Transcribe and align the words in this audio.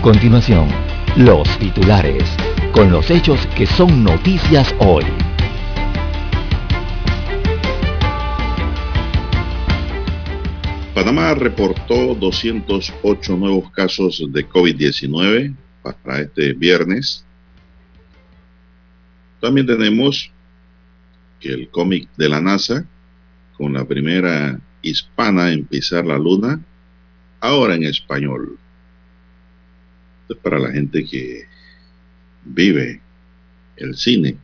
A 0.00 0.02
continuación, 0.02 0.66
los 1.14 1.46
titulares, 1.58 2.24
con 2.72 2.90
los 2.90 3.10
hechos 3.10 3.38
que 3.54 3.66
son 3.66 4.02
noticias 4.02 4.74
hoy. 4.78 5.04
Panamá 10.94 11.34
reportó 11.34 12.14
208 12.14 13.36
nuevos 13.36 13.70
casos 13.72 14.24
de 14.32 14.48
COVID-19 14.48 15.54
para 15.82 16.20
este 16.20 16.54
viernes. 16.54 17.22
También 19.38 19.66
tenemos 19.66 20.32
que 21.40 21.50
el 21.50 21.68
cómic 21.68 22.08
de 22.16 22.28
la 22.30 22.40
NASA, 22.40 22.86
con 23.52 23.74
la 23.74 23.84
primera 23.84 24.58
hispana 24.80 25.52
en 25.52 25.66
pisar 25.66 26.06
la 26.06 26.16
luna, 26.16 26.58
ahora 27.42 27.74
en 27.74 27.84
español 27.84 28.58
para 30.36 30.58
la 30.58 30.70
gente 30.70 31.04
que 31.04 31.46
vive 32.44 33.00
el 33.76 33.96
cine. 33.96 34.36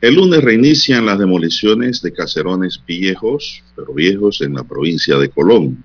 El 0.00 0.14
lunes 0.14 0.42
reinician 0.42 1.06
las 1.06 1.18
demoliciones 1.18 2.02
de 2.02 2.12
caserones 2.12 2.80
viejos, 2.86 3.62
pero 3.74 3.94
viejos 3.94 4.40
en 4.42 4.54
la 4.54 4.64
provincia 4.64 5.16
de 5.16 5.30
Colón. 5.30 5.82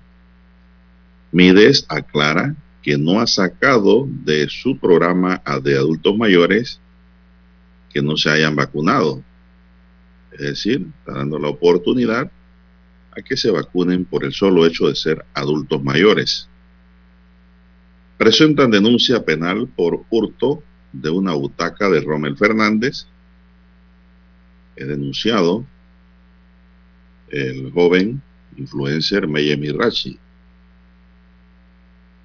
Mides 1.32 1.86
aclara 1.88 2.54
que 2.82 2.98
no 2.98 3.20
ha 3.20 3.26
sacado 3.26 4.06
de 4.08 4.48
su 4.50 4.78
programa 4.78 5.40
a 5.44 5.60
de 5.60 5.76
adultos 5.76 6.16
mayores 6.16 6.80
que 7.90 8.02
no 8.02 8.16
se 8.16 8.30
hayan 8.30 8.54
vacunado. 8.54 9.22
Es 10.32 10.40
decir, 10.40 10.86
está 10.98 11.18
dando 11.18 11.38
la 11.38 11.48
oportunidad 11.48 12.30
a 13.12 13.22
que 13.22 13.36
se 13.36 13.50
vacunen 13.50 14.04
por 14.04 14.24
el 14.24 14.32
solo 14.32 14.66
hecho 14.66 14.88
de 14.88 14.94
ser 14.94 15.24
adultos 15.34 15.82
mayores 15.82 16.48
presentan 18.22 18.70
denuncia 18.70 19.24
penal 19.24 19.66
por 19.66 20.04
hurto 20.08 20.62
de 20.92 21.10
una 21.10 21.32
butaca 21.32 21.90
de 21.90 22.00
Rommel 22.00 22.36
Fernández. 22.36 23.08
He 24.76 24.84
denunciado 24.84 25.66
el 27.30 27.72
joven 27.72 28.22
influencer 28.56 29.26
Meyemi 29.26 29.70
Rachi. 29.70 30.20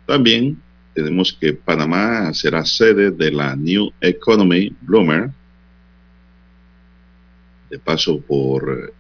También 0.05 0.61
tenemos 0.93 1.33
que 1.33 1.53
Panamá 1.53 2.31
será 2.31 2.63
sede 2.63 3.09
de 3.09 3.31
la 3.31 3.55
New 3.55 3.91
Economy 3.99 4.75
Bloomer. 4.81 5.31
De 7.71 7.79
paso 7.79 8.21
por 8.21 8.93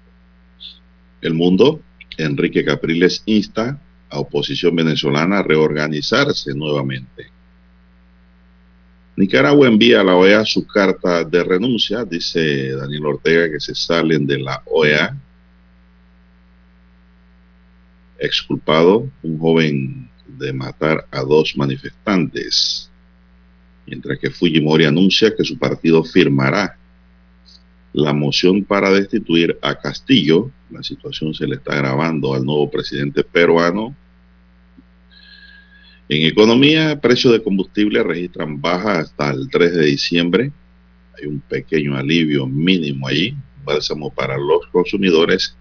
el 1.21 1.33
mundo, 1.35 1.79
Enrique 2.17 2.65
Capriles 2.65 3.21
insta 3.27 3.79
a 4.09 4.19
oposición 4.19 4.75
venezolana 4.75 5.39
a 5.39 5.43
reorganizarse 5.43 6.53
nuevamente. 6.53 7.27
Nicaragua 9.17 9.67
envía 9.67 10.01
a 10.01 10.03
la 10.03 10.15
OEA 10.15 10.45
su 10.45 10.65
carta 10.67 11.23
de 11.23 11.43
renuncia, 11.43 12.05
dice 12.05 12.71
Daniel 12.73 13.07
Ortega 13.07 13.51
que 13.51 13.59
se 13.59 13.73
salen 13.73 14.27
de 14.27 14.37
la 14.37 14.61
OEA. 14.65 15.17
Exculpado 18.19 19.09
un 19.23 19.39
joven 19.39 20.09
de 20.27 20.53
matar 20.53 21.07
a 21.09 21.21
dos 21.21 21.57
manifestantes, 21.57 22.91
mientras 23.87 24.19
que 24.19 24.29
Fujimori 24.29 24.85
anuncia 24.85 25.35
que 25.35 25.43
su 25.43 25.57
partido 25.57 26.03
firmará 26.03 26.77
la 27.93 28.13
moción 28.13 28.63
para 28.63 28.91
destituir 28.91 29.57
a 29.63 29.73
Castillo. 29.79 30.51
La 30.69 30.83
situación 30.83 31.33
se 31.33 31.47
le 31.47 31.55
está 31.55 31.73
agravando 31.73 32.33
al 32.33 32.45
nuevo 32.45 32.69
presidente 32.69 33.23
peruano. 33.23 33.95
En 36.09 36.25
economía, 36.25 36.99
precios 36.99 37.33
de 37.33 37.43
combustible 37.43 38.03
registran 38.03 38.59
baja 38.61 38.99
hasta 38.99 39.31
el 39.31 39.49
3 39.49 39.75
de 39.75 39.85
diciembre. 39.85 40.51
Hay 41.17 41.27
un 41.27 41.39
pequeño 41.39 41.95
alivio 41.95 42.47
mínimo 42.47 43.07
allí, 43.07 43.35
bálsamo 43.63 44.13
para 44.13 44.37
los 44.37 44.67
consumidores, 44.71 45.55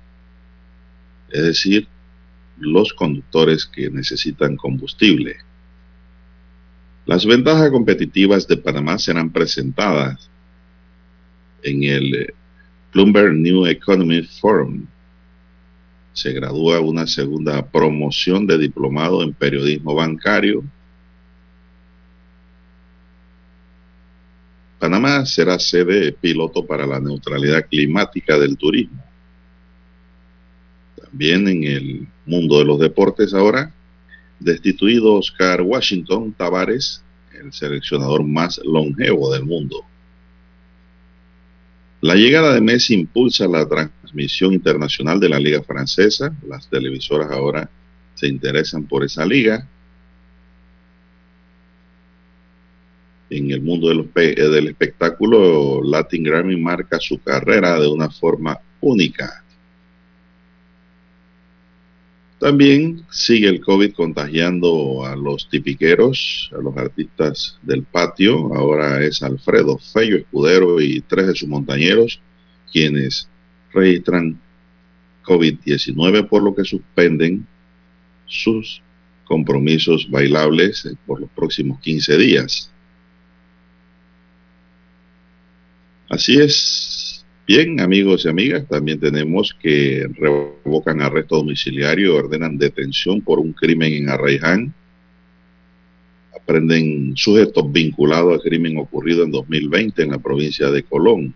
es 1.30 1.42
decir, 1.42 1.88
los 2.58 2.92
conductores 2.92 3.66
que 3.66 3.90
necesitan 3.90 4.56
combustible. 4.56 5.36
Las 7.06 7.24
ventajas 7.24 7.70
competitivas 7.70 8.48
de 8.48 8.56
Panamá 8.56 8.98
serán 8.98 9.30
presentadas 9.30 10.28
en 11.62 11.84
el 11.84 12.34
Bloomberg 12.92 13.34
New 13.34 13.66
Economy 13.66 14.22
Forum. 14.22 14.86
Se 16.16 16.32
gradúa 16.32 16.80
una 16.80 17.06
segunda 17.06 17.60
promoción 17.70 18.46
de 18.46 18.56
diplomado 18.56 19.22
en 19.22 19.34
periodismo 19.34 19.94
bancario. 19.94 20.64
Panamá 24.78 25.26
será 25.26 25.58
sede 25.58 26.12
piloto 26.12 26.64
para 26.64 26.86
la 26.86 27.00
neutralidad 27.00 27.66
climática 27.68 28.38
del 28.38 28.56
turismo. 28.56 29.04
También 31.04 31.48
en 31.48 31.64
el 31.64 32.08
mundo 32.24 32.60
de 32.60 32.64
los 32.64 32.80
deportes 32.80 33.34
ahora, 33.34 33.74
destituido 34.40 35.16
Oscar 35.16 35.60
Washington 35.60 36.32
Tavares, 36.32 37.04
el 37.38 37.52
seleccionador 37.52 38.24
más 38.24 38.58
longevo 38.64 39.34
del 39.34 39.44
mundo. 39.44 39.84
La 42.00 42.14
llegada 42.14 42.54
de 42.54 42.62
Messi 42.62 42.94
impulsa 42.94 43.46
la 43.46 43.66
transmisión 44.06 44.52
internacional 44.52 45.18
de 45.18 45.28
la 45.28 45.38
liga 45.38 45.62
francesa. 45.62 46.34
Las 46.48 46.70
televisoras 46.70 47.30
ahora 47.30 47.68
se 48.14 48.28
interesan 48.28 48.84
por 48.84 49.04
esa 49.04 49.26
liga. 49.26 49.66
En 53.28 53.50
el 53.50 53.60
mundo 53.60 53.88
del 53.88 54.68
espectáculo, 54.68 55.82
Latin 55.82 56.22
Grammy 56.22 56.56
marca 56.56 57.00
su 57.00 57.18
carrera 57.18 57.80
de 57.80 57.88
una 57.88 58.08
forma 58.08 58.58
única. 58.80 59.42
También 62.38 63.04
sigue 63.10 63.48
el 63.48 63.60
COVID 63.60 63.92
contagiando 63.94 65.04
a 65.04 65.16
los 65.16 65.48
tipiqueros, 65.48 66.50
a 66.56 66.62
los 66.62 66.76
artistas 66.76 67.58
del 67.62 67.82
patio. 67.82 68.54
Ahora 68.54 69.02
es 69.02 69.22
Alfredo 69.22 69.78
Fello 69.78 70.18
Escudero 70.18 70.80
y 70.80 71.00
tres 71.00 71.26
de 71.26 71.34
sus 71.34 71.48
montañeros 71.48 72.20
quienes 72.70 73.28
registran 73.72 74.40
COVID-19, 75.24 76.28
por 76.28 76.42
lo 76.42 76.54
que 76.54 76.64
suspenden 76.64 77.46
sus 78.26 78.82
compromisos 79.24 80.08
bailables 80.10 80.88
por 81.06 81.20
los 81.20 81.30
próximos 81.30 81.80
15 81.80 82.16
días. 82.16 82.70
Así 86.08 86.38
es, 86.38 86.96
Bien, 87.46 87.78
amigos 87.78 88.24
y 88.24 88.28
amigas, 88.28 88.66
también 88.66 88.98
tenemos 88.98 89.56
que 89.62 90.04
revocan 90.18 91.00
arresto 91.00 91.36
domiciliario 91.36 92.16
ordenan 92.16 92.58
detención 92.58 93.20
por 93.20 93.38
un 93.38 93.52
crimen 93.52 93.92
en 93.92 94.08
Arraiján. 94.08 94.74
Aprenden 96.34 97.16
sujetos 97.16 97.70
vinculados 97.70 98.32
al 98.32 98.40
crimen 98.40 98.78
ocurrido 98.78 99.22
en 99.22 99.30
2020 99.30 100.02
en 100.02 100.10
la 100.10 100.18
provincia 100.18 100.72
de 100.72 100.82
Colón. 100.82 101.32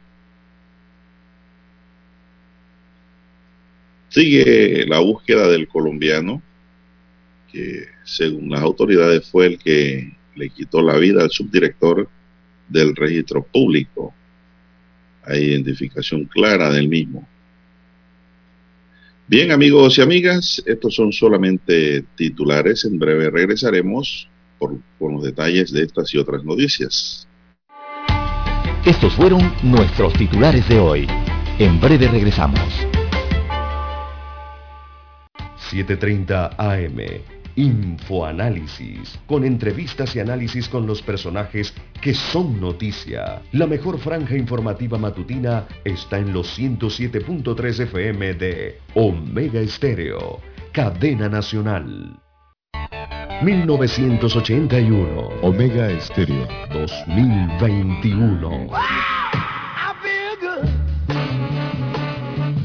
Sigue 4.11 4.85
la 4.87 4.99
búsqueda 4.99 5.49
del 5.49 5.67
colombiano, 5.67 6.43
que 7.51 7.87
según 8.05 8.51
las 8.51 8.61
autoridades 8.61 9.29
fue 9.29 9.47
el 9.47 9.59
que 9.59 10.12
le 10.37 10.51
quitó 10.51 10.83
la 10.83 10.99
vida 10.99 11.23
al 11.23 11.31
subdirector 11.31 12.09
del 12.69 12.95
registro 12.95 13.43
público 13.43 14.15
hay 15.25 15.45
identificación 15.45 16.25
clara 16.25 16.71
del 16.71 16.89
mismo. 16.89 17.27
Bien, 19.27 19.53
amigos 19.53 19.99
y 19.99 20.03
amigas, 20.03 20.62
estos 20.67 20.95
son 20.95 21.12
solamente 21.12 22.05
titulares. 22.17 22.85
En 22.85 22.99
breve 22.99 23.31
regresaremos 23.31 24.29
por, 24.59 24.77
con 24.99 25.15
los 25.15 25.23
detalles 25.23 25.73
de 25.73 25.83
estas 25.83 26.12
y 26.15 26.19
otras 26.19 26.43
noticias. 26.45 27.29
Estos 28.85 29.12
fueron 29.12 29.55
nuestros 29.62 30.12
titulares 30.15 30.69
de 30.69 30.81
hoy. 30.81 31.07
En 31.59 31.79
breve 31.81 32.09
regresamos. 32.09 32.89
7.30 35.72 36.55
AM. 36.58 37.22
Infoanálisis, 37.56 39.19
con 39.26 39.44
entrevistas 39.44 40.14
y 40.17 40.20
análisis 40.20 40.69
con 40.69 40.87
los 40.87 41.02
personajes 41.02 41.75
que 42.00 42.14
son 42.14 42.61
noticia. 42.61 43.43
La 43.52 43.67
mejor 43.67 43.99
franja 43.99 44.37
informativa 44.37 44.99
matutina 44.99 45.67
está 45.84 46.19
en 46.19 46.32
los 46.32 46.58
107.3 46.58 47.81
FM 47.81 48.34
de 48.34 48.78
Omega 48.94 49.61
Estéreo, 49.61 50.40
cadena 50.72 51.28
nacional. 51.28 52.20
1981. 53.43 55.28
Omega 55.43 55.90
Estéreo 55.90 56.46
2021. 56.73 58.69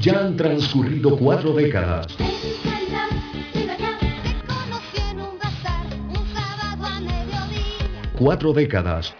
Ya 0.01 0.19
han 0.19 0.36
transcurrido 0.36 1.18
cuatro 1.18 1.54
décadas. 1.54 2.08
Cuatro 8.18 8.54
décadas. 8.54 9.14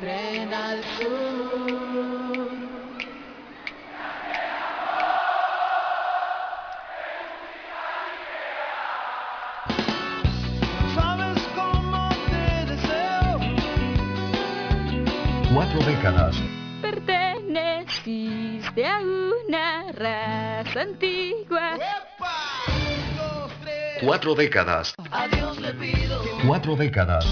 Cuatro 15.54 15.80
décadas. 15.86 16.38
Perteneciste 16.82 18.88
a 18.88 19.00
una 19.00 19.92
raza 19.92 20.82
antigua. 20.82 21.78
Cuatro 24.02 24.36
décadas. 24.36 24.96
A 25.12 25.28
Dios 25.28 25.60
le 25.60 25.74
pido. 25.74 26.22
Cuatro 26.48 26.78
décadas. 26.78 27.26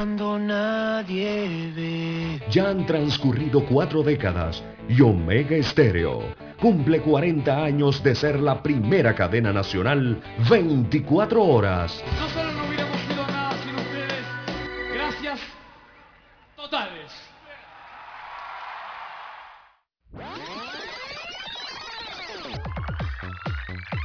Cuando 0.00 0.38
nadie 0.38 1.70
ve. 1.76 2.40
Ya 2.50 2.70
han 2.70 2.86
transcurrido 2.86 3.66
cuatro 3.66 4.02
décadas 4.02 4.64
y 4.88 5.02
Omega 5.02 5.54
Estéreo 5.54 6.22
cumple 6.58 7.02
40 7.02 7.62
años 7.62 8.02
de 8.02 8.14
ser 8.14 8.40
la 8.40 8.62
primera 8.62 9.14
cadena 9.14 9.52
nacional 9.52 10.22
24 10.48 11.44
horas. 11.44 12.02
No 12.18 12.28
solo 12.30 12.59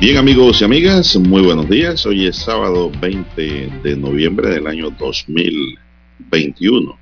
Bien 0.00 0.16
amigos 0.16 0.60
y 0.60 0.64
amigas, 0.64 1.16
muy 1.16 1.42
buenos 1.42 1.68
días. 1.68 2.06
Hoy 2.06 2.28
es 2.28 2.36
sábado 2.36 2.88
20 3.00 3.80
de 3.82 3.96
noviembre 3.96 4.48
del 4.48 4.68
año 4.68 4.90
2021. 4.90 6.96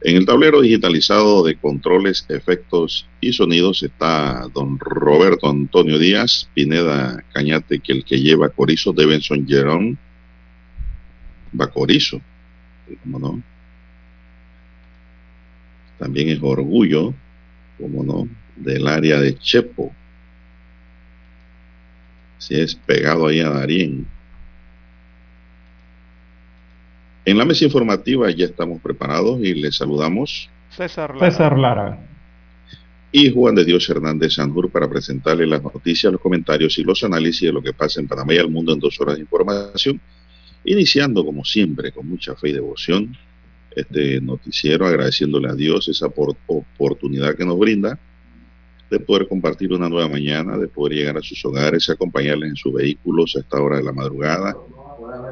En 0.00 0.16
el 0.16 0.24
tablero 0.24 0.62
digitalizado 0.62 1.44
de 1.44 1.56
controles, 1.56 2.24
efectos 2.30 3.06
y 3.20 3.34
sonidos 3.34 3.82
está 3.82 4.48
don 4.54 4.78
Roberto 4.78 5.50
Antonio 5.50 5.98
Díaz, 5.98 6.48
Pineda 6.54 7.22
Cañate, 7.34 7.80
que 7.80 7.92
el 7.92 8.02
que 8.02 8.18
lleva 8.18 8.48
Corizo, 8.48 8.94
Devenson 8.94 9.46
Jerón, 9.46 9.98
va 11.60 11.66
Corizo, 11.66 12.18
¿cómo 13.02 13.18
no? 13.18 13.42
También 15.98 16.30
es 16.30 16.38
orgullo, 16.40 17.12
¿cómo 17.78 18.02
no? 18.02 18.26
Del 18.56 18.86
área 18.86 19.20
de 19.20 19.36
Chepo, 19.36 19.94
si 22.38 22.54
es 22.60 22.74
pegado 22.74 23.26
ahí 23.26 23.40
a 23.40 23.50
Darien. 23.50 24.06
En 27.24 27.38
la 27.38 27.44
mesa 27.44 27.64
informativa 27.64 28.30
ya 28.30 28.44
estamos 28.46 28.80
preparados 28.82 29.40
y 29.40 29.54
les 29.54 29.76
saludamos 29.76 30.50
César 30.70 31.14
Lara. 31.14 31.30
César 31.30 31.58
Lara. 31.58 31.98
y 33.12 33.32
Juan 33.32 33.54
de 33.54 33.64
Dios 33.64 33.88
Hernández 33.88 34.34
Sanjur 34.34 34.70
para 34.70 34.90
presentarle 34.90 35.46
las 35.46 35.62
noticias, 35.62 36.12
los 36.12 36.20
comentarios 36.20 36.78
y 36.78 36.82
los 36.82 37.02
análisis 37.04 37.42
de 37.42 37.52
lo 37.52 37.62
que 37.62 37.72
pasa 37.72 38.00
en 38.00 38.08
Panamá 38.08 38.34
y 38.34 38.38
al 38.38 38.50
mundo 38.50 38.72
en 38.74 38.80
dos 38.80 39.00
horas 39.00 39.14
de 39.16 39.22
información, 39.22 40.00
iniciando 40.64 41.24
como 41.24 41.44
siempre 41.44 41.92
con 41.92 42.06
mucha 42.08 42.34
fe 42.34 42.50
y 42.50 42.52
devoción 42.52 43.16
este 43.70 44.20
noticiero, 44.20 44.86
agradeciéndole 44.86 45.48
a 45.48 45.54
Dios 45.54 45.88
esa 45.88 46.08
por- 46.08 46.36
oportunidad 46.46 47.34
que 47.36 47.44
nos 47.44 47.58
brinda 47.58 47.98
de 48.90 49.00
poder 49.00 49.26
compartir 49.26 49.72
una 49.72 49.88
nueva 49.88 50.08
mañana, 50.08 50.58
de 50.58 50.68
poder 50.68 50.98
llegar 50.98 51.16
a 51.16 51.22
sus 51.22 51.44
hogares, 51.44 51.88
acompañarles 51.88 52.50
en 52.50 52.56
sus 52.56 52.72
vehículos 52.72 53.34
a 53.36 53.40
esta 53.40 53.60
hora 53.60 53.78
de 53.78 53.82
la 53.82 53.92
madrugada, 53.92 54.56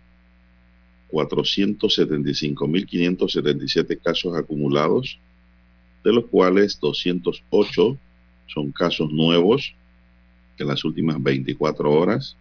475.577 1.10 4.00
casos 4.00 4.36
acumulados, 4.36 5.18
de 6.02 6.12
los 6.12 6.26
cuales 6.26 6.80
208 6.80 7.96
son 8.46 8.72
casos 8.72 9.12
nuevos 9.12 9.74
en 10.58 10.66
las 10.66 10.84
últimas 10.84 11.22
24 11.22 11.88
horas. 11.90 12.36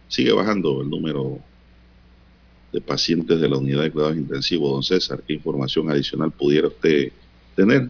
Sigue 0.08 0.32
bajando 0.32 0.82
el 0.82 0.90
número 0.90 1.40
de 2.72 2.82
pacientes 2.82 3.40
de 3.40 3.50
la 3.50 3.58
unidad 3.58 3.84
de 3.84 3.92
cuidados 3.92 4.16
intensivos. 4.16 4.72
Don 4.72 4.84
César, 4.84 5.22
¿qué 5.28 5.34
información 5.34 5.90
adicional 5.90 6.32
pudiera 6.32 6.68
usted 6.68 7.12
tener? 7.56 7.90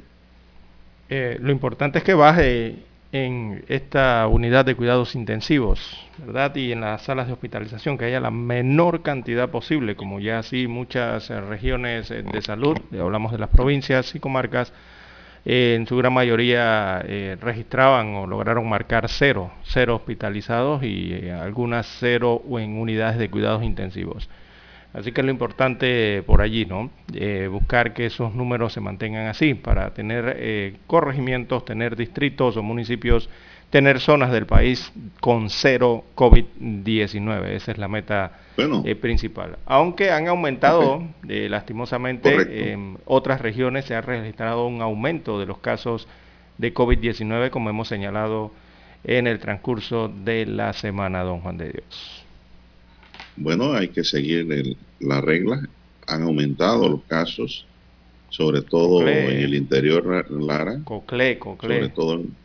Eh, 1.10 1.38
lo 1.40 1.52
importante 1.52 2.00
es 2.00 2.04
que 2.04 2.14
baje 2.14 2.78
en 3.12 3.66
esta 3.68 4.26
unidad 4.28 4.66
de 4.66 4.76
cuidados 4.76 5.16
intensivos, 5.16 6.00
¿verdad? 6.18 6.56
Y 6.56 6.72
en 6.72 6.82
las 6.82 7.02
salas 7.04 7.28
de 7.28 7.34
hospitalización, 7.34 7.98
que 7.98 8.06
haya 8.06 8.22
la 8.22 8.32
menor 8.32 9.02
cantidad 9.02 9.50
posible, 9.50 9.96
como 9.96 10.20
ya 10.20 10.40
así 10.40 10.68
muchas 10.68 11.30
eh, 11.30 11.42
regiones 11.42 12.10
eh, 12.12 12.24
de 12.24 12.42
salud, 12.42 12.78
hablamos 12.98 13.34
de 13.34 13.38
las 13.38 13.50
provincias 13.50 14.16
y 14.16 14.20
comarcas, 14.20 14.72
eh, 15.44 15.76
en 15.78 15.88
su 15.88 15.98
gran 15.98 16.14
mayoría 16.14 17.00
registraban 17.42 18.16
o 18.16 18.28
lograron 18.28 18.70
marcar 18.70 19.10
cero, 19.10 19.52
cero 19.64 19.96
hospitalizados 19.96 20.84
y 20.84 21.30
algunas 21.30 21.88
cero 22.00 22.42
en 22.60 22.78
unidades 22.78 23.18
de 23.18 23.30
cuidados 23.30 23.64
intensivos. 23.64 24.30
Así 24.94 25.14
que 25.14 25.24
lo 25.24 25.32
importante 25.32 26.22
por 26.24 26.42
allí, 26.42 26.66
¿no? 26.66 26.90
Eh, 27.14 27.48
buscar 27.50 27.94
que 27.94 28.08
esos 28.08 28.36
números 28.36 28.74
se 28.74 28.82
mantengan 28.82 29.28
así 29.28 29.54
para 29.54 29.94
tener 29.94 30.36
eh, 30.38 30.76
corregimientos, 30.86 31.64
tener 31.64 31.96
distritos 31.96 32.58
o 32.58 32.64
municipios, 32.64 33.30
tener 33.70 34.02
zonas 34.02 34.34
del 34.34 34.46
país 34.46 34.92
con 35.22 35.50
cero 35.50 36.04
COVID-19. 36.16 37.48
Esa 37.52 37.72
es 37.72 37.78
la 37.78 37.88
meta 37.88 38.34
eh, 38.58 38.96
principal. 38.96 39.58
Aunque 39.66 40.12
han 40.12 40.28
aumentado, 40.28 41.02
lastimosamente, 41.24 42.74
en 42.74 42.98
otras 43.06 43.40
regiones 43.40 43.86
se 43.86 43.96
ha 43.96 44.02
registrado 44.02 44.68
un 44.68 44.82
aumento 44.82 45.40
de 45.40 45.46
los 45.46 45.60
casos 45.60 46.10
de 46.58 46.74
COVID-19, 46.74 47.50
como 47.50 47.70
hemos 47.70 47.88
señalado 47.88 48.52
en 49.06 49.26
el 49.26 49.40
transcurso 49.40 50.10
de 50.10 50.46
la 50.46 50.74
semana, 50.74 51.24
don 51.24 51.40
Juan 51.40 51.58
de 51.58 51.72
Dios. 51.72 52.21
Bueno, 53.38 53.74
hay 53.74 53.90
que 53.90 54.04
seguir 54.04 54.76
la 55.00 55.22
regla. 55.22 55.68
Han 56.08 56.24
aumentado 56.24 56.90
los 56.90 57.04
casos, 57.04 57.66
sobre 58.30 58.62
todo 58.62 59.08
en 59.08 59.40
el 59.40 59.56
interior 59.56 60.30
Lara. 60.32 60.82
Cocle, 60.84 61.38
Cocle. 61.40 61.76
Sobre 61.76 61.90
todo 61.90 62.14
en, 62.16 62.36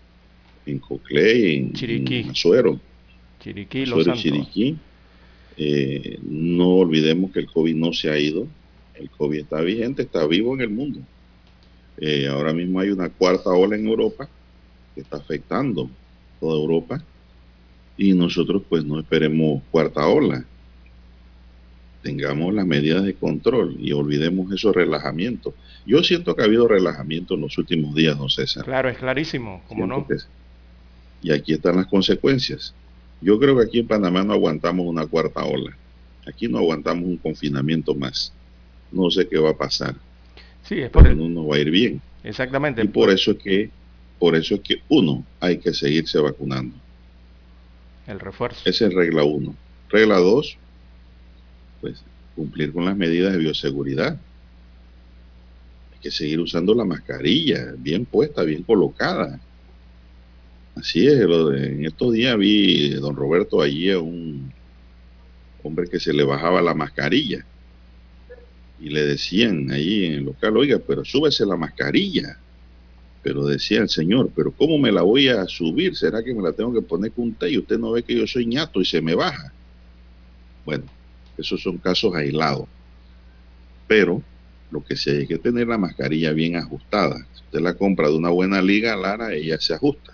en 0.66 0.78
Cocle 0.78 1.38
y 1.38 1.57
en, 1.57 1.73
Chiriquí. 1.73 2.16
en 2.21 2.31
Azuero. 2.31 2.81
Chiriquí, 3.40 3.83
Azuero 3.83 4.14
y 4.14 4.19
Chiriquí. 4.19 4.76
Eh, 5.59 6.19
no 6.23 6.69
olvidemos 6.69 7.33
que 7.33 7.40
el 7.40 7.47
COVID 7.47 7.75
no 7.75 7.93
se 7.93 8.11
ha 8.11 8.19
ido. 8.19 8.47
El 8.95 9.11
COVID 9.11 9.40
está 9.40 9.61
vigente, 9.61 10.02
está 10.02 10.26
vivo 10.26 10.55
en 10.55 10.61
el 10.61 10.71
mundo. 10.71 11.00
Eh, 11.99 12.26
ahora 12.28 12.52
mismo 12.52 12.81
hay 12.81 12.90
una 12.90 13.09
cuarta 13.09 13.50
ola 13.50 13.75
en 13.76 13.87
Europa 13.87 14.28
que 14.95 15.00
está 15.00 15.16
afectando 15.16 15.88
toda 16.40 16.61
Europa 16.61 17.02
y 17.97 18.12
nosotros 18.12 18.62
pues 18.69 18.85
no 18.85 19.00
esperemos 19.00 19.62
cuarta 19.71 20.07
ola 20.07 20.45
tengamos 22.06 22.54
las 22.54 22.64
medidas 22.64 23.02
de 23.02 23.14
control 23.14 23.76
y 23.80 23.90
olvidemos 23.90 24.52
esos 24.52 24.72
relajamientos. 24.76 25.54
Yo 25.84 26.04
siento 26.04 26.36
que 26.36 26.42
ha 26.42 26.44
habido 26.44 26.68
relajamiento 26.68 27.34
en 27.34 27.40
los 27.40 27.58
últimos 27.58 27.96
días, 27.96 28.16
no 28.16 28.28
César. 28.28 28.64
Claro, 28.64 28.88
es 28.88 28.96
clarísimo, 28.96 29.62
¿cómo 29.66 29.88
no? 29.88 30.06
y 31.20 31.32
aquí 31.32 31.54
están 31.54 31.75
las 31.75 31.86
consecuencias. 31.86 32.72
Yo 33.20 33.40
creo 33.40 33.56
que 33.56 33.64
aquí 33.64 33.80
en 33.80 33.88
Panamá 33.88 34.22
no 34.22 34.34
aguantamos 34.34 34.86
una 34.86 35.04
cuarta 35.04 35.44
ola. 35.44 35.76
Aquí 36.25 36.46
no 36.46 36.58
aguantamos 36.58 37.04
un 37.06 37.16
confinamiento 37.16 37.92
más. 37.92 38.32
No 38.92 39.10
sé 39.10 39.26
qué 39.26 39.38
va 39.38 39.50
a 39.50 39.56
pasar. 39.56 39.96
Sí, 40.62 40.78
es 40.78 40.90
por 40.90 41.02
pero 41.02 41.16
no 41.16 41.28
nos 41.28 41.50
va 41.50 41.56
a 41.56 41.58
ir 41.58 41.70
bien. 41.72 42.00
Exactamente. 42.22 42.82
Y 42.84 42.88
por 42.88 43.10
eso 43.10 43.32
es 43.32 43.38
que, 43.38 43.70
por 44.20 44.36
eso 44.36 44.54
es 44.54 44.60
que 44.60 44.76
uno 44.88 45.25
hay 45.40 45.58
que 45.58 45.75
seguirse 45.75 46.20
vacunando. 46.20 46.76
El 48.06 48.20
refuerzo. 48.20 48.60
Esa 48.64 48.86
es 48.86 48.94
regla 48.94 49.25
uno. 49.25 49.56
Regla 49.88 50.18
dos, 50.18 50.56
pues 51.80 52.02
cumplir 52.35 52.73
con 52.73 52.85
las 52.85 52.97
medidas 52.97 53.33
de 53.33 53.38
bioseguridad. 53.38 54.18
Hay 55.92 55.99
que 56.00 56.11
seguir 56.11 56.40
usando 56.40 56.75
la 56.75 56.85
mascarilla, 56.85 57.75
bien 57.78 58.04
puesta, 58.04 58.42
bien 58.42 58.62
colocada. 58.62 59.40
Así 60.75 61.06
es, 61.06 61.21
en 61.21 61.87
estos 61.87 62.12
días 62.12 62.37
vi, 62.37 62.90
don 62.90 63.16
Roberto, 63.16 63.62
allí 63.62 63.90
a 63.90 63.99
un 63.99 64.52
hombre 65.62 65.88
que 65.88 65.99
se 65.99 66.12
le 66.12 66.23
bajaba 66.23 66.61
la 66.61 66.75
mascarilla 66.75 67.45
y 68.80 68.90
le 68.90 69.06
decían 69.06 69.71
ahí 69.71 70.04
en 70.04 70.12
el 70.14 70.25
local, 70.25 70.56
oiga, 70.56 70.78
pero 70.78 71.04
súbese 71.04 71.47
la 71.47 71.56
mascarilla. 71.56 72.38
Pero 73.23 73.45
decía 73.45 73.80
el 73.80 73.88
señor, 73.88 74.30
pero 74.37 74.52
¿cómo 74.52 74.78
me 74.78 74.92
la 74.92 75.02
voy 75.02 75.28
a 75.28 75.47
subir? 75.47 75.97
¿Será 75.97 76.23
que 76.23 76.35
me 76.35 76.42
la 76.42 76.52
tengo 76.52 76.73
que 76.73 76.83
poner 76.83 77.11
con 77.11 77.25
un 77.25 77.35
té 77.35 77.50
y 77.50 77.59
usted 77.59 77.78
no 77.78 77.90
ve 77.90 78.02
que 78.02 78.14
yo 78.14 78.26
soy 78.26 78.47
ñato 78.47 78.80
y 78.80 78.85
se 78.85 79.00
me 79.00 79.14
baja? 79.14 79.52
Bueno, 80.64 80.85
esos 81.38 81.62
son 81.62 81.78
casos 81.78 82.14
aislados. 82.14 82.66
Pero 83.87 84.23
lo 84.71 84.85
que 84.85 84.97
sí 84.97 85.11
hay 85.11 85.26
que 85.26 85.38
tener 85.38 85.69
la 85.69 85.78
mascarilla 85.78 86.33
bien 86.33 86.57
ajustada. 86.57 87.16
Si 87.35 87.45
usted 87.45 87.61
la 87.61 87.75
compra 87.75 88.09
de 88.09 88.16
una 88.16 88.31
buena 88.31 88.61
liga, 88.61 88.97
Lara, 88.97 89.33
ella 89.33 89.61
se 89.61 89.75
ajusta. 89.75 90.12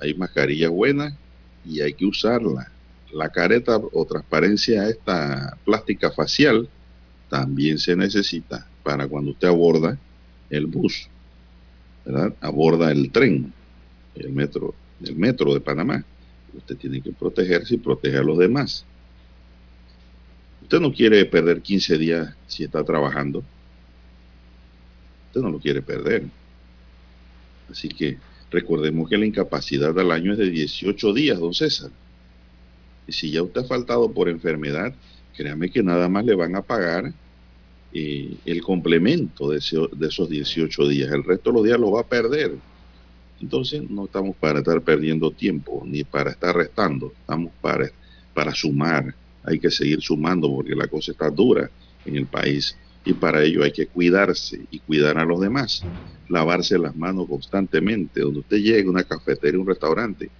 Hay 0.00 0.14
mascarillas 0.14 0.70
buenas 0.70 1.14
y 1.64 1.80
hay 1.80 1.94
que 1.94 2.06
usarla. 2.06 2.70
La 3.12 3.30
careta 3.30 3.76
o 3.76 4.04
transparencia 4.04 4.88
esta 4.88 5.56
plástica 5.64 6.10
facial 6.10 6.68
también 7.28 7.78
se 7.78 7.96
necesita 7.96 8.66
para 8.82 9.06
cuando 9.06 9.32
usted 9.32 9.48
aborda 9.48 9.98
el 10.50 10.66
bus, 10.66 11.08
¿verdad? 12.04 12.34
Aborda 12.40 12.90
el 12.90 13.10
tren, 13.10 13.52
el 14.14 14.32
metro, 14.32 14.74
el 15.04 15.16
metro 15.16 15.52
de 15.52 15.60
Panamá. 15.60 16.04
Usted 16.54 16.76
tiene 16.76 17.00
que 17.02 17.12
protegerse 17.12 17.74
y 17.74 17.78
proteger 17.78 18.20
a 18.20 18.24
los 18.24 18.38
demás. 18.38 18.84
Usted 20.68 20.80
no 20.80 20.92
quiere 20.92 21.24
perder 21.24 21.62
15 21.62 21.96
días 21.96 22.34
si 22.46 22.64
está 22.64 22.84
trabajando. 22.84 23.42
Usted 25.28 25.40
no 25.40 25.48
lo 25.48 25.58
quiere 25.58 25.80
perder. 25.80 26.24
Así 27.70 27.88
que 27.88 28.18
recordemos 28.50 29.08
que 29.08 29.16
la 29.16 29.24
incapacidad 29.24 29.98
al 29.98 30.12
año 30.12 30.32
es 30.32 30.38
de 30.38 30.50
18 30.50 31.14
días, 31.14 31.38
don 31.38 31.54
César. 31.54 31.90
Y 33.06 33.12
si 33.12 33.30
ya 33.30 33.42
usted 33.42 33.62
ha 33.62 33.64
faltado 33.64 34.12
por 34.12 34.28
enfermedad, 34.28 34.92
créame 35.34 35.70
que 35.70 35.82
nada 35.82 36.06
más 36.10 36.26
le 36.26 36.34
van 36.34 36.54
a 36.54 36.60
pagar 36.60 37.14
eh, 37.94 38.36
el 38.44 38.60
complemento 38.60 39.48
de, 39.48 39.56
esos 39.60 40.28
18 40.28 40.86
días. 40.86 41.10
El 41.10 41.24
resto 41.24 41.48
de 41.48 41.54
los 41.54 41.64
días 41.64 41.80
lo 41.80 41.92
va 41.92 42.02
a 42.02 42.06
perder. 42.06 42.56
Entonces 43.40 43.88
no 43.88 44.04
estamos 44.04 44.36
para 44.36 44.58
estar 44.58 44.82
perdiendo 44.82 45.30
tiempo 45.30 45.82
ni 45.86 46.04
para 46.04 46.32
estar 46.32 46.54
restando, 46.54 47.14
estamos 47.18 47.52
para, 47.62 47.90
para 48.34 48.54
sumar 48.54 49.14
hay 49.48 49.60
que 49.60 49.70
seguir 49.70 50.00
sumando 50.02 50.48
porque 50.50 50.74
la 50.74 50.88
cosa 50.88 51.12
está 51.12 51.30
dura 51.30 51.70
en 52.04 52.16
el 52.16 52.28
país 52.28 52.78
Y 53.04 53.14
para 53.14 53.42
ello 53.44 53.62
hay 53.64 53.72
que 53.72 53.88
cuidarse 53.88 54.66
y 54.70 54.80
cuidar 54.80 55.18
a 55.18 55.24
los 55.24 55.40
demás. 55.40 55.90
Lavarse 56.28 56.78
las 56.78 56.94
manos 56.96 57.26
constantemente. 57.28 58.20
Donde 58.20 58.40
usted 58.40 58.58
llegue 58.58 58.86
a 58.86 58.90
una 58.90 59.04
cafetería, 59.04 59.60
un 59.60 59.66
restaurante, 59.68 60.32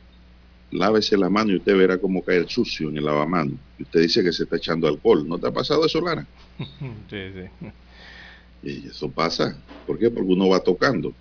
lávese 0.71 1.17
la 1.19 1.31
mano 1.31 1.53
y 1.53 1.57
usted 1.59 1.77
verá 1.77 2.01
cómo 2.01 2.23
cae 2.25 2.39
el 2.39 2.49
sucio 2.49 2.91
en 2.91 2.99
el 2.99 3.05
lavamano. 3.07 3.61
Y 3.79 3.85
usted 3.85 4.01
dice 4.03 4.23
que 4.25 4.33
se 4.33 4.45
está 4.45 4.57
echando 4.59 4.89
alcohol. 4.89 5.27
¿No 5.29 5.39
te 5.41 5.49
ha 5.49 5.53
pasado 5.53 5.87
eso, 5.87 6.01
Lara? 6.01 6.29
Sí, 7.09 7.33
sí. 7.33 7.73
Y 8.63 8.87
eso 8.89 9.13
pasa. 9.13 9.67
¿Por 9.85 9.99
qué? 9.99 10.11
Porque 10.11 10.33
uno 10.33 10.49
va 10.49 10.61
tocando. 10.63 11.17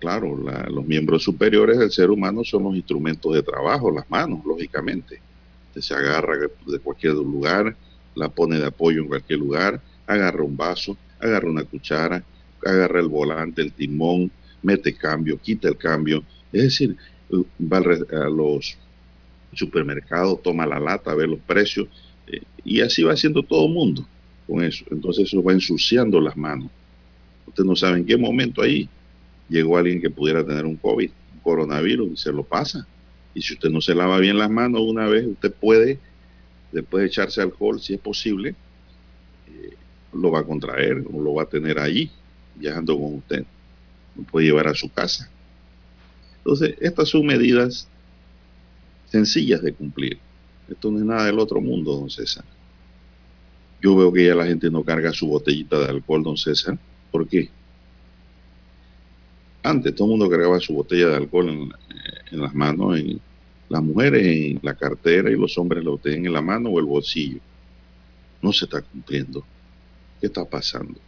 Claro, 0.00 0.36
la- 0.42 0.66
los 0.70 0.84
miembros 0.86 1.22
superiores 1.24 1.78
del 1.78 1.90
ser 1.90 2.10
humano 2.10 2.42
son 2.44 2.64
los 2.64 2.74
instrumentos 2.76 3.32
de 3.34 3.42
trabajo, 3.42 3.90
las 3.92 4.04
manos, 4.08 4.40
lógicamente. 4.44 5.22
Usted 5.78 5.94
se 5.94 5.94
agarra 5.94 6.36
de 6.66 6.78
cualquier 6.80 7.14
lugar, 7.14 7.76
la 8.16 8.28
pone 8.28 8.58
de 8.58 8.66
apoyo 8.66 9.02
en 9.02 9.08
cualquier 9.08 9.38
lugar, 9.38 9.80
agarra 10.08 10.42
un 10.42 10.56
vaso, 10.56 10.96
agarra 11.20 11.48
una 11.48 11.62
cuchara, 11.62 12.24
agarra 12.66 12.98
el 12.98 13.06
volante, 13.06 13.62
el 13.62 13.72
timón, 13.72 14.30
mete 14.60 14.92
cambio, 14.94 15.38
quita 15.40 15.68
el 15.68 15.76
cambio. 15.76 16.24
Es 16.52 16.62
decir, 16.62 16.96
va 17.32 17.78
a 17.78 18.28
los 18.28 18.76
supermercados, 19.52 20.42
toma 20.42 20.66
la 20.66 20.80
lata, 20.80 21.14
ve 21.14 21.28
los 21.28 21.38
precios, 21.40 21.86
eh, 22.26 22.42
y 22.64 22.80
así 22.80 23.04
va 23.04 23.12
haciendo 23.12 23.44
todo 23.44 23.66
el 23.66 23.72
mundo 23.72 24.04
con 24.48 24.64
eso. 24.64 24.84
Entonces 24.90 25.26
eso 25.26 25.42
va 25.44 25.52
ensuciando 25.52 26.20
las 26.20 26.36
manos. 26.36 26.70
Usted 27.46 27.62
no 27.62 27.76
sabe 27.76 27.98
en 27.98 28.04
qué 28.04 28.16
momento 28.16 28.62
ahí 28.62 28.88
llegó 29.48 29.76
alguien 29.76 30.00
que 30.00 30.10
pudiera 30.10 30.44
tener 30.44 30.66
un 30.66 30.76
COVID, 30.76 31.10
un 31.34 31.40
coronavirus, 31.40 32.10
y 32.12 32.16
se 32.16 32.32
lo 32.32 32.42
pasa. 32.42 32.84
Y 33.34 33.42
si 33.42 33.54
usted 33.54 33.70
no 33.70 33.80
se 33.80 33.94
lava 33.94 34.18
bien 34.18 34.38
las 34.38 34.50
manos 34.50 34.80
una 34.82 35.06
vez, 35.06 35.26
usted 35.26 35.52
puede, 35.52 35.98
después 36.72 37.02
de 37.02 37.08
echarse 37.08 37.40
alcohol, 37.40 37.80
si 37.80 37.94
es 37.94 38.00
posible, 38.00 38.54
eh, 39.48 39.74
lo 40.12 40.30
va 40.30 40.40
a 40.40 40.44
contraer 40.44 41.04
o 41.12 41.20
lo 41.20 41.34
va 41.34 41.44
a 41.44 41.48
tener 41.48 41.78
allí, 41.78 42.10
viajando 42.56 42.98
con 42.98 43.14
usted. 43.14 43.44
Lo 44.16 44.22
puede 44.24 44.46
llevar 44.46 44.68
a 44.68 44.74
su 44.74 44.90
casa. 44.90 45.30
Entonces, 46.38 46.76
estas 46.80 47.08
son 47.08 47.26
medidas 47.26 47.88
sencillas 49.10 49.62
de 49.62 49.72
cumplir. 49.72 50.18
Esto 50.68 50.90
no 50.90 50.98
es 50.98 51.04
nada 51.04 51.24
del 51.24 51.38
otro 51.38 51.60
mundo, 51.60 51.94
don 51.96 52.10
César. 52.10 52.44
Yo 53.80 53.96
veo 53.96 54.12
que 54.12 54.26
ya 54.26 54.34
la 54.34 54.46
gente 54.46 54.70
no 54.70 54.82
carga 54.82 55.12
su 55.12 55.28
botellita 55.28 55.78
de 55.78 55.86
alcohol, 55.86 56.22
don 56.22 56.36
César. 56.36 56.78
¿Por 57.10 57.28
qué? 57.28 57.48
Antes 59.62 59.94
todo 59.94 60.06
el 60.06 60.18
mundo 60.18 60.30
cargaba 60.30 60.60
su 60.60 60.74
botella 60.74 61.08
de 61.08 61.16
alcohol 61.16 61.48
en, 61.48 61.72
en 62.30 62.40
las 62.40 62.54
manos, 62.54 62.98
en, 62.98 63.20
las 63.68 63.82
mujeres 63.82 64.26
en 64.26 64.60
la 64.62 64.74
cartera 64.74 65.30
y 65.30 65.36
los 65.36 65.56
hombres 65.58 65.84
lo 65.84 65.98
tenían 65.98 66.26
en 66.26 66.32
la 66.32 66.42
mano 66.42 66.70
o 66.70 66.78
el 66.78 66.86
bolsillo. 66.86 67.40
No 68.40 68.52
se 68.52 68.64
está 68.64 68.80
cumpliendo. 68.80 69.44
¿Qué 70.20 70.26
está 70.26 70.44
pasando? 70.44 70.98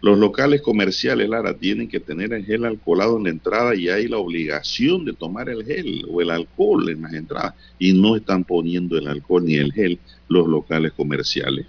Los 0.00 0.18
locales 0.18 0.62
comerciales, 0.62 1.28
Lara, 1.28 1.54
tienen 1.54 1.88
que 1.88 2.00
tener 2.00 2.32
el 2.32 2.46
gel 2.46 2.64
alcoholado 2.64 3.18
en 3.18 3.24
la 3.24 3.30
entrada 3.30 3.74
y 3.74 3.88
hay 3.88 4.08
la 4.08 4.16
obligación 4.16 5.04
de 5.04 5.12
tomar 5.12 5.50
el 5.50 5.64
gel 5.64 6.06
o 6.08 6.22
el 6.22 6.30
alcohol 6.30 6.88
en 6.88 7.02
las 7.02 7.12
entradas. 7.12 7.54
Y 7.78 7.92
no 7.92 8.16
están 8.16 8.44
poniendo 8.44 8.96
el 8.96 9.08
alcohol 9.08 9.44
ni 9.44 9.56
el 9.56 9.72
gel 9.72 9.98
los 10.28 10.46
locales 10.46 10.92
comerciales. 10.92 11.66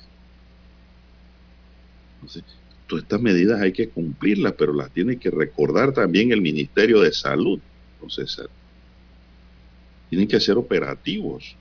Entonces, 2.16 2.44
estas 3.00 3.22
medidas 3.22 3.62
hay 3.62 3.72
que 3.72 3.90
cumplirlas, 3.90 4.54
pero 4.58 4.74
las 4.74 4.92
tiene 4.92 5.18
que 5.18 5.30
recordar 5.30 5.94
también 5.94 6.32
el 6.32 6.42
Ministerio 6.42 7.02
de 7.02 7.12
Salud, 7.12 7.60
don. 8.00 8.10
Tienen 10.10 10.28
que 10.28 10.40
ser 10.40 10.58
operativos. 10.58 11.56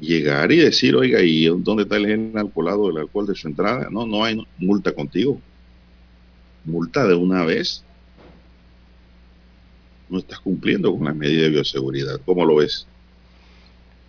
Llegar 0.00 0.52
y 0.52 0.56
decir, 0.56 0.94
oiga, 0.94 1.20
¿y 1.22 1.46
dónde 1.46 1.82
está 1.82 1.96
el 1.96 2.06
gel 2.06 2.32
alcoholado 2.34 2.88
del 2.88 2.98
alcohol 2.98 3.26
de 3.26 3.34
su 3.34 3.48
entrada? 3.48 3.88
No, 3.90 4.06
no 4.06 4.24
hay 4.24 4.40
multa 4.58 4.92
contigo. 4.92 5.40
Multa 6.64 7.06
de 7.06 7.14
una 7.14 7.44
vez. 7.44 7.84
No 10.08 10.18
estás 10.18 10.40
cumpliendo 10.40 10.92
con 10.94 11.04
las 11.04 11.16
medidas 11.16 11.42
de 11.42 11.50
bioseguridad. 11.50 12.20
¿Cómo 12.24 12.44
lo 12.44 12.56
ves? 12.56 12.86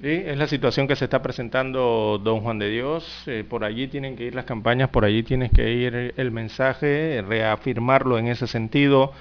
Sí, 0.01 0.07
es 0.07 0.38
la 0.38 0.47
situación 0.47 0.88
que 0.88 0.95
se 0.95 1.05
está 1.05 1.21
presentando 1.21 2.21
don 2.23 2.39
Juan 2.39 2.57
de 2.57 2.69
Dios. 2.69 3.23
Eh, 3.27 3.43
por 3.47 3.65
allí 3.65 3.88
tienen 3.88 4.15
que 4.15 4.23
ir 4.23 4.35
las 4.35 4.45
campañas, 4.45 4.89
por 4.89 5.03
allí 5.03 5.23
tiene 5.23 5.49
que 5.49 5.73
ir 5.73 6.13
el 6.15 6.31
mensaje, 6.31 7.21
reafirmarlo 7.27 8.17
en 8.17 8.27
ese 8.27 8.47
sentido. 8.47 9.12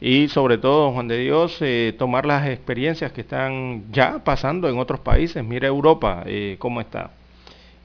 Y 0.00 0.28
sobre 0.28 0.56
todo, 0.56 0.84
don 0.84 0.94
Juan 0.94 1.08
de 1.08 1.18
Dios, 1.18 1.58
eh, 1.60 1.94
tomar 1.98 2.26
las 2.26 2.48
experiencias 2.48 3.12
que 3.12 3.22
están 3.22 3.84
ya 3.92 4.20
pasando 4.24 4.68
en 4.68 4.78
otros 4.78 5.00
países. 5.00 5.44
Mira 5.44 5.66
Europa, 5.66 6.22
eh, 6.26 6.56
cómo 6.58 6.80
está. 6.80 7.10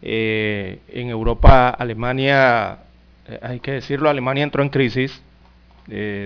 Eh, 0.03 0.79
en 0.89 1.09
Europa, 1.09 1.69
Alemania, 1.69 2.79
hay 3.41 3.59
que 3.59 3.71
decirlo, 3.71 4.09
Alemania 4.09 4.43
entró 4.43 4.61
en 4.63 4.69
crisis, 4.69 5.21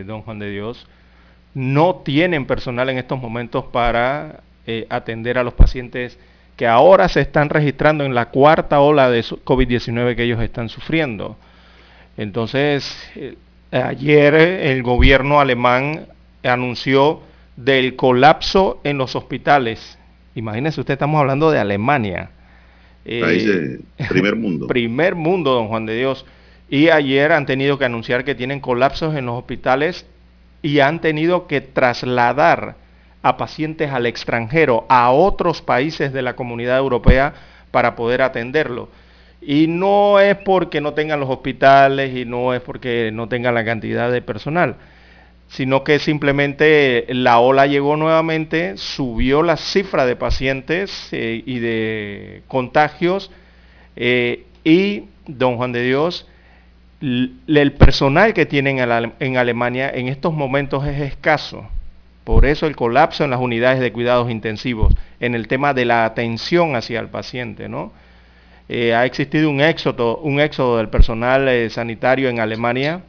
don 0.06 0.22
Juan 0.24 0.40
de 0.40 0.52
Dios. 0.52 0.86
No 1.54 1.96
tienen 2.04 2.46
personal 2.46 2.90
en 2.90 2.98
estos 2.98 3.20
momentos 3.20 3.66
para 3.66 4.42
eh, 4.68 4.86
atender 4.90 5.38
a 5.38 5.44
los 5.44 5.54
pacientes 5.54 6.18
que 6.56 6.68
ahora 6.68 7.08
se 7.08 7.22
están 7.22 7.50
registrando 7.50 8.04
en 8.04 8.14
la 8.14 8.26
cuarta 8.26 8.82
ola 8.82 9.10
de 9.10 9.24
su- 9.24 9.38
COVID-19 9.44 10.16
que 10.16 10.24
ellos 10.24 10.42
están 10.42 10.70
sufriendo. 10.70 11.38
Entonces, 12.18 12.98
eh, 13.16 13.36
ayer 13.72 14.34
el 14.36 14.84
gobierno 14.84 15.40
alemán 15.40 16.08
anunció 16.44 17.22
del 17.56 17.96
colapso 17.96 18.80
en 18.84 18.98
los 18.98 19.16
hospitales. 19.16 19.98
Imagínense 20.36 20.80
usted, 20.82 20.94
estamos 20.94 21.20
hablando 21.20 21.52
de 21.52 21.60
Alemania. 21.60 22.30
Eh, 23.06 23.22
País 23.22 23.46
de 23.46 23.80
primer 24.10 24.36
mundo. 24.36 24.68
primer 24.68 25.16
mundo, 25.16 25.54
don 25.54 25.68
Juan 25.68 25.86
de 25.86 25.98
Dios. 25.98 26.26
Y 26.70 26.90
ayer 26.90 27.32
han 27.32 27.46
tenido 27.46 27.78
que 27.80 27.86
anunciar 27.86 28.24
que 28.24 28.36
tienen 28.36 28.60
colapsos 28.60 29.16
en 29.16 29.26
los 29.26 29.38
hospitales 29.38 30.06
y 30.62 30.80
han 30.82 31.00
tenido 31.00 31.48
que 31.48 31.62
trasladar 31.62 32.76
a 33.22 33.38
pacientes 33.38 33.92
al 33.92 34.06
extranjero, 34.06 34.86
a 34.90 35.12
otros 35.12 35.62
países 35.62 36.14
de 36.14 36.22
la 36.22 36.36
comunidad 36.36 36.78
europea 36.78 37.34
para 37.72 37.96
poder 37.96 38.22
atenderlo. 38.22 38.90
Y 39.42 39.68
no 39.68 40.20
es 40.20 40.36
porque 40.38 40.82
no 40.82 40.94
tengan 40.94 41.20
los 41.20 41.30
hospitales 41.30 42.16
y 42.16 42.26
no 42.26 42.54
es 42.54 42.62
porque 42.62 43.12
no 43.14 43.28
tengan 43.28 43.56
la 43.56 43.64
cantidad 43.66 44.12
de 44.12 44.22
personal, 44.22 44.76
sino 45.48 45.84
que 45.84 46.00
simplemente 46.00 47.06
la 47.10 47.40
ola 47.40 47.66
llegó 47.66 47.96
nuevamente, 47.96 48.78
subió 48.78 49.42
la 49.44 49.58
cifra 49.58 50.06
de 50.06 50.16
pacientes 50.16 51.10
eh, 51.12 51.42
y 51.46 51.60
de 51.60 52.44
contagios 52.48 53.32
eh, 53.96 54.46
y, 54.64 55.06
don 55.26 55.58
Juan 55.58 55.72
de 55.72 55.84
Dios, 55.84 56.28
el 57.02 57.72
personal 57.78 58.34
que 58.34 58.46
tienen 58.46 58.80
en 59.20 59.38
Alemania 59.38 59.90
en 59.90 60.10
estos 60.10 60.34
momentos 60.34 60.86
es 60.86 61.00
escaso. 61.00 61.66
Por 62.24 62.46
eso 62.46 62.68
el 62.68 62.76
colapso 62.76 63.24
en 63.24 63.32
las 63.32 63.40
unidades 63.40 63.80
de 63.80 63.92
cuidados 63.92 64.30
intensivos, 64.30 64.94
en 65.20 65.36
el 65.36 65.48
tema 65.48 65.74
de 65.74 65.86
la 65.86 66.06
atención 66.06 66.76
hacia 66.76 67.00
el 67.00 67.08
paciente, 67.08 67.70
¿no? 67.70 67.92
Eh, 68.68 68.94
ha 68.94 69.06
existido 69.06 69.50
un 69.50 69.62
éxodo, 69.62 70.18
un 70.20 70.40
éxodo 70.40 70.78
del 70.78 70.90
personal 70.90 71.48
eh, 71.48 71.72
sanitario 71.72 72.30
en 72.30 72.40
Alemania 72.40 73.02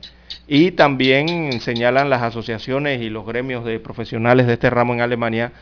y 0.48 0.70
también 0.70 1.60
señalan 1.60 2.08
las 2.08 2.22
asociaciones 2.22 3.02
y 3.02 3.10
los 3.10 3.26
gremios 3.26 3.64
de 3.66 3.78
profesionales 3.78 4.46
de 4.46 4.54
este 4.54 4.70
ramo 4.70 4.94
en 4.94 5.02
Alemania 5.02 5.52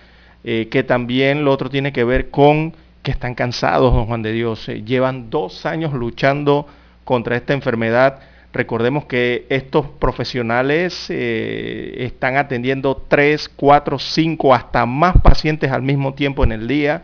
eh, 0.45 0.69
que 0.71 0.85
también 0.85 1.45
lo 1.45 1.53
otro 1.53 1.69
tiene 1.69 1.93
que 1.93 2.05
ver 2.05 2.31
con 2.31 2.75
que 3.03 3.11
están 3.11 3.35
cansados, 3.35 3.93
don 3.93 4.07
Juan 4.07 4.23
de 4.23 4.33
Dios. 4.33 4.67
Llevan 4.67 5.31
dos 5.31 5.67
años 5.67 5.93
luchando 5.93 6.67
contra 7.05 7.37
esta 7.37 7.55
enfermedad. 7.55 8.21
Recordemos 8.53 9.05
que 9.05 9.47
estos 9.51 9.87
profesionales 9.87 11.07
eh, 11.11 11.97
están 11.99 12.37
atendiendo 12.39 13.05
tres, 13.07 13.47
cuatro, 13.49 13.99
cinco, 13.99 14.55
hasta 14.55 14.87
más 14.87 15.21
pacientes 15.21 15.71
al 15.71 15.83
mismo 15.83 16.15
tiempo 16.15 16.45
en 16.45 16.53
el 16.53 16.67
día. 16.67 17.03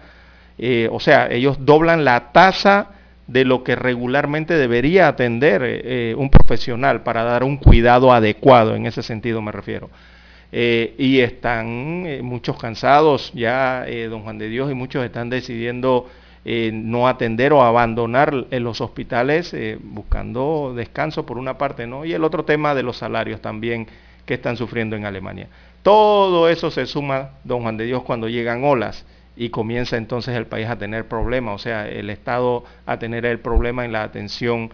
Eh, 0.57 0.89
o 0.91 1.01
sea, 1.01 1.29
ellos 1.31 1.59
doblan 1.61 2.05
la 2.05 2.33
tasa 2.33 2.93
de 3.27 3.45
lo 3.45 3.63
que 3.63 3.77
regularmente 3.77 4.55
debería 4.55 5.07
atender 5.07 5.63
eh, 5.65 6.15
un 6.17 6.31
profesional 6.31 7.03
para 7.03 7.25
dar 7.25 7.45
un 7.45 7.59
cuidado 7.59 8.13
adecuado, 8.13 8.75
en 8.75 8.87
ese 8.87 9.03
sentido 9.03 9.43
me 9.43 9.53
refiero. 9.53 9.91
Y 10.53 11.19
están 11.19 12.23
muchos 12.25 12.57
cansados 12.57 13.33
ya, 13.35 13.85
don 14.09 14.23
Juan 14.23 14.39
de 14.39 14.49
Dios, 14.49 14.71
y 14.71 14.75
muchos 14.75 15.05
están 15.05 15.29
decidiendo 15.29 16.09
eh, 16.45 16.71
no 16.73 17.09
atender 17.09 17.53
o 17.53 17.63
abandonar 17.63 18.47
en 18.51 18.65
los 18.65 18.81
hospitales 18.81 19.55
eh, 19.55 19.79
buscando 19.83 20.75
descanso 20.77 21.25
por 21.25 21.39
una 21.39 21.57
parte, 21.57 21.87
¿no? 21.87 22.05
Y 22.05 22.13
el 22.13 22.23
otro 22.23 22.45
tema 22.45 22.75
de 22.75 22.83
los 22.83 22.99
salarios 22.99 23.41
también 23.41 23.87
que 24.27 24.35
están 24.35 24.57
sufriendo 24.57 24.95
en 24.97 25.07
Alemania. 25.07 25.49
Todo 25.83 26.49
eso 26.49 26.71
se 26.71 26.87
suma, 26.87 27.31
don 27.45 27.63
Juan 27.63 27.77
de 27.77 27.85
Dios, 27.85 28.03
cuando 28.03 28.29
llegan 28.29 28.65
olas 28.65 29.07
y 29.37 29.51
comienza 29.51 29.97
entonces 29.97 30.37
el 30.37 30.47
país 30.47 30.69
a 30.69 30.79
tener 30.79 31.09
problemas, 31.09 31.55
o 31.55 31.59
sea, 31.59 31.89
el 31.89 32.11
Estado 32.11 32.65
a 32.87 32.99
tener 32.99 33.27
el 33.27 33.41
problema 33.41 33.85
en 33.85 33.93
la 33.93 34.03
atención 34.03 34.71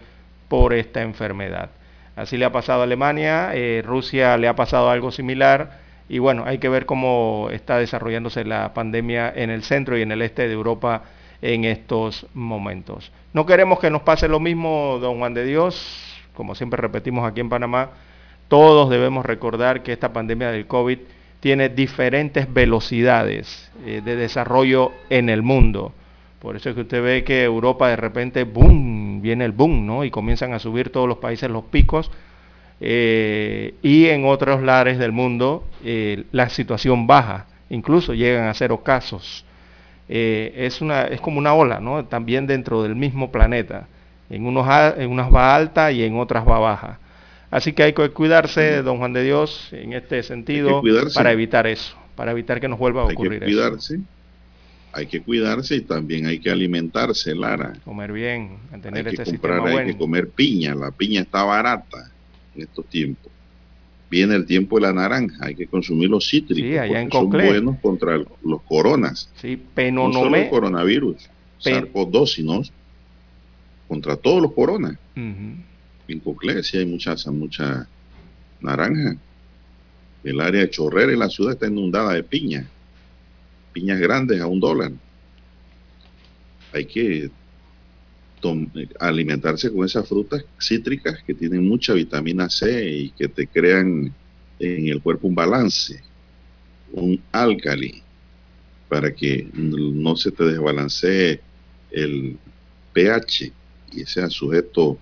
por 0.47 0.73
esta 0.73 1.01
enfermedad. 1.01 1.69
Así 2.15 2.37
le 2.37 2.45
ha 2.45 2.51
pasado 2.51 2.81
a 2.81 2.83
Alemania, 2.83 3.51
eh, 3.53 3.81
Rusia 3.85 4.37
le 4.37 4.47
ha 4.47 4.55
pasado 4.55 4.89
algo 4.89 5.11
similar 5.11 5.79
y 6.09 6.19
bueno, 6.19 6.43
hay 6.45 6.57
que 6.57 6.67
ver 6.67 6.85
cómo 6.85 7.47
está 7.51 7.77
desarrollándose 7.77 8.43
la 8.43 8.73
pandemia 8.73 9.31
en 9.33 9.49
el 9.49 9.63
centro 9.63 9.97
y 9.97 10.01
en 10.01 10.11
el 10.11 10.21
este 10.21 10.47
de 10.47 10.53
Europa 10.53 11.03
en 11.41 11.65
estos 11.65 12.27
momentos. 12.33 13.11
No 13.33 13.45
queremos 13.45 13.79
que 13.79 13.89
nos 13.89 14.01
pase 14.03 14.27
lo 14.27 14.39
mismo, 14.39 14.99
don 15.01 15.19
Juan 15.19 15.33
de 15.33 15.45
Dios, 15.45 16.11
como 16.33 16.55
siempre 16.55 16.79
repetimos 16.79 17.25
aquí 17.25 17.41
en 17.41 17.49
Panamá, 17.49 17.91
todos 18.47 18.89
debemos 18.89 19.25
recordar 19.25 19.83
que 19.83 19.93
esta 19.93 20.11
pandemia 20.11 20.51
del 20.51 20.67
COVID 20.67 20.99
tiene 21.39 21.69
diferentes 21.69 22.53
velocidades 22.53 23.71
eh, 23.85 24.01
de 24.03 24.15
desarrollo 24.15 24.91
en 25.09 25.29
el 25.29 25.41
mundo. 25.41 25.93
Por 26.39 26.55
eso 26.55 26.69
es 26.69 26.75
que 26.75 26.81
usted 26.81 27.03
ve 27.03 27.23
que 27.23 27.43
Europa 27.43 27.89
de 27.89 27.95
repente, 27.95 28.43
boom, 28.43 29.21
viene 29.21 29.45
el 29.45 29.51
boom, 29.51 29.85
¿no? 29.85 30.03
Y 30.03 30.11
comienzan 30.11 30.53
a 30.53 30.59
subir 30.59 30.91
todos 30.91 31.07
los 31.07 31.17
países 31.17 31.49
los 31.49 31.65
picos. 31.65 32.11
Eh, 32.79 33.75
y 33.83 34.07
en 34.07 34.25
otros 34.25 34.61
lares 34.63 34.97
del 34.97 35.11
mundo 35.11 35.67
eh, 35.83 36.23
la 36.31 36.49
situación 36.49 37.05
baja, 37.05 37.45
incluso 37.69 38.13
llegan 38.13 38.47
a 38.47 38.53
cero 38.53 38.81
casos. 38.83 39.45
Es, 40.11 40.81
una, 40.81 41.03
es 41.03 41.21
como 41.21 41.37
una 41.39 41.53
ola, 41.53 41.79
¿no? 41.79 42.03
También 42.05 42.45
dentro 42.45 42.83
del 42.83 42.95
mismo 42.95 43.31
planeta. 43.31 43.87
En, 44.29 44.45
unos, 44.45 44.67
en 44.97 45.09
unas 45.09 45.33
va 45.33 45.55
alta 45.55 45.91
y 45.91 46.03
en 46.03 46.17
otras 46.17 46.47
va 46.47 46.59
baja. 46.59 46.99
Así 47.49 47.73
que 47.73 47.83
hay 47.83 47.93
que 47.93 48.09
cuidarse, 48.09 48.81
don 48.81 48.97
Juan 48.97 49.13
de 49.13 49.23
Dios, 49.23 49.69
en 49.71 49.93
este 49.93 50.23
sentido, 50.23 50.81
para 51.13 51.31
evitar 51.31 51.67
eso, 51.67 51.95
para 52.15 52.31
evitar 52.31 52.61
que 52.61 52.67
nos 52.67 52.79
vuelva 52.79 53.01
a 53.01 53.05
ocurrir 53.05 53.43
hay 53.43 53.49
que 53.49 53.55
cuidarse, 53.55 53.99
Hay 54.93 55.05
que 55.07 55.21
cuidarse 55.21 55.75
y 55.75 55.81
también 55.81 56.27
hay 56.27 56.39
que 56.39 56.49
alimentarse, 56.49 57.35
Lara. 57.35 57.73
Comer 57.83 58.13
bien, 58.13 58.57
mantener 58.71 59.07
hay 59.07 59.17
que 59.17 59.23
comprar, 59.23 59.67
Hay 59.67 59.85
que 59.87 59.97
comer 59.97 60.29
piña, 60.29 60.75
la 60.75 60.91
piña 60.91 61.21
está 61.21 61.43
barata 61.43 62.09
en 62.55 62.63
estos 62.63 62.85
tiempos. 62.85 63.30
Viene 64.11 64.35
el 64.35 64.45
tiempo 64.45 64.75
de 64.75 64.83
la 64.83 64.93
naranja, 64.93 65.37
hay 65.39 65.55
que 65.55 65.65
consumir 65.65 66.09
los 66.09 66.29
cítricos, 66.29 66.69
sí, 66.69 66.77
allá 66.77 67.01
en 67.01 67.11
son 67.11 67.29
buenos 67.29 67.79
contra 67.79 68.17
los 68.43 68.61
coronas. 68.63 69.31
Sí, 69.41 69.59
penonomé. 69.73 70.13
No 70.13 70.23
solo 70.23 70.35
el 70.35 70.49
coronavirus, 70.49 71.29
Pen... 71.63 71.89
sino 72.27 72.61
contra 73.87 74.15
todos 74.17 74.41
los 74.41 74.51
coronas 74.51 74.97
en 76.11 76.19
Coclé 76.19 76.63
sí 76.63 76.77
hay 76.77 76.85
mucha, 76.85 77.15
mucha 77.31 77.87
naranja. 78.59 79.15
El 80.23 80.39
área 80.39 80.61
de 80.61 80.69
Chorrera 80.69 81.11
y 81.11 81.17
la 81.17 81.29
ciudad 81.29 81.53
está 81.53 81.67
inundada 81.67 82.13
de 82.13 82.23
piña. 82.23 82.67
Piñas 83.73 83.99
grandes 83.99 84.39
a 84.41 84.47
un 84.47 84.59
dólar. 84.59 84.91
Hay 86.73 86.85
que 86.85 87.31
alimentarse 88.99 89.71
con 89.71 89.85
esas 89.85 90.07
frutas 90.07 90.43
cítricas 90.59 91.23
que 91.25 91.33
tienen 91.33 91.67
mucha 91.67 91.93
vitamina 91.93 92.49
C 92.49 92.89
y 92.89 93.09
que 93.11 93.27
te 93.27 93.47
crean 93.47 94.13
en 94.59 94.87
el 94.87 95.01
cuerpo 95.01 95.27
un 95.27 95.35
balance, 95.35 96.01
un 96.91 97.21
álcali, 97.31 98.03
para 98.89 99.13
que 99.13 99.47
no 99.53 100.15
se 100.17 100.31
te 100.31 100.43
desbalancee 100.43 101.41
el 101.91 102.37
pH 102.93 103.53
y 103.93 104.05
sea 104.05 104.29
sujeto 104.29 104.99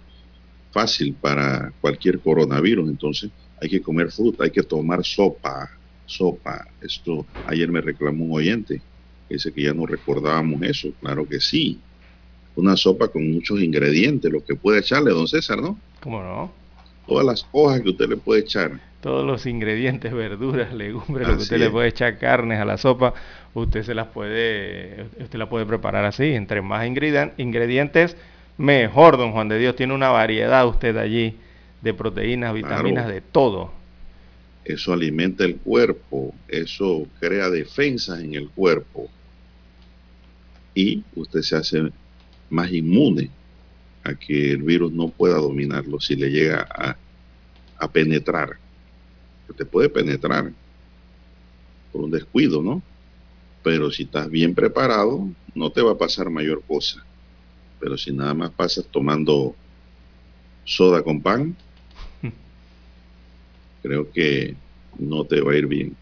fácil 0.71 1.15
para 1.15 1.73
cualquier 1.81 2.19
coronavirus. 2.19 2.87
Entonces 2.89 3.31
hay 3.59 3.69
que 3.69 3.81
comer 3.81 4.11
fruta, 4.11 4.43
hay 4.43 4.51
que 4.51 4.63
tomar 4.63 5.03
sopa, 5.03 5.69
sopa. 6.05 6.67
Esto 6.81 7.25
ayer 7.43 7.71
me 7.71 7.81
reclamó 7.81 8.25
un 8.25 8.35
oyente, 8.37 8.81
dice 9.27 9.51
que 9.51 9.63
ya 9.63 9.73
no 9.73 9.85
recordábamos 9.85 10.61
eso. 10.63 10.93
Claro 10.99 11.27
que 11.27 11.39
sí. 11.39 11.79
Una 12.59 12.75
sopa 12.75 13.07
con 13.07 13.31
muchos 13.31 13.61
ingredientes, 13.61 14.29
lo 14.31 14.43
que 14.43 14.53
puede 14.53 14.79
echarle, 14.79 15.11
don 15.11 15.27
César, 15.27 15.61
¿no? 15.61 15.79
¿Cómo 16.01 16.21
no? 16.21 16.51
Todas 17.07 17.25
las 17.25 17.47
hojas 17.53 17.81
que 17.81 17.89
usted 17.89 18.09
le 18.09 18.17
puede 18.17 18.41
echar. 18.41 18.79
Todos 19.01 19.25
los 19.25 19.45
ingredientes, 19.45 20.13
verduras, 20.13 20.73
legumbres, 20.73 21.27
lo 21.27 21.37
que 21.37 21.43
usted 21.43 21.57
le 21.57 21.69
puede 21.69 21.87
echar 21.87 22.17
carnes 22.17 22.59
a 22.59 22.65
la 22.65 22.77
sopa, 22.77 23.13
usted 23.53 23.83
se 23.83 23.95
las 23.95 24.07
puede, 24.07 25.05
usted 25.21 25.39
la 25.39 25.47
puede 25.47 25.65
preparar 25.65 26.03
así. 26.03 26.33
Entre 26.33 26.61
más 26.61 26.85
ingredientes, 26.85 28.17
mejor, 28.57 29.15
don 29.15 29.31
Juan 29.31 29.47
de 29.47 29.57
Dios. 29.57 29.77
Tiene 29.77 29.93
una 29.93 30.09
variedad 30.09 30.67
usted 30.67 30.97
allí 30.97 31.37
de 31.81 31.93
proteínas, 31.93 32.53
vitaminas, 32.53 33.07
de 33.07 33.21
todo. 33.21 33.71
Eso 34.65 34.91
alimenta 34.91 35.45
el 35.45 35.55
cuerpo, 35.55 36.35
eso 36.49 37.07
crea 37.21 37.49
defensas 37.49 38.19
en 38.19 38.35
el 38.35 38.49
cuerpo 38.49 39.09
y 40.75 41.03
usted 41.15 41.41
se 41.41 41.55
hace 41.55 41.91
más 42.49 42.71
inmune 42.71 43.29
a 44.03 44.15
que 44.15 44.51
el 44.51 44.63
virus 44.63 44.91
no 44.91 45.09
pueda 45.09 45.37
dominarlo 45.37 45.99
si 45.99 46.15
le 46.15 46.29
llega 46.29 46.67
a, 46.69 46.97
a 47.77 47.91
penetrar. 47.91 48.57
Te 49.57 49.65
puede 49.65 49.89
penetrar 49.89 50.51
por 51.91 52.01
un 52.03 52.11
descuido, 52.11 52.61
¿no? 52.61 52.81
Pero 53.63 53.91
si 53.91 54.03
estás 54.03 54.29
bien 54.29 54.53
preparado, 54.55 55.27
no 55.55 55.71
te 55.71 55.81
va 55.81 55.91
a 55.91 55.97
pasar 55.97 56.29
mayor 56.29 56.63
cosa. 56.65 57.03
Pero 57.79 57.97
si 57.97 58.11
nada 58.11 58.33
más 58.33 58.51
pasas 58.51 58.87
tomando 58.91 59.55
soda 60.63 61.03
con 61.03 61.21
pan, 61.21 61.55
creo 63.83 64.11
que 64.11 64.55
no 64.97 65.25
te 65.25 65.41
va 65.41 65.53
a 65.53 65.57
ir 65.57 65.67
bien. 65.67 65.97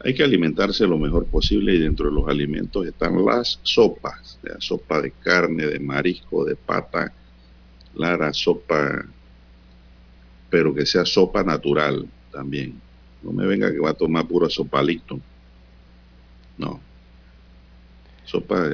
Hay 0.00 0.14
que 0.14 0.22
alimentarse 0.22 0.86
lo 0.86 0.98
mejor 0.98 1.26
posible 1.26 1.74
y 1.74 1.78
dentro 1.80 2.06
de 2.08 2.14
los 2.14 2.28
alimentos 2.28 2.86
están 2.86 3.24
las 3.24 3.58
sopas, 3.62 4.38
la 4.42 4.60
sopa 4.60 5.00
de 5.02 5.12
carne, 5.12 5.66
de 5.66 5.80
marisco, 5.80 6.44
de 6.44 6.54
pata, 6.54 7.12
la 7.94 8.32
sopa, 8.32 9.04
pero 10.48 10.74
que 10.74 10.86
sea 10.86 11.04
sopa 11.04 11.42
natural 11.42 12.08
también. 12.30 12.80
No 13.22 13.32
me 13.32 13.46
venga 13.46 13.72
que 13.72 13.80
va 13.80 13.90
a 13.90 13.94
tomar 13.94 14.26
pura 14.26 14.48
sopa 14.48 14.82
listo. 14.82 15.20
No. 16.56 16.80
Sopa 18.24 18.70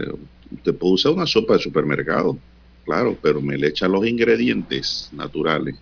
Usted 0.50 0.76
puede 0.76 0.94
usar 0.94 1.12
una 1.12 1.26
sopa 1.26 1.54
de 1.54 1.60
supermercado, 1.60 2.38
claro, 2.84 3.18
pero 3.20 3.40
me 3.40 3.56
le 3.56 3.68
echa 3.68 3.88
los 3.88 4.06
ingredientes 4.06 5.08
naturales. 5.12 5.74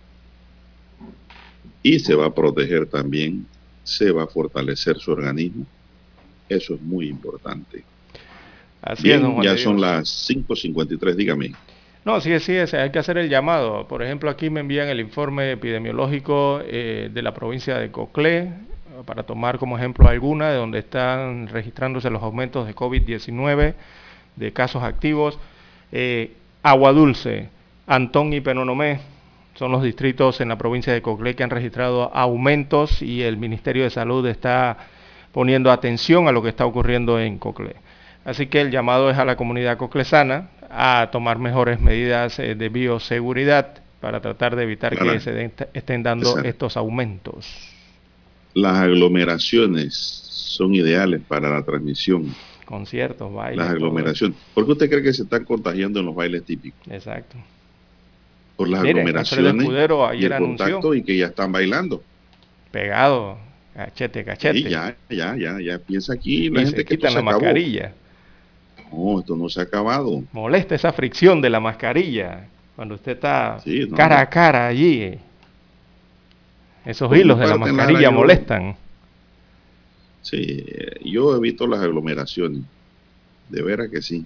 Y 1.81 1.99
se 1.99 2.15
va 2.15 2.27
a 2.27 2.33
proteger 2.33 2.87
también, 2.89 3.45
se 3.83 4.11
va 4.11 4.23
a 4.23 4.27
fortalecer 4.27 4.97
su 4.97 5.11
organismo. 5.11 5.65
Eso 6.49 6.75
es 6.75 6.81
muy 6.81 7.07
importante. 7.07 7.83
Así 8.81 9.11
es, 9.11 9.21
ya 9.41 9.57
son 9.57 9.79
las 9.79 10.29
5.53, 10.29 11.15
dígame. 11.15 11.53
No, 12.03 12.19
sí, 12.19 12.37
sí, 12.39 12.53
hay 12.57 12.91
que 12.91 12.99
hacer 12.99 13.17
el 13.17 13.29
llamado. 13.29 13.87
Por 13.87 14.03
ejemplo, 14.03 14.29
aquí 14.29 14.49
me 14.49 14.59
envían 14.59 14.89
el 14.89 14.99
informe 14.99 15.53
epidemiológico 15.53 16.61
eh, 16.65 17.09
de 17.13 17.21
la 17.21 17.33
provincia 17.33 17.77
de 17.77 17.91
Coclé, 17.91 18.51
para 19.05 19.23
tomar 19.23 19.57
como 19.57 19.77
ejemplo 19.77 20.07
alguna, 20.07 20.49
de 20.49 20.57
donde 20.57 20.79
están 20.79 21.47
registrándose 21.47 22.09
los 22.09 22.21
aumentos 22.21 22.67
de 22.67 22.75
COVID-19 22.75 23.73
de 24.35 24.53
casos 24.53 24.83
activos. 24.83 25.39
Eh, 25.91 26.33
Agua 26.61 26.91
Dulce, 26.91 27.49
Antón 27.87 28.33
y 28.33 28.41
Penonomé 28.41 28.99
son 29.55 29.71
los 29.71 29.83
distritos 29.83 30.41
en 30.41 30.49
la 30.49 30.57
provincia 30.57 30.93
de 30.93 31.01
Coclé 31.01 31.35
que 31.35 31.43
han 31.43 31.49
registrado 31.49 32.13
aumentos 32.15 33.01
y 33.01 33.21
el 33.21 33.37
Ministerio 33.37 33.83
de 33.83 33.89
Salud 33.89 34.25
está 34.27 34.77
poniendo 35.31 35.71
atención 35.71 36.27
a 36.27 36.31
lo 36.31 36.41
que 36.41 36.49
está 36.49 36.65
ocurriendo 36.65 37.19
en 37.19 37.37
Coclé. 37.37 37.75
Así 38.25 38.47
que 38.47 38.61
el 38.61 38.71
llamado 38.71 39.09
es 39.09 39.17
a 39.17 39.25
la 39.25 39.35
comunidad 39.35 39.77
coclesana 39.77 40.49
a 40.69 41.09
tomar 41.11 41.39
mejores 41.39 41.79
medidas 41.79 42.39
eh, 42.39 42.55
de 42.55 42.69
bioseguridad 42.69 43.81
para 43.99 44.21
tratar 44.21 44.55
de 44.55 44.63
evitar 44.63 44.97
que 44.97 45.19
se 45.19 45.51
estén 45.73 46.03
dando 46.03 46.39
estos 46.39 46.77
aumentos. 46.77 47.47
Las 48.53 48.77
aglomeraciones 48.77 49.93
son 49.95 50.73
ideales 50.75 51.21
para 51.27 51.49
la 51.49 51.63
transmisión 51.63 52.33
conciertos, 52.65 53.31
bailes. 53.31 53.57
Las 53.57 53.69
aglomeraciones. 53.69 54.37
¿Por 54.53 54.65
qué 54.65 54.71
usted 54.71 54.89
cree 54.89 55.03
que 55.03 55.13
se 55.13 55.23
están 55.23 55.45
contagiando 55.45 55.99
en 55.99 56.07
los 56.07 56.15
bailes 56.15 56.43
típicos? 56.43 56.79
Exacto. 56.89 57.37
Por 58.55 58.69
las 58.69 58.81
aglomeraciones 58.81 59.67
y 60.15 60.25
el 60.25 60.37
contacto 60.37 60.93
y 60.93 61.03
que 61.03 61.17
ya 61.17 61.27
están 61.27 61.51
bailando. 61.51 62.03
Pegado, 62.71 63.37
cachete, 63.73 64.23
cachete. 64.23 64.59
Sí, 64.59 64.69
ya, 64.69 64.95
ya, 65.09 65.35
ya, 65.35 65.59
ya 65.59 65.79
piensa 65.79 66.13
aquí 66.13 66.49
la 66.49 66.61
gente 66.61 66.85
que 66.85 66.95
quitan 66.95 67.13
la 67.15 67.21
mascarilla. 67.21 67.93
No, 68.91 69.19
esto 69.19 69.35
no 69.35 69.49
se 69.49 69.59
ha 69.59 69.63
acabado. 69.63 70.23
Molesta 70.31 70.75
esa 70.75 70.93
fricción 70.93 71.41
de 71.41 71.49
la 71.49 71.59
mascarilla 71.59 72.45
cuando 72.75 72.95
usted 72.95 73.13
está 73.13 73.59
cara 73.95 74.21
a 74.21 74.29
cara 74.29 74.67
allí. 74.67 75.17
Esos 76.85 77.15
hilos 77.15 77.39
de 77.39 77.47
la 77.47 77.57
mascarilla 77.57 78.11
molestan. 78.11 78.75
Sí, 80.21 80.65
yo 81.03 81.35
evito 81.35 81.65
las 81.67 81.81
aglomeraciones. 81.81 82.61
De 83.49 83.61
veras 83.61 83.89
que 83.89 84.01
sí. 84.01 84.25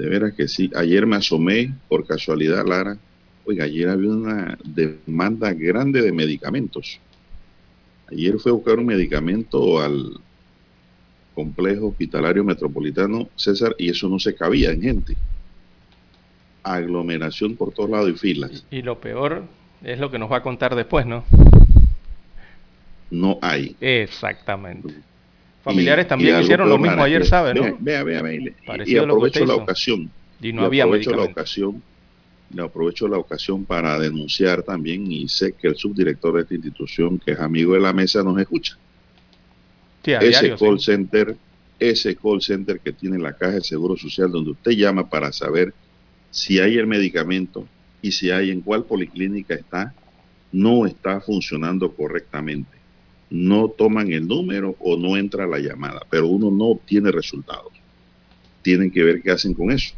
De 0.00 0.08
veras 0.08 0.32
que 0.32 0.48
sí. 0.48 0.70
Ayer 0.74 1.04
me 1.04 1.16
asomé 1.16 1.74
por 1.86 2.06
casualidad, 2.06 2.64
Lara. 2.66 2.96
Oiga, 3.44 3.64
ayer 3.64 3.86
había 3.86 4.08
una 4.08 4.56
demanda 4.64 5.52
grande 5.52 6.00
de 6.00 6.10
medicamentos. 6.10 6.98
Ayer 8.10 8.38
fue 8.38 8.50
a 8.50 8.54
buscar 8.54 8.78
un 8.78 8.86
medicamento 8.86 9.78
al 9.78 10.18
complejo 11.34 11.88
hospitalario 11.88 12.42
metropolitano 12.42 13.28
César 13.36 13.74
y 13.76 13.90
eso 13.90 14.08
no 14.08 14.18
se 14.18 14.34
cabía 14.34 14.70
en 14.70 14.80
gente. 14.80 15.16
Aglomeración 16.62 17.54
por 17.54 17.74
todos 17.74 17.90
lados 17.90 18.08
y 18.08 18.14
filas. 18.14 18.64
Y 18.70 18.80
lo 18.80 18.98
peor 19.02 19.44
es 19.84 19.98
lo 19.98 20.10
que 20.10 20.18
nos 20.18 20.32
va 20.32 20.38
a 20.38 20.42
contar 20.42 20.74
después, 20.76 21.04
¿no? 21.04 21.24
no 23.10 23.38
hay. 23.42 23.76
Exactamente. 23.82 24.94
Familiares 25.62 26.06
Y- 26.06 26.08
también 26.08 26.38
y 26.38 26.42
hicieron 26.42 26.68
lo 26.68 26.78
mismo 26.78 27.02
ayer, 27.02 27.26
¿sabe, 27.26 27.54
no? 27.54 27.76
Vea, 27.80 28.02
vea, 28.02 28.22
vea, 28.22 28.34
y- 28.34 28.96
aprovecho 28.96 29.40
la 29.40 29.54
hizo. 29.54 29.62
ocasión. 29.62 30.10
Y 30.40 30.52
no 30.52 30.64
había 30.64 30.84
aprovecho 30.84 31.10
la 31.12 31.22
ocasión. 31.24 31.82
le 32.52 32.62
aprovecho 32.62 33.06
la 33.06 33.16
ocasión 33.18 33.64
para 33.64 33.96
denunciar 34.00 34.64
también 34.64 35.06
y 35.12 35.28
sé 35.28 35.54
que 35.56 35.68
el 35.68 35.76
subdirector 35.76 36.34
de 36.34 36.42
esta 36.42 36.54
institución, 36.54 37.20
que 37.20 37.32
es 37.32 37.38
amigo 37.38 37.74
de 37.74 37.80
la 37.80 37.92
mesa, 37.92 38.24
nos 38.24 38.40
escucha. 38.40 38.74
Sí, 40.04 40.12
ese 40.12 40.28
diario, 40.28 40.58
sí. 40.58 40.64
call 40.64 40.80
center, 40.80 41.38
ese 41.78 42.16
call 42.16 42.40
center 42.40 42.80
que 42.80 42.92
tiene 42.92 43.18
la 43.18 43.36
caja 43.36 43.54
de 43.54 43.60
seguro 43.60 43.96
social 43.96 44.32
donde 44.32 44.50
usted 44.52 44.72
llama 44.72 45.08
para 45.08 45.30
saber 45.32 45.76
si 46.30 46.58
hay 46.58 46.76
el 46.76 46.86
medicamento 46.88 47.70
y 48.00 48.10
si 48.12 48.30
hay 48.30 48.50
en 48.50 48.62
cuál 48.62 48.84
policlínica 48.86 49.54
está, 49.54 49.94
no 50.50 50.86
está 50.86 51.20
funcionando 51.20 51.94
correctamente. 51.94 52.79
No 53.30 53.68
toman 53.68 54.12
el 54.12 54.26
número 54.26 54.76
o 54.80 54.96
no 54.96 55.16
entra 55.16 55.46
la 55.46 55.58
llamada, 55.58 56.00
pero 56.10 56.26
uno 56.26 56.50
no 56.50 56.66
obtiene 56.66 57.12
resultados. 57.12 57.72
Tienen 58.62 58.90
que 58.90 59.02
ver 59.02 59.22
qué 59.22 59.30
hacen 59.30 59.54
con 59.54 59.70
eso. 59.70 59.94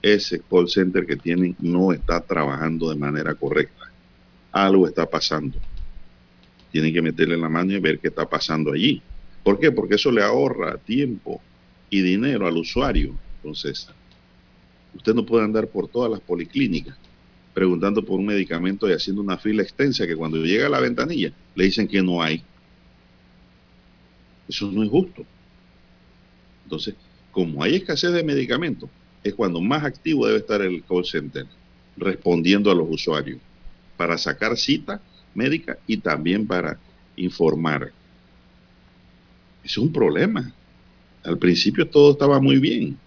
Ese 0.00 0.40
call 0.40 0.68
center 0.68 1.04
que 1.04 1.16
tienen 1.16 1.56
no 1.58 1.92
está 1.92 2.20
trabajando 2.20 2.90
de 2.90 2.96
manera 2.96 3.34
correcta. 3.34 3.90
Algo 4.52 4.86
está 4.86 5.06
pasando 5.06 5.58
tienen 6.72 6.92
que 6.92 7.02
meterle 7.02 7.36
la 7.36 7.50
mano 7.50 7.72
y 7.72 7.78
ver 7.78 7.98
qué 7.98 8.08
está 8.08 8.28
pasando 8.28 8.72
allí. 8.72 9.02
¿Por 9.44 9.60
qué? 9.60 9.70
Porque 9.70 9.96
eso 9.96 10.10
le 10.10 10.22
ahorra 10.22 10.78
tiempo 10.78 11.40
y 11.90 12.00
dinero 12.00 12.46
al 12.46 12.56
usuario. 12.56 13.14
Entonces, 13.36 13.88
usted 14.96 15.14
no 15.14 15.24
puede 15.24 15.44
andar 15.44 15.68
por 15.68 15.86
todas 15.86 16.10
las 16.10 16.20
policlínicas 16.20 16.96
preguntando 17.54 18.04
por 18.04 18.18
un 18.18 18.26
medicamento 18.26 18.88
y 18.88 18.92
haciendo 18.92 19.22
una 19.22 19.38
fila 19.38 19.62
extensa 19.62 20.06
que 20.06 20.16
cuando 20.16 20.38
llega 20.38 20.66
a 20.66 20.70
la 20.70 20.80
ventanilla 20.80 21.32
le 21.54 21.64
dicen 21.64 21.86
que 21.86 22.02
no 22.02 22.22
hay. 22.22 22.42
Eso 24.48 24.70
no 24.70 24.82
es 24.82 24.90
justo. 24.90 25.24
Entonces, 26.64 26.94
como 27.30 27.62
hay 27.62 27.76
escasez 27.76 28.12
de 28.12 28.22
medicamentos, 28.22 28.88
es 29.22 29.34
cuando 29.34 29.60
más 29.60 29.84
activo 29.84 30.26
debe 30.26 30.38
estar 30.38 30.60
el 30.62 30.82
call 30.84 31.04
center, 31.04 31.46
respondiendo 31.96 32.70
a 32.70 32.74
los 32.74 32.88
usuarios, 32.90 33.38
para 33.96 34.18
sacar 34.18 34.56
cita 34.56 35.00
médica 35.34 35.78
y 35.86 35.98
también 35.98 36.46
para 36.46 36.78
informar. 37.16 37.92
Es 39.62 39.78
un 39.78 39.92
problema. 39.92 40.52
Al 41.22 41.38
principio 41.38 41.88
todo 41.88 42.12
estaba 42.12 42.40
muy 42.40 42.58
bien 42.58 42.98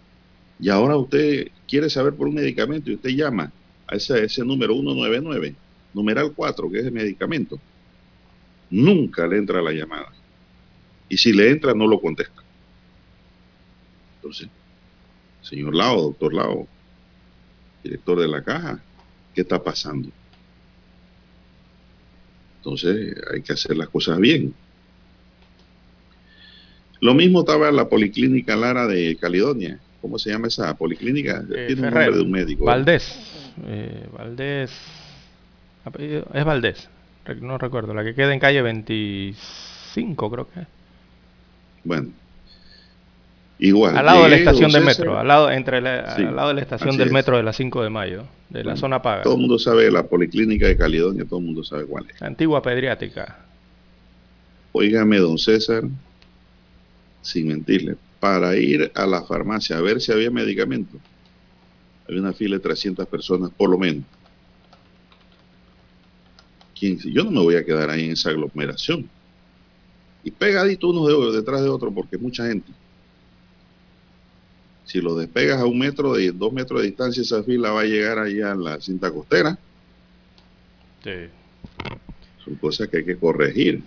y 0.60 0.70
ahora 0.70 0.96
usted 0.96 1.50
quiere 1.68 1.90
saber 1.90 2.14
por 2.14 2.28
un 2.28 2.36
medicamento 2.36 2.90
y 2.90 2.96
usted 2.96 3.10
llama 3.10 3.52
a 3.88 3.96
ese, 3.96 4.26
ese 4.26 4.44
número 4.44 4.74
199, 4.74 5.56
numeral 5.94 6.34
4, 6.36 6.72
que 6.72 6.80
es 6.80 6.86
el 6.86 6.92
medicamento. 6.92 7.60
Nunca 8.70 9.28
le 9.28 9.38
entra 9.38 9.62
la 9.62 9.72
llamada. 9.72 10.12
Y 11.08 11.18
si 11.18 11.34
le 11.34 11.52
entra, 11.52 11.74
no 11.74 11.88
lo 11.88 12.00
contesta. 12.00 12.42
Entonces, 14.18 14.50
señor 15.42 15.76
Lao, 15.76 16.02
doctor 16.02 16.34
Lao, 16.34 16.68
director 17.84 18.20
de 18.20 18.28
la 18.28 18.44
caja, 18.44 18.80
¿qué 19.34 19.42
está 19.42 19.62
pasando? 19.62 20.10
Entonces 22.58 23.16
hay 23.32 23.44
que 23.44 23.54
hacer 23.54 23.78
las 23.78 23.90
cosas 23.90 24.18
bien. 24.18 24.54
Lo 27.00 27.14
mismo 27.14 27.42
estaba 27.42 27.70
en 27.70 27.76
la 27.76 27.88
Policlínica 27.88 28.56
Lara 28.56 28.88
de 28.88 29.16
Caledonia. 29.18 29.80
¿Cómo 30.02 30.18
se 30.18 30.32
llama 30.32 30.48
esa 30.48 30.76
policlínica? 30.76 31.44
Eh, 31.56 31.68
Tiene 31.68 31.88
un 31.88 31.94
nombre 31.94 32.12
de 32.12 32.22
un 32.22 32.32
médico. 32.32 32.66
¿verdad? 32.66 32.78
Valdés. 32.78 33.45
Eh, 33.68 34.08
Valdés. 34.18 34.72
apellido- 35.86 36.28
Es 36.34 36.44
Valdés. 36.46 36.90
No 37.42 37.58
recuerdo. 37.58 37.94
La 37.94 38.04
que 38.04 38.14
queda 38.14 38.34
en 38.34 38.40
calle 38.40 38.62
25, 38.62 40.30
creo 40.32 40.48
que. 40.50 40.62
Bueno. 41.84 42.10
Igual. 43.58 43.98
Al 43.98 44.06
lado 44.06 44.24
de 44.24 44.30
la 44.30 44.36
estación 44.36 44.72
de 44.72 44.80
don 44.80 44.88
César, 44.90 45.06
metro. 45.06 45.18
Al 45.20 45.28
lado, 45.28 45.50
entre 45.52 45.80
la- 45.82 46.16
Sí, 46.16 46.24
al 46.24 46.36
lado 46.36 46.50
de 46.50 46.54
la 46.56 46.62
estación 46.62 46.98
del 46.98 47.08
es. 47.08 47.14
metro 47.14 47.38
de 47.38 47.44
la 47.44 47.54
5 47.54 47.82
de 47.84 47.90
mayo. 47.90 48.26
De 48.50 48.60
la 48.60 48.64
Bueno, 48.72 48.78
zona 48.78 49.02
paga. 49.02 49.24
Todo 49.24 49.36
el 49.36 49.40
mundo 49.40 49.58
sabe 49.58 49.90
la 49.90 50.04
Policlínica 50.04 50.68
de 50.68 50.76
Caledonia, 50.78 51.24
todo 51.26 51.40
el 51.40 51.46
mundo 51.46 51.64
sabe 51.64 51.86
cuál 51.86 52.06
es. 52.14 52.22
Antigua 52.22 52.62
pediátrica. 52.62 53.38
Óigame, 54.74 55.18
don 55.18 55.38
César, 55.38 55.84
sin 57.22 57.48
mentirle, 57.48 57.96
para 58.20 58.56
ir 58.58 58.92
a 58.94 59.06
la 59.08 59.24
farmacia 59.24 59.78
a 59.78 59.82
ver 59.82 60.02
si 60.02 60.12
había 60.12 60.30
medicamento, 60.30 60.98
había 62.08 62.22
una 62.22 62.34
fila 62.34 62.56
de 62.58 62.62
300 62.62 63.08
personas 63.08 63.52
por 63.52 63.70
lo 63.70 63.78
menos. 63.78 64.04
15. 66.74 67.12
Yo 67.12 67.24
no 67.24 67.32
me 67.32 67.40
voy 67.40 67.56
a 67.56 67.64
quedar 67.66 67.90
ahí 67.90 68.06
en 68.06 68.12
esa 68.12 68.30
aglomeración. 68.30 69.10
Y 70.24 70.32
pegadito 70.32 70.90
uno 70.90 71.08
de- 71.32 71.38
detrás 71.38 71.62
de 71.62 71.70
otro 71.70 71.92
porque 71.92 72.16
es 72.18 72.22
mucha 72.22 72.48
gente. 72.48 72.72
Si 74.86 75.02
lo 75.02 75.16
despegas 75.16 75.60
a 75.60 75.66
un 75.66 75.80
metro 75.80 76.14
de 76.14 76.32
dos 76.32 76.52
metros 76.54 76.82
de 76.82 76.88
distancia, 76.88 77.22
esa 77.22 77.44
fila 77.44 77.72
va 77.72 77.82
a 77.82 77.86
llegar 77.86 78.20
allá 78.20 78.52
a 78.52 78.56
la 78.56 78.80
cinta 78.82 79.12
costera. 79.12 79.58
Sí. 81.04 81.12
Son 82.44 82.56
cosas 82.56 82.88
que 82.90 82.98
hay 82.98 83.06
que 83.06 83.18
corregir. 83.18 83.82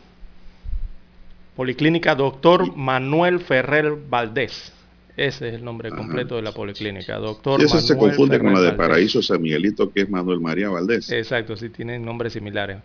Policlínica 1.57 2.15
Doctor 2.15 2.67
Y- 2.67 2.71
Manuel 2.77 3.41
Ferrer 3.41 3.95
Valdés. 4.09 4.73
Ese 5.19 5.49
es 5.49 5.55
el 5.55 5.65
nombre 5.65 5.89
Ajá. 5.89 5.97
completo 5.97 6.37
de 6.37 6.43
la 6.43 6.53
policlínica. 6.53 7.17
Doctor 7.17 7.61
Y 7.61 7.65
eso 7.65 7.81
se 7.81 7.97
confunde 7.97 8.39
con 8.39 8.55
la 8.55 8.61
de. 8.61 8.73
Paraíso 8.73 9.21
San 9.21 9.43
Miguelito, 9.43 9.91
que 9.93 10.03
es 10.03 10.09
Manuel 10.09 10.39
María 10.41 10.69
Valdés. 10.69 11.11
Exacto, 11.11 11.57
sí 11.57 11.71
tienen 11.71 12.05
nombres 12.05 12.35
similares. 12.35 12.79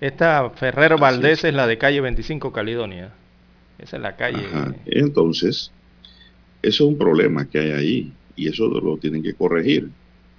Esta 0.00 0.50
Ferrer 0.50 0.94
Así 0.94 1.00
Valdés 1.00 1.38
es. 1.38 1.44
es. 1.44 1.54
la 1.54 1.68
de 1.68 1.78
calle 1.78 2.00
25 2.00 2.52
Caledonia. 2.52 3.12
Esa 3.78 3.96
es 3.98 4.02
la 4.02 4.16
calle. 4.16 4.44
Ajá. 4.46 4.74
Entonces, 4.86 5.70
eso 6.60 6.84
es 6.84 6.90
un 6.90 6.98
problema 6.98 7.48
que 7.48 7.60
hay 7.60 7.70
ahí 7.70 8.12
y 8.34 8.48
eso 8.48 8.66
lo 8.66 8.96
tienen 8.96 9.22
que 9.22 9.34
corregir. 9.34 9.88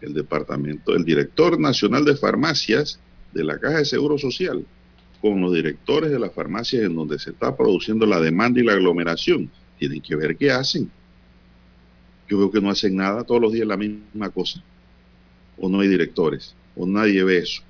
El 0.01 0.13
departamento, 0.13 0.93
el 0.95 1.05
director 1.05 1.57
nacional 1.57 2.03
de 2.03 2.17
farmacias 2.17 2.99
de 3.33 3.43
la 3.45 3.57
Caja 3.57 3.77
de 3.77 3.86
Seguro 3.86 4.17
Social, 4.17 4.65
con 5.21 5.39
los 5.39 5.53
directores 5.53 6.12
de 6.12 6.19
las 6.19 6.33
farmacias 6.33 6.83
en 6.83 6.95
donde 6.95 7.17
se 7.19 7.29
está 7.31 7.55
produciendo 7.55 8.05
la 8.05 8.19
demanda 8.19 8.60
y 8.60 8.63
la 8.63 8.73
aglomeración, 8.73 9.49
tienen 9.79 10.01
que 10.01 10.15
ver 10.17 10.36
qué 10.36 10.51
hacen. 10.51 10.91
Yo 12.27 12.37
veo 12.37 12.51
que 12.51 12.61
no 12.61 12.69
hacen 12.69 12.95
nada, 12.95 13.23
todos 13.25 13.41
los 13.41 13.53
días 13.53 13.67
la 13.67 13.77
misma 13.77 14.31
cosa. 14.31 14.63
O 15.57 15.69
no 15.69 15.81
hay 15.81 15.89
directores, 15.89 16.57
o 16.75 16.87
nadie 16.87 17.23
ve 17.23 17.39
eso. 17.39 17.63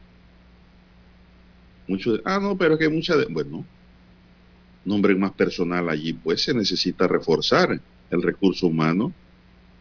Muchos, 1.87 2.21
ah, 2.25 2.39
no, 2.39 2.55
pero 2.57 2.73
es 2.75 2.79
que 2.79 2.85
hay 2.85 2.91
mucha, 2.91 3.15
de- 3.17 3.25
bueno, 3.31 3.71
nombren 4.83 5.19
más 5.19 5.33
personal 5.33 5.89
allí, 5.89 6.13
pues 6.13 6.43
se 6.43 6.53
necesita 6.53 7.07
reforzar 7.07 7.83
el 8.09 8.21
recurso 8.23 8.67
humano 8.67 9.15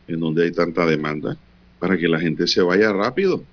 en 0.07 0.21
donde 0.21 0.45
hay 0.45 0.53
tanta 0.53 0.87
demanda 0.87 1.41
para 1.79 1.99
que 1.99 2.09
la 2.09 2.21
gente 2.21 2.47
se 2.49 2.63
vaya 2.63 2.93
rápido. 2.93 3.51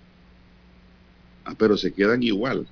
Ah, 1.45 1.55
pero 1.57 1.77
se 1.77 1.93
quedan 1.93 2.21
igual. 2.23 2.67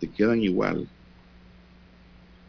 Se 0.00 0.10
quedan 0.10 0.42
igual. 0.42 0.90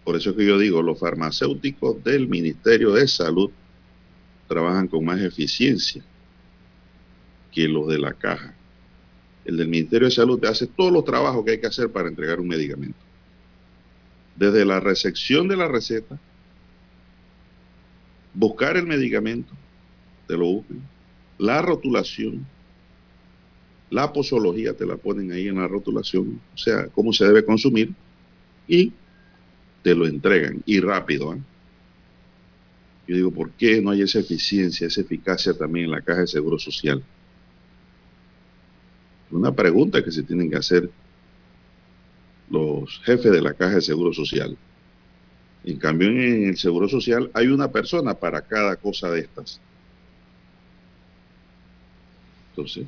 Por 0.04 0.16
eso 0.16 0.32
es 0.32 0.36
que 0.36 0.46
yo 0.46 0.58
digo, 0.58 0.82
los 0.82 1.00
farmacéuticos 1.00 2.04
del 2.04 2.28
Ministerio 2.28 2.92
de 2.94 3.08
Salud 3.08 3.52
trabajan 4.48 4.88
con 4.88 5.06
más 5.06 5.22
eficiencia 5.22 6.04
que 7.52 7.68
los 7.68 7.88
de 7.88 8.00
la 8.00 8.14
caja. 8.14 8.56
El 9.46 9.58
del 9.58 9.68
Ministerio 9.68 10.08
de 10.08 10.14
Salud 10.14 10.40
te 10.40 10.48
hace 10.48 10.68
todos 10.68 10.92
los 10.92 11.06
trabajos 11.06 11.46
que 11.46 11.52
hay 11.52 11.60
que 11.60 11.68
hacer 11.68 11.90
para 11.92 12.10
entregar 12.10 12.40
un 12.40 12.48
medicamento 12.48 13.12
desde 14.36 14.66
la 14.66 14.80
recepción 14.80 15.48
de 15.48 15.56
la 15.56 15.68
receta, 15.68 16.20
buscar 18.34 18.78
el 18.78 18.88
medicamento, 18.88 19.54
te 20.28 20.36
lo 20.36 20.46
buscan, 20.46 20.82
la 21.38 21.62
rotulación, 21.62 22.46
la 23.92 24.12
posología 24.12 24.74
te 24.74 24.86
la 24.86 24.96
ponen 24.96 25.32
ahí 25.32 25.48
en 25.48 25.58
la 25.58 25.68
rotulación, 25.68 26.42
o 26.54 26.58
sea, 26.58 26.88
cómo 26.88 27.14
se 27.14 27.26
debe 27.26 27.46
consumir, 27.46 27.94
y 28.68 28.94
te 29.84 29.96
lo 29.96 30.06
entregan, 30.06 30.62
y 30.66 30.80
rápido. 30.80 31.34
¿eh? 31.34 31.42
Yo 33.08 33.16
digo, 33.16 33.32
¿por 33.32 33.52
qué 33.52 33.82
no 33.82 33.92
hay 33.92 34.02
esa 34.02 34.20
eficiencia, 34.20 34.88
esa 34.88 35.02
eficacia 35.02 35.54
también 35.54 35.86
en 35.86 35.92
la 35.92 36.02
caja 36.02 36.22
de 36.22 36.28
seguro 36.28 36.60
social? 36.60 37.04
Una 39.32 39.54
pregunta 39.54 40.04
que 40.04 40.12
se 40.12 40.24
tienen 40.24 40.50
que 40.50 40.58
hacer 40.58 40.90
los 42.50 43.00
jefes 43.00 43.32
de 43.32 43.42
la 43.42 43.54
Caja 43.54 43.76
de 43.76 43.82
Seguro 43.82 44.14
Social. 44.14 44.58
En 45.64 45.78
cambio, 45.78 46.10
en 46.10 46.50
el 46.50 46.58
Seguro 46.58 46.90
Social 46.90 47.32
hay 47.34 47.48
una 47.48 47.72
persona 47.72 48.14
para 48.14 48.42
cada 48.42 48.76
cosa 48.76 49.10
de 49.10 49.22
estas. 49.22 49.60
Entonces, 52.50 52.86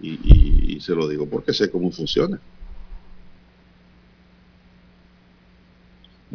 y, 0.00 0.80
se 0.80 0.94
lo 0.94 1.08
digo 1.08 1.26
porque 1.26 1.52
sé 1.52 1.70
cómo 1.70 1.90
funciona. 1.90 2.40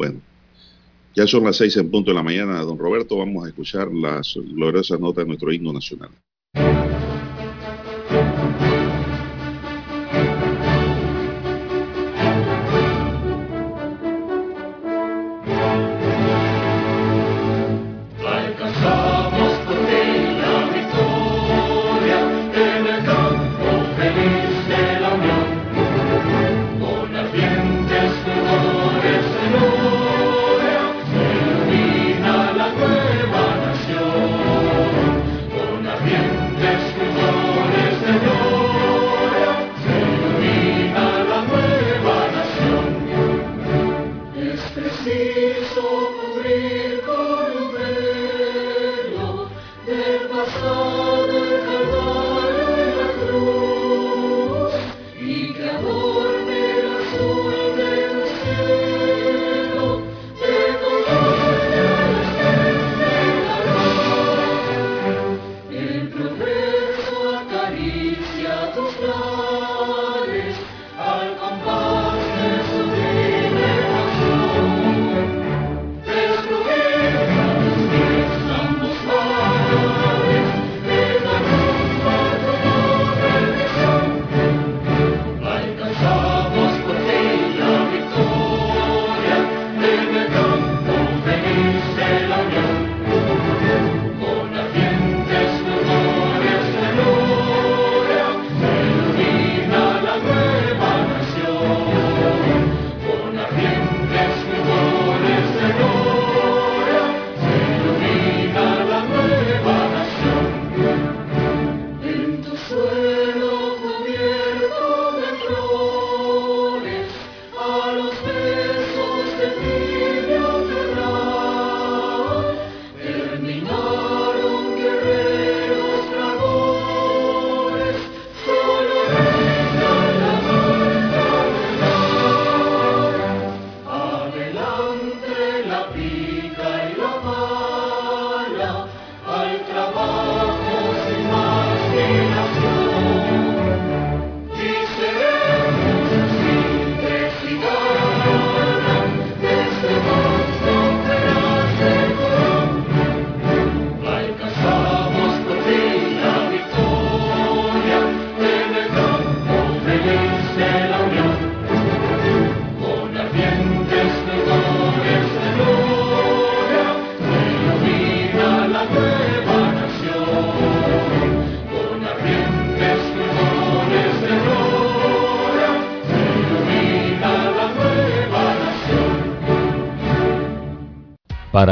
Bueno, 0.00 0.18
ya 1.14 1.26
son 1.26 1.44
las 1.44 1.58
seis 1.58 1.76
en 1.76 1.90
punto 1.90 2.10
de 2.10 2.14
la 2.14 2.22
mañana, 2.22 2.62
don 2.62 2.78
Roberto. 2.78 3.18
Vamos 3.18 3.44
a 3.44 3.48
escuchar 3.48 3.92
las 3.92 4.34
gloriosas 4.34 4.98
notas 4.98 5.24
de 5.24 5.28
nuestro 5.28 5.52
himno 5.52 5.74
nacional. 5.74 6.08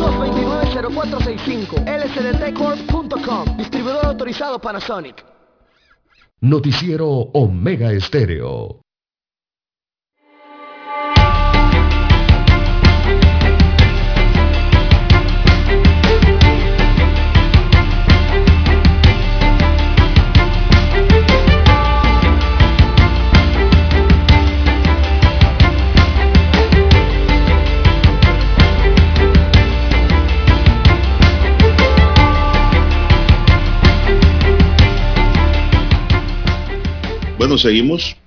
229-0465. 0.00 1.84
lsdtcorp.com. 1.86 3.56
Distribuidor 3.56 4.06
autorizado 4.06 4.58
Panasonic. 4.58 5.24
Noticiero 6.40 7.06
Omega 7.34 7.92
Estéreo. 7.92 8.80
Bueno, 37.40 37.56
seguimos. 37.56 38.18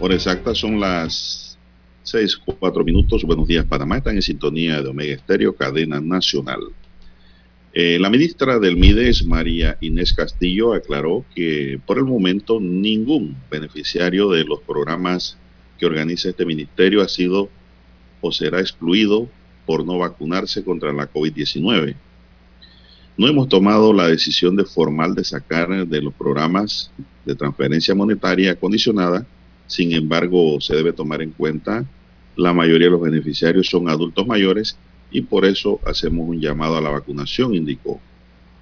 Por 0.00 0.12
exacta 0.12 0.52
son 0.52 0.80
las 0.80 1.56
6, 2.02 2.40
4 2.58 2.82
minutos. 2.82 3.22
Buenos 3.22 3.46
días, 3.46 3.64
Panamá. 3.64 3.98
Están 3.98 4.16
en 4.16 4.22
sintonía 4.22 4.82
de 4.82 4.88
Omega 4.88 5.14
Estéreo, 5.14 5.54
cadena 5.54 6.00
nacional. 6.00 6.58
Eh, 7.72 7.98
la 8.00 8.10
ministra 8.10 8.58
del 8.58 8.76
MIDES, 8.76 9.26
María 9.26 9.78
Inés 9.80 10.12
Castillo, 10.12 10.74
aclaró 10.74 11.24
que 11.36 11.78
por 11.86 11.98
el 11.98 12.04
momento 12.04 12.58
ningún 12.58 13.36
beneficiario 13.48 14.28
de 14.30 14.42
los 14.42 14.60
programas 14.62 15.38
que 15.78 15.86
organiza 15.86 16.30
este 16.30 16.44
ministerio 16.44 17.00
ha 17.00 17.08
sido 17.08 17.48
o 18.22 18.32
será 18.32 18.58
excluido 18.58 19.28
por 19.66 19.86
no 19.86 19.98
vacunarse 19.98 20.64
contra 20.64 20.92
la 20.92 21.08
COVID-19. 21.08 21.94
No 23.16 23.28
hemos 23.28 23.48
tomado 23.48 23.92
la 23.92 24.08
decisión 24.08 24.56
de 24.56 24.64
formal 24.64 25.14
de 25.14 25.24
sacar 25.24 25.86
de 25.86 26.02
los 26.02 26.14
programas 26.14 26.90
de 27.24 27.34
transferencia 27.34 27.94
monetaria 27.94 28.54
condicionada. 28.54 29.26
Sin 29.66 29.92
embargo, 29.92 30.60
se 30.60 30.74
debe 30.74 30.92
tomar 30.92 31.22
en 31.22 31.30
cuenta 31.30 31.84
la 32.36 32.54
mayoría 32.54 32.86
de 32.86 32.92
los 32.92 33.00
beneficiarios 33.00 33.66
son 33.68 33.88
adultos 33.88 34.26
mayores 34.26 34.76
y 35.10 35.22
por 35.22 35.44
eso 35.44 35.80
hacemos 35.84 36.28
un 36.28 36.40
llamado 36.40 36.76
a 36.76 36.80
la 36.80 36.90
vacunación, 36.90 37.54
indicó. 37.54 38.00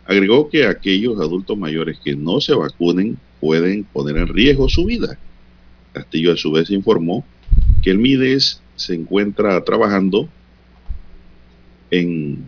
Agregó 0.07 0.49
que 0.49 0.67
aquellos 0.67 1.21
adultos 1.21 1.57
mayores 1.57 1.99
que 2.03 2.17
no 2.17 2.41
se 2.41 2.55
vacunen 2.55 3.17
pueden 3.41 3.85
poner 3.85 4.17
en 4.17 4.27
riesgo 4.27 4.69
su 4.69 4.85
vida. 4.85 5.17
Castillo 5.93 6.33
a 6.33 6.37
su 6.37 6.51
vez 6.51 6.71
informó 6.71 7.25
que 7.83 7.91
el 7.91 7.99
MIDES 7.99 8.61
se 8.75 8.95
encuentra 8.95 9.63
trabajando 9.63 10.29
en, 11.93 12.45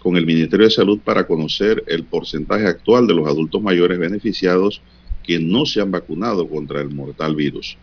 con 0.00 0.16
el 0.16 0.26
Ministerio 0.26 0.66
de 0.66 0.72
Salud 0.72 0.98
para 0.98 1.26
conocer 1.26 1.84
el 1.86 2.04
porcentaje 2.04 2.66
actual 2.66 3.06
de 3.06 3.14
los 3.14 3.28
adultos 3.28 3.62
mayores 3.62 3.98
beneficiados 3.98 4.82
que 5.22 5.38
no 5.38 5.66
se 5.66 5.80
han 5.80 5.90
vacunado 5.90 6.48
contra 6.48 6.80
el 6.80 6.90
mortal 6.90 7.36
virus. 7.36 7.76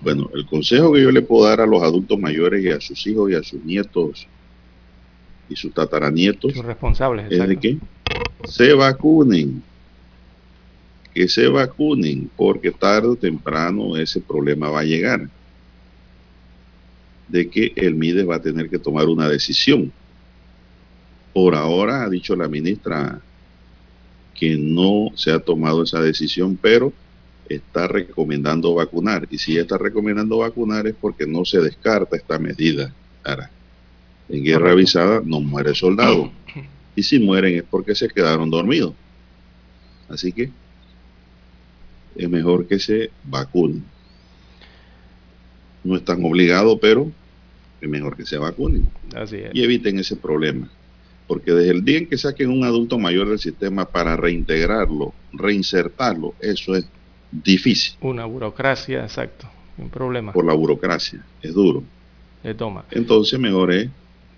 Bueno, 0.00 0.30
el 0.34 0.46
consejo 0.46 0.92
que 0.92 1.02
yo 1.02 1.10
le 1.10 1.20
puedo 1.20 1.46
dar 1.46 1.60
a 1.60 1.66
los 1.66 1.82
adultos 1.82 2.18
mayores 2.18 2.64
y 2.64 2.70
a 2.70 2.80
sus 2.80 3.06
hijos 3.06 3.30
y 3.30 3.34
a 3.34 3.42
sus 3.42 3.62
nietos 3.62 4.26
y 5.50 5.56
sus 5.56 5.74
tataranietos 5.74 6.52
Sus 6.54 6.64
responsables, 6.64 7.26
es 7.30 7.46
de 7.46 7.56
que 7.58 7.78
se 8.44 8.72
vacunen, 8.72 9.62
que 11.12 11.28
se 11.28 11.48
vacunen, 11.48 12.30
porque 12.36 12.70
tarde 12.70 13.08
o 13.08 13.16
temprano 13.16 13.96
ese 13.96 14.20
problema 14.20 14.70
va 14.70 14.80
a 14.80 14.84
llegar, 14.84 15.28
de 17.28 17.50
que 17.50 17.72
el 17.76 17.94
MIDES 17.94 18.28
va 18.28 18.36
a 18.36 18.42
tener 18.42 18.70
que 18.70 18.78
tomar 18.78 19.06
una 19.06 19.28
decisión. 19.28 19.92
Por 21.32 21.54
ahora 21.54 22.02
ha 22.02 22.08
dicho 22.08 22.34
la 22.36 22.48
ministra 22.48 23.20
que 24.34 24.56
no 24.56 25.10
se 25.16 25.32
ha 25.32 25.38
tomado 25.38 25.82
esa 25.82 26.00
decisión, 26.00 26.58
pero 26.60 26.92
está 27.48 27.88
recomendando 27.88 28.74
vacunar. 28.74 29.26
Y 29.30 29.38
si 29.38 29.58
está 29.58 29.76
recomendando 29.76 30.38
vacunar 30.38 30.86
es 30.86 30.94
porque 30.98 31.26
no 31.26 31.44
se 31.44 31.60
descarta 31.60 32.16
esta 32.16 32.38
medida. 32.38 32.94
Ahora, 33.24 33.50
en 34.28 34.44
guerra 34.44 34.72
avisada 34.72 35.20
no 35.24 35.40
muere 35.40 35.74
soldado. 35.74 36.32
Y 36.96 37.04
si 37.04 37.20
mueren 37.20 37.54
es 37.54 37.62
porque 37.62 37.94
se 37.94 38.08
quedaron 38.08 38.50
dormidos. 38.50 38.94
Así 40.08 40.32
que 40.32 40.50
es 42.16 42.28
mejor 42.28 42.66
que 42.66 42.80
se 42.80 43.10
vacunen. 43.24 43.84
No 45.84 45.96
están 45.96 46.22
obligados, 46.24 46.78
pero 46.82 47.10
es 47.80 47.88
mejor 47.88 48.16
que 48.16 48.26
se 48.26 48.36
vacunen. 48.36 48.90
Así 49.14 49.36
es. 49.36 49.50
Y 49.54 49.62
eviten 49.62 50.00
ese 50.00 50.16
problema. 50.16 50.68
Porque 51.30 51.52
desde 51.52 51.70
el 51.70 51.84
día 51.84 51.98
en 51.98 52.08
que 52.08 52.18
saquen 52.18 52.50
un 52.50 52.64
adulto 52.64 52.98
mayor 52.98 53.28
del 53.28 53.38
sistema 53.38 53.84
para 53.84 54.16
reintegrarlo, 54.16 55.14
reinsertarlo, 55.32 56.34
eso 56.40 56.74
es 56.74 56.88
difícil. 57.30 57.94
Una 58.00 58.24
burocracia, 58.24 59.04
exacto. 59.04 59.46
Un 59.78 59.90
problema. 59.90 60.32
Por 60.32 60.44
la 60.44 60.54
burocracia. 60.54 61.24
Es 61.40 61.54
duro. 61.54 61.84
Le 62.42 62.52
toma. 62.54 62.84
Entonces 62.90 63.38
mejor 63.38 63.72
es 63.72 63.88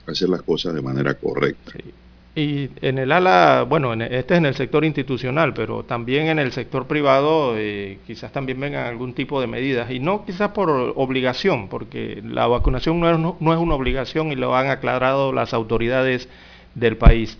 hacer 0.06 0.28
las 0.28 0.42
cosas 0.42 0.74
de 0.74 0.82
manera 0.82 1.14
correcta. 1.14 1.72
Sí. 1.72 1.94
Y 2.34 2.68
en 2.86 2.98
el 2.98 3.10
ala, 3.10 3.64
bueno, 3.66 3.94
en 3.94 4.02
este 4.02 4.34
es 4.34 4.38
en 4.38 4.44
el 4.44 4.54
sector 4.54 4.84
institucional, 4.84 5.54
pero 5.54 5.84
también 5.84 6.26
en 6.26 6.38
el 6.38 6.52
sector 6.52 6.86
privado 6.86 7.54
eh, 7.56 8.00
quizás 8.06 8.32
también 8.32 8.60
vengan 8.60 8.86
algún 8.86 9.14
tipo 9.14 9.40
de 9.40 9.46
medidas, 9.46 9.90
y 9.90 9.98
no 9.98 10.26
quizás 10.26 10.50
por 10.50 10.68
obligación, 10.68 11.68
porque 11.70 12.22
la 12.22 12.46
vacunación 12.48 13.00
no 13.00 13.10
es, 13.10 13.18
no, 13.18 13.38
no 13.40 13.54
es 13.54 13.58
una 13.58 13.76
obligación 13.76 14.30
y 14.30 14.36
lo 14.36 14.54
han 14.54 14.68
aclarado 14.68 15.32
las 15.32 15.54
autoridades 15.54 16.28
del 16.74 16.96
país. 16.96 17.38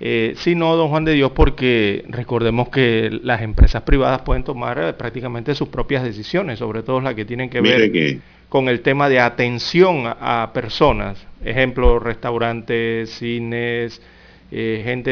Eh, 0.00 0.34
sino, 0.36 0.74
don 0.76 0.88
Juan 0.88 1.04
de 1.04 1.12
Dios, 1.12 1.30
porque 1.34 2.04
recordemos 2.08 2.68
que 2.68 3.20
las 3.22 3.42
empresas 3.42 3.82
privadas 3.82 4.22
pueden 4.22 4.42
tomar 4.42 4.78
eh, 4.78 4.92
prácticamente 4.92 5.54
sus 5.54 5.68
propias 5.68 6.02
decisiones, 6.02 6.58
sobre 6.58 6.82
todo 6.82 7.00
las 7.00 7.14
que 7.14 7.24
tienen 7.24 7.48
que 7.48 7.60
ver 7.60 7.92
que 7.92 8.20
con 8.48 8.68
el 8.68 8.80
tema 8.80 9.08
de 9.08 9.20
atención 9.20 10.06
a, 10.06 10.42
a 10.42 10.52
personas, 10.52 11.24
ejemplo, 11.44 11.98
restaurantes, 12.00 13.10
cines, 13.10 14.02
eh, 14.50 14.82
gente, 14.84 15.10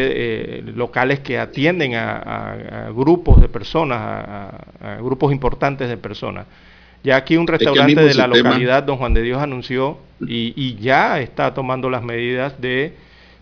eh, 0.59 0.63
locales 0.75 1.21
que 1.21 1.39
atienden 1.39 1.95
a, 1.95 2.17
a- 2.19 2.87
a 2.89 2.91
grupos 2.91 3.41
de 3.41 3.49
personas, 3.49 3.99
a, 4.01 4.97
grupos 5.01 5.33
importantes 5.33 5.89
de 5.89 5.97
personas. 5.97 6.47
Ya 7.05 7.17
aquí 7.17 7.37
un 7.37 7.47
restaurante 7.47 8.01
de 8.01 8.15
la 8.15 8.25
sistema- 8.27 8.49
localidad, 8.51 8.83
don 8.83 8.97
Juan 8.99 9.15
de 9.15 9.23
Dios 9.23 9.41
anunció 9.41 9.99
y, 10.21 10.53
y 10.57 10.77
ya 10.77 11.21
está 11.21 11.55
tomando 11.55 11.89
las 11.91 12.03
medidas 12.03 12.61
de 12.61 12.93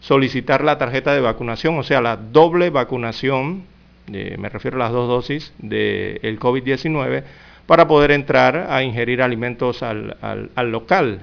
solicitar 0.00 0.64
la 0.64 0.78
tarjeta 0.78 1.14
de 1.14 1.20
vacunación, 1.20 1.78
o 1.78 1.82
sea, 1.82 2.00
la 2.00 2.16
doble 2.16 2.70
vacunación, 2.70 3.64
eh, 4.12 4.36
me 4.38 4.48
refiero 4.48 4.76
a 4.76 4.80
las 4.80 4.92
dos 4.92 5.08
dosis 5.08 5.52
del 5.58 6.38
COVID-19, 6.40 7.22
para 7.66 7.86
poder 7.86 8.10
entrar 8.10 8.66
a 8.70 8.82
ingerir 8.82 9.22
alimentos 9.22 9.82
al, 9.82 10.16
al- 10.22 10.50
al 10.54 10.72
local. 10.72 11.20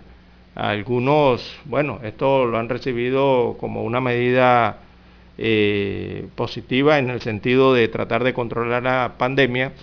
Algunos, 0.56 1.56
bueno, 1.66 2.00
esto 2.04 2.46
lo 2.46 2.58
han 2.58 2.70
recibido 2.70 3.58
como 3.60 3.84
una 3.84 4.00
medida 4.02 4.78
eh, 5.38 6.28
positiva 6.36 6.98
en 7.00 7.10
el 7.10 7.22
sentido 7.22 7.74
de 7.74 7.88
tratar 7.90 8.24
de 8.24 8.34
controlar 8.34 8.84
la 8.84 9.14
pandemia, 9.18 9.74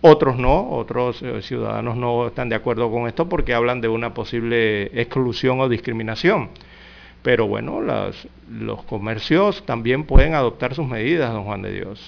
Otros 0.00 0.38
no, 0.38 0.70
otros 0.70 1.22
eh, 1.22 1.42
ciudadanos 1.42 1.96
no 1.96 2.28
están 2.28 2.48
de 2.48 2.54
acuerdo 2.56 2.90
con 2.90 3.08
esto 3.08 3.28
porque 3.28 3.52
hablan 3.54 3.80
de 3.80 3.88
una 3.88 4.14
posible 4.14 4.84
exclusión 5.00 5.60
o 5.60 5.68
discriminación. 5.68 6.50
Pero 7.28 7.46
bueno, 7.46 7.82
los 8.50 8.84
comercios 8.84 9.62
también 9.66 10.04
pueden 10.04 10.32
adoptar 10.32 10.74
sus 10.74 10.88
medidas, 10.88 11.30
don 11.30 11.44
Juan 11.44 11.60
de 11.60 11.74
Dios. 11.74 12.00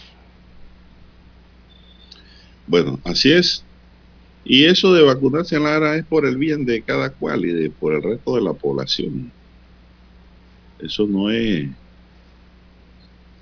Bueno, 2.67 2.99
así 3.05 3.31
es. 3.31 3.63
Y 4.47 4.65
eso 4.65 4.95
de 4.95 5.03
vacunarse 5.03 5.57
en 5.57 5.65
Lara 5.65 5.97
es 5.97 6.07
por 6.07 6.25
el 6.25 6.39
bien 6.39 6.65
de 6.65 6.81
cada 6.81 7.11
cual 7.11 7.45
y 7.45 7.53
de, 7.53 7.69
por 7.69 7.93
el 7.93 8.03
resto 8.03 8.35
de 8.35 8.41
la 8.41 8.55
población. 8.55 9.31
Eso 10.79 11.07
no 11.07 11.31
es, 11.31 11.69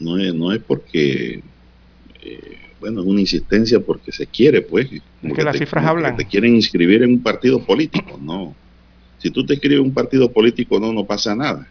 no 0.00 0.18
es, 0.18 0.34
no 0.34 0.52
es 0.52 0.60
porque 0.60 1.44
eh, 2.24 2.58
bueno, 2.80 3.02
es 3.02 3.06
una 3.06 3.20
insistencia 3.20 3.78
porque 3.78 4.10
se 4.10 4.26
quiere, 4.26 4.62
pues. 4.62 4.90
Es 5.22 5.32
que, 5.32 5.44
las 5.44 5.56
cifras 5.56 5.86
hablan. 5.86 6.16
te 6.16 6.24
quieren 6.24 6.56
inscribir 6.56 7.04
en 7.04 7.10
un 7.10 7.22
partido 7.22 7.64
político, 7.64 8.18
no. 8.20 8.56
Si 9.18 9.30
tú 9.30 9.44
te 9.44 9.54
inscribes 9.54 9.80
en 9.80 9.86
un 9.86 9.94
partido 9.94 10.30
político, 10.30 10.78
no, 10.78 10.92
no 10.92 11.04
pasa 11.04 11.34
nada. 11.34 11.68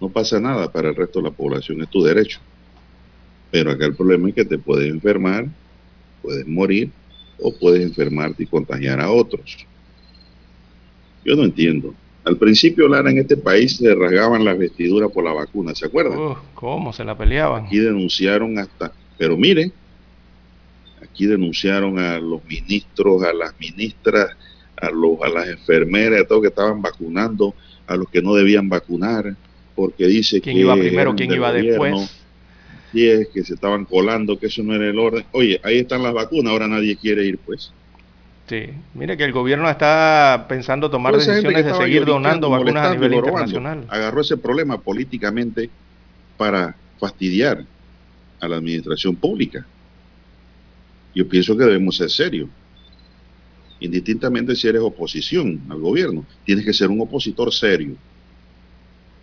No 0.00 0.08
pasa 0.08 0.38
nada 0.38 0.70
para 0.70 0.90
el 0.90 0.94
resto 0.94 1.20
de 1.20 1.30
la 1.30 1.34
población, 1.34 1.82
es 1.82 1.88
tu 1.88 2.02
derecho. 2.02 2.38
Pero 3.50 3.70
acá 3.70 3.86
el 3.86 3.96
problema 3.96 4.28
es 4.28 4.34
que 4.34 4.44
te 4.44 4.58
puedes 4.58 4.88
enfermar, 4.88 5.46
puedes 6.22 6.46
morir 6.46 6.90
o 7.40 7.52
puedes 7.52 7.82
enfermarte 7.82 8.42
y 8.42 8.46
contagiar 8.46 9.00
a 9.00 9.10
otros. 9.10 9.66
Yo 11.24 11.34
no 11.34 11.44
entiendo. 11.44 11.94
Al 12.24 12.36
principio, 12.36 12.86
Lara, 12.88 13.10
en 13.10 13.18
este 13.18 13.36
país 13.36 13.76
se 13.76 13.94
rasgaban 13.94 14.44
las 14.44 14.58
vestiduras 14.58 15.10
por 15.10 15.24
la 15.24 15.32
vacuna, 15.32 15.74
¿se 15.74 15.86
acuerdan? 15.86 16.36
¿Cómo 16.54 16.92
se 16.92 17.04
la 17.04 17.16
peleaban? 17.16 17.64
Aquí 17.64 17.78
denunciaron 17.78 18.58
hasta 18.58 18.92
pero 19.18 19.36
mire, 19.36 19.72
aquí 21.02 21.26
denunciaron 21.26 21.98
a 21.98 22.18
los 22.20 22.42
ministros, 22.44 23.24
a 23.24 23.32
las 23.32 23.58
ministras, 23.58 24.30
a, 24.80 24.90
los, 24.90 25.20
a 25.22 25.28
las 25.28 25.48
enfermeras, 25.48 26.22
a 26.22 26.26
todos 26.26 26.42
que 26.42 26.48
estaban 26.48 26.80
vacunando, 26.82 27.54
a 27.86 27.96
los 27.96 28.08
que 28.08 28.22
no 28.22 28.34
debían 28.34 28.68
vacunar, 28.68 29.34
porque 29.74 30.06
dice 30.06 30.40
¿Quién 30.40 30.58
iba 30.58 30.74
primero, 30.74 31.14
quién 31.14 31.32
iba 31.32 31.52
después? 31.52 32.14
Y 32.92 33.06
es 33.06 33.28
que 33.28 33.44
se 33.44 33.54
estaban 33.54 33.84
colando, 33.84 34.38
que 34.38 34.46
eso 34.46 34.62
no 34.62 34.74
era 34.74 34.86
el 34.86 34.98
orden. 34.98 35.24
Oye, 35.32 35.60
ahí 35.62 35.78
están 35.78 36.02
las 36.02 36.14
vacunas, 36.14 36.52
ahora 36.52 36.68
nadie 36.68 36.96
quiere 36.96 37.24
ir, 37.24 37.38
pues. 37.38 37.70
Sí, 38.48 38.70
mire 38.94 39.18
que 39.18 39.24
el 39.24 39.32
gobierno 39.32 39.68
está 39.68 40.46
pensando 40.48 40.90
tomar 40.90 41.14
decisiones 41.14 41.66
de 41.66 41.74
seguir 41.74 42.06
donando 42.06 42.48
vacunas 42.48 42.86
a 42.86 42.94
nivel 42.94 43.14
internacional. 43.14 43.84
Agarró 43.88 44.22
ese 44.22 44.38
problema 44.38 44.78
políticamente 44.78 45.68
para 46.38 46.74
fastidiar 46.98 47.64
a 48.40 48.48
la 48.48 48.56
administración 48.56 49.14
pública. 49.16 49.66
Yo 51.14 51.28
pienso 51.28 51.56
que 51.56 51.64
debemos 51.64 51.96
ser 51.96 52.10
serios. 52.10 52.48
Indistintamente 53.80 54.56
si 54.56 54.66
eres 54.66 54.82
oposición 54.82 55.62
al 55.68 55.78
gobierno, 55.78 56.24
tienes 56.44 56.64
que 56.64 56.72
ser 56.72 56.88
un 56.88 57.00
opositor 57.00 57.52
serio. 57.52 57.96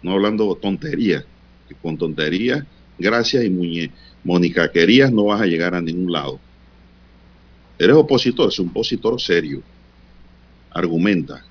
No 0.01 0.13
hablando 0.13 0.55
tonterías, 0.55 1.25
que 1.67 1.75
con 1.75 1.97
tonterías, 1.97 2.63
gracias 2.97 3.43
y 3.43 3.49
muñe, 3.49 3.91
monicaquerías 4.23 5.11
no 5.11 5.25
vas 5.25 5.41
a 5.41 5.45
llegar 5.45 5.75
a 5.75 5.81
ningún 5.81 6.11
lado. 6.11 6.39
Eres 7.77 7.95
opositor, 7.95 8.49
es 8.49 8.59
un 8.59 8.69
opositor 8.69 9.19
serio. 9.19 9.61
Argumenta. 10.71 11.43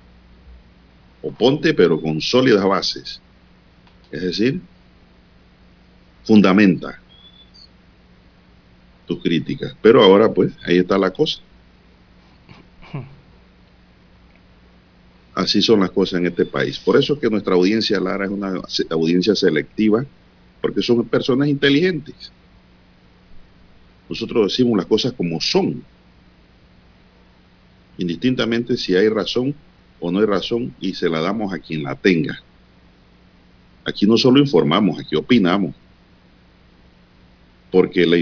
Oponte, 1.21 1.73
pero 1.73 2.01
con 2.01 2.21
sólidas 2.21 2.65
bases. 2.65 3.21
Es 4.11 4.21
decir, 4.21 4.61
fundamenta 6.23 6.99
tus 9.05 9.21
críticas. 9.21 9.75
Pero 9.81 10.03
ahora 10.03 10.31
pues 10.31 10.53
ahí 10.65 10.77
está 10.77 10.97
la 10.97 11.11
cosa. 11.11 11.39
Así 15.35 15.61
son 15.61 15.81
las 15.81 15.91
cosas 15.91 16.21
en 16.21 16.27
este 16.27 16.45
país. 16.45 16.79
Por 16.79 16.97
eso 16.97 17.13
es 17.13 17.19
que 17.19 17.29
nuestra 17.29 17.55
audiencia, 17.55 17.99
Lara, 17.99 18.23
es 18.23 18.31
una 18.31 18.53
audiencia 18.89 19.35
selectiva, 19.35 20.05
porque 20.61 20.81
son 20.81 21.05
personas 21.09 21.49
inteligentes. 21.49 22.31
Nosotros 24.07 24.51
decimos 24.51 24.77
las 24.77 24.85
cosas 24.85 25.11
como 25.11 25.41
son, 25.41 25.83
indistintamente 27.97 28.77
si 28.77 28.95
hay 28.95 29.09
razón 29.09 29.53
o 29.99 30.09
no 30.09 30.19
hay 30.19 30.25
razón, 30.25 30.73
y 30.79 30.93
se 30.93 31.09
la 31.09 31.19
damos 31.19 31.53
a 31.53 31.59
quien 31.59 31.83
la 31.83 31.95
tenga. 31.95 32.41
Aquí 33.83 34.05
no 34.05 34.17
solo 34.17 34.39
informamos, 34.39 34.99
aquí 34.99 35.15
opinamos. 35.15 35.75
Porque 37.71 38.05
la, 38.05 38.17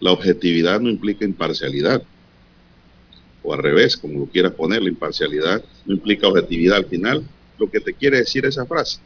la 0.00 0.10
objetividad 0.12 0.80
no 0.80 0.90
implica 0.90 1.24
imparcialidad. 1.24 2.02
O 3.48 3.54
al 3.54 3.62
revés, 3.62 3.96
como 3.96 4.20
lo 4.20 4.26
quieras 4.26 4.52
poner, 4.52 4.82
la 4.82 4.90
imparcialidad 4.90 5.64
no 5.86 5.94
implica 5.94 6.28
objetividad. 6.28 6.76
Al 6.76 6.84
final, 6.84 7.26
lo 7.58 7.70
que 7.70 7.80
te 7.80 7.94
quiere 7.94 8.18
decir 8.18 8.44
esa 8.44 8.66
frase 8.66 9.00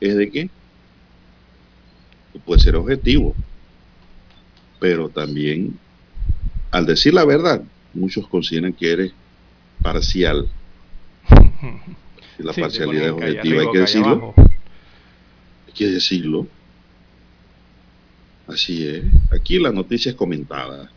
es 0.00 0.14
de 0.16 0.30
que 0.30 0.48
tú 2.32 2.38
puedes 2.38 2.62
ser 2.62 2.76
objetivo, 2.76 3.34
pero 4.78 5.08
también 5.08 5.76
al 6.70 6.86
decir 6.86 7.14
la 7.14 7.24
verdad, 7.24 7.64
muchos 7.94 8.28
consideran 8.28 8.72
que 8.74 8.92
eres 8.92 9.12
parcial. 9.82 10.48
la 12.38 12.52
parcialidad 12.60 13.06
es 13.06 13.12
objetiva, 13.12 13.62
hay 13.62 13.72
que 13.72 13.78
decirlo. 13.80 14.34
Hay 15.66 15.72
que 15.74 15.86
decirlo. 15.88 16.46
Así 18.46 18.86
es. 18.86 19.02
Aquí 19.32 19.58
la 19.58 19.72
noticia 19.72 20.10
es 20.10 20.16
comentada. 20.16 20.92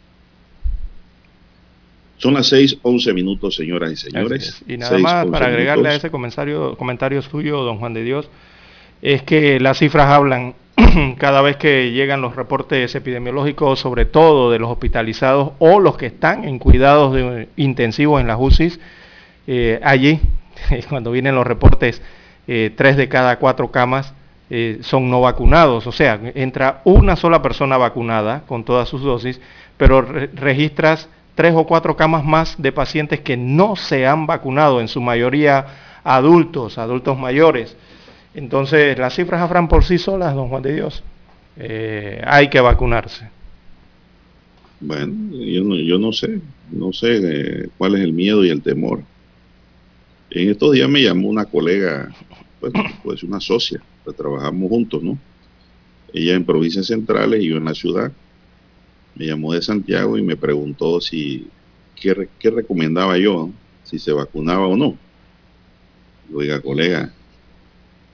Son 2.18 2.34
las 2.34 2.48
6, 2.48 2.78
11 2.82 3.14
minutos, 3.14 3.56
señoras 3.56 3.92
y 3.92 3.96
señores. 3.98 4.64
Y 4.68 4.78
nada 4.78 4.98
más 5.00 5.26
para 5.28 5.48
agregarle 5.48 5.90
a 5.90 5.96
ese 5.96 6.10
comentario, 6.10 6.78
comentario 6.78 7.22
suyo, 7.22 7.64
don 7.64 7.78
Juan 7.78 7.94
de 7.94 8.04
Dios, 8.04 8.30
es 9.02 9.22
que 9.24 9.60
las 9.60 9.80
cifras 9.80 10.08
hablan 10.10 10.56
cada 11.18 11.42
vez 11.42 11.58
que 11.58 11.92
llegan 11.92 12.22
los 12.22 12.36
reportes 12.36 12.96
epidemiológicos, 12.96 13.80
sobre 13.80 14.06
todo 14.06 14.52
de 14.52 14.60
los 14.60 14.70
hospitalizados 14.70 15.52
o 15.60 15.80
los 15.80 15.98
que 15.98 16.08
están 16.08 16.46
en 16.46 16.60
cuidados 16.60 17.46
intensivos 17.58 18.22
en 18.22 18.28
las 18.28 18.38
UCIs, 18.40 18.80
eh, 19.48 19.80
allí, 19.84 20.20
cuando 20.90 21.12
vienen 21.12 21.36
los 21.36 21.46
reportes, 21.46 22.02
eh, 22.48 22.72
tres 22.76 22.96
de 22.98 23.10
cada 23.10 23.40
cuatro 23.40 23.72
camas 23.72 24.14
eh, 24.50 24.78
son 24.82 25.10
no 25.10 25.22
vacunados, 25.22 25.88
o 25.88 25.92
sea, 25.92 26.20
entra 26.36 26.82
una 26.84 27.16
sola 27.16 27.42
persona 27.42 27.78
vacunada 27.78 28.44
con 28.46 28.64
todas 28.64 28.88
sus 28.88 29.02
dosis, 29.02 29.42
pero 29.78 30.02
registras 30.02 31.10
tres 31.36 31.54
o 31.56 31.66
cuatro 31.66 31.96
camas 31.96 32.26
más 32.26 32.56
de 32.62 32.72
pacientes 32.72 33.20
que 33.20 33.38
no 33.38 33.76
se 33.76 34.08
han 34.08 34.26
vacunado, 34.26 34.82
en 34.82 34.88
su 34.88 35.02
mayoría 35.02 35.66
adultos, 36.04 36.78
adultos 36.78 37.18
mayores. 37.18 37.76
Entonces, 38.34 38.98
las 38.98 39.16
cifras 39.16 39.42
afran 39.42 39.68
por 39.68 39.84
sí 39.84 39.98
solas, 39.98 40.34
don 40.34 40.50
Juan 40.50 40.64
de 40.64 40.74
Dios. 40.74 41.04
Eh, 41.58 42.22
hay 42.26 42.50
que 42.50 42.60
vacunarse. 42.60 43.30
Bueno, 44.80 45.36
yo 45.38 45.64
no, 45.64 45.76
yo 45.76 45.98
no 45.98 46.12
sé, 46.12 46.42
no 46.72 46.92
sé 46.92 47.20
eh, 47.24 47.70
cuál 47.78 47.96
es 47.96 48.02
el 48.02 48.14
miedo 48.14 48.44
y 48.44 48.50
el 48.50 48.62
temor. 48.62 49.02
En 50.30 50.50
estos 50.50 50.74
días 50.74 50.90
me 50.90 51.02
llamó 51.02 51.30
una 51.30 51.46
colega, 51.46 52.14
pues, 52.60 52.74
pues 53.04 53.24
una 53.24 53.40
socia, 53.40 53.82
trabajamos 54.18 54.70
juntos, 54.70 55.02
¿no? 55.02 55.18
Ella 56.14 56.36
en 56.36 56.46
provincias 56.46 56.88
centrales 56.88 57.42
y 57.42 57.48
yo 57.48 57.58
en 57.58 57.66
la 57.66 57.74
ciudad. 57.74 58.12
Me 59.16 59.26
llamó 59.26 59.54
de 59.54 59.62
Santiago 59.62 60.18
y 60.18 60.22
me 60.22 60.36
preguntó 60.36 61.00
si 61.00 61.48
qué, 61.96 62.28
qué 62.40 62.50
recomendaba 62.50 63.18
yo, 63.18 63.50
si 63.84 64.00
se 64.00 64.12
vacunaba 64.12 64.68
o 64.68 64.76
no. 64.76 64.98
Oiga, 66.34 66.62
colega, 66.62 67.12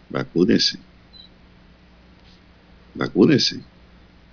vacúnese. 0.10 0.78
Vacúnese. 2.94 3.62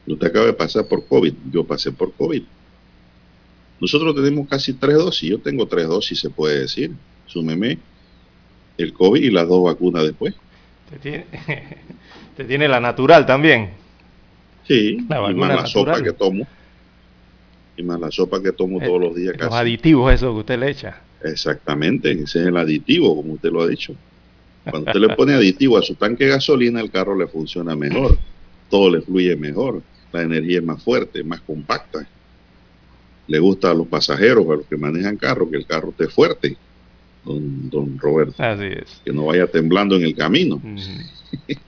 Usted 0.07 0.27
acaba 0.27 0.47
de 0.47 0.53
pasar 0.53 0.87
por 0.87 1.07
COVID. 1.07 1.35
Yo 1.51 1.65
pasé 1.65 1.93
por 1.93 2.13
COVID. 2.13 2.43
Nosotros 3.81 4.15
tenemos 4.15 4.49
casi 4.49 4.73
tres 4.73 4.97
dosis. 4.97 5.31
Yo 5.31 5.39
tengo 5.39 5.67
tres 5.67 5.87
dosis, 5.87 6.19
se 6.19 6.31
puede 6.31 6.61
decir. 6.61 6.93
Súmeme 7.27 7.79
el 8.79 8.93
COVID 8.93 9.23
y 9.23 9.31
las 9.31 9.47
dos 9.49 9.65
vacunas 9.65 10.05
después. 10.05 10.35
Te 10.91 12.45
tiene, 12.45 12.69
la 12.69 12.81
natural 12.81 13.27
también. 13.27 13.71
Sí, 14.67 14.99
y 14.99 15.03
más 15.03 15.35
la 15.35 15.67
sopa 15.67 16.03
que 16.03 16.13
tomo. 16.13 16.47
Y 17.79 17.83
más 17.83 17.99
la 17.99 18.11
sopa 18.11 18.43
que 18.43 18.53
tomo 18.53 18.81
todos 18.81 19.01
los 19.01 19.15
días. 19.15 19.37
Los 19.39 19.53
aditivos, 19.53 20.13
eso 20.13 20.33
que 20.35 20.41
usted 20.41 20.59
le 20.59 20.71
echa. 20.71 21.01
Exactamente, 21.23 22.11
ese 22.11 22.41
es 22.41 22.47
el 22.47 22.57
aditivo, 22.57 23.17
como 23.17 23.35
usted 23.35 23.51
lo 23.51 23.63
ha 23.63 23.69
dicho. 23.69 23.95
Cuando 24.65 24.91
usted 24.91 25.01
le 25.01 25.17
pone 25.17 25.33
aditivo 25.33 25.79
a 25.79 25.83
su 25.83 25.95
tanque 25.95 26.25
de 26.25 26.31
gasolina, 26.31 26.81
el 26.81 26.91
carro 26.91 27.17
le 27.17 27.27
funciona 27.27 27.75
mejor. 27.75 28.19
Todo 28.69 28.91
le 28.91 29.01
fluye 29.01 29.35
mejor. 29.37 29.81
La 30.13 30.23
energía 30.23 30.59
es 30.59 30.65
más 30.65 30.83
fuerte, 30.83 31.23
más 31.25 31.41
compacta. 31.41 32.07
Le 33.27 33.39
gusta 33.39 33.71
a 33.71 33.75
los 33.75 33.87
pasajeros, 33.87 34.45
a 34.51 34.57
los 34.57 34.67
que 34.67 34.77
manejan 34.77 35.17
carro, 35.17 35.49
que 35.49 35.57
el 35.57 35.67
carro 35.67 35.91
esté 35.91 36.09
fuerte 36.09 36.57
don, 37.29 37.71
don 37.71 37.99
Roberto. 37.99 38.43
Así 38.43 38.65
es. 38.65 39.01
Que 39.05 39.13
no 39.13 39.27
vaya 39.27 39.47
temblando 39.47 39.97
en 39.97 40.05
el 40.05 40.15
camino. 40.15 40.61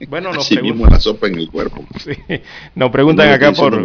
Bueno, 0.09 0.33
nos 0.33 0.47
Así 0.47 0.59
mismo 0.59 0.87
la 0.87 0.99
sopa 0.99 1.27
en 1.27 1.35
el 1.35 1.47
cuerpo. 1.47 1.85
Nos 2.75 2.89
preguntan 2.89 3.29
acá 3.29 3.51
por, 3.51 3.79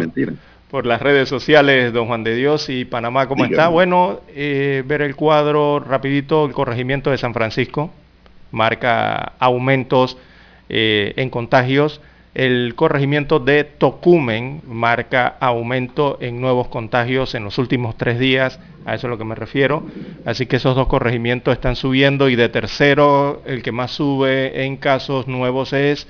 por 0.69 0.85
las 0.85 1.01
redes 1.01 1.29
sociales, 1.29 1.93
don 1.93 2.07
Juan 2.07 2.23
de 2.23 2.35
Dios 2.35 2.69
y 2.69 2.83
Panamá, 2.85 3.27
¿cómo 3.27 3.45
está? 3.45 3.69
Bueno, 3.69 4.19
eh, 4.29 4.83
ver 4.85 5.01
el 5.01 5.15
cuadro 5.15 5.79
rapidito, 5.79 6.45
el 6.45 6.51
corregimiento 6.51 7.11
de 7.11 7.17
San 7.17 7.33
Francisco 7.33 7.91
marca 8.51 9.33
aumentos 9.39 10.17
eh, 10.69 11.13
en 11.15 11.29
contagios. 11.29 12.01
El 12.33 12.75
corregimiento 12.75 13.39
de 13.39 13.63
Tocumen 13.63 14.61
marca 14.67 15.37
aumento 15.39 16.17
en 16.21 16.39
nuevos 16.39 16.67
contagios 16.67 17.33
en 17.33 17.43
los 17.43 17.57
últimos 17.57 17.97
tres 17.97 18.19
días, 18.19 18.59
a 18.85 18.93
eso 18.93 18.99
es 18.99 19.03
a 19.05 19.07
lo 19.07 19.17
que 19.17 19.23
me 19.23 19.35
refiero. 19.35 19.83
Así 20.25 20.45
que 20.45 20.57
esos 20.57 20.75
dos 20.75 20.87
corregimientos 20.87 21.53
están 21.53 21.75
subiendo 21.75 22.29
y 22.29 22.35
de 22.35 22.49
tercero, 22.49 23.41
el 23.45 23.63
que 23.63 23.71
más 23.71 23.91
sube 23.91 24.65
en 24.65 24.77
casos 24.77 25.27
nuevos 25.27 25.73
es 25.73 26.07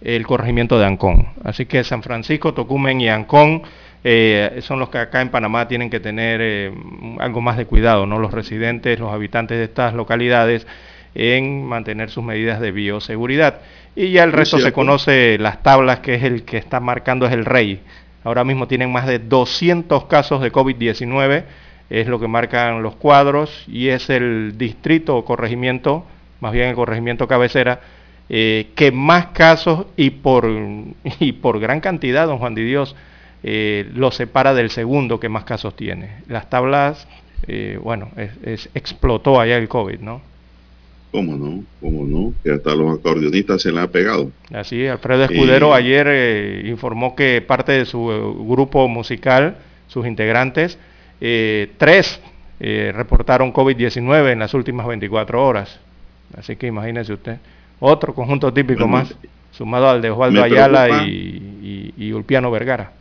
el 0.00 0.26
corregimiento 0.26 0.78
de 0.78 0.86
Ancón. 0.86 1.28
Así 1.44 1.66
que 1.66 1.84
San 1.84 2.02
Francisco, 2.02 2.54
Tocumen 2.54 3.00
y 3.00 3.08
Ancón 3.08 3.62
eh, 4.02 4.60
son 4.62 4.78
los 4.78 4.88
que 4.88 4.98
acá 4.98 5.20
en 5.20 5.30
Panamá 5.30 5.68
tienen 5.68 5.90
que 5.90 6.00
tener 6.00 6.40
eh, 6.42 6.72
algo 7.18 7.40
más 7.40 7.56
de 7.56 7.66
cuidado, 7.66 8.06
¿no? 8.06 8.18
Los 8.18 8.32
residentes, 8.32 8.98
los 8.98 9.12
habitantes 9.12 9.58
de 9.58 9.64
estas 9.64 9.94
localidades 9.94 10.66
en 11.14 11.64
mantener 11.66 12.10
sus 12.10 12.24
medidas 12.24 12.60
de 12.60 12.72
bioseguridad. 12.72 13.60
Y 13.96 14.12
ya 14.12 14.24
el 14.24 14.32
resto 14.32 14.58
se 14.58 14.72
conoce 14.72 15.36
las 15.38 15.62
tablas, 15.62 16.00
que 16.00 16.14
es 16.14 16.22
el 16.22 16.44
que 16.44 16.56
está 16.56 16.80
marcando 16.80 17.26
es 17.26 17.32
el 17.32 17.44
rey. 17.44 17.80
Ahora 18.22 18.44
mismo 18.44 18.68
tienen 18.68 18.92
más 18.92 19.06
de 19.06 19.18
200 19.18 20.04
casos 20.06 20.40
de 20.40 20.52
COVID-19, 20.52 21.44
es 21.90 22.06
lo 22.06 22.20
que 22.20 22.28
marcan 22.28 22.82
los 22.82 22.94
cuadros, 22.94 23.64
y 23.66 23.88
es 23.88 24.08
el 24.10 24.56
distrito 24.56 25.16
o 25.16 25.24
corregimiento, 25.24 26.06
más 26.40 26.52
bien 26.52 26.68
el 26.68 26.74
corregimiento 26.74 27.26
cabecera, 27.26 27.80
eh, 28.28 28.68
que 28.76 28.92
más 28.92 29.28
casos 29.28 29.86
y 29.96 30.10
por, 30.10 30.48
y 31.18 31.32
por 31.32 31.58
gran 31.58 31.80
cantidad, 31.80 32.26
don 32.26 32.38
Juan 32.38 32.54
de 32.54 32.62
Dios, 32.62 32.94
eh, 33.42 33.90
lo 33.94 34.10
separa 34.10 34.54
del 34.54 34.70
segundo 34.70 35.20
que 35.20 35.28
más 35.28 35.44
casos 35.44 35.74
tiene. 35.76 36.22
Las 36.28 36.50
tablas, 36.50 37.06
eh, 37.46 37.78
bueno, 37.82 38.10
es, 38.16 38.68
explotó 38.74 39.40
allá 39.40 39.56
el 39.56 39.68
COVID, 39.68 40.00
¿no? 40.00 40.22
¿Cómo 41.12 41.36
no? 41.36 41.64
¿Cómo 41.80 42.04
no? 42.04 42.32
Que 42.44 42.52
hasta 42.52 42.74
los 42.74 42.98
acordeonistas 42.98 43.62
se 43.62 43.72
le 43.72 43.80
ha 43.80 43.88
pegado. 43.88 44.30
Así, 44.52 44.86
Alfredo 44.86 45.24
Escudero 45.24 45.74
ayer 45.74 46.64
informó 46.66 47.16
que 47.16 47.42
parte 47.42 47.72
de 47.72 47.84
su 47.84 48.06
grupo 48.46 48.86
musical, 48.86 49.56
sus 49.88 50.06
integrantes, 50.06 50.78
tres 51.18 52.20
reportaron 52.60 53.52
COVID-19 53.52 54.30
en 54.30 54.38
las 54.38 54.54
últimas 54.54 54.86
24 54.86 55.44
horas. 55.44 55.80
Así 56.36 56.54
que 56.54 56.68
imagínese 56.68 57.12
usted. 57.12 57.38
Otro 57.80 58.14
conjunto 58.14 58.52
típico 58.52 58.86
más, 58.86 59.14
sumado 59.52 59.88
al 59.88 60.02
de 60.02 60.10
Osvaldo 60.10 60.42
Ayala 60.42 61.04
y, 61.06 62.12
Ulpiano 62.12 62.50
Vergara. 62.50 62.92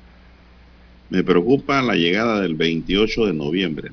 Me 1.09 1.23
preocupa 1.23 1.81
la 1.81 1.95
llegada 1.95 2.41
del 2.41 2.55
28 2.55 3.27
de 3.27 3.33
noviembre. 3.33 3.89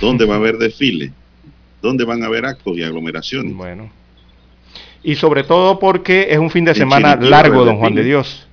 ¿Dónde 0.00 0.24
va 0.24 0.34
a 0.34 0.38
haber 0.38 0.58
desfile? 0.58 1.12
¿Dónde 1.82 2.04
van 2.04 2.22
a 2.22 2.26
haber 2.26 2.46
actos 2.46 2.76
y 2.76 2.82
aglomeraciones? 2.82 3.54
Bueno. 3.54 3.90
Y 5.02 5.16
sobre 5.16 5.44
todo 5.44 5.78
porque 5.78 6.28
es 6.30 6.38
un 6.38 6.50
fin 6.50 6.64
de 6.64 6.74
semana 6.74 7.16
largo, 7.16 7.64
don 7.64 7.76
Juan 7.76 7.94
de 7.94 8.04
Dios. 8.04 8.46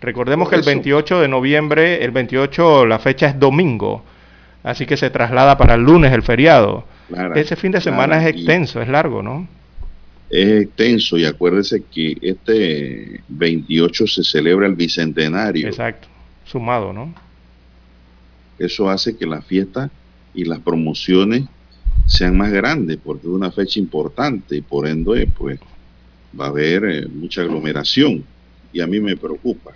Recordemos 0.00 0.48
que 0.48 0.56
el 0.56 0.62
28 0.62 1.20
de 1.20 1.28
noviembre, 1.28 2.04
el 2.04 2.12
28, 2.12 2.86
la 2.86 3.00
fecha 3.00 3.26
es 3.26 3.40
domingo, 3.40 4.04
así 4.62 4.86
que 4.86 4.96
se 4.96 5.10
traslada 5.10 5.58
para 5.58 5.74
el 5.74 5.82
lunes 5.82 6.12
el 6.12 6.22
feriado. 6.22 6.84
Ese 7.34 7.56
fin 7.56 7.72
de 7.72 7.80
semana 7.80 8.22
es 8.22 8.36
extenso, 8.36 8.80
es 8.80 8.88
largo, 8.88 9.22
¿no? 9.22 9.48
es 10.30 10.62
extenso 10.62 11.16
y 11.16 11.24
acuérdese 11.24 11.84
que 11.90 12.16
este 12.20 13.22
28 13.28 14.06
se 14.06 14.24
celebra 14.24 14.66
el 14.66 14.74
bicentenario. 14.74 15.68
Exacto, 15.68 16.08
sumado, 16.44 16.92
¿no? 16.92 17.14
Eso 18.58 18.90
hace 18.90 19.16
que 19.16 19.26
la 19.26 19.40
fiesta 19.40 19.90
y 20.34 20.44
las 20.44 20.60
promociones 20.60 21.44
sean 22.06 22.36
más 22.36 22.52
grandes 22.52 22.98
porque 23.02 23.26
es 23.26 23.32
una 23.32 23.52
fecha 23.52 23.78
importante 23.78 24.56
y 24.56 24.62
por 24.62 24.86
ende 24.86 25.28
pues 25.36 25.60
va 26.38 26.46
a 26.46 26.48
haber 26.48 26.84
eh, 26.84 27.06
mucha 27.06 27.42
aglomeración 27.42 28.24
y 28.72 28.80
a 28.80 28.86
mí 28.86 29.00
me 29.00 29.16
preocupa, 29.16 29.72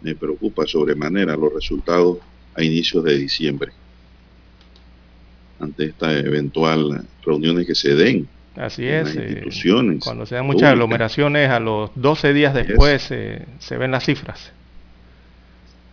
me 0.00 0.14
preocupa 0.14 0.66
sobremanera 0.66 1.36
los 1.36 1.52
resultados 1.52 2.18
a 2.54 2.62
inicios 2.62 3.04
de 3.04 3.18
diciembre 3.18 3.72
ante 5.58 5.86
estas 5.86 6.24
eventual 6.24 7.06
reuniones 7.24 7.66
que 7.66 7.74
se 7.74 7.94
den 7.94 8.28
Así 8.54 8.86
es. 8.86 9.16
Eh, 9.16 9.46
cuando 10.04 10.26
se 10.26 10.34
dan 10.34 10.44
muchas 10.44 10.72
aglomeraciones, 10.72 11.48
a 11.48 11.58
los 11.58 11.90
12 11.94 12.34
días 12.34 12.52
después 12.52 13.02
se 13.02 13.76
ven 13.78 13.90
las 13.90 14.04
cifras. 14.04 14.52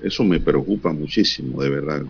Eso 0.03 0.23
me 0.23 0.39
preocupa 0.39 0.91
muchísimo, 0.91 1.61
de 1.61 1.69
verdad. 1.69 2.01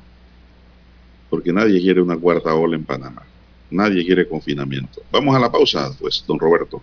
Porque 1.29 1.53
nadie 1.53 1.79
quiere 1.81 2.01
una 2.01 2.17
cuarta 2.17 2.53
ola 2.53 2.75
en 2.75 2.83
Panamá. 2.83 3.23
Nadie 3.71 4.05
quiere 4.05 4.27
confinamiento. 4.27 5.01
Vamos 5.11 5.35
a 5.35 5.39
la 5.39 5.51
pausa, 5.51 5.91
pues, 5.99 6.23
don 6.27 6.39
Roberto. 6.39 6.81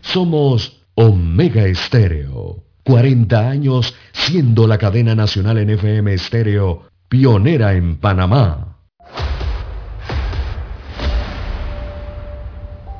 Somos 0.00 0.80
Omega 0.94 1.64
Estéreo. 1.66 2.62
40 2.84 3.50
años 3.50 3.94
siendo 4.12 4.66
la 4.66 4.78
cadena 4.78 5.14
nacional 5.14 5.58
en 5.58 5.70
FM 5.70 6.14
Estéreo, 6.14 6.84
pionera 7.08 7.74
en 7.74 7.96
Panamá. 7.96 8.77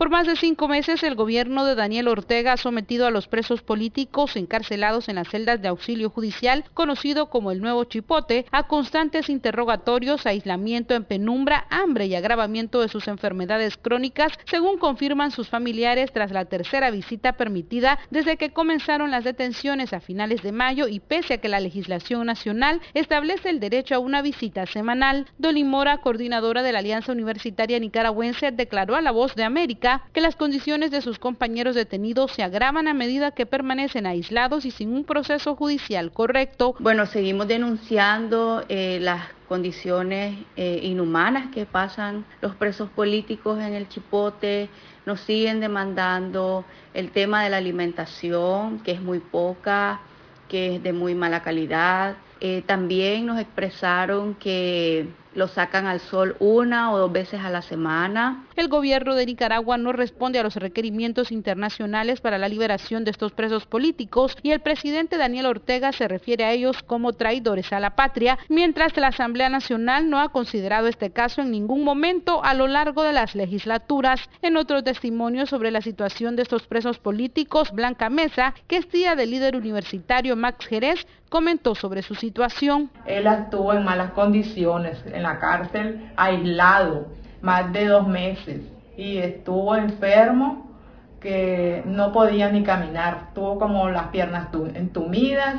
Por 0.00 0.08
más 0.08 0.26
de 0.26 0.34
cinco 0.34 0.66
meses, 0.66 1.02
el 1.02 1.14
gobierno 1.14 1.66
de 1.66 1.74
Daniel 1.74 2.08
Ortega 2.08 2.54
ha 2.54 2.56
sometido 2.56 3.06
a 3.06 3.10
los 3.10 3.28
presos 3.28 3.60
políticos 3.60 4.34
encarcelados 4.34 5.10
en 5.10 5.16
las 5.16 5.28
celdas 5.28 5.60
de 5.60 5.68
auxilio 5.68 6.08
judicial, 6.08 6.64
conocido 6.72 7.28
como 7.28 7.50
el 7.50 7.60
Nuevo 7.60 7.84
Chipote, 7.84 8.46
a 8.50 8.66
constantes 8.66 9.28
interrogatorios, 9.28 10.24
aislamiento 10.24 10.94
en 10.94 11.04
penumbra, 11.04 11.66
hambre 11.68 12.06
y 12.06 12.14
agravamiento 12.14 12.80
de 12.80 12.88
sus 12.88 13.08
enfermedades 13.08 13.76
crónicas, 13.76 14.32
según 14.46 14.78
confirman 14.78 15.32
sus 15.32 15.50
familiares 15.50 16.10
tras 16.14 16.30
la 16.30 16.46
tercera 16.46 16.90
visita 16.90 17.34
permitida 17.34 17.98
desde 18.08 18.38
que 18.38 18.54
comenzaron 18.54 19.10
las 19.10 19.24
detenciones 19.24 19.92
a 19.92 20.00
finales 20.00 20.42
de 20.42 20.52
mayo 20.52 20.88
y 20.88 21.00
pese 21.00 21.34
a 21.34 21.38
que 21.42 21.50
la 21.50 21.60
legislación 21.60 22.24
nacional 22.24 22.80
establece 22.94 23.50
el 23.50 23.60
derecho 23.60 23.96
a 23.96 23.98
una 23.98 24.22
visita 24.22 24.64
semanal. 24.64 25.26
Dolimora, 25.36 25.98
coordinadora 25.98 26.62
de 26.62 26.72
la 26.72 26.78
Alianza 26.78 27.12
Universitaria 27.12 27.78
Nicaragüense, 27.78 28.50
declaró 28.50 28.96
a 28.96 29.02
La 29.02 29.10
Voz 29.10 29.34
de 29.34 29.44
América 29.44 29.89
que 30.12 30.20
las 30.20 30.36
condiciones 30.36 30.90
de 30.90 31.00
sus 31.00 31.18
compañeros 31.18 31.74
detenidos 31.74 32.32
se 32.32 32.42
agravan 32.42 32.88
a 32.88 32.94
medida 32.94 33.32
que 33.32 33.46
permanecen 33.46 34.06
aislados 34.06 34.64
y 34.64 34.70
sin 34.70 34.92
un 34.92 35.04
proceso 35.04 35.56
judicial 35.56 36.12
correcto. 36.12 36.74
Bueno, 36.78 37.06
seguimos 37.06 37.48
denunciando 37.48 38.64
eh, 38.68 38.98
las 39.00 39.22
condiciones 39.48 40.38
eh, 40.56 40.80
inhumanas 40.82 41.50
que 41.52 41.66
pasan 41.66 42.24
los 42.40 42.54
presos 42.54 42.88
políticos 42.90 43.58
en 43.58 43.74
el 43.74 43.88
Chipote, 43.88 44.68
nos 45.06 45.20
siguen 45.20 45.60
demandando 45.60 46.64
el 46.94 47.10
tema 47.10 47.42
de 47.42 47.50
la 47.50 47.56
alimentación, 47.56 48.78
que 48.80 48.92
es 48.92 49.00
muy 49.00 49.18
poca, 49.18 50.00
que 50.48 50.76
es 50.76 50.82
de 50.82 50.92
muy 50.92 51.14
mala 51.14 51.42
calidad. 51.42 52.16
Eh, 52.40 52.62
también 52.66 53.26
nos 53.26 53.40
expresaron 53.40 54.34
que 54.34 55.08
lo 55.34 55.48
sacan 55.48 55.86
al 55.86 56.00
sol 56.00 56.36
una 56.38 56.92
o 56.92 56.98
dos 56.98 57.12
veces 57.12 57.40
a 57.40 57.50
la 57.50 57.62
semana. 57.62 58.46
El 58.56 58.68
gobierno 58.68 59.14
de 59.14 59.26
Nicaragua 59.26 59.78
no 59.78 59.92
responde 59.92 60.38
a 60.38 60.42
los 60.42 60.56
requerimientos 60.56 61.32
internacionales 61.32 62.20
para 62.20 62.38
la 62.38 62.48
liberación 62.48 63.04
de 63.04 63.10
estos 63.10 63.32
presos 63.32 63.66
políticos 63.66 64.36
y 64.42 64.50
el 64.50 64.60
presidente 64.60 65.16
Daniel 65.16 65.46
Ortega 65.46 65.92
se 65.92 66.08
refiere 66.08 66.44
a 66.44 66.52
ellos 66.52 66.82
como 66.82 67.12
traidores 67.12 67.72
a 67.72 67.80
la 67.80 67.96
patria, 67.96 68.38
mientras 68.48 68.96
la 68.96 69.08
Asamblea 69.08 69.48
Nacional 69.48 70.10
no 70.10 70.20
ha 70.20 70.30
considerado 70.30 70.88
este 70.88 71.10
caso 71.10 71.42
en 71.42 71.50
ningún 71.50 71.84
momento 71.84 72.44
a 72.44 72.54
lo 72.54 72.66
largo 72.66 73.02
de 73.02 73.12
las 73.12 73.34
legislaturas. 73.34 74.20
En 74.42 74.56
otro 74.56 74.82
testimonio 74.82 75.46
sobre 75.46 75.70
la 75.70 75.80
situación 75.80 76.36
de 76.36 76.42
estos 76.42 76.66
presos 76.66 76.98
políticos, 76.98 77.70
Blanca 77.72 78.10
Mesa, 78.10 78.54
que 78.66 78.76
es 78.76 78.88
tía 78.88 79.14
del 79.14 79.30
líder 79.30 79.56
universitario 79.56 80.36
Max 80.36 80.66
Jerez, 80.66 81.06
comentó 81.30 81.74
sobre 81.74 82.02
su 82.02 82.14
situación. 82.14 82.90
Él 83.06 83.26
estuvo 83.26 83.72
en 83.72 83.84
malas 83.84 84.10
condiciones 84.12 84.98
en 85.20 85.24
la 85.24 85.38
cárcel, 85.38 86.10
aislado, 86.16 87.08
más 87.42 87.72
de 87.72 87.86
dos 87.86 88.08
meses, 88.08 88.62
y 88.96 89.18
estuvo 89.18 89.76
enfermo 89.76 90.70
que 91.20 91.82
no 91.84 92.12
podía 92.12 92.50
ni 92.50 92.62
caminar, 92.62 93.32
tuvo 93.34 93.58
como 93.58 93.88
las 93.90 94.08
piernas 94.08 94.48
entumidas 94.74 95.56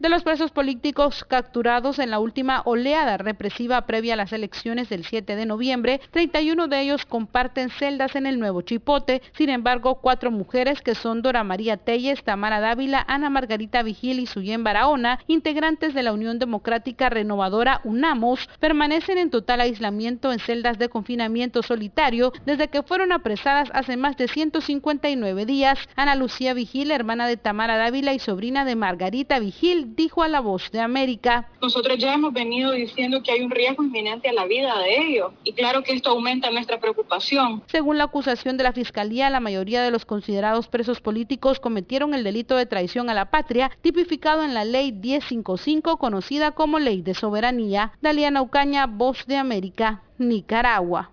De 0.00 0.08
los 0.08 0.24
presos 0.24 0.50
políticos 0.50 1.24
capturados 1.24 2.00
en 2.00 2.10
la 2.10 2.18
última 2.18 2.62
oleada 2.64 3.16
represiva 3.16 3.80
previa 3.86 4.14
a 4.14 4.16
las 4.16 4.32
elecciones 4.32 4.88
del 4.88 5.04
7 5.04 5.36
de 5.36 5.46
noviembre, 5.46 6.00
31 6.10 6.66
de 6.66 6.80
ellos 6.80 7.06
comparten 7.06 7.70
celdas 7.70 8.16
en 8.16 8.26
el 8.26 8.40
nuevo 8.40 8.62
Chipote. 8.62 9.22
Sin 9.32 9.50
embargo, 9.50 10.00
cuatro 10.02 10.32
mujeres 10.32 10.82
que 10.82 10.96
son 10.96 11.22
Dora 11.22 11.44
María 11.44 11.76
Telles, 11.76 12.24
Tamara 12.24 12.60
Dávila, 12.60 13.04
Ana 13.06 13.30
Margarita 13.30 13.84
Vigil 13.84 14.18
y 14.18 14.26
Suyen 14.26 14.64
Barahona, 14.64 15.20
integrantes 15.28 15.94
de 15.94 16.02
la 16.02 16.12
Unión 16.12 16.40
Democrática 16.40 17.08
Renovadora 17.08 17.80
UNAMOS, 17.84 18.48
permanecen 18.58 19.18
en 19.18 19.30
total 19.30 19.60
aislamiento 19.60 20.32
en 20.32 20.40
celdas 20.40 20.76
de 20.78 20.88
confinamiento 20.88 21.62
solitario 21.62 22.32
desde 22.44 22.68
que 22.68 22.82
fueron 22.82 23.12
apresadas 23.12 23.70
hace 23.72 23.96
más 23.96 24.16
de 24.16 24.26
159 24.26 25.46
días. 25.46 25.78
Ana 25.94 26.16
Lucía 26.16 26.52
Vigil, 26.52 26.90
hermana 26.90 27.28
de 27.28 27.36
Tamara 27.36 27.76
Dávila 27.76 28.12
y 28.12 28.18
sobrina 28.18 28.64
de 28.64 28.74
Margarita 28.74 29.38
Vigil, 29.38 29.93
dijo 29.94 30.22
a 30.22 30.28
La 30.28 30.40
Voz 30.40 30.70
de 30.70 30.80
América. 30.80 31.48
Nosotros 31.60 31.98
ya 31.98 32.14
hemos 32.14 32.32
venido 32.32 32.72
diciendo 32.72 33.22
que 33.22 33.32
hay 33.32 33.42
un 33.42 33.50
riesgo 33.50 33.84
inminente 33.84 34.28
a 34.28 34.32
la 34.32 34.44
vida 34.46 34.78
de 34.78 34.98
ellos 34.98 35.32
y 35.44 35.52
claro 35.52 35.82
que 35.82 35.92
esto 35.92 36.10
aumenta 36.10 36.50
nuestra 36.50 36.80
preocupación. 36.80 37.62
Según 37.66 37.98
la 37.98 38.04
acusación 38.04 38.56
de 38.56 38.64
la 38.64 38.72
Fiscalía, 38.72 39.30
la 39.30 39.40
mayoría 39.40 39.82
de 39.82 39.90
los 39.90 40.04
considerados 40.04 40.68
presos 40.68 41.00
políticos 41.00 41.60
cometieron 41.60 42.14
el 42.14 42.24
delito 42.24 42.56
de 42.56 42.66
traición 42.66 43.10
a 43.10 43.14
la 43.14 43.30
patria, 43.30 43.70
tipificado 43.82 44.42
en 44.42 44.54
la 44.54 44.64
Ley 44.64 44.92
1055, 44.92 45.96
conocida 45.98 46.52
como 46.52 46.78
Ley 46.78 47.02
de 47.02 47.14
Soberanía. 47.14 47.92
Daliana 48.00 48.42
Ucaña, 48.42 48.86
Voz 48.86 49.26
de 49.26 49.36
América, 49.36 50.02
Nicaragua. 50.18 51.10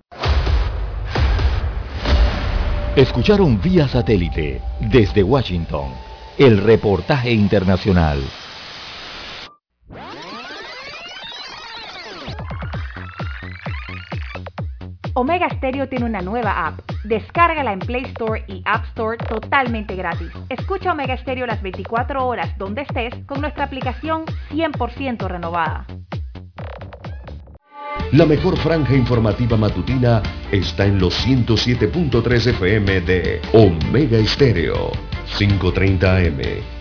Escucharon 2.96 3.62
vía 3.62 3.88
satélite 3.88 4.62
desde 4.80 5.24
Washington 5.24 5.92
el 6.38 6.58
reportaje 6.58 7.32
internacional. 7.32 8.20
Omega 15.14 15.50
Stereo 15.50 15.90
tiene 15.90 16.06
una 16.06 16.22
nueva 16.22 16.68
app. 16.68 16.80
Descárgala 17.04 17.74
en 17.74 17.80
Play 17.80 18.04
Store 18.06 18.44
y 18.48 18.62
App 18.66 18.86
Store 18.86 19.18
totalmente 19.18 19.96
gratis. 19.96 20.32
Escucha 20.50 20.94
Omega 20.94 21.18
Stereo 21.18 21.46
las 21.46 21.62
24 21.62 22.26
horas 22.26 22.58
donde 22.58 22.84
estés 22.84 23.14
con 23.26 23.42
nuestra 23.42 23.66
aplicación 23.66 24.24
100% 24.52 25.28
renovada. 25.28 25.86
La 28.14 28.26
mejor 28.26 28.58
franja 28.58 28.94
informativa 28.94 29.58
matutina 29.58 30.22
está 30.52 30.86
en 30.86 31.00
los 31.00 31.26
107.3 31.26 32.48
FM 32.48 33.02
de 33.02 33.42
Omega 33.54 34.18
Stereo, 34.26 34.92
530 35.38 36.18
AM 36.18 36.81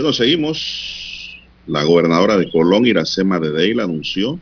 Bueno, 0.00 0.14
seguimos. 0.14 1.38
La 1.66 1.82
gobernadora 1.82 2.38
de 2.38 2.50
Colón, 2.50 2.86
Iracema 2.86 3.38
de 3.38 3.50
Deila, 3.50 3.84
anunció 3.84 4.40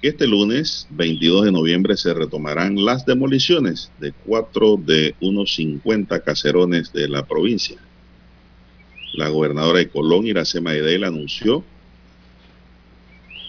que 0.00 0.08
este 0.08 0.26
lunes 0.26 0.86
22 0.88 1.44
de 1.44 1.52
noviembre 1.52 1.94
se 1.98 2.14
retomarán 2.14 2.82
las 2.82 3.04
demoliciones 3.04 3.92
de 4.00 4.12
cuatro 4.24 4.78
de 4.78 5.14
unos 5.20 5.56
50 5.56 6.20
caserones 6.20 6.90
de 6.90 7.06
la 7.06 7.26
provincia. 7.26 7.76
La 9.12 9.28
gobernadora 9.28 9.80
de 9.80 9.90
Colón, 9.90 10.26
Iracema 10.26 10.72
de 10.72 10.80
Deila, 10.80 11.08
anunció 11.08 11.62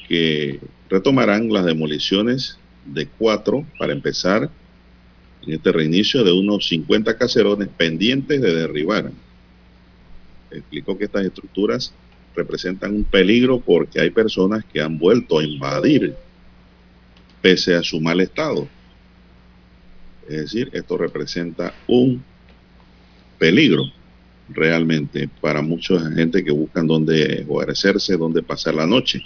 que 0.10 0.60
retomarán 0.90 1.54
las 1.54 1.64
demoliciones 1.64 2.60
de 2.86 3.08
cuatro 3.08 3.66
para 3.80 3.94
empezar 3.94 4.50
en 5.48 5.54
este 5.54 5.72
reinicio 5.72 6.26
de 6.26 6.34
unos 6.34 6.68
50 6.68 7.18
caserones 7.18 7.70
pendientes 7.70 8.42
de 8.42 8.54
derribar 8.54 9.10
explicó 10.54 10.98
que 10.98 11.06
estas 11.06 11.26
estructuras 11.26 11.94
representan 12.36 12.96
un 12.96 13.04
peligro 13.04 13.60
porque 13.60 14.00
hay 14.00 14.10
personas 14.10 14.64
que 14.66 14.82
han 14.82 14.98
vuelto 14.98 15.40
a 15.40 15.44
invadir 15.44 16.16
pese 17.42 17.76
a 17.76 17.84
su 17.84 18.00
mal 18.00 18.22
estado. 18.22 18.68
Es 20.28 20.38
decir, 20.38 20.70
esto 20.74 20.98
representa 20.98 21.74
un 21.88 22.24
peligro 23.38 23.84
realmente 24.50 25.30
para 25.42 25.62
mucha 25.62 26.00
gente 26.12 26.44
que 26.44 26.52
buscan 26.52 26.88
dónde 26.88 27.44
guarecerse, 27.44 28.18
dónde 28.18 28.42
pasar 28.42 28.76
la 28.76 28.88
noche. 28.88 29.22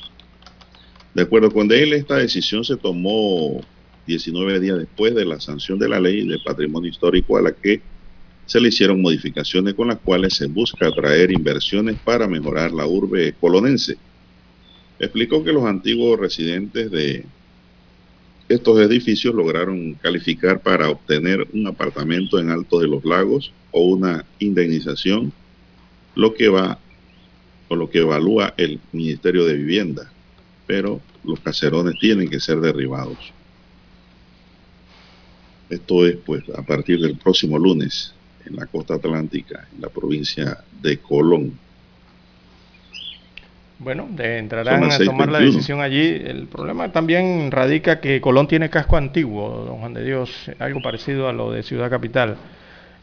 De 1.13 1.23
acuerdo 1.23 1.51
con 1.51 1.71
él, 1.71 1.93
esta 1.93 2.17
decisión 2.17 2.63
se 2.63 2.78
tomó 2.78 3.61
19 4.05 4.59
días 4.59 4.78
después 4.78 5.13
de 5.13 5.25
la 5.25 5.39
sanción 5.39 5.78
de 5.78 5.89
la 5.89 5.99
ley 5.99 6.28
de 6.28 6.39
patrimonio 6.39 6.89
histórico 6.89 7.38
a 7.38 7.41
la 7.41 7.51
que 7.51 7.82
se 8.47 8.61
le 8.61 8.69
hicieron 8.69 9.01
modificaciones 9.01 9.73
con 9.73 9.89
las 9.89 9.99
cuales 9.99 10.33
se 10.33 10.47
busca 10.47 10.87
atraer 10.87 11.31
inversiones 11.31 11.97
para 11.99 12.27
mejorar 12.27 12.71
la 12.71 12.87
urbe 12.87 13.35
colonense. 13.39 13.97
Explicó 14.99 15.43
que 15.43 15.51
los 15.51 15.65
antiguos 15.65 16.17
residentes 16.17 16.89
de 16.89 17.25
estos 18.47 18.79
edificios 18.79 19.35
lograron 19.35 19.95
calificar 19.95 20.61
para 20.61 20.89
obtener 20.89 21.45
un 21.53 21.67
apartamento 21.67 22.39
en 22.39 22.49
Alto 22.49 22.79
de 22.79 22.87
los 22.87 23.03
Lagos 23.03 23.51
o 23.71 23.81
una 23.81 24.25
indemnización, 24.39 25.33
lo 26.15 26.33
que 26.33 26.47
va 26.47 26.79
o 27.67 27.75
lo 27.75 27.89
que 27.89 27.99
evalúa 27.99 28.53
el 28.55 28.79
Ministerio 28.93 29.43
de 29.43 29.55
Vivienda, 29.55 30.09
pero 30.65 31.01
los 31.25 31.41
caserones 31.41 31.99
tienen 31.99 32.29
que 32.29 32.39
ser 32.39 32.61
derribados. 32.61 33.17
Esto 35.69 36.07
es 36.07 36.15
pues 36.25 36.43
a 36.57 36.61
partir 36.61 37.01
del 37.01 37.17
próximo 37.17 37.59
lunes 37.59 38.13
en 38.47 38.55
la 38.55 38.65
costa 38.65 38.95
atlántica, 38.95 39.67
en 39.73 39.81
la 39.81 39.89
provincia 39.89 40.57
de 40.81 40.97
Colón. 40.97 41.53
Bueno, 43.79 44.09
entrarán 44.17 44.91
a 44.91 44.97
tomar 44.97 45.29
la 45.29 45.39
decisión 45.39 45.81
allí. 45.81 46.07
El 46.25 46.47
problema 46.47 46.91
también 46.91 47.51
radica 47.51 47.99
que 47.99 48.19
Colón 48.21 48.47
tiene 48.47 48.69
casco 48.69 48.97
antiguo, 48.97 49.65
don 49.65 49.77
Juan 49.77 49.93
de 49.93 50.03
Dios, 50.03 50.51
algo 50.57 50.81
parecido 50.81 51.29
a 51.29 51.33
lo 51.33 51.51
de 51.51 51.61
Ciudad 51.61 51.89
Capital. 51.89 52.37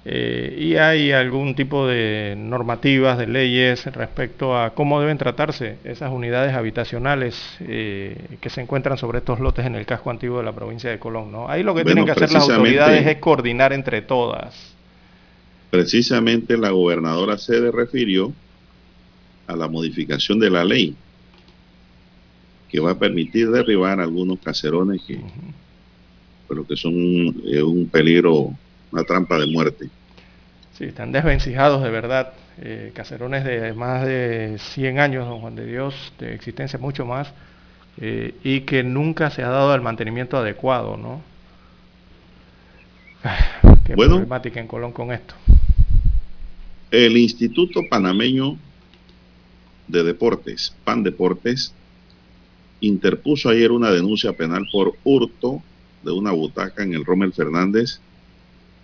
Eh, 0.07 0.57
y 0.59 0.77
hay 0.77 1.13
algún 1.13 1.55
tipo 1.55 1.87
de 1.87 2.35
normativas, 2.37 3.17
de 3.17 3.27
leyes 3.27 3.87
respecto 3.87 4.59
a 4.59 4.75
cómo 4.75 5.01
deben 5.01 5.17
tratarse 5.17 5.79
esas 5.85 6.13
unidades 6.13 6.55
habitacionales 6.55 7.57
eh, 7.61 8.37
que 8.39 8.51
se 8.51 8.61
encuentran 8.61 8.99
sobre 8.99 9.19
estos 9.19 9.41
lotes 9.41 9.65
en 9.65 9.77
el 9.77 9.87
casco 9.87 10.11
antiguo 10.11 10.39
de 10.39 10.45
la 10.45 10.53
provincia 10.53 10.91
de 10.91 10.99
Colón. 10.99 11.33
¿no? 11.33 11.49
Ahí 11.49 11.63
lo 11.63 11.75
que 11.75 11.85
tienen 11.85 12.05
que 12.05 12.11
hacer 12.11 12.31
las 12.33 12.51
autoridades 12.51 13.07
es 13.07 13.17
coordinar 13.17 13.73
entre 13.73 14.03
todas 14.03 14.74
precisamente 15.75 16.57
la 16.57 16.71
gobernadora 16.71 17.37
se 17.37 17.69
refirió 17.73 18.33
a 19.49 19.57
la 19.57 19.67
modificación 19.67 20.39
de 20.39 20.49
la 20.49 20.65
ley 20.65 20.95
que 22.69 22.79
va 22.79 22.93
a 22.93 22.99
permitir 22.99 23.51
derribar 23.51 23.99
algunos 23.99 24.39
caserones 24.39 25.03
que, 25.03 25.21
pero 26.49 26.65
que 26.65 26.77
son 26.77 26.95
eh, 26.95 27.61
un 27.61 27.89
peligro, 27.89 28.55
una 28.93 29.03
trampa 29.03 29.37
de 29.37 29.47
muerte. 29.47 29.91
Sí, 30.79 30.85
están 30.85 31.11
desvencijados 31.11 31.83
de 31.83 31.91
verdad, 31.91 32.35
eh, 32.59 32.93
caserones 32.95 33.45
de 33.45 33.73
más 33.73 34.07
de 34.07 34.59
100 34.59 35.01
años, 35.01 35.27
don 35.27 35.41
Juan 35.41 35.57
de 35.57 35.67
Dios, 35.67 36.13
de 36.21 36.35
existencia 36.35 36.79
mucho 36.79 37.05
más, 37.05 37.33
eh, 38.01 38.33
y 38.45 38.61
que 38.61 38.85
nunca 38.85 39.31
se 39.31 39.43
ha 39.43 39.49
dado 39.49 39.75
el 39.75 39.81
mantenimiento 39.81 40.37
adecuado, 40.37 40.97
¿no? 40.97 41.21
Qué 43.85 43.95
problemática 43.95 44.61
en 44.61 44.67
Colón 44.69 44.93
con 44.93 45.13
esto. 45.13 45.35
El 46.95 47.17
Instituto 47.17 47.81
Panameño 47.91 48.57
de 49.89 50.05
Deportes, 50.05 50.77
PAN 50.85 51.03
Deportes, 51.03 51.75
interpuso 52.81 53.49
ayer 53.49 53.73
una 53.73 53.91
denuncia 53.91 54.33
penal 54.33 54.65
por 54.71 54.95
hurto 55.03 55.61
de 56.05 56.13
una 56.13 56.31
butaca 56.31 56.85
en 56.85 56.95
el 56.95 57.05
Rommel 57.05 57.33
Fernández, 57.33 57.99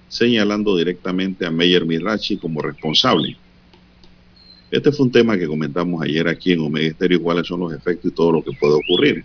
señalando 0.09 0.77
directamente 0.77 1.47
a 1.47 1.53
Meyer 1.53 1.87
Mirachi 1.87 2.37
como 2.37 2.61
responsable. 2.61 3.37
Este 4.73 4.91
fue 4.91 5.07
un 5.07 5.13
tema 5.13 5.39
que 5.39 5.47
comentamos 5.47 6.03
ayer 6.03 6.27
aquí 6.27 6.51
en 6.51 6.63
Omega 6.63 6.89
Estéreo, 6.89 7.23
cuáles 7.23 7.47
son 7.47 7.61
los 7.61 7.73
efectos 7.73 8.11
y 8.11 8.15
todo 8.17 8.33
lo 8.33 8.43
que 8.43 8.51
puede 8.59 8.75
ocurrir. 8.75 9.25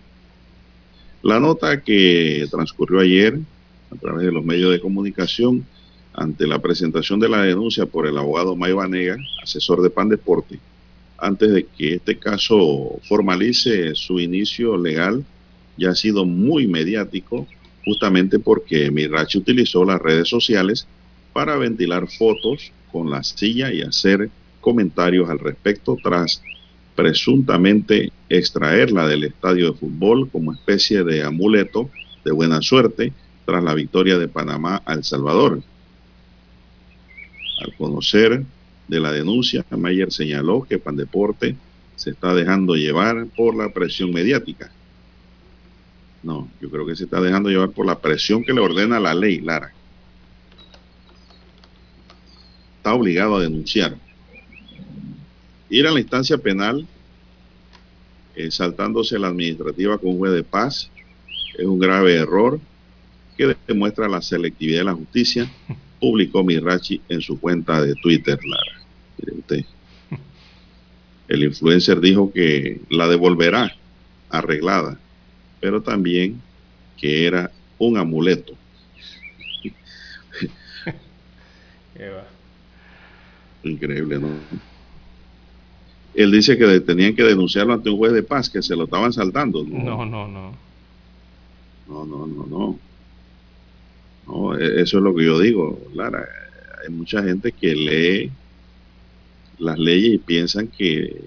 La 1.24 1.40
nota 1.40 1.82
que 1.82 2.46
transcurrió 2.52 3.00
ayer 3.00 3.36
a 3.90 3.96
través 3.96 4.26
de 4.26 4.32
los 4.32 4.44
medios 4.44 4.70
de 4.70 4.78
comunicación 4.78 5.66
ante 6.16 6.46
la 6.46 6.58
presentación 6.58 7.20
de 7.20 7.28
la 7.28 7.42
denuncia 7.42 7.86
por 7.86 8.06
el 8.06 8.16
abogado 8.16 8.56
May 8.56 8.72
Vanega, 8.72 9.16
asesor 9.42 9.82
de 9.82 9.90
Pan 9.90 10.08
Deporte, 10.08 10.58
antes 11.18 11.52
de 11.52 11.66
que 11.66 11.94
este 11.94 12.18
caso 12.18 12.98
formalice 13.06 13.94
su 13.94 14.18
inicio 14.18 14.76
legal, 14.76 15.24
ya 15.76 15.90
ha 15.90 15.94
sido 15.94 16.24
muy 16.24 16.66
mediático, 16.66 17.46
justamente 17.84 18.38
porque 18.38 18.90
Mirachi 18.90 19.38
utilizó 19.38 19.84
las 19.84 20.00
redes 20.00 20.28
sociales 20.28 20.86
para 21.32 21.56
ventilar 21.56 22.08
fotos 22.08 22.72
con 22.90 23.10
la 23.10 23.22
silla 23.22 23.72
y 23.72 23.82
hacer 23.82 24.30
comentarios 24.60 25.28
al 25.28 25.38
respecto 25.38 25.96
tras 26.02 26.42
presuntamente 26.94 28.10
extraerla 28.30 29.06
del 29.06 29.24
estadio 29.24 29.70
de 29.70 29.78
fútbol 29.78 30.30
como 30.30 30.54
especie 30.54 31.04
de 31.04 31.22
amuleto 31.22 31.90
de 32.24 32.32
buena 32.32 32.62
suerte 32.62 33.12
tras 33.44 33.62
la 33.62 33.74
victoria 33.74 34.18
de 34.18 34.28
Panamá 34.28 34.82
a 34.86 34.94
El 34.94 35.04
Salvador. 35.04 35.62
Al 37.58 37.74
conocer 37.76 38.44
de 38.88 39.00
la 39.00 39.12
denuncia, 39.12 39.64
Mayer 39.70 40.12
señaló 40.12 40.62
que 40.62 40.78
Pandeporte 40.78 41.56
se 41.96 42.10
está 42.10 42.34
dejando 42.34 42.74
llevar 42.74 43.26
por 43.36 43.56
la 43.56 43.72
presión 43.72 44.12
mediática. 44.12 44.70
No, 46.22 46.48
yo 46.60 46.70
creo 46.70 46.86
que 46.86 46.96
se 46.96 47.04
está 47.04 47.20
dejando 47.20 47.48
llevar 47.48 47.70
por 47.70 47.86
la 47.86 47.98
presión 47.98 48.44
que 48.44 48.52
le 48.52 48.60
ordena 48.60 49.00
la 49.00 49.14
ley, 49.14 49.40
Lara. 49.40 49.72
Está 52.78 52.94
obligado 52.94 53.36
a 53.36 53.42
denunciar. 53.42 53.96
Ir 55.70 55.86
a 55.86 55.90
la 55.90 56.00
instancia 56.00 56.38
penal, 56.38 56.86
eh, 58.34 58.50
saltándose 58.50 59.18
la 59.18 59.28
administrativa 59.28 59.98
con 59.98 60.10
un 60.10 60.18
juez 60.18 60.32
de 60.32 60.44
paz, 60.44 60.90
es 61.56 61.64
un 61.64 61.78
grave 61.78 62.16
error 62.16 62.60
que 63.36 63.56
demuestra 63.66 64.08
la 64.08 64.20
selectividad 64.20 64.80
de 64.80 64.84
la 64.84 64.94
justicia, 64.94 65.50
publicó 66.00 66.44
Mirachi 66.44 67.00
en 67.08 67.20
su 67.20 67.38
cuenta 67.40 67.80
de 67.82 67.94
Twitter, 67.96 68.38
Lara. 68.44 68.80
Mire 69.18 69.38
usted. 69.38 69.64
El 71.28 71.44
influencer 71.44 72.00
dijo 72.00 72.32
que 72.32 72.80
la 72.90 73.08
devolverá 73.08 73.74
arreglada, 74.30 74.98
pero 75.60 75.82
también 75.82 76.40
que 76.96 77.26
era 77.26 77.50
un 77.78 77.96
amuleto. 77.98 78.54
Increíble, 83.62 84.18
¿no? 84.18 84.28
Él 86.14 86.30
dice 86.30 86.56
que 86.56 86.80
tenían 86.80 87.14
que 87.14 87.22
denunciarlo 87.22 87.74
ante 87.74 87.90
un 87.90 87.98
juez 87.98 88.12
de 88.12 88.22
paz, 88.22 88.48
que 88.48 88.62
se 88.62 88.74
lo 88.74 88.84
estaban 88.84 89.12
saltando. 89.12 89.64
No, 89.64 90.06
no, 90.06 90.26
no. 90.26 90.52
No, 91.88 92.04
no, 92.04 92.26
no, 92.26 92.26
no. 92.26 92.46
no. 92.46 92.85
E-, 94.28 94.80
eso 94.80 94.98
es 94.98 95.04
lo 95.04 95.14
que 95.14 95.24
yo 95.24 95.38
digo, 95.38 95.80
Lara. 95.94 96.26
Hay 96.82 96.92
mucha 96.92 97.22
gente 97.22 97.52
que 97.52 97.74
lee 97.74 98.32
las 99.58 99.78
leyes 99.78 100.14
y 100.14 100.18
piensan 100.18 100.68
que 100.68 101.24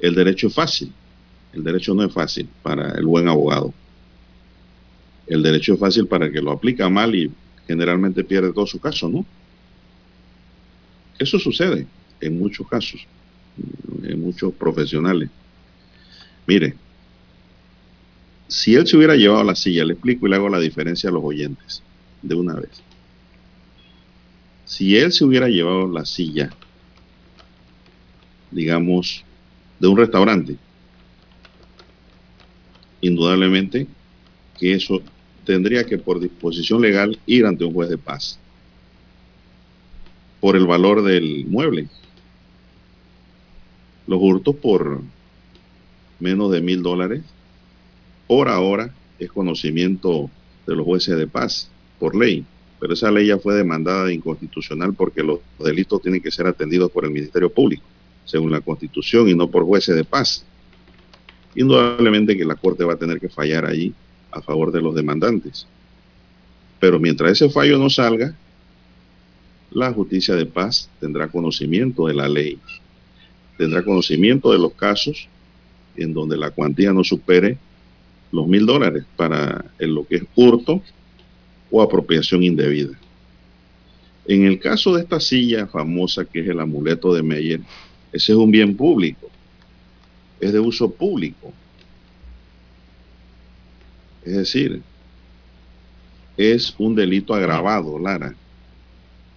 el 0.00 0.14
derecho 0.14 0.48
es 0.48 0.54
fácil. 0.54 0.92
El 1.52 1.64
derecho 1.64 1.94
no 1.94 2.04
es 2.04 2.12
fácil 2.12 2.48
para 2.62 2.92
el 2.92 3.06
buen 3.06 3.28
abogado. 3.28 3.72
El 5.26 5.42
derecho 5.42 5.74
es 5.74 5.80
fácil 5.80 6.06
para 6.06 6.26
el 6.26 6.32
que 6.32 6.40
lo 6.40 6.52
aplica 6.52 6.88
mal 6.88 7.14
y 7.14 7.30
generalmente 7.66 8.24
pierde 8.24 8.52
todo 8.52 8.66
su 8.66 8.80
caso, 8.80 9.08
¿no? 9.08 9.24
Eso 11.18 11.38
sucede 11.38 11.86
en 12.20 12.38
muchos 12.38 12.66
casos, 12.66 13.06
en 14.02 14.20
muchos 14.20 14.52
profesionales. 14.54 15.28
Mire, 16.46 16.74
si 18.50 18.74
él 18.74 18.84
se 18.84 18.96
hubiera 18.96 19.14
llevado 19.14 19.44
la 19.44 19.54
silla, 19.54 19.84
le 19.84 19.92
explico 19.92 20.26
y 20.26 20.30
le 20.30 20.36
hago 20.36 20.48
la 20.48 20.58
diferencia 20.58 21.08
a 21.08 21.12
los 21.12 21.22
oyentes 21.22 21.84
de 22.20 22.34
una 22.34 22.54
vez. 22.54 22.82
Si 24.64 24.96
él 24.96 25.12
se 25.12 25.24
hubiera 25.24 25.48
llevado 25.48 25.88
la 25.88 26.04
silla, 26.04 26.50
digamos, 28.50 29.24
de 29.78 29.86
un 29.86 29.96
restaurante, 29.96 30.56
indudablemente 33.00 33.86
que 34.58 34.74
eso 34.74 35.00
tendría 35.44 35.86
que 35.86 35.98
por 35.98 36.18
disposición 36.18 36.82
legal 36.82 37.20
ir 37.26 37.46
ante 37.46 37.64
un 37.64 37.72
juez 37.72 37.88
de 37.88 37.98
paz 37.98 38.40
por 40.40 40.56
el 40.56 40.66
valor 40.66 41.04
del 41.04 41.46
mueble. 41.46 41.88
Los 44.08 44.18
hurtos 44.20 44.56
por 44.56 45.02
menos 46.18 46.50
de 46.50 46.60
mil 46.60 46.82
dólares 46.82 47.22
por 48.30 48.48
ahora 48.48 48.94
es 49.18 49.28
conocimiento 49.32 50.30
de 50.64 50.76
los 50.76 50.86
jueces 50.86 51.18
de 51.18 51.26
paz 51.26 51.68
por 51.98 52.14
ley, 52.14 52.44
pero 52.78 52.94
esa 52.94 53.10
ley 53.10 53.26
ya 53.26 53.38
fue 53.38 53.56
demandada 53.56 54.04
de 54.04 54.14
inconstitucional 54.14 54.94
porque 54.94 55.24
los 55.24 55.40
delitos 55.58 56.00
tienen 56.00 56.22
que 56.22 56.30
ser 56.30 56.46
atendidos 56.46 56.92
por 56.92 57.04
el 57.04 57.10
Ministerio 57.10 57.50
Público, 57.50 57.82
según 58.24 58.52
la 58.52 58.60
Constitución, 58.60 59.28
y 59.28 59.34
no 59.34 59.50
por 59.50 59.64
jueces 59.64 59.96
de 59.96 60.04
paz. 60.04 60.44
Indudablemente 61.56 62.36
que 62.36 62.44
la 62.44 62.54
Corte 62.54 62.84
va 62.84 62.92
a 62.92 62.98
tener 62.98 63.18
que 63.18 63.28
fallar 63.28 63.66
allí 63.66 63.92
a 64.30 64.40
favor 64.40 64.70
de 64.70 64.80
los 64.80 64.94
demandantes. 64.94 65.66
Pero 66.78 67.00
mientras 67.00 67.32
ese 67.32 67.50
fallo 67.50 67.78
no 67.78 67.90
salga, 67.90 68.32
la 69.72 69.92
justicia 69.92 70.36
de 70.36 70.46
paz 70.46 70.88
tendrá 71.00 71.26
conocimiento 71.26 72.06
de 72.06 72.14
la 72.14 72.28
ley, 72.28 72.60
tendrá 73.58 73.82
conocimiento 73.82 74.52
de 74.52 74.60
los 74.60 74.72
casos 74.74 75.28
en 75.96 76.14
donde 76.14 76.36
la 76.36 76.52
cuantía 76.52 76.92
no 76.92 77.02
supere 77.02 77.58
los 78.32 78.46
mil 78.46 78.66
dólares 78.66 79.04
para 79.16 79.64
lo 79.78 80.06
que 80.06 80.16
es 80.16 80.22
hurto 80.34 80.82
o 81.70 81.82
apropiación 81.82 82.42
indebida. 82.42 82.98
En 84.26 84.44
el 84.44 84.58
caso 84.58 84.94
de 84.94 85.02
esta 85.02 85.18
silla 85.18 85.66
famosa 85.66 86.24
que 86.24 86.40
es 86.40 86.48
el 86.48 86.60
amuleto 86.60 87.14
de 87.14 87.22
Meyer, 87.22 87.60
ese 88.12 88.32
es 88.32 88.38
un 88.38 88.50
bien 88.50 88.76
público, 88.76 89.30
es 90.40 90.52
de 90.52 90.60
uso 90.60 90.90
público. 90.90 91.52
Es 94.24 94.36
decir, 94.36 94.82
es 96.36 96.74
un 96.78 96.94
delito 96.94 97.34
agravado, 97.34 97.98
Lara. 97.98 98.34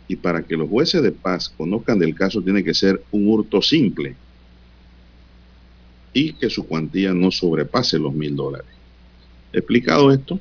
Y 0.07 0.15
para 0.15 0.43
que 0.43 0.57
los 0.57 0.69
jueces 0.69 1.01
de 1.01 1.11
paz 1.11 1.49
conozcan 1.49 1.97
del 1.97 2.13
caso 2.13 2.41
tiene 2.41 2.63
que 2.63 2.73
ser 2.73 3.01
un 3.11 3.27
hurto 3.27 3.61
simple 3.61 4.15
y 6.13 6.33
que 6.33 6.49
su 6.49 6.67
cuantía 6.67 7.13
no 7.13 7.31
sobrepase 7.31 7.97
los 7.97 8.13
mil 8.13 8.35
dólares. 8.35 8.82
Explicado 9.53 10.11
esto, 10.11 10.39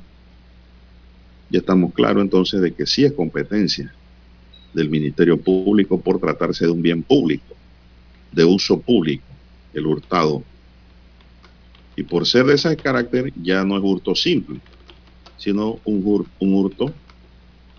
ya 1.51 1.59
estamos 1.59 1.93
claros 1.93 2.23
entonces 2.23 2.59
de 2.61 2.73
que 2.73 2.87
sí 2.87 3.05
es 3.05 3.13
competencia 3.13 3.93
del 4.73 4.89
Ministerio 4.89 5.39
Público 5.39 6.01
por 6.01 6.19
tratarse 6.19 6.65
de 6.65 6.71
un 6.71 6.81
bien 6.81 7.03
público, 7.03 7.55
de 8.31 8.43
uso 8.43 8.79
público, 8.79 9.23
el 9.71 9.85
hurtado. 9.85 10.43
Y 11.95 12.01
por 12.01 12.25
ser 12.25 12.45
de 12.45 12.55
ese 12.55 12.75
carácter 12.75 13.31
ya 13.39 13.63
no 13.63 13.77
es 13.77 13.83
hurto 13.83 14.15
simple, 14.15 14.59
sino 15.37 15.79
un, 15.85 16.27
un 16.39 16.53
hurto 16.55 16.91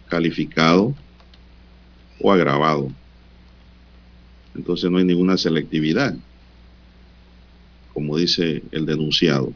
calificado 0.08 0.94
o 2.20 2.32
agravado. 2.32 2.92
Entonces 4.54 4.88
no 4.88 4.98
hay 4.98 5.04
ninguna 5.04 5.36
selectividad, 5.36 6.14
como 7.92 8.16
dice 8.18 8.62
el 8.70 8.86
denunciado. 8.86 9.52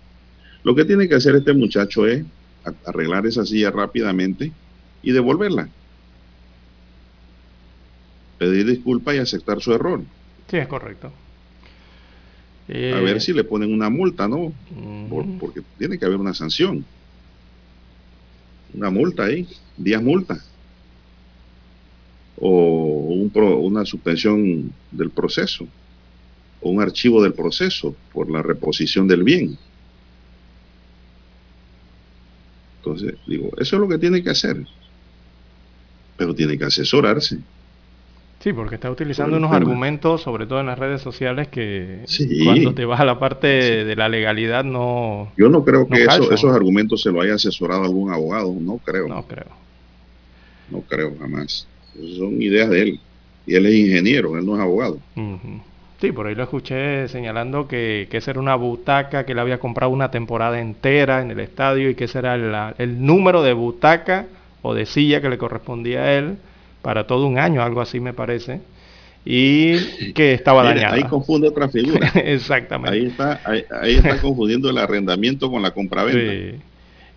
Lo 0.64 0.74
que 0.74 0.84
tiene 0.84 1.08
que 1.08 1.14
hacer 1.14 1.36
este 1.36 1.52
muchacho 1.52 2.06
es 2.06 2.24
arreglar 2.84 3.26
esa 3.26 3.44
silla 3.44 3.70
rápidamente 3.70 4.52
y 5.02 5.12
devolverla. 5.12 5.68
Pedir 8.38 8.66
disculpas 8.66 9.14
y 9.14 9.18
aceptar 9.18 9.60
su 9.60 9.72
error. 9.72 10.02
Sí, 10.50 10.56
es 10.56 10.66
correcto. 10.66 11.12
A 12.68 13.00
ver 13.00 13.16
eh, 13.16 13.20
si 13.20 13.32
le 13.32 13.44
ponen 13.44 13.72
una 13.72 13.88
multa, 13.88 14.28
¿no? 14.28 14.52
porque 15.40 15.62
tiene 15.78 15.98
que 15.98 16.04
haber 16.04 16.18
una 16.18 16.34
sanción. 16.34 16.84
Una 18.74 18.90
multa 18.90 19.24
ahí, 19.24 19.48
días 19.76 20.02
multa. 20.02 20.38
O 22.36 22.98
una 23.60 23.84
suspensión 23.84 24.72
del 24.90 25.10
proceso. 25.10 25.66
O 26.60 26.70
un 26.70 26.82
archivo 26.82 27.22
del 27.22 27.32
proceso 27.32 27.96
por 28.12 28.30
la 28.30 28.42
reposición 28.42 29.08
del 29.08 29.22
bien. 29.22 29.58
Entonces, 32.88 33.18
digo, 33.26 33.50
eso 33.58 33.76
es 33.76 33.80
lo 33.80 33.88
que 33.88 33.98
tiene 33.98 34.22
que 34.22 34.30
hacer. 34.30 34.56
Pero 36.16 36.34
tiene 36.34 36.56
que 36.56 36.64
asesorarse. 36.64 37.38
Sí, 38.40 38.52
porque 38.52 38.76
está 38.76 38.90
utilizando 38.90 39.36
unos 39.36 39.52
argumentos, 39.52 40.22
sobre 40.22 40.46
todo 40.46 40.60
en 40.60 40.66
las 40.66 40.78
redes 40.78 41.02
sociales, 41.02 41.48
que 41.48 42.04
cuando 42.44 42.72
te 42.72 42.84
vas 42.84 43.00
a 43.00 43.04
la 43.04 43.18
parte 43.18 43.84
de 43.84 43.96
la 43.96 44.08
legalidad 44.08 44.64
no... 44.64 45.32
Yo 45.36 45.48
no 45.48 45.64
creo 45.64 45.86
que 45.88 46.04
esos 46.04 46.44
argumentos 46.44 47.02
se 47.02 47.10
lo 47.10 47.20
haya 47.20 47.34
asesorado 47.34 47.82
algún 47.82 48.12
abogado, 48.12 48.54
no 48.58 48.78
creo. 48.78 49.08
No 49.08 49.22
creo. 49.26 49.48
No 50.70 50.80
creo 50.82 51.14
jamás. 51.18 51.66
son 52.16 52.40
ideas 52.40 52.70
de 52.70 52.82
él. 52.82 53.00
Y 53.46 53.54
él 53.54 53.66
es 53.66 53.74
ingeniero, 53.74 54.38
él 54.38 54.46
no 54.46 54.54
es 54.54 54.62
abogado. 54.62 54.98
Sí, 56.00 56.12
por 56.12 56.28
ahí 56.28 56.34
lo 56.36 56.44
escuché 56.44 57.08
señalando 57.08 57.66
que, 57.66 58.06
que 58.08 58.18
esa 58.18 58.30
era 58.30 58.40
una 58.40 58.54
butaca 58.54 59.24
que 59.24 59.34
le 59.34 59.40
había 59.40 59.58
comprado 59.58 59.90
una 59.90 60.10
temporada 60.10 60.60
entera 60.60 61.22
en 61.22 61.32
el 61.32 61.40
estadio 61.40 61.90
y 61.90 61.96
que 61.96 62.04
ese 62.04 62.20
era 62.20 62.74
el 62.78 63.04
número 63.04 63.42
de 63.42 63.52
butaca 63.52 64.26
o 64.62 64.74
de 64.74 64.86
silla 64.86 65.20
que 65.20 65.28
le 65.28 65.38
correspondía 65.38 66.02
a 66.02 66.12
él 66.12 66.36
para 66.82 67.06
todo 67.06 67.26
un 67.26 67.38
año, 67.38 67.62
algo 67.62 67.80
así 67.80 68.00
me 68.00 68.12
parece, 68.12 68.60
y 69.24 70.12
que 70.12 70.32
estaba 70.32 70.62
dañada. 70.62 70.94
Ahí 70.94 71.02
confunde 71.02 71.48
otra 71.48 71.68
figura. 71.68 72.08
Exactamente. 72.14 72.96
Ahí 72.96 73.06
está, 73.06 73.40
ahí, 73.44 73.96
está 73.96 74.20
confundiendo 74.20 74.70
el 74.70 74.78
arrendamiento 74.78 75.50
con 75.50 75.62
la 75.62 75.72
compraventa. 75.72 76.32
Sí. 76.32 76.60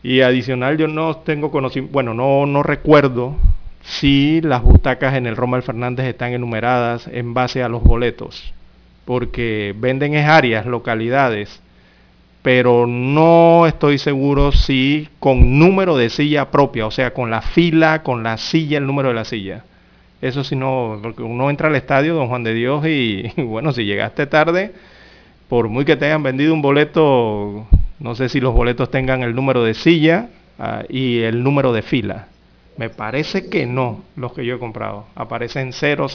Y 0.04 0.22
adicional, 0.22 0.78
yo 0.78 0.88
no 0.88 1.18
tengo 1.18 1.52
conocimiento, 1.52 1.94
bueno, 1.94 2.14
no, 2.14 2.48
no 2.48 2.64
recuerdo 2.64 3.36
si 3.84 4.42
las 4.42 4.64
butacas 4.64 5.16
en 5.16 5.28
el 5.28 5.36
Rommel 5.36 5.62
Fernández 5.62 6.08
están 6.08 6.34
enumeradas 6.34 7.08
en 7.08 7.34
base 7.34 7.62
a 7.62 7.70
los 7.70 7.84
boletos, 7.84 8.54
porque 9.06 9.74
venden 9.78 10.14
en 10.14 10.30
áreas, 10.30 10.66
localidades, 10.66 11.62
pero 12.42 12.88
no 12.88 13.68
estoy 13.68 13.98
seguro 13.98 14.52
si 14.52 15.10
con 15.20 15.60
número 15.60 15.96
de 15.98 16.10
silla 16.10 16.50
propia, 16.50 16.88
o 16.88 16.92
sea, 16.92 17.14
con 17.14 17.30
la 17.30 17.42
fila, 17.42 18.04
con 18.04 18.24
la 18.24 18.38
silla, 18.38 18.78
el 18.78 18.88
número 18.88 19.10
de 19.10 19.16
la 19.16 19.26
silla. 19.26 19.64
Eso 20.22 20.44
si 20.44 20.56
no, 20.56 21.00
porque 21.02 21.24
uno 21.24 21.50
entra 21.50 21.68
al 21.68 21.76
estadio, 21.76 22.16
don 22.16 22.28
Juan 22.28 22.44
de 22.44 22.54
Dios, 22.54 22.86
y, 22.88 23.32
bueno, 23.38 23.72
si 23.74 23.86
llegaste 23.86 24.28
tarde, 24.28 24.74
por 25.50 25.68
muy 25.68 25.86
que 25.86 25.98
te 25.98 26.06
hayan 26.06 26.24
vendido 26.24 26.54
un 26.54 26.62
boleto, 26.62 27.68
no 28.00 28.16
sé 28.16 28.30
si 28.30 28.40
los 28.40 28.54
boletos 28.54 28.90
tengan 28.90 29.24
el 29.24 29.36
número 29.36 29.64
de 29.64 29.74
silla 29.74 30.30
ah, 30.60 30.84
y 30.90 31.20
el 31.20 31.44
número 31.44 31.74
de 31.74 31.82
fila. 31.82 32.28
Me 32.78 32.90
parece 32.90 33.50
que 33.50 33.66
no, 33.66 34.04
los 34.16 34.34
que 34.34 34.46
yo 34.46 34.56
he 34.56 34.60
comprado. 34.60 35.06
Aparecen 35.16 35.74
000, 35.74 36.08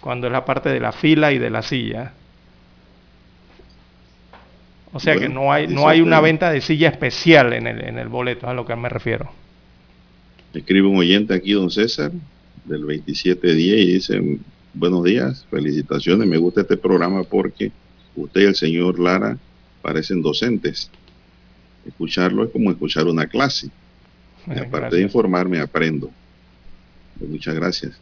cuando 0.00 0.26
es 0.26 0.32
la 0.32 0.44
parte 0.44 0.68
de 0.70 0.80
la 0.80 0.92
fila 0.92 1.32
y 1.32 1.38
de 1.38 1.50
la 1.50 1.62
silla. 1.62 2.12
O 4.92 4.98
sea 4.98 5.16
que 5.16 5.28
no 5.28 5.52
hay, 5.52 5.68
no 5.68 5.88
hay 5.88 6.00
una 6.00 6.20
venta 6.20 6.50
de 6.50 6.60
silla 6.60 6.88
especial 6.88 7.52
en 7.52 7.66
el, 7.66 7.84
en 7.84 7.98
el 7.98 8.08
boleto, 8.08 8.48
a 8.48 8.54
lo 8.54 8.66
que 8.66 8.74
me 8.74 8.88
refiero. 8.88 9.30
Escribe 10.52 10.88
un 10.88 10.98
oyente 10.98 11.32
aquí, 11.32 11.52
don 11.52 11.70
César, 11.70 12.10
del 12.64 12.80
2710, 12.80 13.58
y 13.58 13.92
dice, 13.92 14.38
buenos 14.74 15.04
días, 15.04 15.46
felicitaciones, 15.48 16.26
me 16.26 16.38
gusta 16.38 16.62
este 16.62 16.76
programa 16.76 17.22
porque 17.22 17.70
usted 18.16 18.40
y 18.40 18.44
el 18.44 18.56
señor 18.56 18.98
Lara 18.98 19.38
parecen 19.80 20.22
docentes. 20.22 20.90
Escucharlo 21.86 22.44
es 22.44 22.50
como 22.50 22.70
escuchar 22.72 23.06
una 23.06 23.26
clase. 23.26 23.70
Y 24.46 24.58
aparte 24.58 24.96
de 24.96 25.02
informarme, 25.02 25.60
aprendo. 25.60 26.10
Pues 27.18 27.30
muchas 27.30 27.54
gracias 27.54 27.92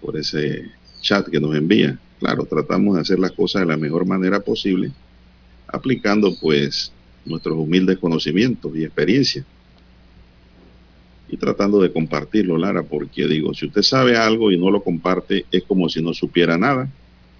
por 0.00 0.16
ese 0.16 0.70
chat 1.02 1.28
que 1.28 1.38
nos 1.38 1.54
envía. 1.54 1.98
Claro, 2.18 2.46
tratamos 2.46 2.94
de 2.94 3.02
hacer 3.02 3.18
las 3.18 3.32
cosas 3.32 3.62
de 3.62 3.66
la 3.66 3.76
mejor 3.76 4.06
manera 4.06 4.40
posible 4.40 4.90
aplicando 5.72 6.34
pues 6.40 6.92
nuestros 7.24 7.56
humildes 7.56 7.98
conocimientos 7.98 8.76
y 8.76 8.84
experiencias 8.84 9.44
y 11.28 11.36
tratando 11.38 11.80
de 11.80 11.90
compartirlo, 11.90 12.58
Lara, 12.58 12.82
porque 12.82 13.26
digo, 13.26 13.54
si 13.54 13.66
usted 13.66 13.80
sabe 13.80 14.18
algo 14.18 14.52
y 14.52 14.58
no 14.58 14.70
lo 14.70 14.82
comparte, 14.84 15.46
es 15.50 15.62
como 15.62 15.88
si 15.88 16.02
no 16.02 16.12
supiera 16.12 16.58
nada, 16.58 16.90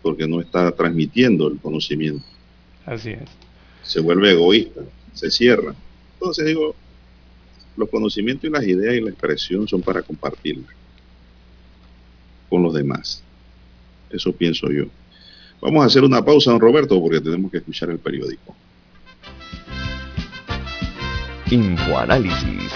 porque 0.01 0.27
no 0.27 0.41
está 0.41 0.73
transmitiendo 0.73 1.49
el 1.49 1.59
conocimiento. 1.59 2.25
Así 2.87 3.11
es. 3.11 3.29
Se 3.83 4.01
vuelve 4.01 4.31
egoísta, 4.31 4.81
se 5.13 5.31
cierra. 5.31 5.75
Entonces 6.15 6.47
digo, 6.47 6.75
los 7.77 7.91
conocimientos 7.91 8.49
y 8.49 8.53
las 8.53 8.67
ideas 8.67 8.95
y 8.95 9.01
la 9.03 9.11
expresión 9.11 9.69
son 9.69 9.83
para 9.83 10.01
compartirla 10.01 10.69
con 12.49 12.63
los 12.63 12.73
demás. 12.73 13.23
Eso 14.13 14.33
pienso 14.33 14.71
yo. 14.71 14.85
Vamos 15.61 15.85
a 15.85 15.87
hacer 15.87 16.03
una 16.03 16.25
pausa, 16.25 16.51
don 16.51 16.61
Roberto, 16.61 17.01
porque 17.01 17.21
tenemos 17.21 17.51
que 17.51 17.59
escuchar 17.59 17.91
el 17.91 17.99
periódico. 17.99 18.55
Infoanálisis. 21.51 22.73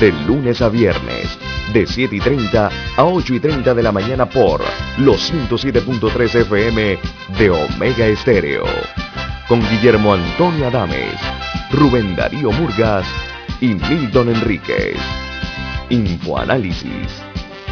De 0.00 0.12
lunes 0.26 0.62
a 0.62 0.68
viernes, 0.68 1.38
de 1.72 1.86
7 1.86 2.16
y 2.16 2.20
30 2.20 2.70
a 2.96 3.04
8 3.04 3.34
y 3.34 3.40
30 3.40 3.74
de 3.74 3.82
la 3.82 3.92
mañana 3.92 4.28
por 4.28 4.60
los 4.98 5.32
107.3 5.32 6.34
FM 6.42 6.98
de 7.38 7.50
Omega 7.50 8.06
Estéreo. 8.06 8.64
Con 9.48 9.60
Guillermo 9.68 10.14
Antonio 10.14 10.68
Adames, 10.68 11.18
Rubén 11.72 12.14
Darío 12.14 12.52
Murgas 12.52 13.06
y 13.60 13.68
Milton 13.68 14.28
Enríquez. 14.28 14.96
Infoanálisis. 15.90 17.27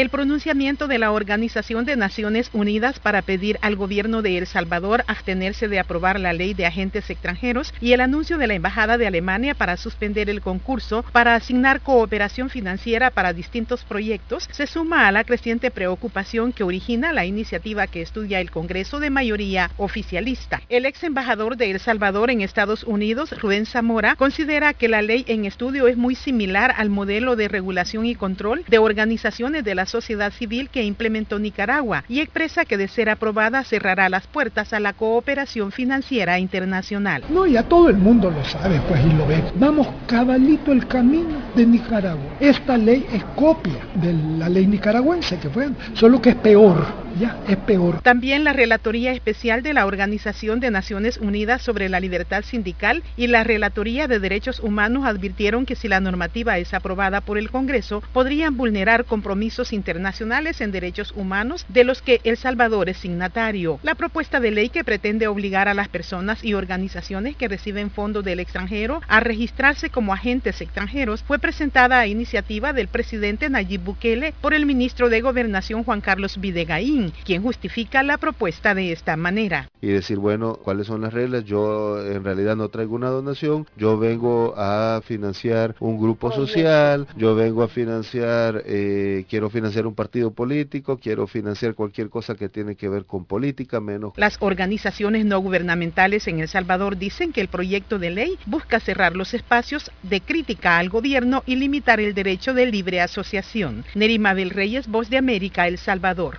El 0.00 0.08
pronunciamiento 0.08 0.88
de 0.88 0.98
la 0.98 1.12
Organización 1.12 1.84
de 1.84 1.94
Naciones 1.94 2.48
Unidas 2.54 2.98
para 2.98 3.20
pedir 3.20 3.58
al 3.60 3.76
gobierno 3.76 4.22
de 4.22 4.38
El 4.38 4.46
Salvador 4.46 5.04
abstenerse 5.06 5.68
de 5.68 5.78
aprobar 5.78 6.18
la 6.18 6.32
ley 6.32 6.54
de 6.54 6.64
agentes 6.64 7.10
extranjeros 7.10 7.74
y 7.82 7.92
el 7.92 8.00
anuncio 8.00 8.38
de 8.38 8.46
la 8.46 8.54
Embajada 8.54 8.96
de 8.96 9.06
Alemania 9.06 9.54
para 9.54 9.76
suspender 9.76 10.30
el 10.30 10.40
concurso 10.40 11.04
para 11.12 11.34
asignar 11.34 11.82
cooperación 11.82 12.48
financiera 12.48 13.10
para 13.10 13.34
distintos 13.34 13.84
proyectos 13.84 14.48
se 14.50 14.66
suma 14.66 15.06
a 15.06 15.12
la 15.12 15.22
creciente 15.24 15.70
preocupación 15.70 16.54
que 16.54 16.64
origina 16.64 17.12
la 17.12 17.26
iniciativa 17.26 17.86
que 17.86 18.00
estudia 18.00 18.40
el 18.40 18.50
Congreso 18.50 19.00
de 19.00 19.10
mayoría 19.10 19.70
oficialista. 19.76 20.62
El 20.70 20.86
ex 20.86 21.04
embajador 21.04 21.58
de 21.58 21.72
El 21.72 21.78
Salvador 21.78 22.30
en 22.30 22.40
Estados 22.40 22.84
Unidos, 22.84 23.38
Rubén 23.38 23.66
Zamora, 23.66 24.16
considera 24.16 24.72
que 24.72 24.88
la 24.88 25.02
ley 25.02 25.26
en 25.28 25.44
estudio 25.44 25.88
es 25.88 25.98
muy 25.98 26.14
similar 26.14 26.72
al 26.78 26.88
modelo 26.88 27.36
de 27.36 27.48
regulación 27.48 28.06
y 28.06 28.14
control 28.14 28.64
de 28.66 28.78
organizaciones 28.78 29.62
de 29.62 29.74
la 29.74 29.89
sociedad 29.90 30.32
civil 30.32 30.70
que 30.70 30.84
implementó 30.84 31.38
Nicaragua 31.38 32.04
y 32.08 32.20
expresa 32.20 32.64
que 32.64 32.78
de 32.78 32.88
ser 32.88 33.10
aprobada 33.10 33.62
cerrará 33.64 34.08
las 34.08 34.26
puertas 34.26 34.72
a 34.72 34.80
la 34.80 34.94
cooperación 34.94 35.72
financiera 35.72 36.38
internacional. 36.38 37.24
No, 37.28 37.46
ya 37.46 37.62
todo 37.64 37.90
el 37.90 37.96
mundo 37.96 38.30
lo 38.30 38.42
sabe, 38.44 38.80
pues, 38.88 39.04
y 39.04 39.12
lo 39.12 39.26
ve. 39.26 39.42
Vamos 39.56 39.88
cabalito 40.06 40.72
el 40.72 40.86
camino 40.86 41.42
de 41.54 41.66
Nicaragua. 41.66 42.36
Esta 42.40 42.78
ley 42.78 43.06
es 43.12 43.22
copia 43.36 43.78
de 43.94 44.14
la 44.38 44.48
ley 44.48 44.66
nicaragüense 44.66 45.38
que 45.38 45.50
fue, 45.50 45.68
solo 45.94 46.22
que 46.22 46.30
es 46.30 46.36
peor 46.36 47.09
ya 47.18 47.38
es 47.48 47.56
peor. 47.56 48.00
También 48.02 48.44
la 48.44 48.52
Relatoría 48.52 49.12
Especial 49.12 49.62
de 49.62 49.72
la 49.72 49.86
Organización 49.86 50.60
de 50.60 50.70
Naciones 50.70 51.18
Unidas 51.18 51.62
sobre 51.62 51.88
la 51.88 52.00
Libertad 52.00 52.44
Sindical 52.44 53.02
y 53.16 53.26
la 53.26 53.44
Relatoría 53.44 54.06
de 54.06 54.20
Derechos 54.20 54.60
Humanos 54.60 55.06
advirtieron 55.06 55.66
que 55.66 55.76
si 55.76 55.88
la 55.88 56.00
normativa 56.00 56.58
es 56.58 56.74
aprobada 56.74 57.20
por 57.20 57.38
el 57.38 57.50
Congreso, 57.50 58.02
podrían 58.12 58.56
vulnerar 58.56 59.04
compromisos 59.04 59.72
internacionales 59.72 60.60
en 60.60 60.72
derechos 60.72 61.12
humanos 61.16 61.66
de 61.68 61.84
los 61.84 62.02
que 62.02 62.20
El 62.24 62.36
Salvador 62.36 62.88
es 62.88 62.98
signatario. 62.98 63.80
La 63.82 63.94
propuesta 63.94 64.40
de 64.40 64.50
ley 64.50 64.68
que 64.68 64.84
pretende 64.84 65.26
obligar 65.26 65.68
a 65.68 65.74
las 65.74 65.88
personas 65.88 66.44
y 66.44 66.54
organizaciones 66.54 67.36
que 67.36 67.48
reciben 67.48 67.90
fondos 67.90 68.24
del 68.24 68.40
extranjero 68.40 69.00
a 69.08 69.20
registrarse 69.20 69.90
como 69.90 70.12
agentes 70.12 70.60
extranjeros 70.60 71.22
fue 71.22 71.38
presentada 71.38 71.98
a 71.98 72.06
iniciativa 72.06 72.72
del 72.72 72.88
presidente 72.88 73.48
Nayib 73.48 73.82
Bukele 73.82 74.34
por 74.40 74.54
el 74.54 74.66
ministro 74.66 75.08
de 75.08 75.20
Gobernación 75.20 75.84
Juan 75.84 76.00
Carlos 76.00 76.38
Videgaín 76.38 76.99
quien 77.24 77.42
justifica 77.42 78.02
la 78.02 78.18
propuesta 78.18 78.74
de 78.74 78.92
esta 78.92 79.16
manera. 79.16 79.70
Y 79.80 79.88
decir, 79.88 80.18
bueno, 80.18 80.58
¿cuáles 80.62 80.86
son 80.86 81.00
las 81.00 81.12
reglas? 81.12 81.44
Yo 81.44 82.04
en 82.04 82.24
realidad 82.24 82.56
no 82.56 82.68
traigo 82.68 82.94
una 82.94 83.08
donación, 83.08 83.66
yo 83.76 83.98
vengo 83.98 84.54
a 84.56 85.00
financiar 85.04 85.74
un 85.80 85.98
grupo 85.98 86.30
social, 86.30 87.06
yo 87.16 87.34
vengo 87.34 87.62
a 87.62 87.68
financiar, 87.68 88.62
eh, 88.66 89.24
quiero 89.28 89.50
financiar 89.50 89.86
un 89.86 89.94
partido 89.94 90.32
político, 90.32 90.98
quiero 90.98 91.26
financiar 91.26 91.74
cualquier 91.74 92.10
cosa 92.10 92.34
que 92.34 92.48
tiene 92.48 92.76
que 92.76 92.88
ver 92.88 93.04
con 93.04 93.24
política, 93.24 93.80
menos... 93.80 94.12
Las 94.16 94.36
organizaciones 94.40 95.24
no 95.24 95.38
gubernamentales 95.40 96.28
en 96.28 96.40
El 96.40 96.48
Salvador 96.48 96.96
dicen 96.96 97.32
que 97.32 97.40
el 97.40 97.48
proyecto 97.48 97.98
de 97.98 98.10
ley 98.10 98.38
busca 98.46 98.80
cerrar 98.80 99.16
los 99.16 99.34
espacios 99.34 99.90
de 100.02 100.20
crítica 100.20 100.78
al 100.78 100.88
gobierno 100.88 101.42
y 101.46 101.56
limitar 101.56 102.00
el 102.00 102.14
derecho 102.14 102.54
de 102.54 102.66
libre 102.66 103.00
asociación. 103.00 103.84
Nerima 103.94 104.30
Mabel 104.30 104.50
Reyes, 104.50 104.86
Voz 104.86 105.10
de 105.10 105.16
América, 105.16 105.66
El 105.66 105.76
Salvador. 105.76 106.38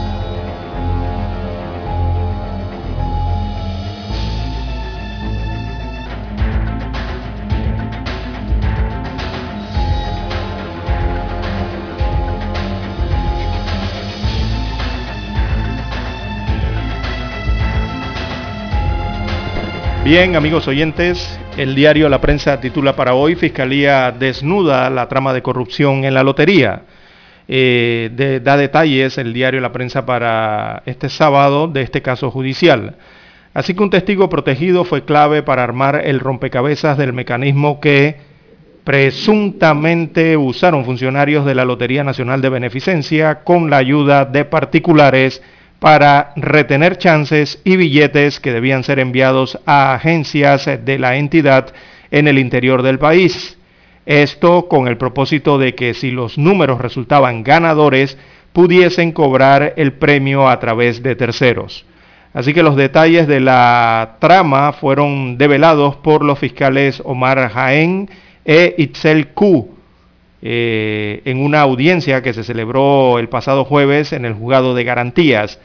Bien, 20.11 20.35
amigos 20.35 20.67
oyentes, 20.67 21.39
el 21.55 21.73
diario 21.73 22.09
La 22.09 22.19
Prensa 22.19 22.59
titula 22.59 22.97
para 22.97 23.13
hoy 23.13 23.35
Fiscalía 23.35 24.11
desnuda 24.11 24.89
la 24.89 25.07
trama 25.07 25.31
de 25.31 25.41
corrupción 25.41 26.03
en 26.03 26.13
la 26.13 26.21
lotería. 26.21 26.81
Eh, 27.47 28.41
da 28.43 28.57
detalles 28.57 29.17
el 29.17 29.31
diario 29.31 29.61
La 29.61 29.71
Prensa 29.71 30.05
para 30.05 30.83
este 30.85 31.07
sábado 31.07 31.69
de 31.69 31.83
este 31.83 32.01
caso 32.01 32.29
judicial. 32.29 32.97
Así 33.53 33.73
que 33.73 33.83
un 33.83 33.89
testigo 33.89 34.27
protegido 34.27 34.83
fue 34.83 35.05
clave 35.05 35.43
para 35.43 35.63
armar 35.63 36.01
el 36.03 36.19
rompecabezas 36.19 36.97
del 36.97 37.13
mecanismo 37.13 37.79
que 37.79 38.17
presuntamente 38.83 40.35
usaron 40.35 40.83
funcionarios 40.83 41.45
de 41.45 41.55
la 41.55 41.63
Lotería 41.63 42.03
Nacional 42.03 42.41
de 42.41 42.49
Beneficencia 42.49 43.45
con 43.45 43.69
la 43.69 43.77
ayuda 43.77 44.25
de 44.25 44.43
particulares 44.43 45.41
para 45.81 46.31
retener 46.35 46.99
chances 46.99 47.59
y 47.63 47.75
billetes 47.75 48.39
que 48.39 48.51
debían 48.51 48.83
ser 48.83 48.99
enviados 48.99 49.57
a 49.65 49.95
agencias 49.95 50.69
de 50.85 50.99
la 50.99 51.17
entidad 51.17 51.73
en 52.11 52.27
el 52.27 52.37
interior 52.37 52.83
del 52.83 52.99
país. 52.99 53.57
Esto 54.05 54.67
con 54.67 54.87
el 54.87 54.97
propósito 54.97 55.57
de 55.57 55.73
que 55.73 55.95
si 55.95 56.11
los 56.11 56.37
números 56.37 56.79
resultaban 56.81 57.41
ganadores, 57.41 58.15
pudiesen 58.53 59.11
cobrar 59.11 59.73
el 59.75 59.93
premio 59.93 60.47
a 60.47 60.59
través 60.59 61.01
de 61.01 61.15
terceros. 61.15 61.83
Así 62.31 62.53
que 62.53 62.61
los 62.61 62.75
detalles 62.75 63.25
de 63.25 63.39
la 63.39 64.17
trama 64.19 64.73
fueron 64.73 65.39
develados 65.39 65.95
por 65.95 66.23
los 66.23 66.37
fiscales 66.37 67.01
Omar 67.03 67.49
Jaén 67.49 68.07
e 68.45 68.75
Itzel 68.77 69.29
Q 69.29 69.67
eh, 70.43 71.23
en 71.25 71.43
una 71.43 71.61
audiencia 71.61 72.21
que 72.21 72.33
se 72.33 72.43
celebró 72.43 73.17
el 73.17 73.29
pasado 73.29 73.65
jueves 73.65 74.13
en 74.13 74.25
el 74.25 74.33
juzgado 74.35 74.75
de 74.75 74.83
garantías 74.83 75.59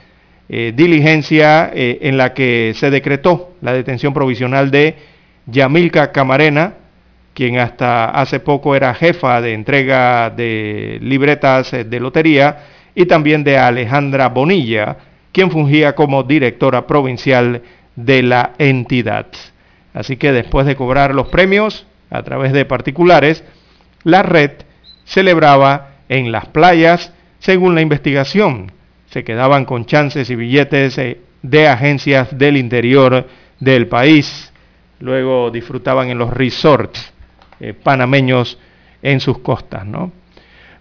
eh, 0.48 0.72
diligencia 0.74 1.70
eh, 1.74 1.98
en 2.02 2.16
la 2.16 2.32
que 2.32 2.72
se 2.76 2.90
decretó 2.90 3.54
la 3.62 3.72
detención 3.72 4.14
provisional 4.14 4.70
de 4.70 4.94
Yamilka 5.46 6.12
Camarena, 6.12 6.74
quien 7.34 7.58
hasta 7.58 8.06
hace 8.06 8.38
poco 8.38 8.76
era 8.76 8.94
jefa 8.94 9.40
de 9.40 9.54
entrega 9.54 10.30
de 10.30 10.98
libretas 11.02 11.72
eh, 11.72 11.84
de 11.84 12.00
lotería, 12.00 12.58
y 12.94 13.06
también 13.06 13.44
de 13.44 13.58
Alejandra 13.58 14.28
Bonilla, 14.28 14.96
quien 15.32 15.50
fungía 15.50 15.94
como 15.94 16.22
directora 16.22 16.86
provincial 16.86 17.62
de 17.96 18.22
la 18.22 18.52
entidad. 18.58 19.26
Así 19.92 20.16
que 20.16 20.32
después 20.32 20.66
de 20.66 20.76
cobrar 20.76 21.14
los 21.14 21.28
premios 21.28 21.86
a 22.10 22.22
través 22.22 22.52
de 22.52 22.64
particulares, 22.64 23.44
la 24.04 24.22
red 24.22 24.52
celebraba 25.04 25.96
en 26.08 26.30
las 26.32 26.46
playas, 26.46 27.12
según 27.38 27.74
la 27.74 27.80
investigación, 27.80 28.72
se 29.16 29.24
quedaban 29.24 29.64
con 29.64 29.86
chances 29.86 30.28
y 30.28 30.36
billetes 30.36 30.98
eh, 30.98 31.16
de 31.40 31.68
agencias 31.68 32.36
del 32.36 32.58
interior 32.58 33.26
del 33.58 33.86
país. 33.86 34.52
Luego 35.00 35.50
disfrutaban 35.50 36.10
en 36.10 36.18
los 36.18 36.28
resorts 36.28 37.14
eh, 37.58 37.72
panameños 37.72 38.58
en 39.00 39.20
sus 39.20 39.38
costas, 39.38 39.86
¿no? 39.86 40.12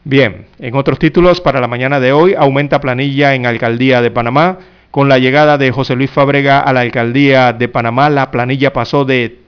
Bien, 0.04 0.48
en 0.60 0.76
otros 0.76 1.00
títulos 1.00 1.40
para 1.40 1.62
la 1.62 1.70
mañana 1.70 2.02
de 2.02 2.12
hoy 2.12 2.36
aumenta 2.38 2.82
planilla 2.82 3.36
en 3.36 3.46
Alcaldía 3.46 4.02
de 4.02 4.12
Panamá. 4.12 4.60
Con 4.92 5.08
la 5.08 5.18
llegada 5.18 5.58
de 5.58 5.72
José 5.72 5.96
Luis 5.96 6.12
Fábrega 6.12 6.60
a 6.60 6.74
la 6.74 6.82
Alcaldía 6.82 7.54
de 7.54 7.70
Panamá, 7.70 8.10
la 8.10 8.32
planilla 8.32 8.74
pasó 8.74 9.06
de 9.06 9.40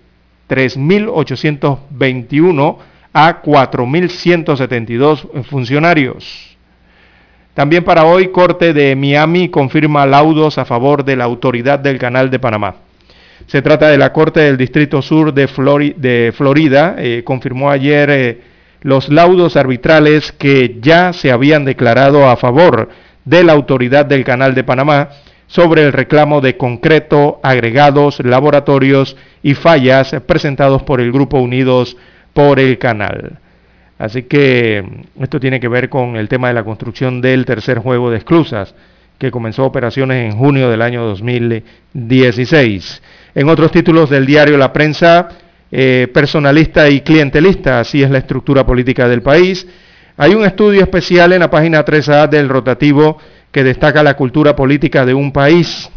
3.821 0.48 2.78
a 3.12 3.42
4.172 3.42 5.44
funcionarios. 5.44 6.47
También 7.58 7.84
para 7.84 8.06
hoy, 8.06 8.28
Corte 8.28 8.72
de 8.72 8.96
Miami 8.96 9.50
confirma 9.50 10.06
laudos 10.06 10.60
a 10.60 10.66
favor 10.66 11.04
de 11.04 11.16
la 11.16 11.24
autoridad 11.24 11.80
del 11.80 11.98
Canal 11.98 12.30
de 12.30 12.38
Panamá. 12.38 12.76
Se 13.48 13.64
trata 13.64 13.88
de 13.88 13.98
la 13.98 14.14
Corte 14.14 14.42
del 14.42 14.58
Distrito 14.58 15.02
Sur 15.02 15.34
de, 15.34 15.48
Florida. 15.48 16.96
Eh, 17.00 17.24
confirmó 17.26 17.72
ayer 17.72 18.10
eh, 18.12 18.42
los 18.84 19.10
laudos 19.10 19.58
arbitrales 19.58 20.32
que 20.32 20.78
ya 20.80 21.14
se 21.14 21.32
habían 21.32 21.66
declarado 21.66 22.30
a 22.30 22.38
favor 22.38 22.90
de 23.26 23.44
la 23.44 23.54
autoridad 23.54 24.06
del 24.06 24.24
Canal 24.24 24.54
de 24.54 24.64
Panamá 24.64 25.10
sobre 25.48 25.82
el 25.82 25.94
reclamo 25.94 26.42
de 26.42 26.58
concreto, 26.58 27.40
agregados, 27.42 28.20
laboratorios 28.20 29.18
y 29.42 29.56
fallas 29.56 30.16
presentados 30.28 30.84
por 30.84 31.02
el 31.02 31.12
Grupo 31.12 31.40
Unidos 31.40 31.98
por 32.34 32.60
el 32.60 32.78
Canal. 32.78 33.40
Así 33.98 34.24
que 34.24 34.84
esto 35.20 35.40
tiene 35.40 35.60
que 35.60 35.68
ver 35.68 35.90
con 35.90 36.16
el 36.16 36.30
tema 36.30 36.50
de 36.50 36.54
la 36.54 36.64
construcción 36.64 37.20
del 37.22 37.46
tercer 37.46 37.80
juego 37.80 38.12
de 38.12 38.18
esclusas, 38.18 38.76
que 39.18 39.32
comenzó 39.32 39.66
operaciones 39.66 40.32
en 40.32 40.38
junio 40.38 40.70
del 40.70 40.84
año 40.84 41.04
2016. 41.04 43.02
En 43.34 43.50
otros 43.50 43.72
títulos 43.72 44.10
del 44.10 44.26
diario 44.28 44.58
La 44.58 44.72
Prensa, 44.72 45.30
eh, 45.72 46.08
personalista 46.14 46.88
y 46.90 47.02
clientelista, 47.02 47.80
así 47.80 48.04
es 48.04 48.12
la 48.12 48.20
estructura 48.20 48.66
política 48.66 49.08
del 49.08 49.24
país. 49.24 49.68
Hay 50.16 50.34
un 50.34 50.46
estudio 50.46 50.82
especial 50.82 51.34
en 51.34 51.40
la 51.40 51.50
página 51.50 51.84
3A 51.84 52.30
del 52.30 52.50
rotativo 52.50 53.18
que 53.52 53.64
destaca 53.64 54.04
la 54.04 54.16
cultura 54.16 54.56
política 54.56 55.06
de 55.06 55.14
un 55.14 55.32
país. 55.32 55.90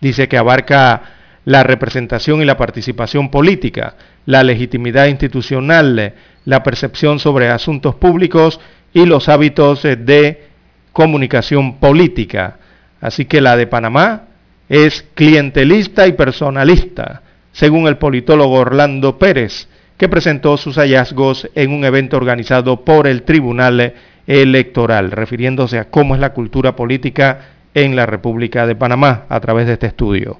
Dice 0.00 0.28
que 0.28 0.38
abarca 0.38 1.02
la 1.44 1.62
representación 1.62 2.42
y 2.42 2.44
la 2.44 2.56
participación 2.56 3.30
política, 3.30 3.94
la 4.28 4.44
legitimidad 4.44 5.06
institucional, 5.06 6.12
la 6.44 6.62
percepción 6.62 7.18
sobre 7.18 7.48
asuntos 7.48 7.94
públicos 7.94 8.60
y 8.92 9.06
los 9.06 9.26
hábitos 9.30 9.86
eh, 9.86 9.96
de 9.96 10.48
comunicación 10.92 11.78
política. 11.78 12.58
Así 13.00 13.24
que 13.24 13.40
la 13.40 13.56
de 13.56 13.66
Panamá 13.66 14.24
es 14.68 15.02
clientelista 15.14 16.06
y 16.06 16.12
personalista, 16.12 17.22
según 17.52 17.86
el 17.86 17.96
politólogo 17.96 18.56
Orlando 18.56 19.18
Pérez, 19.18 19.66
que 19.96 20.10
presentó 20.10 20.58
sus 20.58 20.76
hallazgos 20.76 21.48
en 21.54 21.72
un 21.72 21.86
evento 21.86 22.18
organizado 22.18 22.84
por 22.84 23.06
el 23.06 23.22
Tribunal 23.22 23.94
Electoral, 24.26 25.10
refiriéndose 25.10 25.78
a 25.78 25.88
cómo 25.88 26.14
es 26.14 26.20
la 26.20 26.34
cultura 26.34 26.76
política 26.76 27.46
en 27.72 27.96
la 27.96 28.04
República 28.04 28.66
de 28.66 28.76
Panamá 28.76 29.24
a 29.30 29.40
través 29.40 29.66
de 29.66 29.72
este 29.72 29.86
estudio. 29.86 30.38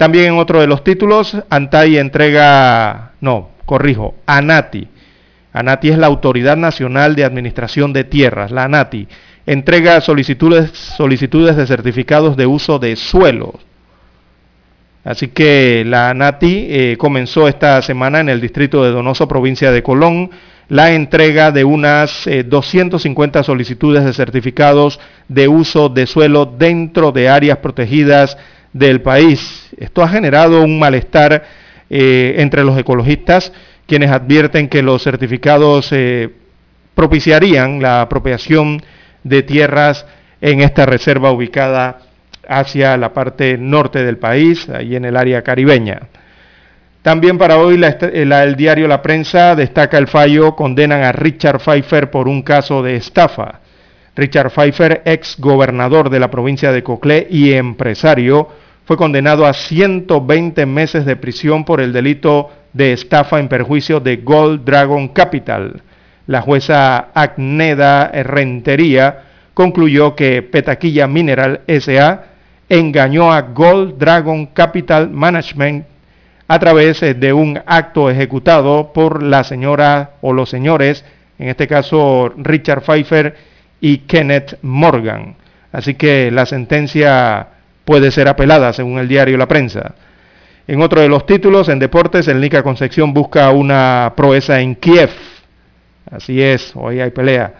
También 0.00 0.32
en 0.32 0.38
otro 0.38 0.62
de 0.62 0.66
los 0.66 0.82
títulos, 0.82 1.36
Antay 1.50 1.98
entrega, 1.98 3.10
no, 3.20 3.50
corrijo, 3.66 4.14
ANATI 4.24 4.88
ANATI 5.52 5.90
es 5.90 5.98
la 5.98 6.06
Autoridad 6.06 6.56
Nacional 6.56 7.14
de 7.14 7.24
Administración 7.24 7.92
de 7.92 8.04
Tierras, 8.04 8.50
la 8.50 8.64
ANATI. 8.64 9.08
Entrega 9.44 10.00
solicitudes, 10.00 10.70
solicitudes 10.70 11.54
de 11.54 11.66
certificados 11.66 12.38
de 12.38 12.46
uso 12.46 12.78
de 12.78 12.96
suelo. 12.96 13.60
Así 15.04 15.28
que 15.28 15.84
la 15.84 16.08
ANATI 16.08 16.66
eh, 16.70 16.96
comenzó 16.96 17.46
esta 17.46 17.82
semana 17.82 18.20
en 18.20 18.30
el 18.30 18.40
distrito 18.40 18.82
de 18.82 18.92
Donoso, 18.92 19.28
provincia 19.28 19.70
de 19.70 19.82
Colón, 19.82 20.30
la 20.70 20.92
entrega 20.92 21.50
de 21.50 21.64
unas 21.64 22.26
250 22.46 23.38
eh, 23.38 23.44
solicitudes 23.44 24.06
de 24.06 24.14
certificados 24.14 24.98
de 25.28 25.46
uso 25.46 25.90
de 25.90 26.06
suelo 26.06 26.46
dentro 26.46 27.12
de 27.12 27.28
áreas 27.28 27.58
protegidas 27.58 28.38
del 28.72 29.02
país. 29.02 29.68
Esto 29.76 30.02
ha 30.02 30.08
generado 30.08 30.62
un 30.62 30.78
malestar 30.78 31.44
eh, 31.88 32.34
entre 32.38 32.64
los 32.64 32.78
ecologistas 32.78 33.52
quienes 33.86 34.12
advierten 34.12 34.68
que 34.68 34.82
los 34.82 35.02
certificados 35.02 35.88
eh, 35.90 36.30
propiciarían 36.94 37.82
la 37.82 38.02
apropiación 38.02 38.80
de 39.24 39.42
tierras 39.42 40.06
en 40.40 40.60
esta 40.60 40.86
reserva 40.86 41.32
ubicada 41.32 41.98
hacia 42.48 42.96
la 42.96 43.12
parte 43.12 43.58
norte 43.58 44.04
del 44.04 44.18
país, 44.18 44.68
ahí 44.68 44.94
en 44.94 45.04
el 45.04 45.16
área 45.16 45.42
caribeña. 45.42 46.02
También 47.02 47.36
para 47.36 47.56
hoy 47.56 47.80
el 47.82 48.56
diario 48.56 48.86
La 48.86 49.02
Prensa 49.02 49.56
destaca 49.56 49.98
el 49.98 50.06
fallo, 50.06 50.54
condenan 50.54 51.02
a 51.02 51.10
Richard 51.10 51.58
Pfeiffer 51.58 52.10
por 52.10 52.28
un 52.28 52.42
caso 52.42 52.82
de 52.82 52.94
estafa. 52.96 53.60
Richard 54.16 54.50
Pfeiffer, 54.50 55.02
ex 55.04 55.36
gobernador 55.38 56.10
de 56.10 56.20
la 56.20 56.30
provincia 56.30 56.72
de 56.72 56.82
Coclé 56.82 57.26
y 57.30 57.52
empresario, 57.52 58.48
fue 58.84 58.96
condenado 58.96 59.46
a 59.46 59.52
120 59.52 60.66
meses 60.66 61.06
de 61.06 61.16
prisión 61.16 61.64
por 61.64 61.80
el 61.80 61.92
delito 61.92 62.50
de 62.72 62.92
estafa 62.92 63.38
en 63.38 63.48
perjuicio 63.48 64.00
de 64.00 64.16
Gold 64.16 64.64
Dragon 64.64 65.08
Capital. 65.08 65.82
La 66.26 66.42
jueza 66.42 67.08
Agneda 67.14 68.10
Rentería 68.12 69.22
concluyó 69.54 70.14
que 70.14 70.42
Petaquilla 70.42 71.06
Mineral 71.06 71.60
SA 71.66 72.24
engañó 72.68 73.32
a 73.32 73.42
Gold 73.42 73.98
Dragon 73.98 74.46
Capital 74.46 75.10
Management 75.10 75.86
a 76.48 76.58
través 76.58 77.00
de 77.00 77.32
un 77.32 77.60
acto 77.66 78.10
ejecutado 78.10 78.92
por 78.92 79.22
la 79.22 79.44
señora 79.44 80.12
o 80.20 80.32
los 80.32 80.50
señores, 80.50 81.04
en 81.38 81.48
este 81.48 81.68
caso 81.68 82.32
Richard 82.36 82.82
Pfeiffer 82.82 83.49
y 83.80 83.98
Kenneth 83.98 84.58
Morgan. 84.62 85.36
Así 85.72 85.94
que 85.94 86.30
la 86.30 86.46
sentencia 86.46 87.48
puede 87.84 88.10
ser 88.10 88.28
apelada, 88.28 88.72
según 88.72 88.98
el 88.98 89.08
diario 89.08 89.36
La 89.36 89.48
Prensa. 89.48 89.94
En 90.66 90.82
otro 90.82 91.00
de 91.00 91.08
los 91.08 91.26
títulos, 91.26 91.68
en 91.68 91.78
deportes, 91.78 92.28
el 92.28 92.40
Nica 92.40 92.62
Concepción 92.62 93.12
busca 93.12 93.50
una 93.50 94.12
proeza 94.16 94.60
en 94.60 94.74
Kiev. 94.74 95.10
Así 96.10 96.42
es, 96.42 96.72
hoy 96.74 97.00
hay 97.00 97.10
pelea. 97.10 97.54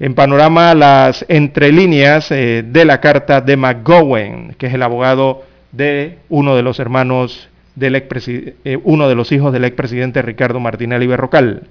En 0.00 0.14
panorama, 0.14 0.74
las 0.74 1.24
entrelíneas 1.28 2.30
eh, 2.30 2.64
de 2.66 2.84
la 2.84 3.00
carta 3.00 3.40
de 3.40 3.56
McGowan, 3.56 4.54
que 4.56 4.66
es 4.66 4.74
el 4.74 4.82
abogado 4.82 5.44
de 5.72 6.18
uno 6.28 6.56
de 6.56 6.62
los 6.62 6.78
hermanos 6.78 7.48
del 7.74 7.94
eh, 7.94 8.78
uno 8.82 9.08
de 9.08 9.14
los 9.14 9.30
hijos 9.32 9.52
del 9.52 9.64
expresidente 9.64 10.22
Ricardo 10.22 10.60
Martinelli 10.60 11.06
Berrocal. 11.06 11.64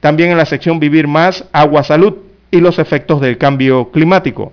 También 0.00 0.30
en 0.30 0.38
la 0.38 0.46
sección 0.46 0.80
Vivir 0.80 1.08
Más, 1.08 1.44
Agua 1.52 1.82
Salud 1.82 2.16
y 2.52 2.60
los 2.60 2.78
efectos 2.78 3.20
del 3.20 3.38
cambio 3.38 3.90
climático. 3.90 4.52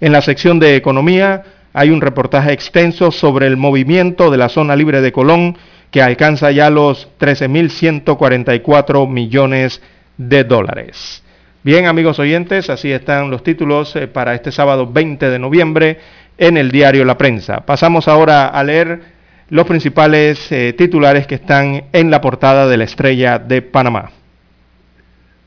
En 0.00 0.12
la 0.12 0.22
sección 0.22 0.60
de 0.60 0.76
Economía 0.76 1.42
hay 1.72 1.90
un 1.90 2.00
reportaje 2.00 2.52
extenso 2.52 3.10
sobre 3.10 3.48
el 3.48 3.56
movimiento 3.56 4.30
de 4.30 4.36
la 4.36 4.48
zona 4.48 4.76
libre 4.76 5.00
de 5.00 5.10
Colón 5.10 5.58
que 5.90 6.02
alcanza 6.02 6.52
ya 6.52 6.70
los 6.70 7.08
13.144 7.18 9.08
millones 9.08 9.82
de 10.16 10.44
dólares. 10.44 11.24
Bien, 11.64 11.86
amigos 11.86 12.18
oyentes, 12.18 12.70
así 12.70 12.92
están 12.92 13.30
los 13.30 13.42
títulos 13.42 13.96
eh, 13.96 14.06
para 14.06 14.34
este 14.34 14.52
sábado 14.52 14.86
20 14.86 15.30
de 15.30 15.38
noviembre 15.38 15.98
en 16.36 16.56
el 16.56 16.70
diario 16.70 17.04
La 17.04 17.18
Prensa. 17.18 17.66
Pasamos 17.66 18.06
ahora 18.06 18.46
a 18.46 18.62
leer 18.62 19.00
los 19.48 19.66
principales 19.66 20.52
eh, 20.52 20.74
titulares 20.76 21.26
que 21.26 21.36
están 21.36 21.84
en 21.92 22.10
la 22.10 22.20
portada 22.20 22.68
de 22.68 22.76
la 22.76 22.84
Estrella 22.84 23.38
de 23.38 23.62
Panamá. 23.62 24.17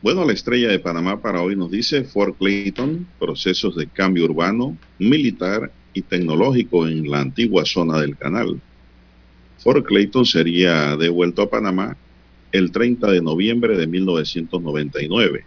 Bueno, 0.01 0.25
la 0.25 0.33
Estrella 0.33 0.69
de 0.69 0.79
Panamá 0.79 1.21
para 1.21 1.41
hoy 1.41 1.55
nos 1.55 1.69
dice 1.69 2.03
Fort 2.03 2.37
Clayton, 2.37 3.07
procesos 3.19 3.75
de 3.75 3.87
cambio 3.87 4.25
urbano, 4.25 4.77
militar 4.97 5.71
y 5.93 6.01
tecnológico 6.01 6.87
en 6.87 7.09
la 7.09 7.19
antigua 7.21 7.65
zona 7.65 7.99
del 7.99 8.17
canal. 8.17 8.59
Fort 9.59 9.85
Clayton 9.85 10.25
sería 10.25 10.97
devuelto 10.97 11.43
a 11.43 11.49
Panamá 11.49 11.95
el 12.51 12.71
30 12.71 13.11
de 13.11 13.21
noviembre 13.21 13.77
de 13.77 13.85
1999 13.87 15.45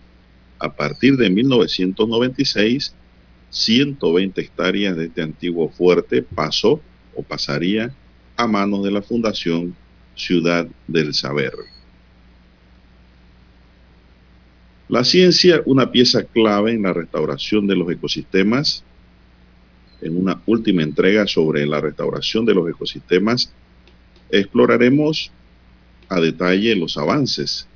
a 0.58 0.74
partir 0.74 1.16
de 1.16 1.30
1996, 1.30 2.94
120 3.50 4.40
hectáreas 4.40 4.96
de 4.96 5.06
este 5.06 5.22
antiguo 5.22 5.68
fuerte 5.68 6.22
pasó 6.22 6.80
o 7.14 7.22
pasaría 7.22 7.94
a 8.36 8.46
manos 8.46 8.82
de 8.82 8.90
la 8.90 9.02
Fundación 9.02 9.76
Ciudad 10.14 10.66
del 10.86 11.12
Saber. 11.12 11.52
La 14.88 15.02
ciencia, 15.02 15.62
una 15.64 15.90
pieza 15.90 16.24
clave 16.24 16.72
en 16.72 16.82
la 16.82 16.92
restauración 16.92 17.66
de 17.66 17.74
los 17.74 17.90
ecosistemas. 17.90 18.84
En 20.02 20.18
una 20.18 20.42
última 20.44 20.82
entrega 20.82 21.26
sobre 21.26 21.66
la 21.66 21.80
restauración 21.80 22.44
de 22.44 22.54
los 22.54 22.68
ecosistemas, 22.68 23.50
exploraremos 24.30 25.30
a 26.10 26.20
detalle 26.20 26.76
los 26.76 26.98
avances 26.98 27.66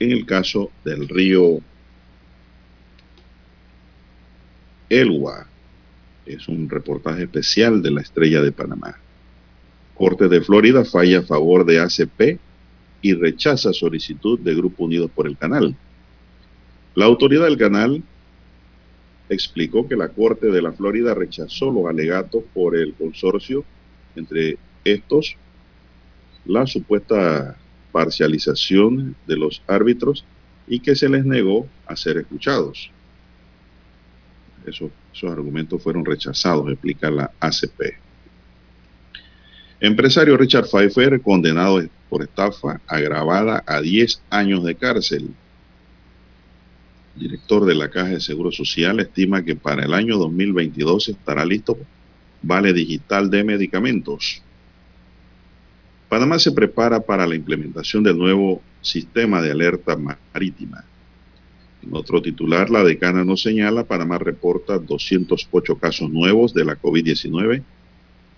en 0.00 0.12
el 0.12 0.24
caso 0.24 0.70
del 0.82 1.08
río 1.08 1.60
Elwa. 4.88 5.46
Es 6.24 6.48
un 6.48 6.70
reportaje 6.70 7.24
especial 7.24 7.82
de 7.82 7.90
la 7.90 8.00
Estrella 8.00 8.40
de 8.40 8.52
Panamá. 8.52 8.96
Corte 9.94 10.28
de 10.28 10.40
Florida 10.40 10.86
falla 10.86 11.18
a 11.18 11.22
favor 11.22 11.66
de 11.66 11.80
ACP 11.80 12.38
y 13.02 13.12
rechaza 13.12 13.74
solicitud 13.74 14.38
de 14.40 14.54
Grupo 14.54 14.84
Unidos 14.84 15.10
por 15.14 15.26
el 15.26 15.36
Canal. 15.36 15.76
La 16.96 17.04
autoridad 17.04 17.44
del 17.44 17.56
canal 17.56 18.02
explicó 19.28 19.86
que 19.86 19.94
la 19.94 20.08
Corte 20.08 20.48
de 20.48 20.60
la 20.60 20.72
Florida 20.72 21.14
rechazó 21.14 21.70
los 21.70 21.86
alegatos 21.86 22.42
por 22.52 22.76
el 22.76 22.94
consorcio, 22.94 23.64
entre 24.16 24.58
estos 24.84 25.36
la 26.44 26.66
supuesta 26.66 27.56
parcialización 27.92 29.14
de 29.26 29.36
los 29.36 29.62
árbitros 29.68 30.24
y 30.66 30.80
que 30.80 30.96
se 30.96 31.08
les 31.08 31.24
negó 31.24 31.68
a 31.86 31.94
ser 31.94 32.18
escuchados 32.18 32.90
esos, 34.66 34.90
argumentos 35.24 35.82
fueron 35.82 36.04
rechazados, 36.04 36.70
explica 36.70 37.10
la 37.10 37.30
ACP. 37.40 37.96
Empresario 39.80 40.36
Richard 40.36 40.66
Pfeiffer, 40.66 41.20
condenado 41.20 41.82
por 42.08 42.22
estafa 42.22 42.80
agravada 42.86 43.62
a 43.66 43.80
10 43.80 44.22
años 44.30 44.64
de 44.64 44.74
cárcel. 44.74 45.30
Director 47.18 47.64
de 47.64 47.74
la 47.74 47.90
Caja 47.90 48.10
de 48.10 48.20
Seguro 48.20 48.52
Social 48.52 49.00
estima 49.00 49.44
que 49.44 49.56
para 49.56 49.84
el 49.84 49.94
año 49.94 50.16
2022 50.18 51.08
estará 51.08 51.44
listo 51.44 51.76
vale 52.42 52.72
digital 52.72 53.30
de 53.30 53.44
medicamentos. 53.44 54.42
Panamá 56.08 56.38
se 56.38 56.52
prepara 56.52 57.00
para 57.00 57.26
la 57.26 57.34
implementación 57.34 58.04
del 58.04 58.16
nuevo 58.16 58.62
sistema 58.80 59.42
de 59.42 59.50
alerta 59.50 59.96
marítima. 59.96 60.84
Otro 61.90 62.22
titular, 62.22 62.70
la 62.70 62.84
decana 62.84 63.24
no 63.24 63.36
señala, 63.36 63.84
Panamá 63.84 64.18
reporta 64.18 64.78
208 64.78 65.78
casos 65.78 66.08
nuevos 66.10 66.54
de 66.54 66.64
la 66.64 66.80
COVID-19 66.80 67.64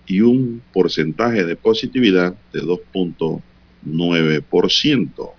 y 0.07 0.21
un 0.21 0.63
porcentaje 0.73 1.45
de 1.45 1.55
positividad 1.55 2.35
de 2.53 2.61
2.9%. 2.61 5.31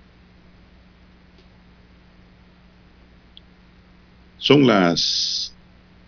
Son 4.41 4.67
las 4.67 5.55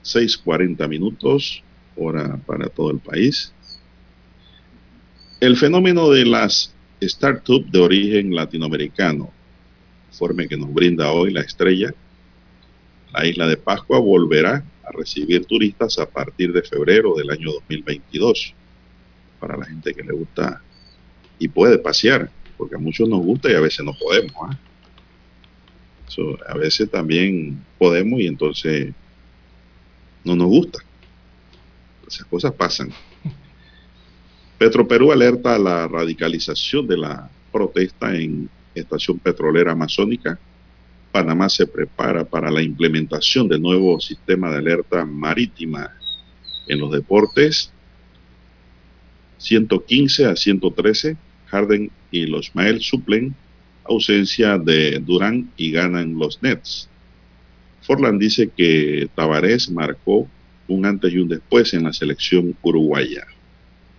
6.40 0.02 0.88
minutos, 0.88 1.62
hora 1.96 2.36
para 2.44 2.68
todo 2.68 2.90
el 2.90 2.98
país. 2.98 3.52
El 5.38 5.56
fenómeno 5.56 6.10
de 6.10 6.24
las 6.24 6.74
startups 7.00 7.70
de 7.70 7.78
origen 7.78 8.34
latinoamericano 8.34 9.30
informe 10.12 10.46
que 10.46 10.56
nos 10.58 10.72
brinda 10.72 11.10
hoy 11.10 11.32
la 11.32 11.40
estrella, 11.40 11.94
la 13.12 13.26
isla 13.26 13.46
de 13.46 13.56
Pascua 13.56 13.98
volverá 13.98 14.62
a 14.84 14.92
recibir 14.92 15.46
turistas 15.46 15.98
a 15.98 16.08
partir 16.08 16.52
de 16.52 16.62
febrero 16.62 17.14
del 17.14 17.30
año 17.30 17.50
2022. 17.52 18.54
Para 19.40 19.56
la 19.56 19.64
gente 19.64 19.94
que 19.94 20.02
le 20.02 20.12
gusta 20.12 20.62
y 21.38 21.48
puede 21.48 21.78
pasear, 21.78 22.30
porque 22.56 22.76
a 22.76 22.78
muchos 22.78 23.08
nos 23.08 23.20
gusta 23.20 23.50
y 23.50 23.54
a 23.54 23.60
veces 23.60 23.84
no 23.84 23.94
podemos. 23.94 24.32
¿Ah? 26.18 26.52
a 26.52 26.54
veces 26.54 26.90
también 26.90 27.62
podemos 27.78 28.20
y 28.20 28.26
entonces 28.26 28.92
no 30.24 30.36
nos 30.36 30.48
gusta. 30.48 30.78
Esas 32.06 32.26
cosas 32.26 32.52
pasan. 32.52 32.90
Petroperú 34.58 35.12
alerta 35.12 35.54
a 35.54 35.58
la 35.58 35.88
radicalización 35.88 36.86
de 36.86 36.98
la 36.98 37.30
protesta 37.50 38.14
en 38.14 38.48
estación 38.74 39.18
petrolera 39.18 39.72
amazónica, 39.72 40.38
Panamá 41.12 41.50
se 41.50 41.66
prepara 41.66 42.24
para 42.24 42.50
la 42.50 42.62
implementación 42.62 43.46
del 43.46 43.60
nuevo 43.60 44.00
sistema 44.00 44.50
de 44.50 44.58
alerta 44.58 45.04
marítima 45.04 45.90
en 46.66 46.80
los 46.80 46.90
deportes. 46.90 47.70
115 49.36 50.26
a 50.26 50.36
113, 50.36 51.16
Harden 51.46 51.90
y 52.10 52.26
los 52.26 52.54
Mael 52.54 52.80
suplen 52.80 53.34
ausencia 53.84 54.58
de 54.58 54.98
Durán 55.00 55.50
y 55.56 55.70
ganan 55.70 56.18
los 56.18 56.42
Nets. 56.42 56.88
Forland 57.82 58.20
dice 58.20 58.50
que 58.56 59.08
Tavares 59.14 59.70
marcó 59.70 60.28
un 60.68 60.86
antes 60.86 61.12
y 61.12 61.18
un 61.18 61.28
después 61.28 61.74
en 61.74 61.84
la 61.84 61.92
selección 61.92 62.56
uruguaya. 62.62 63.26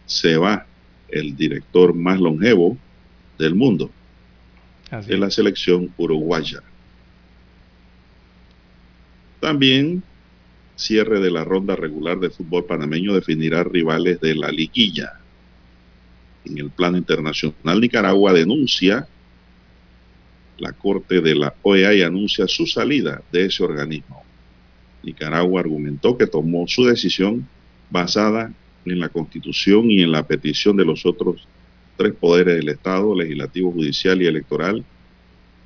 Se 0.06 0.38
va 0.38 0.66
el 1.10 1.36
director 1.36 1.94
más 1.94 2.20
longevo 2.20 2.78
del 3.38 3.56
mundo, 3.56 3.92
de 5.08 5.18
la 5.18 5.30
selección 5.30 5.94
uruguaya. 5.98 6.62
También 9.40 10.04
cierre 10.76 11.20
de 11.20 11.32
la 11.32 11.44
ronda 11.44 11.76
regular 11.76 12.20
de 12.20 12.30
fútbol 12.30 12.66
panameño 12.66 13.14
definirá 13.14 13.64
rivales 13.64 14.20
de 14.22 14.36
la 14.36 14.50
liguilla. 14.50 15.20
En 16.46 16.58
el 16.58 16.70
plano 16.72 16.98
internacional, 16.98 17.80
Nicaragua 17.80 18.34
denuncia 18.34 19.08
la 20.58 20.72
Corte 20.74 21.22
de 21.22 21.36
la 21.36 21.54
OEA 21.62 21.94
y 21.94 22.02
anuncia 22.02 22.48
su 22.48 22.66
salida 22.66 23.22
de 23.32 23.46
ese 23.46 23.64
organismo. 23.64 24.24
Nicaragua 25.04 25.60
argumentó 25.60 26.18
que 26.18 26.28
tomó 26.28 26.68
su 26.68 26.86
decisión 26.86 27.48
basada 27.90 28.54
en 28.86 29.00
la 29.00 29.10
Constitución 29.10 29.90
y 29.92 30.02
en 30.02 30.12
la 30.12 30.26
petición 30.26 30.78
de 30.78 30.86
los 30.86 31.06
otros 31.06 31.48
tres 31.98 32.14
poderes 32.14 32.58
del 32.58 32.70
Estado, 32.70 33.16
legislativo, 33.16 33.72
judicial 33.72 34.22
y 34.22 34.26
electoral, 34.26 34.84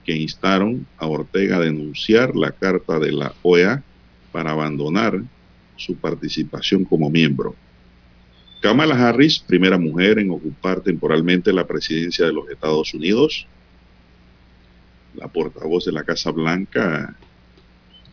que 0.06 0.16
instaron 0.16 0.86
a 0.98 1.08
Ortega 1.08 1.58
a 1.58 1.62
denunciar 1.62 2.36
la 2.36 2.52
carta 2.52 3.00
de 3.00 3.12
la 3.12 3.34
OEA 3.44 3.84
para 4.32 4.52
abandonar 4.52 5.22
su 5.76 5.96
participación 5.96 6.86
como 6.86 7.10
miembro. 7.10 7.56
Kamala 8.62 8.96
Harris, 8.96 9.40
primera 9.40 9.78
mujer 9.78 10.20
en 10.20 10.32
ocupar 10.32 10.82
temporalmente 10.82 11.54
la 11.54 11.68
presidencia 11.68 12.26
de 12.26 12.34
los 12.34 12.50
Estados 12.50 12.94
Unidos. 12.94 13.48
La 15.18 15.28
portavoz 15.28 15.86
de 15.86 15.92
la 15.92 16.04
Casa 16.04 16.32
Blanca, 16.32 17.16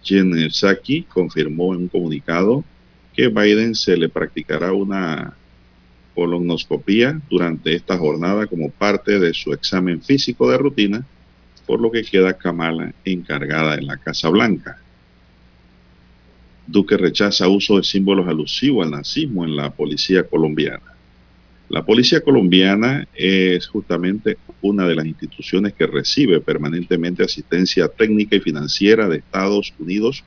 Jen 0.03 0.33
Psaki, 0.51 1.03
confirmó 1.03 1.75
en 1.75 1.83
un 1.83 1.89
comunicado 1.89 2.65
que 3.15 3.29
Biden 3.29 3.75
se 3.75 3.97
le 3.97 4.09
practicará 4.09 4.73
una 4.73 5.37
colonoscopía 6.15 7.21
durante 7.29 7.75
esta 7.75 7.99
jornada 7.99 8.47
como 8.47 8.71
parte 8.71 9.19
de 9.19 9.35
su 9.35 9.53
examen 9.53 10.01
físico 10.01 10.51
de 10.51 10.57
rutina, 10.57 11.07
por 11.67 11.81
lo 11.81 11.91
que 11.91 12.03
queda 12.03 12.39
Kamala 12.39 12.95
encargada 13.05 13.75
en 13.75 13.87
la 13.87 13.99
Casa 13.99 14.31
Blanca. 14.31 14.79
Duque 16.67 16.97
rechaza 16.97 17.49
uso 17.49 17.77
de 17.77 17.85
símbolos 17.85 18.27
alusivos 18.27 18.87
al 18.87 18.93
nazismo 18.93 19.45
en 19.45 19.57
la 19.57 19.71
policía 19.71 20.25
colombiana. 20.25 20.94
La 21.69 21.85
policía 21.85 22.21
colombiana 22.21 23.09
es 23.15 23.67
justamente 23.67 24.37
una 24.61 24.87
de 24.87 24.95
las 24.95 25.07
instituciones 25.07 25.73
que 25.73 25.87
recibe 25.87 26.41
permanentemente 26.41 27.25
asistencia 27.25 27.89
técnica 27.89 28.37
y 28.37 28.41
financiera 28.41 29.09
de 29.09 29.19
Estados 29.19 29.73
Unidos, 29.79 30.25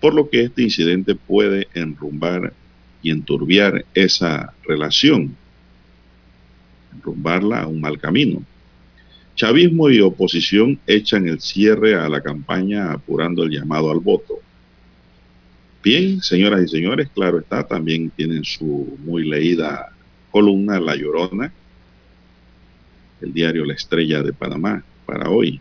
por 0.00 0.14
lo 0.14 0.30
que 0.30 0.42
este 0.42 0.62
incidente 0.62 1.14
puede 1.14 1.66
enrumbar 1.74 2.52
y 3.02 3.10
enturbiar 3.10 3.84
esa 3.94 4.54
relación, 4.64 5.36
enrumbarla 6.94 7.62
a 7.62 7.66
un 7.66 7.80
mal 7.80 7.98
camino. 7.98 8.42
Chavismo 9.34 9.90
y 9.90 10.00
oposición 10.00 10.78
echan 10.86 11.26
el 11.26 11.40
cierre 11.40 11.94
a 11.94 12.08
la 12.08 12.20
campaña 12.20 12.92
apurando 12.92 13.42
el 13.42 13.50
llamado 13.50 13.90
al 13.90 13.98
voto. 13.98 14.34
Bien, 15.82 16.20
señoras 16.20 16.62
y 16.64 16.68
señores, 16.68 17.08
claro 17.14 17.38
está, 17.38 17.66
también 17.66 18.10
tienen 18.10 18.44
su 18.44 18.98
muy 19.04 19.28
leída 19.28 19.92
columna 20.30 20.80
La 20.80 20.96
Llorona, 20.96 21.52
el 23.20 23.32
diario 23.32 23.64
La 23.64 23.74
Estrella 23.74 24.22
de 24.22 24.32
Panamá, 24.32 24.82
para 25.06 25.28
hoy. 25.30 25.60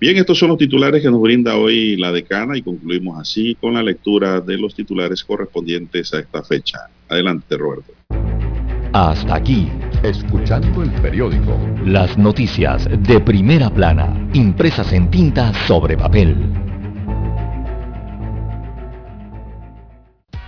Bien, 0.00 0.16
estos 0.16 0.38
son 0.38 0.48
los 0.48 0.58
titulares 0.58 1.00
que 1.00 1.10
nos 1.10 1.20
brinda 1.20 1.56
hoy 1.56 1.96
la 1.96 2.12
decana 2.12 2.58
y 2.58 2.62
concluimos 2.62 3.18
así 3.18 3.54
con 3.54 3.74
la 3.74 3.82
lectura 3.82 4.40
de 4.40 4.58
los 4.58 4.74
titulares 4.74 5.24
correspondientes 5.24 6.12
a 6.12 6.18
esta 6.18 6.42
fecha. 6.42 6.78
Adelante, 7.08 7.56
Roberto. 7.56 7.92
Hasta 8.92 9.36
aquí, 9.36 9.68
escuchando 10.02 10.82
el 10.82 10.90
periódico. 11.00 11.58
Las 11.84 12.18
noticias 12.18 12.88
de 13.00 13.18
primera 13.20 13.68
plana, 13.68 14.28
impresas 14.34 14.92
en 14.92 15.10
tinta 15.10 15.52
sobre 15.66 15.96
papel. 15.96 16.36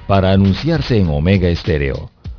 Para 0.07 0.33
anunciarse 0.33 0.99
en 0.99 1.09
Omega 1.09 1.49
Estéreo, 1.49 2.11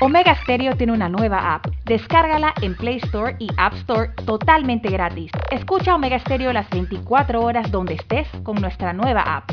Omega 0.00 0.32
Stereo 0.42 0.76
tiene 0.76 0.92
una 0.92 1.08
nueva 1.08 1.54
app. 1.54 1.66
Descárgala 1.84 2.54
en 2.62 2.76
Play 2.76 2.98
Store 2.98 3.34
y 3.40 3.48
App 3.56 3.74
Store 3.74 4.10
totalmente 4.24 4.90
gratis. 4.90 5.32
Escucha 5.50 5.96
Omega 5.96 6.20
Stereo 6.20 6.52
las 6.52 6.70
24 6.70 7.40
horas 7.42 7.68
donde 7.72 7.94
estés 7.94 8.28
con 8.44 8.60
nuestra 8.60 8.92
nueva 8.92 9.22
app. 9.22 9.50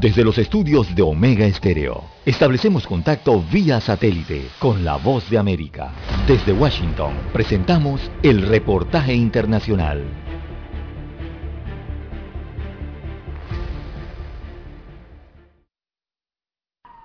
Desde 0.00 0.24
los 0.24 0.38
estudios 0.38 0.92
de 0.96 1.02
Omega 1.02 1.44
Estéreo, 1.44 2.02
establecemos 2.24 2.86
contacto 2.86 3.40
vía 3.52 3.80
satélite 3.80 4.48
con 4.58 4.82
la 4.84 4.96
voz 4.96 5.28
de 5.30 5.38
América. 5.38 5.92
Desde 6.26 6.52
Washington, 6.52 7.12
presentamos 7.32 8.10
el 8.22 8.42
reportaje 8.42 9.14
internacional. 9.14 10.21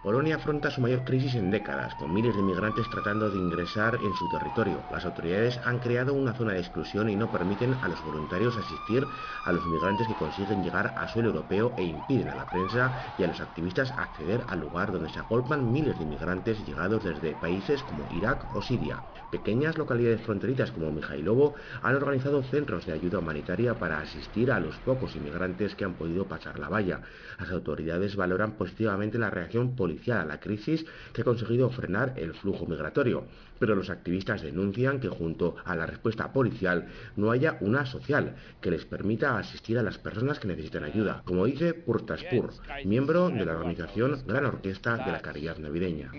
Polonia 0.08 0.38
afronta 0.38 0.72
su 0.72 0.80
mayor 0.80 1.04
crisis 1.04 1.36
en 1.36 1.52
décadas, 1.52 1.94
con 1.96 2.14
miles 2.14 2.34
de 2.34 2.42
migrantes 2.42 2.90
tratando 2.90 3.30
de 3.30 3.38
ingresar 3.38 4.00
en 4.02 4.14
su 4.14 4.30
territorio. 4.30 4.86
Las 4.90 5.04
autoridades 5.04 5.60
han 5.66 5.80
creado 5.80 6.14
una 6.14 6.32
zona 6.32 6.54
de 6.54 6.60
exclusión 6.60 7.10
y 7.10 7.18
no 7.18 7.30
permiten 7.30 7.84
a 7.84 7.90
los 7.90 8.04
voluntarios 8.06 8.56
asistir 8.56 9.10
a 9.44 9.52
los 9.52 9.66
migrantes 9.66 10.08
que 10.08 10.16
consiguen 10.16 10.64
llegar 10.64 10.94
a 10.96 11.10
suelo 11.10 11.28
europeo 11.32 11.74
e 11.76 11.84
impiden 11.84 12.30
a 12.30 12.36
la 12.36 12.50
prensa 12.50 12.94
y 13.18 13.24
a 13.24 13.28
los 13.28 13.42
activistas 13.42 13.92
acceder 13.98 14.46
al 14.48 14.62
lugar 14.62 14.94
donde 14.94 15.10
se 15.10 15.20
agolpan 15.20 15.74
miles 15.74 16.00
de 16.00 16.06
migrantes 16.06 16.66
llegados 16.66 17.04
desde 17.04 17.36
países 17.36 17.84
como 17.84 18.08
Irak 18.10 18.48
o 18.56 18.62
Siria. 18.62 19.04
Pequeñas 19.32 19.78
localidades 19.78 20.22
fronterizas 20.22 20.72
como 20.72 20.90
Mijailovo 20.90 21.56
han 21.82 21.96
organizado 21.96 22.44
centros 22.44 22.86
de 22.86 22.94
ayuda 22.94 23.20
humanitaria 23.20 23.74
para 23.74 24.00
asistir 24.00 24.50
a 24.52 24.60
los 24.62 24.78
pocos 24.78 25.18
inmigrantes 25.18 25.76
que 25.76 25.84
han 25.84 25.96
podido 25.96 26.26
pasar 26.26 26.58
la 26.60 26.70
valla. 26.70 27.02
Las 27.38 27.52
autoridades 27.52 28.16
valoran 28.16 28.54
positivamente 28.54 29.20
la 29.20 29.30
reacción 29.30 29.76
policial 29.76 30.20
a 30.20 30.26
la 30.26 30.40
crisis 30.40 30.86
que 31.12 31.24
ha 31.24 31.26
conseguido 31.26 31.70
frenar 31.70 32.14
el 32.16 32.36
flujo 32.36 32.66
migratorio. 32.68 33.26
Pero 33.60 33.76
los 33.76 33.90
activistas 33.90 34.44
denuncian 34.44 35.00
que 35.00 35.10
junto 35.10 35.56
a 35.66 35.76
la 35.76 35.88
respuesta 35.88 36.32
policial 36.32 36.88
no 37.16 37.32
haya 37.32 37.58
una 37.60 37.86
social 37.86 38.36
que 38.62 38.72
les 38.72 38.86
permita 38.86 39.38
asistir 39.38 39.78
a 39.80 39.84
las 39.84 39.98
personas 39.98 40.40
que 40.40 40.48
necesitan 40.48 40.84
ayuda, 40.84 41.24
como 41.26 41.46
dice 41.46 41.74
Purtaspur, 41.74 42.52
miembro 42.86 43.30
de 43.30 43.44
la 43.44 43.54
organización 43.54 44.22
Gran 44.28 44.46
Orquesta 44.46 44.98
de 44.98 45.12
la 45.12 45.22
Caridad 45.22 45.58
Navideña. 45.58 46.12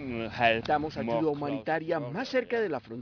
Damos 0.66 0.96
ayuda 0.96 1.28
humanitaria 1.28 2.00
más 2.00 2.28
cerca 2.28 2.60
de 2.60 2.68
la 2.68 2.80
frontera 2.80 2.97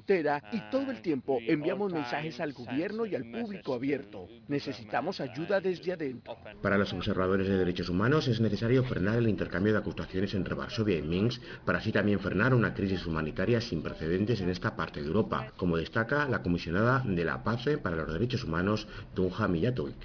y 0.52 0.60
todo 0.70 0.90
el 0.90 1.02
tiempo 1.02 1.38
enviamos 1.40 1.92
mensajes 1.92 2.40
al 2.40 2.52
gobierno 2.52 3.06
y 3.06 3.14
al 3.14 3.30
público 3.30 3.74
abierto. 3.74 4.28
Necesitamos 4.48 5.20
ayuda 5.20 5.60
desde 5.60 5.92
adentro. 5.92 6.36
Para 6.62 6.78
los 6.78 6.92
observadores 6.92 7.48
de 7.48 7.56
derechos 7.56 7.88
humanos 7.88 8.28
es 8.28 8.40
necesario 8.40 8.84
frenar 8.84 9.18
el 9.18 9.28
intercambio 9.28 9.72
de 9.72 9.78
acusaciones 9.78 10.34
entre 10.34 10.54
Varsovia 10.54 10.98
y 10.98 11.02
Minsk 11.02 11.42
para 11.64 11.78
así 11.78 11.92
también 11.92 12.20
frenar 12.20 12.54
una 12.54 12.74
crisis 12.74 13.06
humanitaria 13.06 13.60
sin 13.60 13.82
precedentes 13.82 14.40
en 14.40 14.50
esta 14.50 14.76
parte 14.76 15.00
de 15.00 15.06
Europa, 15.06 15.52
como 15.56 15.76
destaca 15.76 16.28
la 16.28 16.42
comisionada 16.42 17.02
de 17.04 17.24
la 17.24 17.42
Paz 17.42 17.66
para 17.82 17.96
los 17.96 18.12
Derechos 18.12 18.44
Humanos, 18.44 18.86
Tunja 19.14 19.48
Mijatovic. 19.48 19.96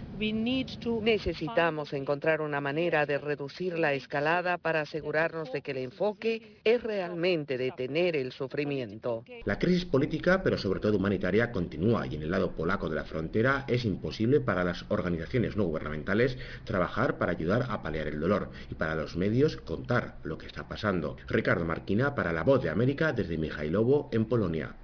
Necesitamos 1.01 1.93
encontrar 1.93 2.41
una 2.41 2.61
manera 2.61 3.05
de 3.05 3.17
reducir 3.17 3.77
la 3.77 3.93
escalada 3.93 4.57
para 4.57 4.81
asegurarnos 4.81 5.51
de 5.51 5.61
que 5.61 5.71
el 5.71 5.77
enfoque 5.77 6.59
es 6.63 6.81
realmente 6.81 7.57
detener 7.57 8.15
el 8.15 8.31
sufrimiento. 8.31 9.23
La 9.45 9.59
crisis 9.59 9.80
política, 9.85 10.41
pero 10.43 10.57
sobre 10.57 10.79
todo 10.79 10.97
humanitaria, 10.97 11.51
continúa 11.51 12.07
y 12.07 12.15
en 12.15 12.23
el 12.23 12.31
lado 12.31 12.51
polaco 12.51 12.89
de 12.89 12.95
la 12.95 13.03
frontera 13.03 13.65
es 13.67 13.85
imposible 13.85 14.39
para 14.39 14.63
las 14.63 14.85
organizaciones 14.89 15.55
no 15.55 15.63
gubernamentales 15.63 16.37
trabajar 16.63 17.17
para 17.17 17.31
ayudar 17.31 17.67
a 17.69 17.81
paliar 17.81 18.07
el 18.07 18.19
dolor 18.19 18.49
y 18.69 18.75
para 18.75 18.95
los 18.95 19.15
medios 19.15 19.57
contar 19.57 20.17
lo 20.23 20.37
que 20.37 20.47
está 20.47 20.67
pasando. 20.67 21.17
Ricardo 21.27 21.65
Marquina 21.65 22.15
para 22.15 22.33
La 22.33 22.43
Voz 22.43 22.61
de 22.63 22.69
América 22.69 23.13
desde 23.13 23.37
Mijailovo 23.37 24.09
en 24.11 24.25
Polonia. 24.25 24.75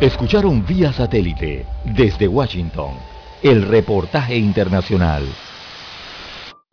Escucharon 0.00 0.66
vía 0.66 0.92
satélite 0.92 1.64
desde 1.84 2.28
Washington 2.28 2.94
el 3.42 3.62
reportaje 3.62 4.36
internacional. 4.36 5.24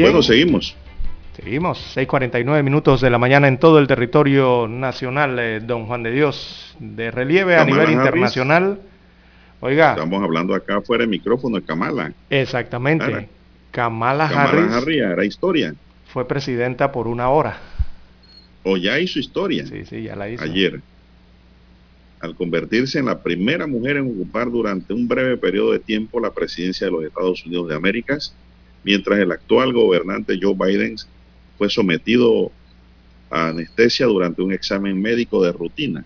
Bueno, 0.00 0.22
seguimos. 0.22 0.76
Seguimos, 1.36 1.96
6.49 1.96 2.62
minutos 2.62 3.00
de 3.00 3.08
la 3.08 3.18
mañana 3.18 3.48
en 3.48 3.58
todo 3.58 3.78
el 3.78 3.86
territorio 3.86 4.66
nacional, 4.68 5.38
eh, 5.38 5.60
don 5.60 5.86
Juan 5.86 6.02
de 6.02 6.10
Dios, 6.10 6.76
de 6.78 7.10
relieve 7.10 7.56
a 7.56 7.64
nivel 7.64 7.92
internacional. 7.92 8.80
Oiga. 9.60 9.92
Estamos 9.92 10.22
hablando 10.22 10.54
acá 10.54 10.80
fuera 10.80 11.02
del 11.02 11.10
micrófono 11.10 11.60
de 11.60 11.62
Kamala. 11.62 12.12
Exactamente. 12.28 13.28
Kamala, 13.70 14.26
Harris. 14.26 14.72
Harris 14.72 15.02
era 15.02 15.24
historia. 15.24 15.74
Fue 16.12 16.26
presidenta 16.26 16.90
por 16.90 17.06
una 17.06 17.28
hora. 17.28 17.58
O 18.64 18.76
ya 18.76 18.98
hizo 18.98 19.18
historia. 19.18 19.66
Sí, 19.66 19.84
sí, 19.84 20.02
ya 20.02 20.16
la 20.16 20.28
hizo. 20.28 20.42
Ayer. 20.42 20.80
Al 22.20 22.34
convertirse 22.34 22.98
en 22.98 23.06
la 23.06 23.22
primera 23.22 23.66
mujer 23.66 23.96
en 23.96 24.10
ocupar 24.10 24.50
durante 24.50 24.92
un 24.92 25.08
breve 25.08 25.36
periodo 25.36 25.72
de 25.72 25.78
tiempo 25.78 26.20
la 26.20 26.32
presidencia 26.32 26.86
de 26.86 26.92
los 26.92 27.04
Estados 27.04 27.46
Unidos 27.46 27.68
de 27.68 27.74
América, 27.76 28.18
mientras 28.82 29.18
el 29.18 29.32
actual 29.32 29.72
gobernante 29.72 30.38
Joe 30.40 30.54
Biden 30.54 30.96
fue 31.58 31.68
sometido 31.68 32.50
a 33.30 33.48
anestesia 33.48 34.06
durante 34.06 34.42
un 34.42 34.52
examen 34.52 35.00
médico 35.00 35.42
de 35.42 35.52
rutina. 35.52 36.04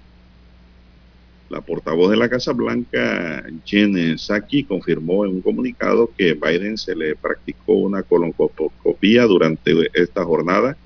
La 1.48 1.60
portavoz 1.60 2.10
de 2.10 2.16
la 2.16 2.28
Casa 2.28 2.52
Blanca, 2.52 3.44
Jen 3.64 4.18
Psaki, 4.18 4.64
confirmó 4.64 5.24
en 5.24 5.32
un 5.32 5.40
comunicado 5.40 6.10
que 6.16 6.34
Biden 6.34 6.76
se 6.76 6.96
le 6.96 7.14
practicó 7.14 7.74
una 7.74 8.02
colonoscopia 8.02 9.24
durante 9.24 9.72
esta 9.92 10.24
jornada 10.24 10.76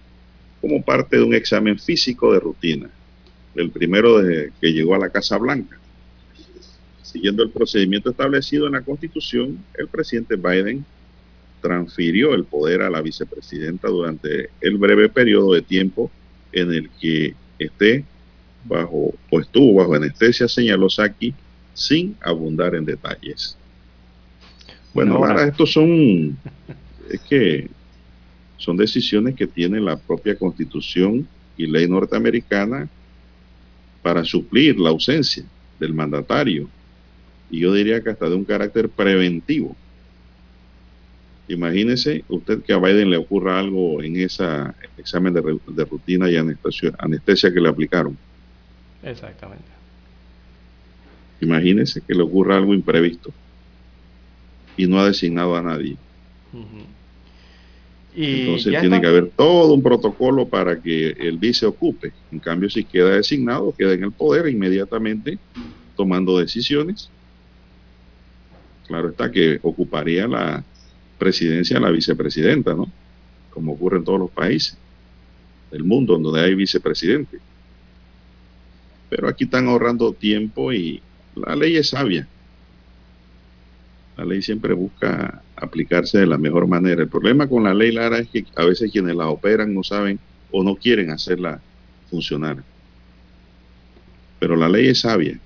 como 0.61 0.83
parte 0.83 1.17
de 1.17 1.23
un 1.23 1.35
examen 1.35 1.79
físico 1.79 2.33
de 2.33 2.41
rutina, 2.41 2.91
el 3.55 3.71
primero 3.71 4.21
desde 4.21 4.53
que 4.61 4.73
llegó 4.73 4.95
a 4.95 4.99
la 4.99 5.11
Casa 5.11 5.39
Blanca. 5.39 5.79
Siguiendo 7.03 7.43
el 7.43 7.51
procedimiento 7.51 8.11
establecido 8.11 8.67
en 8.67 8.73
la 8.73 8.83
Constitución, 8.83 9.65
el 9.79 9.89
presidente 9.89 10.37
Biden 10.37 10.85
transfirió 11.61 12.35
el 12.35 12.45
poder 12.45 12.83
a 12.83 12.91
la 12.91 13.03
vicepresidenta 13.03 13.89
durante 13.89 14.51
el 14.61 14.79
breve 14.79 15.09
periodo 15.09 15.53
de 15.55 15.63
tiempo 15.63 16.11
en 16.53 16.73
el 16.73 16.91
que 17.01 17.35
esté 17.59 18.05
bajo 18.65 19.15
o 19.31 19.41
estuvo 19.41 19.75
bajo 19.75 19.95
anestesia, 19.95 20.49
señaló 20.49 20.89
Saki, 20.89 21.35
sin 21.75 22.17
abundar 22.21 22.75
en 22.75 22.85
detalles. 22.85 23.57
Bueno, 24.93 25.17
ahora 25.17 25.47
estos 25.47 25.73
son, 25.73 26.37
es 27.11 27.21
que 27.21 27.69
son 28.57 28.77
decisiones 28.77 29.37
que 29.37 29.47
tiene 29.47 29.81
la 29.81 29.97
propia 29.97 30.37
constitución 30.37 31.29
y 31.57 31.67
ley 31.67 31.89
norteamericana 31.89 32.89
para 34.03 34.25
suplir 34.25 34.79
la 34.79 34.91
ausencia 34.91 35.45
del 35.79 35.95
mandatario. 35.95 36.69
Y 37.51 37.61
yo 37.61 37.73
diría 37.73 38.03
que 38.03 38.11
hasta 38.11 38.29
de 38.29 38.35
un 38.35 38.45
carácter 38.45 38.89
preventivo. 38.89 39.77
Imagínese 41.49 42.25
usted 42.29 42.63
que 42.63 42.75
a 42.75 42.79
Biden 42.79 43.11
le 43.11 43.17
ocurra 43.17 43.59
algo 43.59 44.03
en 44.03 44.17
ese 44.17 44.45
examen 44.99 45.33
de, 45.33 45.59
de 45.67 45.85
rutina 45.85 46.31
y 46.31 46.37
anestesia, 46.37 46.93
anestesia 46.99 47.53
que 47.53 47.61
le 47.61 47.69
aplicaron 47.69 48.17
Exactamente. 49.03 49.65
Imagínese 51.41 52.03
que 52.03 52.15
le 52.15 52.23
ocurra 52.23 52.57
algo 52.57 52.75
imprevisto 52.75 53.33
y 54.77 54.87
no 54.87 54.99
ha 55.01 55.07
designado 55.07 55.57
a 55.57 55.63
nadie. 55.63 55.97
y 58.15 58.41
Entonces 58.41 58.81
tiene 58.81 59.01
que 59.01 59.07
haber 59.07 59.31
todo 59.31 59.73
un 59.73 59.83
protocolo 59.83 60.49
para 60.49 60.81
que 60.81 61.11
el 61.11 61.39
vice 61.39 61.67
ocupe. 61.67 62.13
En 62.31 62.41
cambio, 62.41 62.69
si 62.69 62.85
queda 62.85 63.11
designado, 63.11 63.75
queda 63.77 63.93
en 63.95 64.05
el 64.05 64.13
poder 64.13 64.49
inmediatamente 64.49 65.39
tomando 65.97 66.39
decisiones. 66.39 67.11
Claro 68.87 69.11
está 69.11 69.31
que 69.31 69.59
ocuparía 69.63 70.27
la 70.27 70.65
presidencia 71.19 71.81
la 71.81 71.91
vicepresidenta, 71.91 72.75
¿no? 72.75 72.91
Como 73.51 73.73
ocurre 73.73 73.99
en 73.99 74.05
todos 74.05 74.21
los 74.21 74.31
países 74.31 74.77
del 75.71 75.85
mundo 75.85 76.19
donde 76.19 76.41
hay 76.41 76.55
vicepresidente. 76.55 77.39
Pero 79.11 79.29
aquí 79.29 79.45
están 79.45 79.69
ahorrando 79.69 80.13
tiempo 80.13 80.73
y 80.73 81.03
la 81.35 81.57
ley 81.57 81.77
es 81.77 81.91
sabia. 81.91 82.27
La 84.17 84.25
ley 84.25 84.43
siempre 84.43 84.75
busca 84.75 85.43
aplicarse 85.57 86.19
de 86.19 86.27
la 86.27 86.39
mejor 86.39 86.67
manera. 86.67 87.03
El 87.03 87.09
problema 87.09 87.47
con 87.49 87.65
la 87.65 87.75
ley 87.75 87.93
Lara 87.93 88.19
es 88.19 88.29
que 88.29 88.45
a 88.57 88.65
veces 88.65 88.91
quienes 88.91 89.15
la 89.15 89.29
operan 89.29 89.73
no 89.75 89.83
saben 89.83 90.19
o 90.51 90.63
no 90.63 90.75
quieren 90.77 91.11
hacerla 91.11 91.61
funcionar. 92.11 92.63
Pero 94.41 94.57
la 94.57 94.69
ley 94.69 94.89
es 94.89 95.01
sabia. 95.01 95.39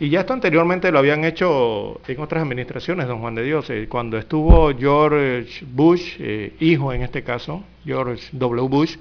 Y 0.00 0.10
ya 0.10 0.20
esto 0.20 0.32
anteriormente 0.32 0.92
lo 0.92 1.00
habían 1.00 1.24
hecho 1.24 2.00
en 2.06 2.20
otras 2.20 2.42
administraciones, 2.42 3.08
don 3.08 3.20
Juan 3.20 3.34
de 3.34 3.42
Dios. 3.42 3.68
Eh, 3.70 3.86
cuando 3.88 4.16
estuvo 4.16 4.72
George 4.78 5.64
Bush, 5.66 6.16
eh, 6.20 6.54
hijo 6.60 6.92
en 6.92 7.02
este 7.02 7.24
caso, 7.24 7.64
George 7.84 8.28
W. 8.32 8.68
Bush, 8.68 8.96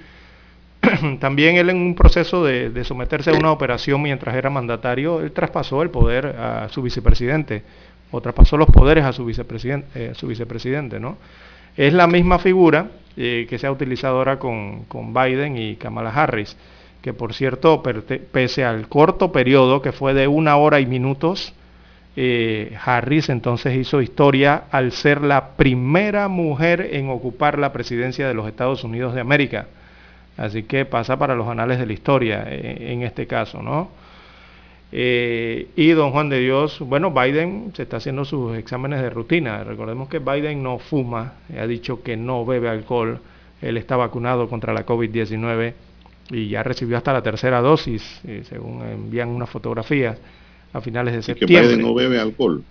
también 1.20 1.58
él 1.58 1.70
en 1.70 1.78
un 1.78 1.96
proceso 1.96 2.44
de, 2.44 2.84
someterse 2.84 3.32
a 3.32 3.34
una 3.34 3.52
operación 3.52 4.02
mientras 4.02 4.36
era 4.36 4.50
mandatario, 4.50 5.22
él 5.22 5.32
traspasó 5.32 5.82
el 5.82 5.90
poder 5.90 6.28
a 6.28 6.70
su 6.70 6.82
vicepresidente, 6.82 7.64
o 8.12 8.22
traspasó 8.22 8.58
los 8.58 8.70
poderes 8.70 9.04
a 9.04 9.12
su 9.12 9.26
vicepresidente, 9.26 9.88
eh, 9.96 10.12
su 10.16 10.28
vicepresidente 10.28 11.00
¿no? 11.00 11.18
Es 11.76 11.94
la 11.94 12.08
misma 12.08 12.40
figura 12.40 12.90
eh, 13.18 13.46
que 13.50 13.60
se 13.60 13.68
ha 13.68 13.72
utilizado 13.72 14.18
ahora 14.18 14.40
con, 14.40 14.86
Biden 15.14 15.58
y 15.58 15.76
Kamala 15.76 16.10
Harris, 16.10 16.56
que 17.08 17.14
por 17.14 17.34
cierto, 17.34 17.82
pese 18.34 18.66
al 18.66 18.90
corto 18.90 19.32
periodo 19.32 19.82
que 19.82 19.94
fue 19.94 20.14
de 20.14 20.28
una 20.28 20.58
hora 20.58 20.82
y 20.82 20.86
minutos, 20.86 21.54
eh, 22.18 22.76
Harris 22.84 23.30
entonces 23.30 23.78
hizo 23.78 24.02
historia 24.02 24.64
al 24.72 24.92
ser 24.92 25.22
la 25.22 25.52
primera 25.52 26.28
mujer 26.28 26.90
en 26.92 27.10
ocupar 27.10 27.60
la 27.60 27.72
presidencia 27.72 28.28
de 28.28 28.34
los 28.34 28.46
Estados 28.46 28.84
Unidos 28.84 29.14
de 29.14 29.22
América. 29.22 29.68
Así 30.36 30.64
que 30.64 30.84
pasa 30.84 31.18
para 31.18 31.34
los 31.34 31.48
anales 31.48 31.80
de 31.80 31.86
la 31.86 31.94
historia 31.94 32.44
eh, 32.46 32.92
en, 32.92 33.04
este 33.04 33.26
caso, 33.26 33.62
¿no? 33.62 33.88
Eh, 34.92 35.70
y 35.78 35.92
don 35.92 36.12
Juan 36.12 36.28
de 36.28 36.42
Dios, 36.42 36.80
bueno, 36.82 37.12
Biden 37.12 37.72
se 37.74 37.84
está 37.84 37.98
haciendo 37.98 38.26
sus 38.26 38.58
exámenes 38.58 39.02
de 39.02 39.10
rutina. 39.10 39.64
Recordemos 39.64 40.10
que 40.10 40.20
Biden 40.20 40.62
no 40.62 40.78
fuma, 40.78 41.36
ha 41.58 41.68
dicho 41.68 42.04
que 42.04 42.18
no 42.18 42.46
bebe 42.46 42.68
alcohol, 42.68 43.22
él 43.62 43.78
está 43.78 43.96
vacunado 43.96 44.50
contra 44.50 44.74
la 44.74 44.86
COVID-19 44.86 45.87
y 46.30 46.50
ya 46.50 46.64
recibió 46.64 46.98
hasta 46.98 47.14
la 47.14 47.22
tercera 47.22 47.62
dosis, 47.62 48.04
eh, 48.26 48.44
según 48.48 48.84
envían 48.84 49.30
una 49.30 49.46
fotografía 49.46 50.18
a 50.74 50.82
finales 50.82 51.14
de 51.14 51.22
septiembre. 51.22 51.62
que 51.62 51.68
Biden 51.68 51.82
no 51.82 51.94
bebe 51.94 52.20
alcohol? 52.20 52.64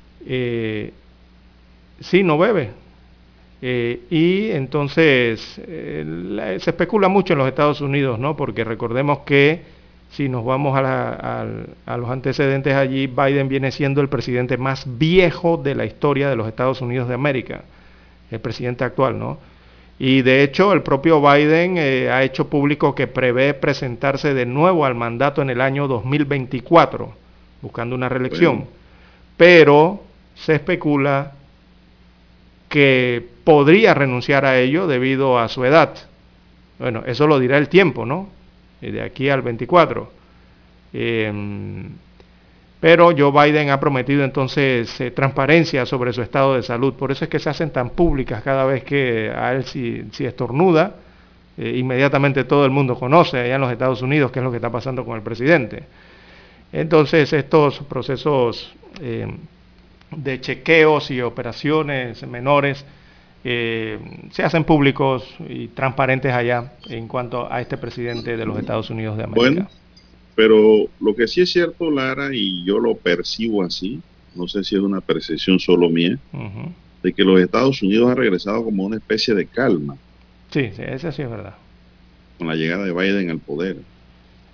sí, 2.01 2.23
no 2.23 2.37
bebe, 2.37 2.71
eh, 3.63 4.01
y 4.11 4.51
entonces 4.51 5.59
eh, 5.67 6.59
se 6.61 6.71
especula 6.71 7.09
mucho 7.09 7.33
en 7.33 7.39
los 7.39 7.49
Estados 7.49 7.81
Unidos, 7.81 8.19
¿no? 8.19 8.37
Porque 8.37 8.65
recordemos 8.65 9.21
que 9.21 9.63
si 10.11 10.29
nos 10.29 10.45
vamos 10.45 10.79
a, 10.79 11.45
los 11.97 12.11
antecedentes 12.11 12.75
allí, 12.75 13.07
Biden 13.07 13.49
viene 13.49 13.73
siendo 13.73 14.01
el 14.01 14.09
presidente 14.09 14.57
más 14.57 14.85
viejo 14.99 15.57
de 15.57 15.75
la 15.75 15.85
historia 15.85 16.29
de 16.29 16.37
los 16.37 16.47
Estados 16.47 16.81
Unidos 16.81 17.09
de 17.09 17.15
América, 17.15 17.65
el 18.31 18.41
presidente 18.41 18.85
actual, 18.85 19.19
¿no? 19.19 19.39
Y 19.99 20.23
de 20.23 20.43
hecho 20.43 20.73
el 20.73 20.83
propio 20.83 21.21
Biden 21.21 21.79
eh, 21.79 22.11
ha 22.11 22.23
hecho 22.23 22.49
público 22.49 22.95
que 22.95 23.07
prevé 23.07 23.55
presentarse 23.55 24.35
de 24.35 24.45
nuevo 24.45 24.85
al 24.85 24.95
mandato 24.95 25.41
en 25.41 25.51
el 25.51 25.61
año 25.61 25.89
2024, 25.89 27.15
buscando 27.63 27.95
una 27.95 28.09
reelección. 28.09 28.67
Pero 29.37 30.03
se 30.35 30.57
especula 30.57 31.33
que 32.69 33.27
podría 33.45 33.95
renunciar 33.95 34.45
a 34.45 34.59
ello 34.59 34.87
debido 34.87 35.39
a 35.39 35.49
su 35.49 35.65
edad. 35.65 35.95
Bueno, 36.79 37.03
eso 37.07 37.27
lo 37.27 37.39
dirá 37.39 37.57
el 37.57 37.69
tiempo, 37.69 38.05
¿no? 38.05 38.29
De 38.81 39.01
aquí 39.01 39.31
al 39.31 39.41
24. 39.41 40.11
Em, 40.93 41.89
pero 42.87 43.11
Joe 43.19 43.33
Biden 43.33 43.71
ha 43.71 43.81
prometido 43.81 44.23
entonces 44.23 45.01
eh, 45.01 45.11
transparencia 45.11 45.85
sobre 45.87 46.13
su 46.13 46.23
estado 46.23 46.55
de 46.55 46.63
salud. 46.63 46.95
Por 46.95 47.11
eso 47.11 47.25
es 47.25 47.29
que 47.29 47.41
se 47.41 47.51
hacen 47.51 47.71
tan 47.71 47.91
públicas 47.91 48.45
cada 48.45 48.65
vez 48.65 48.85
que 48.85 49.29
a 49.29 49.55
él 49.55 49.65
si, 49.65 50.07
estornuda, 50.21 50.95
eh, 51.59 51.79
inmediatamente 51.79 52.45
todo 52.45 52.65
el 52.65 52.71
mundo 52.71 52.97
conoce 52.97 53.41
allá 53.41 53.57
en 53.57 53.61
los 53.61 53.73
Estados 53.73 54.03
Unidos 54.03 54.31
qué 54.31 54.39
es 54.39 54.45
lo 54.45 54.53
que 54.53 54.59
está 54.59 54.71
pasando 54.71 55.05
con 55.05 55.17
el 55.17 55.23
presidente. 55.23 55.83
Entonces 56.73 57.33
estos 57.33 57.81
procesos 57.81 58.73
em, 59.01 59.37
de 60.13 60.41
chequeos 60.41 61.11
y 61.11 61.21
operaciones 61.23 62.25
menores 62.25 62.87
eh, 63.43 63.99
se 64.31 64.45
hacen 64.45 64.63
públicos 64.63 65.27
y 65.41 65.67
transparentes 65.75 66.33
allá 66.33 66.75
en 66.89 67.09
cuanto 67.09 67.53
a 67.53 67.61
este 67.61 67.79
presidente 67.79 68.37
de 68.37 68.47
los 68.47 68.57
Estados 68.57 68.91
Unidos 68.91 69.17
de 69.17 69.25
América. 69.25 69.69
Pero 70.37 70.89
lo 71.01 71.17
que 71.17 71.27
sí 71.27 71.41
es 71.41 71.51
cierto, 71.51 71.91
Lara, 71.91 72.29
y 72.33 72.63
yo 72.65 72.79
lo 72.79 72.95
percibo 72.95 73.65
así, 73.65 74.01
no 74.35 74.47
sé 74.47 74.63
si 74.63 74.77
es 74.77 74.83
una 74.83 75.01
percepción 75.01 75.59
solo 75.59 75.89
mía, 75.89 76.19
de 77.03 77.13
que 77.13 77.25
los 77.25 77.41
Estados 77.41 77.83
Unidos 77.83 78.11
han 78.11 78.19
regresado 78.19 78.63
como 78.63 78.85
una 78.85 78.97
especie 78.97 79.35
de 79.35 79.47
calma. 79.47 79.97
Sí, 80.51 80.71
sí, 80.77 80.83
eso 80.87 81.11
sí 81.11 81.23
es 81.23 81.31
verdad. 81.31 81.55
Con 82.39 82.47
la 82.47 82.55
llegada 82.55 82.85
de 82.85 82.93
Biden 82.93 83.31
al 83.31 83.39
poder. 83.39 83.79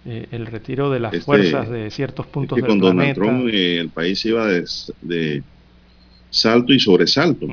Eh, 0.06 0.28
el 0.30 0.46
retiro 0.46 0.88
de 0.90 1.00
las 1.00 1.12
este, 1.12 1.24
fuerzas 1.24 1.68
de 1.68 1.90
ciertos 1.90 2.26
puntos 2.26 2.59
es 2.59 2.64
que 2.64 2.68
con 2.68 2.78
Donald 2.78 3.14
Trump 3.14 3.48
eh, 3.52 3.78
el 3.78 3.90
país 3.90 4.24
iba 4.24 4.46
de, 4.48 5.42
salto 6.30 6.72
y 6.72 6.80
sobresalto 6.80 7.46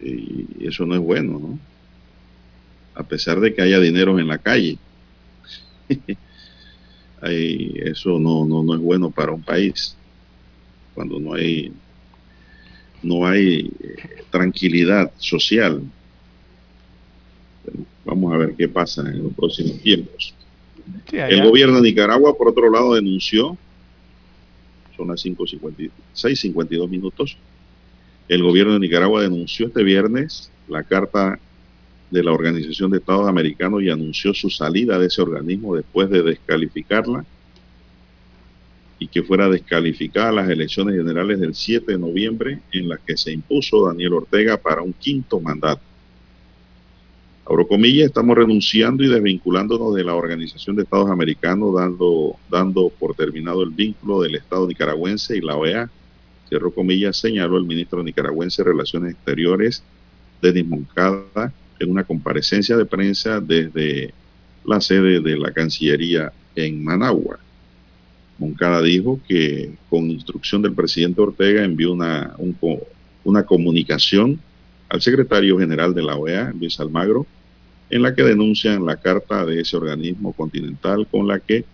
y 0.00 0.66
eso 0.66 0.84
no 0.84 0.96
es 0.96 1.00
bueno, 1.00 1.38
¿no? 1.38 1.58
a 2.94 3.02
pesar 3.04 3.40
de 3.40 3.54
que 3.54 3.62
haya 3.62 3.78
dinero 3.78 4.18
en 4.18 4.28
la 4.28 4.38
calle. 4.38 4.78
eso 7.22 8.18
no, 8.18 8.44
no, 8.44 8.62
no 8.62 8.74
es 8.74 8.80
bueno 8.80 9.10
para 9.10 9.32
un 9.32 9.42
país 9.42 9.96
cuando 10.94 11.18
no 11.18 11.34
hay 11.34 11.72
no 13.02 13.26
hay 13.26 13.70
eh, 13.80 14.22
tranquilidad 14.30 15.10
social. 15.18 15.82
vamos 18.04 18.32
a 18.32 18.36
ver 18.36 18.54
qué 18.56 18.68
pasa 18.68 19.02
en 19.02 19.24
los 19.24 19.32
próximos 19.34 19.80
tiempos. 19.80 20.34
el 21.12 21.42
gobierno 21.42 21.76
de 21.76 21.82
Nicaragua, 21.82 22.36
por 22.36 22.48
otro 22.48 22.70
lado, 22.70 22.94
denunció, 22.94 23.56
son 24.96 25.08
las 25.08 25.24
5.56, 25.24 26.88
minutos, 26.88 27.36
el 28.28 28.42
gobierno 28.42 28.74
de 28.74 28.80
Nicaragua 28.80 29.22
denunció 29.22 29.66
este 29.66 29.82
viernes 29.82 30.50
la 30.68 30.82
carta 30.82 31.38
de 32.12 32.22
la 32.22 32.32
Organización 32.32 32.90
de 32.90 32.98
Estados 32.98 33.26
Americanos 33.26 33.82
y 33.82 33.88
anunció 33.88 34.34
su 34.34 34.50
salida 34.50 34.98
de 34.98 35.06
ese 35.06 35.22
organismo 35.22 35.74
después 35.74 36.10
de 36.10 36.22
descalificarla 36.22 37.24
y 38.98 39.06
que 39.08 39.22
fuera 39.22 39.48
descalificada 39.48 40.30
las 40.30 40.50
elecciones 40.50 40.94
generales 40.94 41.40
del 41.40 41.54
7 41.54 41.92
de 41.92 41.98
noviembre 41.98 42.60
en 42.70 42.90
las 42.90 43.00
que 43.00 43.16
se 43.16 43.32
impuso 43.32 43.86
Daniel 43.86 44.12
Ortega 44.12 44.58
para 44.58 44.82
un 44.82 44.92
quinto 44.92 45.40
mandato. 45.40 45.80
Abro 47.46 47.66
comillas, 47.66 48.06
estamos 48.06 48.36
renunciando 48.36 49.02
y 49.02 49.08
desvinculándonos 49.08 49.94
de 49.94 50.04
la 50.04 50.14
Organización 50.14 50.76
de 50.76 50.82
Estados 50.82 51.10
Americanos, 51.10 51.74
dando, 51.74 52.36
dando 52.50 52.90
por 52.90 53.14
terminado 53.14 53.62
el 53.62 53.70
vínculo 53.70 54.20
del 54.20 54.36
Estado 54.36 54.68
nicaragüense 54.68 55.36
y 55.36 55.40
la 55.40 55.56
OEA. 55.56 55.90
Cierro 56.48 56.72
comillas, 56.72 57.16
señaló 57.16 57.56
el 57.56 57.64
ministro 57.64 58.02
nicaragüense 58.02 58.62
de 58.62 58.70
Relaciones 58.70 59.14
Exteriores, 59.14 59.82
Denis 60.40 60.66
Moncada, 60.66 61.52
en 61.82 61.90
una 61.90 62.04
comparecencia 62.04 62.76
de 62.76 62.86
prensa 62.86 63.40
desde 63.40 64.14
la 64.64 64.80
sede 64.80 65.20
de 65.20 65.36
la 65.36 65.52
Cancillería 65.52 66.32
en 66.54 66.82
Managua. 66.82 67.38
Moncada 68.38 68.80
dijo 68.82 69.20
que 69.26 69.72
con 69.90 70.10
instrucción 70.10 70.62
del 70.62 70.74
presidente 70.74 71.20
Ortega 71.20 71.64
envió 71.64 71.92
una, 71.92 72.34
una 73.24 73.44
comunicación 73.44 74.40
al 74.88 75.02
secretario 75.02 75.58
general 75.58 75.94
de 75.94 76.02
la 76.02 76.16
OEA, 76.16 76.52
Luis 76.58 76.78
Almagro, 76.80 77.26
en 77.90 78.02
la 78.02 78.14
que 78.14 78.22
denuncian 78.22 78.86
la 78.86 78.96
carta 78.96 79.44
de 79.44 79.60
ese 79.60 79.76
organismo 79.76 80.32
continental 80.32 81.06
con 81.10 81.26
la 81.26 81.40
que 81.40 81.64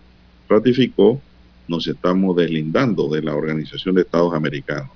ratificó 0.47 1.21
nos 1.67 1.87
estamos 1.87 2.35
deslindando 2.35 3.07
de 3.09 3.21
la 3.21 3.35
Organización 3.35 3.95
de 3.95 4.01
Estados 4.01 4.33
Americanos. 4.33 4.89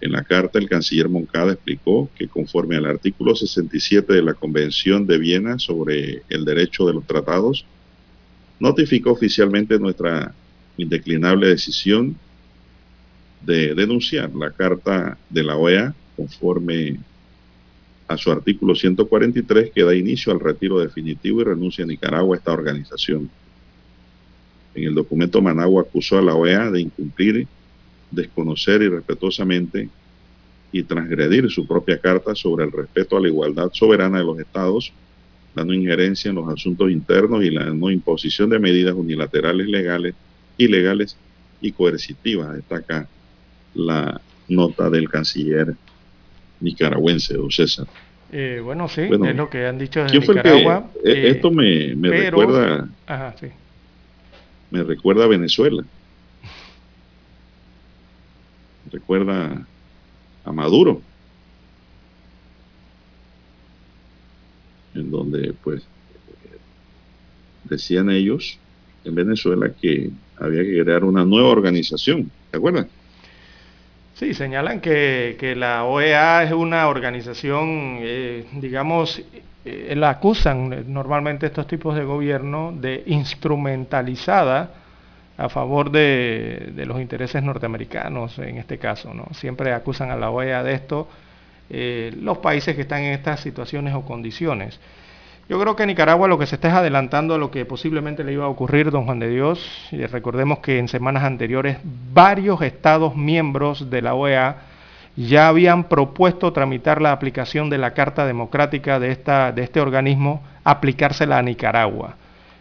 En 0.00 0.12
la 0.12 0.24
carta, 0.24 0.58
el 0.58 0.68
canciller 0.68 1.08
Moncada 1.08 1.52
explicó 1.52 2.08
que 2.16 2.26
conforme 2.26 2.76
al 2.76 2.86
artículo 2.86 3.34
67 3.34 4.12
de 4.12 4.22
la 4.22 4.34
Convención 4.34 5.06
de 5.06 5.18
Viena 5.18 5.58
sobre 5.58 6.22
el 6.30 6.44
derecho 6.44 6.86
de 6.86 6.94
los 6.94 7.06
tratados, 7.06 7.66
notificó 8.58 9.12
oficialmente 9.12 9.78
nuestra 9.78 10.34
indeclinable 10.78 11.48
decisión 11.48 12.16
de 13.42 13.74
denunciar 13.74 14.34
la 14.34 14.50
Carta 14.50 15.18
de 15.28 15.42
la 15.42 15.56
OEA 15.56 15.94
conforme 16.16 16.98
a 18.08 18.16
su 18.16 18.32
artículo 18.32 18.74
143 18.74 19.70
que 19.70 19.84
da 19.84 19.94
inicio 19.94 20.32
al 20.32 20.40
retiro 20.40 20.80
definitivo 20.80 21.40
y 21.40 21.44
renuncia 21.44 21.84
a 21.84 21.88
Nicaragua 21.88 22.36
a 22.36 22.38
esta 22.38 22.52
organización. 22.52 23.30
En 24.74 24.84
el 24.84 24.94
documento 24.94 25.40
Managua 25.42 25.82
acusó 25.82 26.18
a 26.18 26.22
la 26.22 26.34
OEA 26.34 26.70
de 26.70 26.80
incumplir 26.80 27.46
desconocer 28.10 28.82
irrespetuosamente 28.82 29.88
y 30.72 30.82
transgredir 30.82 31.50
su 31.50 31.66
propia 31.66 31.98
carta 31.98 32.34
sobre 32.34 32.64
el 32.64 32.72
respeto 32.72 33.16
a 33.16 33.20
la 33.20 33.28
igualdad 33.28 33.70
soberana 33.72 34.18
de 34.18 34.24
los 34.24 34.38
estados, 34.38 34.92
dando 35.54 35.74
injerencia 35.74 36.28
en 36.28 36.36
los 36.36 36.48
asuntos 36.48 36.90
internos 36.90 37.44
y 37.44 37.50
la 37.50 37.66
no 37.66 37.90
imposición 37.90 38.50
de 38.50 38.58
medidas 38.58 38.94
unilaterales 38.94 39.66
legales, 39.66 40.14
ilegales 40.56 41.16
y 41.60 41.72
coercitivas, 41.72 42.54
destaca 42.54 43.08
la 43.74 44.20
nota 44.48 44.90
del 44.90 45.08
canciller 45.08 45.74
nicaragüense, 46.60 47.34
don 47.34 47.50
César. 47.50 47.86
Eh, 48.32 48.60
bueno, 48.62 48.88
sí, 48.88 49.02
es 49.02 49.36
lo 49.36 49.50
que 49.50 49.66
han 49.66 49.78
dicho 49.78 50.04
desde 50.04 50.18
Nicaragua. 50.20 50.90
Eh, 51.04 51.32
esto 51.34 51.50
me, 51.50 51.96
me 51.96 52.10
recuerda... 52.30 52.88
Ajá, 53.06 53.34
sí. 53.40 53.46
Me 54.70 54.84
recuerda 54.84 55.24
a 55.24 55.26
Venezuela. 55.26 55.84
Recuerda 58.90 59.66
a 60.44 60.52
Maduro, 60.52 61.02
en 64.94 65.10
donde 65.10 65.54
pues 65.62 65.86
decían 67.64 68.10
ellos 68.10 68.58
en 69.04 69.14
Venezuela 69.14 69.70
que 69.80 70.10
había 70.38 70.62
que 70.62 70.82
crear 70.82 71.04
una 71.04 71.24
nueva 71.24 71.48
organización, 71.48 72.30
¿te 72.50 72.56
acuerdas? 72.56 72.86
Sí, 74.14 74.34
señalan 74.34 74.80
que, 74.80 75.54
la 75.56 75.84
OEA 75.84 76.42
es 76.42 76.52
una 76.52 76.88
organización, 76.88 77.98
eh, 78.00 78.44
digamos, 78.52 79.22
eh, 79.64 79.94
la 79.96 80.10
acusan 80.10 80.92
normalmente 80.92 81.46
estos 81.46 81.66
tipos 81.66 81.96
de 81.96 82.04
gobierno 82.04 82.74
de 82.78 83.02
instrumentalizada 83.06 84.79
a 85.40 85.48
favor 85.48 85.90
de, 85.90 86.72
los 86.86 87.00
intereses 87.00 87.42
norteamericanos 87.42 88.38
en 88.38 88.58
este 88.58 88.78
caso. 88.78 89.14
¿no? 89.14 89.26
Siempre 89.32 89.72
acusan 89.72 90.10
a 90.10 90.16
la 90.16 90.30
OEA 90.30 90.62
de 90.62 90.74
esto 90.74 91.08
eh, 91.70 92.12
los 92.20 92.38
países 92.38 92.76
que 92.76 92.82
están 92.82 93.02
en 93.02 93.14
estas 93.14 93.40
situaciones 93.40 93.94
o 93.94 94.02
condiciones. 94.02 94.78
Yo 95.48 95.58
creo 95.58 95.74
que 95.74 95.86
Nicaragua 95.86 96.28
lo 96.28 96.38
que 96.38 96.46
se 96.46 96.56
está 96.56 96.68
es 96.68 96.74
adelantando 96.74 97.34
a 97.34 97.38
lo 97.38 97.50
que 97.50 97.64
posiblemente 97.64 98.22
le 98.22 98.34
iba 98.34 98.44
a 98.44 98.48
ocurrir, 98.48 98.90
don 98.90 99.06
Juan 99.06 99.18
de 99.18 99.30
Dios. 99.30 99.88
Y 99.90 100.04
recordemos 100.06 100.58
que 100.58 100.78
en 100.78 100.88
semanas 100.88 101.24
anteriores 101.24 101.78
varios 102.12 102.60
estados 102.62 103.16
miembros 103.16 103.90
de 103.90 104.02
la 104.02 104.14
OEA 104.14 104.56
ya 105.16 105.48
habían 105.48 105.84
propuesto 105.84 106.52
tramitar 106.52 107.00
la 107.00 107.12
aplicación 107.12 107.70
de 107.70 107.78
la 107.78 107.94
Carta 107.94 108.26
Democrática 108.26 109.00
de, 109.00 109.10
esta, 109.10 109.52
de 109.52 109.62
este 109.62 109.80
organismo, 109.80 110.42
aplicársela 110.64 111.38
a 111.38 111.42
Nicaragua. 111.42 112.16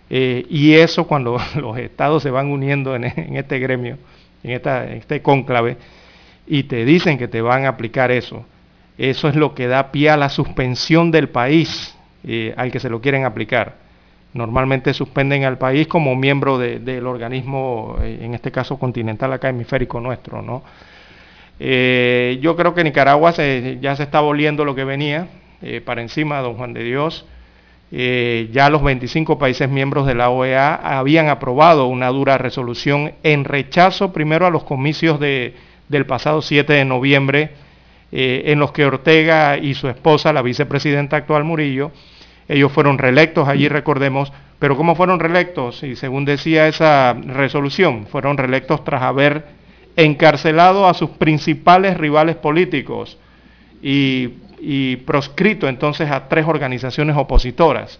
Eh, 0.10 0.45
y 0.49 0.73
eso 0.73 1.06
cuando 1.06 1.38
los 1.56 1.77
estados 1.77 2.23
se 2.23 2.31
van 2.31 2.48
uniendo 2.48 2.95
en, 2.95 3.03
este 3.06 3.60
gremio, 3.60 3.98
en, 4.44 4.52
este 4.52 5.22
cónclave, 5.22 5.77
y 6.48 6.64
te 6.64 6.84
dicen 6.84 7.18
que 7.18 7.27
te 7.27 7.41
van 7.41 7.65
a 7.65 7.69
aplicar 7.69 8.11
eso, 8.11 8.44
eso 8.98 9.30
es 9.30 9.36
lo 9.36 9.53
que 9.53 9.68
da 9.68 9.91
pie 9.91 10.10
a 10.10 10.18
la 10.18 10.30
suspensión 10.30 11.11
del 11.11 11.30
país 11.30 11.95
eh, 12.27 12.53
al 12.57 12.72
que 12.72 12.80
se 12.80 12.90
lo 12.90 12.99
quieren 12.99 13.23
aplicar. 13.23 13.76
Normalmente 14.34 14.94
suspenden 14.94 15.44
al 15.44 15.57
país 15.57 15.88
como 15.88 16.15
miembro 16.15 16.57
del 16.60 17.07
organismo, 17.07 17.98
eh, 18.02 18.19
en 18.22 18.34
este 18.34 18.52
caso 18.52 18.77
continental 18.77 19.31
acá 19.34 19.49
hemisférico 19.49 19.99
nuestro, 19.99 20.41
¿no? 20.41 20.64
yo 21.61 22.56
creo 22.56 22.73
que 22.73 22.86
Nicaragua 22.86 23.31
ya 23.31 23.94
se 23.98 24.03
está 24.03 24.22
volviendo 24.22 24.64
lo 24.64 24.76
que 24.76 24.86
venía 24.86 25.27
para 25.84 26.02
encima, 26.02 26.40
don 26.40 26.53
Juan 26.53 26.72
de 26.72 26.86
Dios. 26.86 27.26
Eh, 27.91 28.49
ya 28.52 28.70
los 28.70 28.84
25 28.84 29.40
países 29.40 29.68
miembros 29.68 30.06
de 30.06 30.14
la 30.14 30.30
OEA 30.30 30.76
habían 30.76 31.28
aprobado 31.28 31.88
una 31.88 32.10
dura 32.10 32.38
resolución 32.38 33.14
en 33.24 33.45
rechazo 33.45 34.14
primero 34.14 34.45
a 34.45 34.52
los 34.52 34.64
comicios 34.64 35.20
del 35.20 36.06
pasado 36.06 36.41
7 36.41 36.72
de 36.72 36.86
noviembre, 36.86 37.52
eh, 38.11 38.44
en 38.45 38.60
los 38.60 38.72
que 38.72 38.86
Ortega 38.86 39.57
y 39.57 39.74
su 39.74 39.88
esposa, 39.88 40.34
la 40.34 40.44
vicepresidenta 40.44 41.18
actual 41.18 41.44
Murillo, 41.44 41.91
ellos 42.48 42.72
fueron 42.72 42.98
reelectos 42.98 43.48
allí, 43.48 43.68
recordemos, 43.68 44.32
pero 44.57 44.76
¿cómo 44.76 44.95
fueron 44.95 45.20
reelectos? 45.20 45.84
Y 45.84 45.95
según 45.95 46.26
decía 46.26 46.68
esa 46.68 47.14
resolución, 47.14 48.07
fueron 48.07 48.38
reelectos 48.38 48.84
tras 48.84 49.03
haber 49.03 49.45
encarcelado 49.95 50.88
a 50.88 50.94
sus 50.94 51.11
principales 51.11 51.98
rivales 51.98 52.36
políticos 52.36 53.18
y 53.82 54.30
y 54.61 54.98
proscrito 54.98 55.68
entonces 55.68 56.11
a 56.11 56.27
tres 56.27 56.45
organizaciones 56.45 57.15
opositoras. 57.18 57.99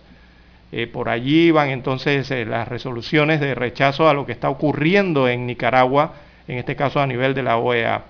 Eh, 0.72 0.86
por 0.86 1.10
allí 1.10 1.50
van 1.50 1.70
entonces 1.70 2.30
eh, 2.30 2.46
las 2.46 2.68
resoluciones 2.68 3.40
de 3.40 3.56
rechazo 3.56 4.08
a 4.08 4.14
lo 4.14 4.26
que 4.26 4.32
está 4.32 4.50
ocurriendo 4.50 5.28
en 5.28 5.48
Nicaragua, 5.48 6.14
en 6.48 6.60
este 6.60 6.76
caso 6.76 7.00
a 7.00 7.08
nivel 7.08 7.34
de 7.34 7.44
la 7.44 7.58
OEA. 7.58 8.04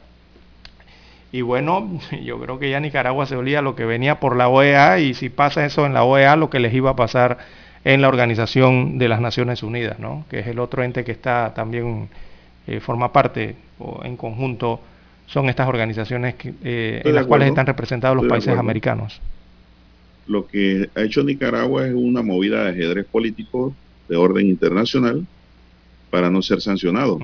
Y 1.31 1.41
bueno, 1.41 1.99
yo 2.23 2.39
creo 2.39 2.59
que 2.59 2.69
ya 2.69 2.79
Nicaragua 2.79 3.25
se 3.25 3.35
olía 3.35 3.61
lo 3.61 3.75
que 3.75 3.85
venía 3.85 4.19
por 4.19 4.35
la 4.35 4.49
OEA 4.49 4.99
y 4.99 5.13
si 5.13 5.29
pasa 5.29 5.65
eso 5.65 5.85
en 5.85 5.93
la 5.93 6.03
OEA, 6.03 6.35
lo 6.35 6.49
que 6.49 6.59
les 6.59 6.73
iba 6.73 6.91
a 6.91 6.95
pasar 6.95 7.37
en 7.85 8.01
la 8.01 8.09
Organización 8.09 8.97
de 8.97 9.07
las 9.07 9.21
Naciones 9.21 9.63
Unidas, 9.63 9.99
¿no? 9.99 10.25
que 10.29 10.39
es 10.39 10.47
el 10.47 10.59
otro 10.59 10.83
ente 10.83 11.05
que 11.05 11.13
está 11.13 11.53
también, 11.53 12.09
eh, 12.67 12.79
forma 12.81 13.13
parte 13.13 13.55
o 13.79 14.03
en 14.03 14.17
conjunto 14.17 14.81
son 15.29 15.49
estas 15.49 15.67
organizaciones 15.67 16.35
eh, 16.63 17.01
en 17.05 17.15
las 17.15 17.25
cuales 17.25 17.49
están 17.49 17.65
representados 17.65 18.17
los 18.17 18.27
países 18.27 18.57
americanos. 18.57 19.21
Lo 20.27 20.47
que 20.47 20.89
ha 20.95 21.01
hecho 21.01 21.23
Nicaragua 21.23 21.87
es 21.87 21.93
una 21.93 22.21
movida 22.21 22.63
de 22.63 22.69
ajedrez 22.71 23.05
político 23.05 23.73
de 24.07 24.15
orden 24.15 24.47
internacional 24.47 25.25
para 26.09 26.29
no 26.29 26.41
ser 26.41 26.61
sancionado 26.61 27.19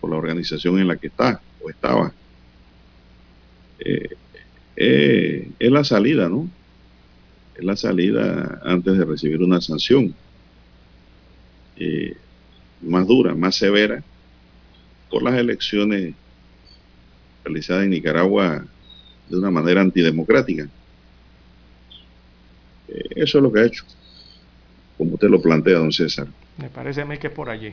por 0.00 0.10
la 0.10 0.16
organización 0.16 0.78
en 0.78 0.88
la 0.88 0.96
que 0.96 1.08
está 1.08 1.40
o 1.62 1.70
estaba. 1.70 2.12
Eh, 3.80 4.08
eh, 4.76 5.50
es 5.58 5.70
la 5.70 5.84
salida, 5.84 6.28
¿no? 6.28 6.48
es 7.60 7.64
la 7.64 7.76
salida 7.76 8.60
antes 8.64 8.96
de 8.96 9.04
recibir 9.04 9.42
una 9.42 9.60
sanción 9.60 10.14
eh, 11.76 12.16
más 12.82 13.06
dura, 13.06 13.34
más 13.34 13.56
severa, 13.56 14.02
por 15.10 15.22
las 15.22 15.34
elecciones 15.34 16.14
realizadas 17.44 17.84
en 17.84 17.90
Nicaragua 17.90 18.64
de 19.28 19.36
una 19.36 19.50
manera 19.50 19.80
antidemocrática. 19.80 20.68
Eh, 22.88 23.04
eso 23.16 23.38
es 23.38 23.42
lo 23.42 23.52
que 23.52 23.60
ha 23.60 23.64
hecho, 23.66 23.84
como 24.96 25.14
usted 25.14 25.28
lo 25.28 25.40
plantea, 25.40 25.78
don 25.78 25.92
César. 25.92 26.26
Me 26.58 26.68
parece 26.68 27.02
a 27.02 27.04
mí 27.04 27.18
que 27.18 27.28
es 27.28 27.32
por 27.32 27.48
allí. 27.48 27.72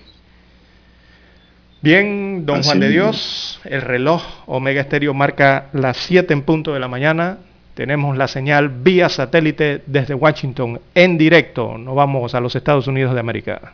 Bien, 1.82 2.46
don 2.46 2.60
Así 2.60 2.70
Juan 2.70 2.80
de. 2.80 2.90
Dios, 2.90 3.60
el 3.64 3.82
reloj 3.82 4.24
Omega 4.48 4.82
Estéreo 4.82 5.14
marca 5.14 5.70
las 5.74 5.98
7 5.98 6.34
en 6.34 6.42
punto 6.42 6.74
de 6.74 6.80
la 6.80 6.88
mañana. 6.88 7.38
Tenemos 7.76 8.18
la 8.18 8.28
señal 8.28 8.70
vía 8.70 9.08
satélite 9.08 9.84
desde 9.86 10.16
Washington 10.16 10.82
en 10.96 11.18
directo. 11.18 11.78
Nos 11.78 11.96
vamos 11.96 12.34
a 12.34 12.40
los 12.40 12.56
Estados 12.56 12.88
Unidos 12.88 13.14
de 13.14 13.20
América. 13.20 13.74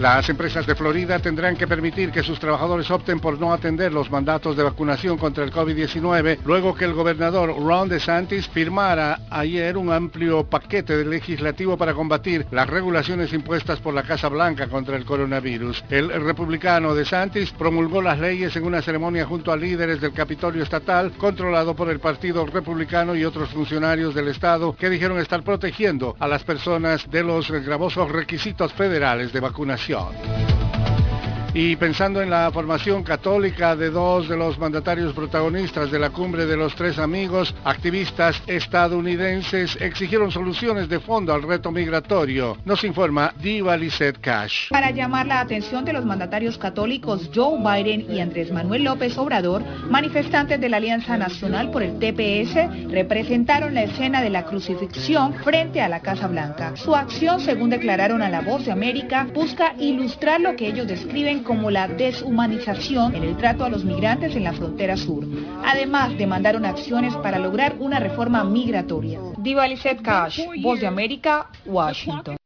Las 0.00 0.28
empresas 0.28 0.66
de 0.66 0.74
Florida 0.74 1.20
tendrán 1.20 1.56
que 1.56 1.68
permitir 1.68 2.10
que 2.10 2.24
sus 2.24 2.40
trabajadores 2.40 2.90
opten 2.90 3.20
por 3.20 3.38
no 3.38 3.52
atender 3.52 3.92
los 3.92 4.10
mandatos 4.10 4.56
de 4.56 4.64
vacunación 4.64 5.16
contra 5.16 5.44
el 5.44 5.52
COVID-19 5.52 6.38
luego 6.44 6.74
que 6.74 6.84
el 6.84 6.94
gobernador 6.94 7.54
Ron 7.56 7.88
DeSantis 7.88 8.48
firmara 8.48 9.20
ayer 9.30 9.76
un 9.76 9.92
amplio 9.92 10.44
paquete 10.44 10.96
de 10.96 11.04
legislativo 11.04 11.76
para 11.76 11.94
combatir 11.94 12.44
las 12.50 12.68
regulaciones 12.68 13.32
impuestas 13.32 13.78
por 13.78 13.94
la 13.94 14.02
Casa 14.02 14.28
Blanca 14.28 14.66
contra 14.66 14.96
el 14.96 15.04
coronavirus. 15.04 15.84
El 15.88 16.08
republicano 16.10 16.92
DeSantis 16.92 17.52
promulgó 17.52 18.02
las 18.02 18.18
leyes 18.18 18.56
en 18.56 18.64
una 18.64 18.82
ceremonia 18.82 19.26
junto 19.26 19.52
a 19.52 19.56
líderes 19.56 20.00
del 20.00 20.12
Capitolio 20.12 20.64
Estatal 20.64 21.12
controlado 21.12 21.76
por 21.76 21.88
el 21.88 22.00
Partido 22.00 22.44
Republicano 22.44 23.14
y 23.14 23.24
otros 23.24 23.50
funcionarios 23.50 24.12
del 24.12 24.26
Estado 24.26 24.74
que 24.74 24.90
dijeron 24.90 25.18
estar 25.18 25.44
protegiendo 25.44 26.16
a 26.18 26.26
las 26.26 26.42
personas 26.42 27.08
de 27.08 27.22
los 27.22 27.48
gravosos 27.50 28.10
requisitos 28.10 28.72
federales 28.72 29.32
de 29.32 29.38
vacunación. 29.38 29.83
confiável 29.84 30.83
Y 31.56 31.76
pensando 31.76 32.20
en 32.20 32.30
la 32.30 32.50
formación 32.50 33.04
católica 33.04 33.76
de 33.76 33.88
dos 33.88 34.28
de 34.28 34.36
los 34.36 34.58
mandatarios 34.58 35.14
protagonistas 35.14 35.88
de 35.88 36.00
la 36.00 36.10
cumbre 36.10 36.46
de 36.46 36.56
los 36.56 36.74
tres 36.74 36.98
amigos, 36.98 37.54
activistas 37.62 38.42
estadounidenses 38.48 39.78
exigieron 39.80 40.32
soluciones 40.32 40.88
de 40.88 40.98
fondo 40.98 41.32
al 41.32 41.44
reto 41.44 41.70
migratorio. 41.70 42.58
Nos 42.64 42.82
informa 42.82 43.32
Diva 43.40 43.76
Lizette 43.76 44.18
Cash. 44.20 44.70
Para 44.70 44.90
llamar 44.90 45.28
la 45.28 45.38
atención 45.38 45.84
de 45.84 45.92
los 45.92 46.04
mandatarios 46.04 46.58
católicos 46.58 47.30
Joe 47.32 47.60
Biden 47.60 48.12
y 48.12 48.18
Andrés 48.18 48.50
Manuel 48.50 48.82
López 48.82 49.16
Obrador, 49.16 49.62
manifestantes 49.88 50.60
de 50.60 50.68
la 50.68 50.78
Alianza 50.78 51.16
Nacional 51.16 51.70
por 51.70 51.84
el 51.84 52.00
TPS 52.00 52.90
representaron 52.90 53.74
la 53.74 53.84
escena 53.84 54.22
de 54.22 54.30
la 54.30 54.44
crucifixión 54.44 55.34
frente 55.34 55.80
a 55.80 55.88
la 55.88 56.00
Casa 56.00 56.26
Blanca. 56.26 56.72
Su 56.74 56.96
acción, 56.96 57.38
según 57.38 57.70
declararon 57.70 58.22
a 58.22 58.28
La 58.28 58.40
Voz 58.40 58.64
de 58.64 58.72
América, 58.72 59.28
busca 59.32 59.74
ilustrar 59.78 60.40
lo 60.40 60.56
que 60.56 60.66
ellos 60.66 60.88
describen 60.88 61.43
como 61.44 61.70
la 61.70 61.86
deshumanización 61.86 63.14
en 63.14 63.22
el 63.22 63.36
trato 63.36 63.64
a 63.64 63.68
los 63.68 63.84
migrantes 63.84 64.34
en 64.34 64.44
la 64.44 64.52
frontera 64.52 64.96
sur. 64.96 65.24
Además, 65.64 66.16
demandaron 66.18 66.64
acciones 66.64 67.14
para 67.16 67.38
lograr 67.38 67.76
una 67.78 68.00
reforma 68.00 68.42
migratoria. 68.44 69.20
Diva 69.38 69.68
Lizette 69.68 70.02
Cash, 70.02 70.40
Voz 70.62 70.80
de 70.80 70.86
América, 70.86 71.50
Washington. 71.66 72.36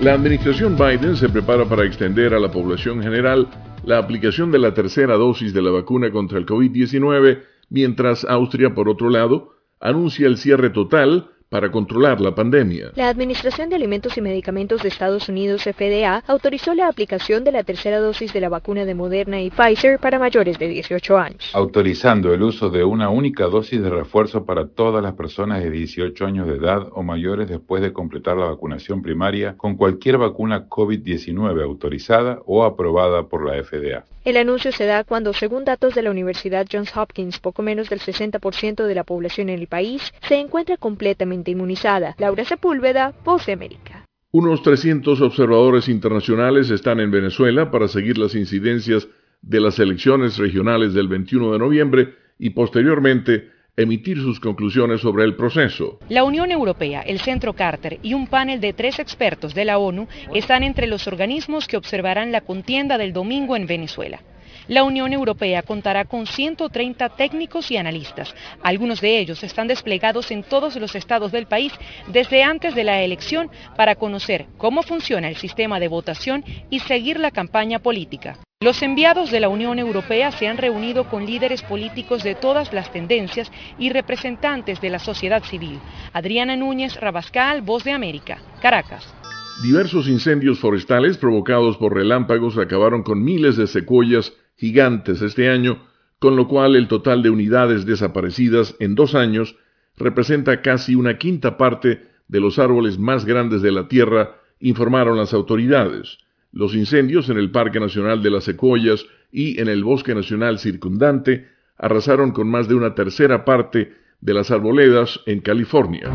La 0.00 0.12
administración 0.12 0.76
Biden 0.76 1.16
se 1.16 1.28
prepara 1.28 1.64
para 1.64 1.84
extender 1.84 2.34
a 2.34 2.38
la 2.38 2.50
población 2.52 3.02
general 3.02 3.48
la 3.84 3.98
aplicación 3.98 4.52
de 4.52 4.58
la 4.58 4.74
tercera 4.74 5.16
dosis 5.16 5.52
de 5.54 5.62
la 5.62 5.70
vacuna 5.70 6.10
contra 6.10 6.38
el 6.38 6.46
COVID-19, 6.46 7.42
mientras 7.70 8.24
Austria, 8.24 8.74
por 8.74 8.88
otro 8.88 9.08
lado, 9.10 9.54
anuncia 9.80 10.26
el 10.26 10.36
cierre 10.36 10.70
total 10.70 11.30
para 11.48 11.70
controlar 11.70 12.20
la 12.20 12.34
pandemia. 12.34 12.92
La 12.94 13.08
Administración 13.08 13.70
de 13.70 13.76
Alimentos 13.76 14.16
y 14.16 14.20
Medicamentos 14.20 14.82
de 14.82 14.88
Estados 14.88 15.28
Unidos, 15.28 15.62
FDA, 15.64 16.22
autorizó 16.26 16.74
la 16.74 16.88
aplicación 16.88 17.44
de 17.44 17.52
la 17.52 17.62
tercera 17.62 17.98
dosis 18.00 18.32
de 18.32 18.40
la 18.40 18.48
vacuna 18.48 18.84
de 18.84 18.94
Moderna 18.94 19.40
y 19.40 19.50
Pfizer 19.50 19.98
para 19.98 20.18
mayores 20.18 20.58
de 20.58 20.68
18 20.68 21.18
años. 21.18 21.50
autorizando 21.54 22.32
el 22.34 22.42
uso 22.42 22.70
de 22.70 22.84
una 22.84 23.08
única 23.08 23.44
dosis 23.46 23.82
de 23.82 23.90
refuerzo 23.90 24.44
para 24.44 24.68
todas 24.68 25.02
las 25.02 25.14
personas 25.14 25.62
de 25.62 25.70
18 25.70 26.26
años 26.26 26.46
de 26.46 26.56
edad 26.56 26.88
o 26.92 27.02
mayores 27.02 27.48
después 27.48 27.82
de 27.82 27.92
completar 27.92 28.36
la 28.36 28.46
vacunación 28.46 29.02
primaria 29.02 29.56
con 29.56 29.76
cualquier 29.76 30.18
vacuna 30.18 30.68
COVID-19 30.68 31.62
autorizada 31.62 32.40
o 32.46 32.64
aprobada 32.64 33.24
por 33.28 33.46
la 33.46 33.62
FDA. 33.62 34.04
El 34.28 34.36
anuncio 34.36 34.72
se 34.72 34.84
da 34.84 35.04
cuando, 35.04 35.32
según 35.32 35.64
datos 35.64 35.94
de 35.94 36.02
la 36.02 36.10
Universidad 36.10 36.66
Johns 36.70 36.94
Hopkins, 36.94 37.38
poco 37.38 37.62
menos 37.62 37.88
del 37.88 38.00
60% 38.00 38.84
de 38.84 38.94
la 38.94 39.02
población 39.02 39.48
en 39.48 39.58
el 39.58 39.68
país 39.68 40.02
se 40.28 40.38
encuentra 40.38 40.76
completamente 40.76 41.52
inmunizada. 41.52 42.14
Laura 42.18 42.44
Sepúlveda, 42.44 43.14
Voz 43.24 43.46
de 43.46 43.54
América. 43.54 44.04
Unos 44.30 44.62
300 44.62 45.22
observadores 45.22 45.88
internacionales 45.88 46.68
están 46.68 47.00
en 47.00 47.10
Venezuela 47.10 47.70
para 47.70 47.88
seguir 47.88 48.18
las 48.18 48.34
incidencias 48.34 49.08
de 49.40 49.60
las 49.62 49.78
elecciones 49.78 50.36
regionales 50.36 50.92
del 50.92 51.08
21 51.08 51.52
de 51.54 51.58
noviembre 51.58 52.14
y 52.38 52.50
posteriormente 52.50 53.48
emitir 53.78 54.18
sus 54.18 54.40
conclusiones 54.40 55.00
sobre 55.00 55.24
el 55.24 55.36
proceso. 55.36 55.98
La 56.08 56.24
Unión 56.24 56.50
Europea, 56.50 57.00
el 57.02 57.20
Centro 57.20 57.52
Carter 57.54 58.00
y 58.02 58.12
un 58.12 58.26
panel 58.26 58.60
de 58.60 58.72
tres 58.72 58.98
expertos 58.98 59.54
de 59.54 59.64
la 59.64 59.78
ONU 59.78 60.08
están 60.34 60.64
entre 60.64 60.88
los 60.88 61.06
organismos 61.06 61.68
que 61.68 61.76
observarán 61.76 62.32
la 62.32 62.40
contienda 62.40 62.98
del 62.98 63.12
domingo 63.12 63.56
en 63.56 63.66
Venezuela. 63.66 64.20
La 64.68 64.84
Unión 64.84 65.14
Europea 65.14 65.62
contará 65.62 66.04
con 66.04 66.26
130 66.26 67.08
técnicos 67.16 67.70
y 67.70 67.78
analistas. 67.78 68.34
Algunos 68.62 69.00
de 69.00 69.18
ellos 69.18 69.42
están 69.42 69.66
desplegados 69.66 70.30
en 70.30 70.42
todos 70.42 70.76
los 70.76 70.94
estados 70.94 71.32
del 71.32 71.46
país 71.46 71.72
desde 72.06 72.42
antes 72.42 72.74
de 72.74 72.84
la 72.84 73.00
elección 73.00 73.50
para 73.76 73.94
conocer 73.94 74.44
cómo 74.58 74.82
funciona 74.82 75.28
el 75.28 75.36
sistema 75.36 75.80
de 75.80 75.88
votación 75.88 76.44
y 76.68 76.80
seguir 76.80 77.18
la 77.18 77.30
campaña 77.30 77.78
política. 77.78 78.36
Los 78.60 78.82
enviados 78.82 79.30
de 79.30 79.40
la 79.40 79.48
Unión 79.48 79.78
Europea 79.78 80.32
se 80.32 80.48
han 80.48 80.58
reunido 80.58 81.08
con 81.08 81.24
líderes 81.24 81.62
políticos 81.62 82.22
de 82.22 82.34
todas 82.34 82.72
las 82.74 82.92
tendencias 82.92 83.50
y 83.78 83.88
representantes 83.88 84.82
de 84.82 84.90
la 84.90 84.98
sociedad 84.98 85.42
civil. 85.44 85.78
Adriana 86.12 86.56
Núñez 86.56 87.00
Rabascal, 87.00 87.62
Voz 87.62 87.84
de 87.84 87.92
América, 87.92 88.38
Caracas. 88.60 89.14
Diversos 89.62 90.08
incendios 90.08 90.58
forestales 90.58 91.16
provocados 91.16 91.78
por 91.78 91.94
relámpagos 91.94 92.58
acabaron 92.58 93.02
con 93.02 93.24
miles 93.24 93.56
de 93.56 93.66
secuoyas 93.66 94.34
gigantes 94.58 95.22
este 95.22 95.48
año, 95.48 95.86
con 96.18 96.36
lo 96.36 96.48
cual 96.48 96.74
el 96.76 96.88
total 96.88 97.22
de 97.22 97.30
unidades 97.30 97.86
desaparecidas 97.86 98.74
en 98.80 98.94
dos 98.96 99.14
años 99.14 99.56
representa 99.96 100.60
casi 100.62 100.94
una 100.96 101.16
quinta 101.16 101.56
parte 101.56 102.02
de 102.26 102.40
los 102.40 102.58
árboles 102.58 102.98
más 102.98 103.24
grandes 103.24 103.62
de 103.62 103.72
la 103.72 103.88
Tierra, 103.88 104.36
informaron 104.60 105.16
las 105.16 105.32
autoridades. 105.32 106.18
Los 106.52 106.74
incendios 106.74 107.28
en 107.28 107.38
el 107.38 107.50
Parque 107.50 107.78
Nacional 107.78 108.22
de 108.22 108.30
las 108.30 108.44
Secuoyas 108.44 109.06
y 109.30 109.60
en 109.60 109.68
el 109.68 109.84
Bosque 109.84 110.14
Nacional 110.14 110.58
circundante 110.58 111.46
arrasaron 111.76 112.32
con 112.32 112.50
más 112.50 112.68
de 112.68 112.74
una 112.74 112.94
tercera 112.94 113.44
parte 113.44 113.92
de 114.20 114.34
las 114.34 114.50
arboledas 114.50 115.20
en 115.26 115.40
California. 115.40 116.12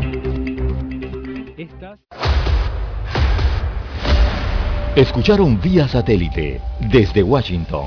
Escucharon 4.96 5.60
vía 5.60 5.88
satélite 5.88 6.60
desde 6.92 7.22
Washington 7.22 7.86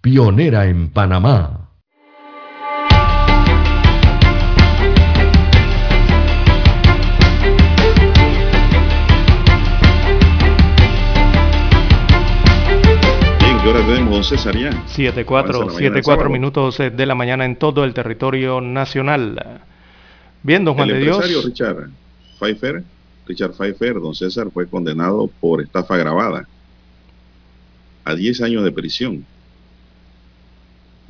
pionera 0.00 0.66
en 0.66 0.90
Panamá. 0.90 1.70
Bien, 13.40 13.58
que 13.58 13.68
ahora 13.68 13.80
tenemos 13.86 14.10
don 14.10 14.24
César 14.24 14.56
ya. 14.56 14.70
7-4, 14.70 15.24
7-4 15.24 16.30
minutos 16.30 16.78
de 16.78 17.06
la 17.06 17.14
mañana 17.14 17.44
en 17.44 17.56
todo 17.56 17.84
el 17.84 17.92
territorio 17.92 18.60
nacional. 18.60 19.62
Bien, 20.44 20.64
don 20.64 20.74
Juan 20.74 20.90
el 20.90 20.94
de 20.96 21.00
Dios. 21.00 21.16
empresario 21.16 21.48
Richard 21.48 21.90
Pfeiffer, 22.38 22.84
Richard 23.26 23.52
Pfeiffer, 23.52 23.94
don 23.94 24.14
César, 24.14 24.48
fue 24.52 24.68
condenado 24.68 25.28
por 25.40 25.60
estafa 25.60 25.96
grabada 25.96 26.46
a 28.04 28.14
10 28.14 28.42
años 28.42 28.64
de 28.64 28.70
prisión. 28.70 29.26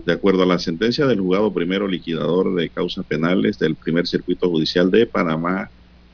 De 0.04 0.12
acuerdo 0.12 0.42
a 0.42 0.46
la 0.46 0.58
sentencia 0.58 1.06
del 1.06 1.20
juzgado 1.20 1.52
primero 1.52 1.88
liquidador 1.88 2.54
de 2.54 2.70
causas 2.70 3.04
penales 3.04 3.58
del 3.58 3.74
primer 3.74 4.06
circuito 4.06 4.48
judicial 4.48 4.90
de 4.90 5.06
Panamá, 5.06 5.70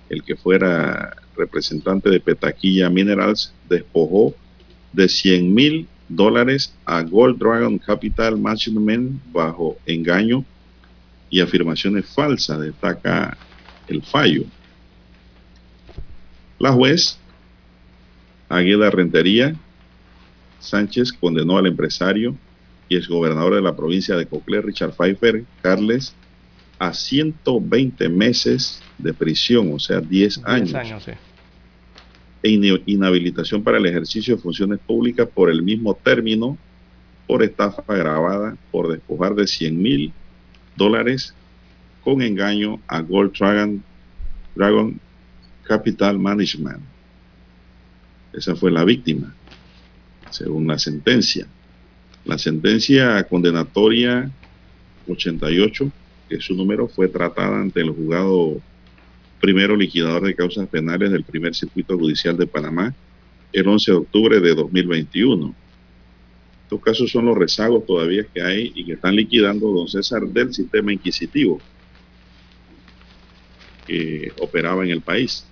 el 0.08 0.22
que 0.22 0.36
fuera 0.36 1.16
representante 1.36 2.10
de 2.10 2.20
Petaquilla 2.20 2.88
Minerals 2.88 3.52
despojó 3.68 4.34
de 4.92 5.08
100 5.08 5.54
mil 5.54 5.88
dólares 6.08 6.74
a 6.84 7.02
Gold 7.02 7.38
Dragon 7.38 7.78
Capital 7.78 8.38
Management 8.38 9.20
bajo 9.32 9.76
engaño 9.86 10.44
y 11.30 11.40
afirmaciones 11.40 12.06
falsas, 12.06 12.60
destaca 12.60 13.36
el 13.88 14.02
fallo. 14.02 14.44
La 16.58 16.72
juez 16.72 17.18
Águila 18.48 18.90
Rentería 18.90 19.54
Sánchez 20.60 21.12
condenó 21.12 21.58
al 21.58 21.66
empresario 21.66 22.36
y 22.88 22.96
exgobernador 22.96 23.54
de 23.54 23.62
la 23.62 23.76
provincia 23.76 24.16
de 24.16 24.26
Coclé, 24.26 24.60
Richard 24.60 24.92
Pfeiffer 24.92 25.44
Carles, 25.62 26.14
a 26.78 26.92
120 26.92 28.08
meses 28.08 28.82
de 28.98 29.14
prisión, 29.14 29.72
o 29.72 29.78
sea, 29.78 30.00
10 30.00 30.42
años. 30.44 30.72
10 30.72 30.74
años 30.74 31.02
sí. 31.04 31.12
E 32.42 32.50
inhabilitación 32.86 33.62
para 33.62 33.78
el 33.78 33.86
ejercicio 33.86 34.36
de 34.36 34.42
funciones 34.42 34.78
públicas 34.78 35.26
por 35.32 35.50
el 35.50 35.62
mismo 35.62 35.94
término, 35.94 36.58
por 37.26 37.42
estafa 37.42 37.82
agravada, 37.88 38.56
por 38.70 38.92
despojar 38.92 39.34
de 39.34 39.46
100 39.46 39.80
mil 39.80 40.12
dólares 40.76 41.34
con 42.02 42.20
engaño 42.20 42.80
a 42.86 43.00
Gold 43.00 43.32
Dragon, 43.38 43.82
Dragon 44.54 45.00
Capital 45.62 46.18
Management. 46.18 46.82
Esa 48.34 48.54
fue 48.54 48.70
la 48.70 48.84
víctima, 48.84 49.34
según 50.28 50.66
la 50.66 50.78
sentencia. 50.78 51.46
La 52.24 52.38
sentencia 52.38 53.22
condenatoria 53.24 54.30
88, 55.08 55.90
que 56.28 56.40
su 56.40 56.54
número 56.54 56.88
fue 56.88 57.08
tratada 57.08 57.60
ante 57.60 57.80
el 57.80 57.90
juzgado 57.90 58.60
primero 59.40 59.76
liquidador 59.76 60.22
de 60.22 60.34
causas 60.34 60.66
penales 60.68 61.10
del 61.12 61.24
primer 61.24 61.54
circuito 61.54 61.98
judicial 61.98 62.36
de 62.36 62.46
Panamá 62.46 62.94
el 63.52 63.68
11 63.68 63.90
de 63.90 63.96
octubre 63.98 64.40
de 64.40 64.54
2021. 64.54 65.54
Estos 66.62 66.80
casos 66.80 67.10
son 67.10 67.26
los 67.26 67.36
rezagos 67.36 67.84
todavía 67.86 68.24
que 68.24 68.42
hay 68.42 68.72
y 68.74 68.86
que 68.86 68.94
están 68.94 69.14
liquidando 69.14 69.68
don 69.68 69.86
César 69.86 70.22
del 70.22 70.52
sistema 70.52 70.92
inquisitivo 70.92 71.60
que 73.86 74.32
operaba 74.40 74.82
en 74.82 74.90
el 74.90 75.02
país. 75.02 75.46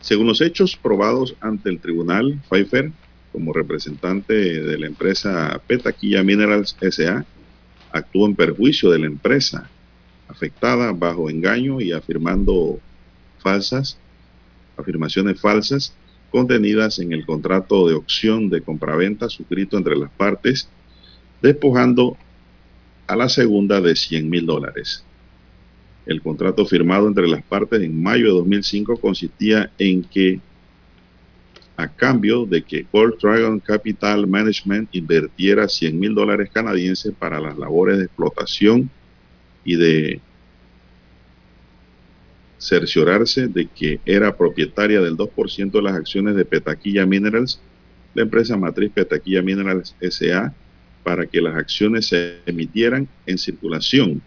Según 0.00 0.26
los 0.26 0.42
hechos 0.42 0.76
probados 0.76 1.34
ante 1.40 1.70
el 1.70 1.80
tribunal, 1.80 2.38
Pfeiffer, 2.48 2.92
como 3.34 3.52
representante 3.52 4.32
de 4.32 4.78
la 4.78 4.86
empresa 4.86 5.60
Petaquilla 5.66 6.22
Minerals 6.22 6.76
SA, 6.80 7.26
actuó 7.90 8.28
en 8.28 8.36
perjuicio 8.36 8.92
de 8.92 9.00
la 9.00 9.06
empresa 9.06 9.68
afectada 10.28 10.92
bajo 10.92 11.28
engaño 11.28 11.80
y 11.80 11.90
afirmando 11.90 12.78
falsas, 13.40 13.98
afirmaciones 14.76 15.40
falsas 15.40 15.96
contenidas 16.30 17.00
en 17.00 17.12
el 17.12 17.26
contrato 17.26 17.88
de 17.88 17.94
opción 17.94 18.50
de 18.50 18.60
compraventa 18.60 19.28
suscrito 19.28 19.76
entre 19.78 19.96
las 19.96 20.12
partes, 20.12 20.68
despojando 21.42 22.16
a 23.08 23.16
la 23.16 23.28
segunda 23.28 23.80
de 23.80 23.96
100 23.96 24.30
mil 24.30 24.46
dólares. 24.46 25.04
El 26.06 26.22
contrato 26.22 26.66
firmado 26.66 27.08
entre 27.08 27.26
las 27.26 27.42
partes 27.42 27.82
en 27.82 28.00
mayo 28.00 28.26
de 28.26 28.32
2005 28.38 28.96
consistía 28.98 29.72
en 29.76 30.04
que, 30.04 30.38
a 31.76 31.88
cambio 31.88 32.46
de 32.46 32.62
que 32.62 32.86
Gold 32.92 33.18
Dragon 33.20 33.58
Capital 33.58 34.26
Management 34.26 34.88
invirtiera 34.92 35.68
100 35.68 35.98
mil 35.98 36.14
dólares 36.14 36.50
canadienses 36.52 37.12
para 37.18 37.40
las 37.40 37.58
labores 37.58 37.98
de 37.98 38.04
explotación 38.04 38.90
y 39.64 39.76
de 39.76 40.20
cerciorarse 42.58 43.48
de 43.48 43.66
que 43.66 44.00
era 44.06 44.36
propietaria 44.36 45.00
del 45.00 45.16
2% 45.16 45.70
de 45.70 45.82
las 45.82 45.94
acciones 45.94 46.36
de 46.36 46.44
Petaquilla 46.44 47.04
Minerals, 47.06 47.60
la 48.14 48.22
empresa 48.22 48.56
matriz 48.56 48.92
Petaquilla 48.92 49.42
Minerals 49.42 49.96
SA, 50.00 50.54
para 51.02 51.26
que 51.26 51.42
las 51.42 51.56
acciones 51.56 52.06
se 52.06 52.38
emitieran 52.46 53.08
en 53.26 53.36
circulación. 53.36 54.22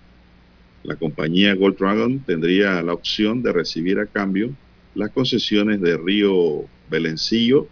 La 0.83 0.95
compañía 0.95 1.55
Gold 1.55 1.77
Dragon 1.77 2.19
tendría 2.19 2.81
la 2.83 2.93
opción 2.93 3.41
de 3.41 3.53
recibir 3.53 3.99
a 3.99 4.05
cambio 4.05 4.51
las 4.97 5.11
concesiones 5.11 5.79
de 5.79 5.95
Río 5.95 6.65
Belencillo 6.89 7.67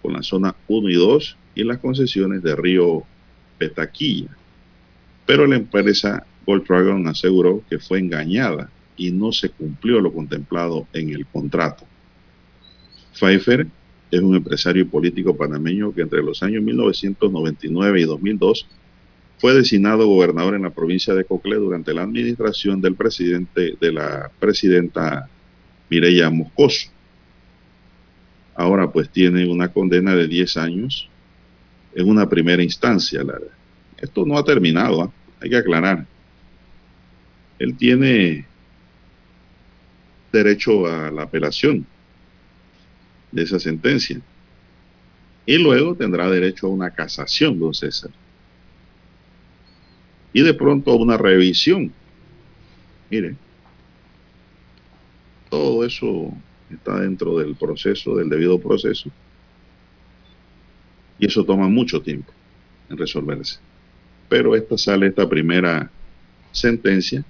con 0.00 0.14
la 0.14 0.22
zona 0.22 0.56
1 0.68 0.88
y 0.88 0.94
2 0.94 1.36
y 1.54 1.64
las 1.64 1.78
concesiones 1.78 2.42
de 2.42 2.56
Río 2.56 3.02
Petaquilla. 3.58 4.34
Pero 5.26 5.46
la 5.46 5.56
empresa 5.56 6.24
Gold 6.46 6.66
Dragon 6.66 7.06
aseguró 7.08 7.62
que 7.68 7.78
fue 7.78 7.98
engañada 7.98 8.70
y 8.96 9.10
no 9.10 9.32
se 9.32 9.50
cumplió 9.50 10.00
lo 10.00 10.12
contemplado 10.12 10.86
en 10.94 11.10
el 11.10 11.26
contrato. 11.26 11.84
Pfeiffer 13.12 13.66
es 14.10 14.20
un 14.20 14.34
empresario 14.34 14.88
político 14.88 15.36
panameño 15.36 15.92
que 15.92 16.02
entre 16.02 16.22
los 16.22 16.42
años 16.42 16.62
1999 16.62 18.00
y 18.00 18.04
2002 18.04 18.66
fue 19.38 19.52
designado 19.52 20.06
gobernador 20.06 20.54
en 20.54 20.62
la 20.62 20.70
provincia 20.70 21.12
de 21.12 21.24
Coclé 21.24 21.56
durante 21.56 21.92
la 21.92 22.02
administración 22.04 22.80
del 22.80 22.94
presidente 22.94 23.74
de 23.78 23.92
la 23.92 24.30
presidenta 24.40 25.28
Mireya 25.88 26.30
Moscoso. 26.30 26.88
Ahora 28.54 28.90
pues 28.90 29.10
tiene 29.10 29.46
una 29.46 29.68
condena 29.68 30.14
de 30.14 30.26
10 30.26 30.56
años 30.56 31.08
en 31.94 32.08
una 32.08 32.28
primera 32.28 32.62
instancia. 32.62 33.22
Esto 33.98 34.24
no 34.24 34.38
ha 34.38 34.44
terminado, 34.44 35.04
¿eh? 35.04 35.08
hay 35.40 35.50
que 35.50 35.56
aclarar. 35.56 36.06
Él 37.58 37.76
tiene 37.76 38.46
derecho 40.32 40.86
a 40.86 41.10
la 41.10 41.22
apelación 41.22 41.86
de 43.32 43.42
esa 43.42 43.58
sentencia. 43.58 44.20
Y 45.46 45.58
luego 45.58 45.94
tendrá 45.94 46.28
derecho 46.28 46.66
a 46.66 46.70
una 46.70 46.90
casación, 46.90 47.58
don 47.58 47.72
César. 47.72 48.10
Y 50.32 50.42
de 50.42 50.54
pronto 50.54 50.90
a 50.90 50.96
una 50.96 51.16
revisión. 51.16 51.92
Mire, 53.10 53.36
todo 55.56 55.84
eso 55.84 56.30
está 56.70 57.00
dentro 57.00 57.38
del 57.38 57.54
proceso, 57.54 58.14
del 58.14 58.28
debido 58.28 58.58
proceso. 58.58 59.10
Y 61.18 61.26
eso 61.26 61.44
toma 61.44 61.66
mucho 61.68 62.02
tiempo 62.02 62.30
en 62.90 62.98
resolverse. 62.98 63.58
Pero 64.28 64.54
esta 64.54 64.76
sale 64.76 65.06
esta 65.06 65.26
primera 65.26 65.90
sentencia 66.52 67.24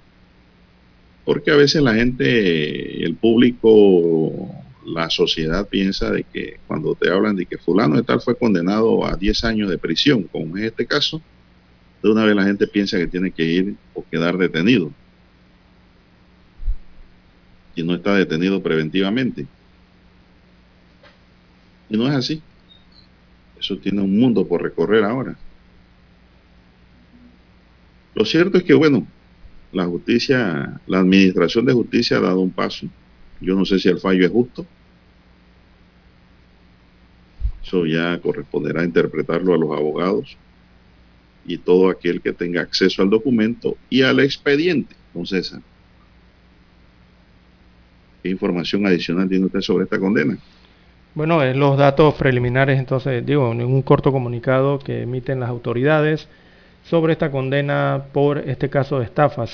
porque 1.23 1.51
a 1.51 1.55
veces 1.55 1.81
la 1.81 1.93
gente, 1.93 3.03
el 3.03 3.15
público, 3.15 4.49
la 4.85 5.09
sociedad 5.09 5.67
piensa 5.67 6.09
de 6.11 6.23
que 6.23 6.59
cuando 6.67 6.95
te 6.95 7.09
hablan 7.09 7.35
de 7.35 7.45
que 7.45 7.57
fulano 7.57 7.97
de 7.97 8.03
tal 8.03 8.21
fue 8.21 8.37
condenado 8.37 9.05
a 9.05 9.15
10 9.17 9.43
años 9.43 9.69
de 9.69 9.77
prisión, 9.77 10.23
como 10.23 10.57
en 10.57 10.63
este 10.63 10.85
caso, 10.85 11.21
de 12.01 12.09
una 12.09 12.23
vez 12.23 12.35
la 12.35 12.45
gente 12.45 12.65
piensa 12.67 12.97
que 12.97 13.07
tiene 13.07 13.31
que 13.31 13.43
ir 13.43 13.75
o 13.93 14.05
quedar 14.09 14.37
detenido. 14.37 14.91
Y 17.77 17.83
no 17.83 17.93
está 17.93 18.15
detenido 18.15 18.61
preventivamente. 18.61 19.45
Y 21.89 21.95
no 21.95 22.07
es 22.07 22.15
así. 22.15 22.41
Eso 23.59 23.77
tiene 23.77 24.01
un 24.01 24.17
mundo 24.17 24.47
por 24.47 24.63
recorrer 24.63 25.03
ahora. 25.03 25.37
Lo 28.15 28.25
cierto 28.25 28.57
es 28.57 28.63
que, 28.63 28.73
bueno, 28.73 29.05
la 29.71 29.85
justicia, 29.85 30.81
la 30.87 30.99
administración 30.99 31.65
de 31.65 31.73
justicia 31.73 32.17
ha 32.17 32.21
dado 32.21 32.39
un 32.39 32.49
paso. 32.49 32.87
Yo 33.39 33.55
no 33.55 33.63
sé 33.63 33.77
si 33.77 33.89
el 33.89 33.99
fallo 33.99 34.25
es 34.25 34.31
justo. 34.31 34.65
Eso 37.63 37.85
ya 37.85 38.19
corresponderá 38.19 38.83
interpretarlo 38.83 39.53
a 39.53 39.57
los 39.57 39.71
abogados 39.71 40.35
y 41.45 41.59
todo 41.59 41.89
aquel 41.91 42.21
que 42.21 42.33
tenga 42.33 42.61
acceso 42.61 43.03
al 43.03 43.11
documento 43.11 43.77
y 43.87 44.01
al 44.01 44.19
expediente, 44.19 44.95
don 45.13 45.27
César. 45.27 45.61
¿Qué 48.27 48.31
información 48.31 48.85
adicional 48.85 49.29
tiene 49.29 49.45
usted 49.45 49.61
sobre 49.61 49.85
esta 49.85 49.97
condena? 49.97 50.37
Bueno, 51.15 51.41
en 51.41 51.57
los 51.57 51.77
datos 51.77 52.13
preliminares, 52.15 52.77
entonces, 52.77 53.25
digo, 53.25 53.53
en 53.53 53.61
un 53.61 53.81
corto 53.81 54.11
comunicado 54.11 54.79
que 54.79 55.03
emiten 55.03 55.39
las 55.39 55.47
autoridades, 55.47 56.27
sobre 56.83 57.13
esta 57.13 57.31
condena 57.31 58.03
por 58.11 58.39
este 58.39 58.69
caso 58.69 58.99
de 58.99 59.05
estafa. 59.05 59.45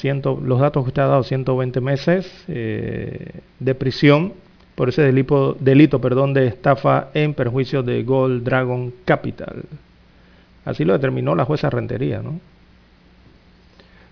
los 0.41 0.59
datos 0.59 0.83
que 0.83 0.87
usted 0.87 1.03
ha 1.03 1.05
dado, 1.05 1.21
120 1.21 1.81
meses 1.81 2.45
eh, 2.47 3.41
de 3.59 3.75
prisión 3.75 4.33
por 4.73 4.89
ese 4.89 5.03
delito, 5.03 6.01
perdón, 6.01 6.33
de 6.33 6.47
estafa 6.47 7.09
en 7.13 7.35
perjuicio 7.35 7.83
de 7.83 8.01
Gold 8.01 8.43
Dragon 8.43 8.91
Capital. 9.05 9.65
Así 10.65 10.83
lo 10.83 10.93
determinó 10.93 11.35
la 11.35 11.45
jueza 11.45 11.69
Rentería, 11.69 12.23
¿no? 12.23 12.39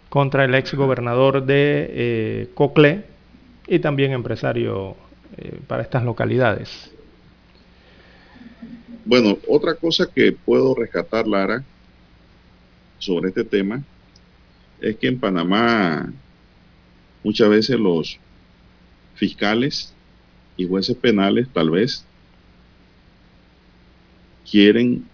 Contra 0.10 0.46
el 0.46 0.54
ex 0.54 0.76
gobernador 0.76 1.48
de 1.48 1.88
eh, 1.90 2.50
Coclé 2.54 3.11
y 3.68 3.80
también 3.80 4.12
empresario 4.12 4.96
eh, 5.38 5.60
para 5.68 5.84
estas 5.84 6.04
localidades. 6.04 6.92
Bueno, 9.06 9.38
otra 9.48 9.76
cosa 9.76 10.08
que 10.14 10.32
puedo 10.32 10.76
rescatar, 10.76 11.28
Lara, 11.28 11.64
sobre 13.00 13.30
este 13.30 13.44
tema, 13.44 13.84
es 14.80 14.96
que 14.98 15.08
en 15.08 15.20
Panamá 15.20 16.12
muchas 17.24 17.50
veces 17.50 17.80
los 17.80 18.20
fiscales 19.16 19.94
y 20.58 20.68
jueces 20.68 20.96
penales 20.96 21.48
tal 21.54 21.70
vez 21.70 22.06
quieren 24.50 25.06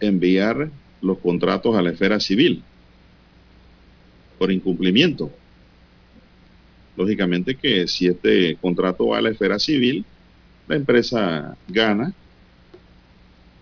enviar 0.00 0.70
los 1.00 1.18
contratos 1.18 1.76
a 1.76 1.82
la 1.82 1.90
esfera 1.90 2.20
civil 2.20 2.62
por 4.38 4.50
incumplimiento. 4.50 5.30
Lógicamente 6.96 7.56
que 7.56 7.88
si 7.88 8.06
este 8.06 8.56
contrato 8.56 9.08
va 9.08 9.18
a 9.18 9.22
la 9.22 9.30
esfera 9.30 9.58
civil, 9.58 10.04
la 10.68 10.76
empresa 10.76 11.56
gana 11.68 12.14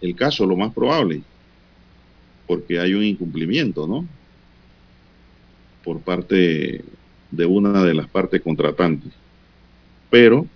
el 0.02 0.16
caso, 0.16 0.44
lo 0.44 0.56
más 0.56 0.74
probable, 0.74 1.22
porque 2.46 2.78
hay 2.78 2.92
un 2.92 3.04
incumplimiento, 3.04 3.86
¿no? 3.86 4.04
Por 5.84 6.00
parte 6.00 6.84
de 7.30 7.46
una 7.46 7.84
de 7.84 7.94
las 7.94 8.08
partes 8.08 8.42
contratantes. 8.42 9.12
Pero 10.10 10.46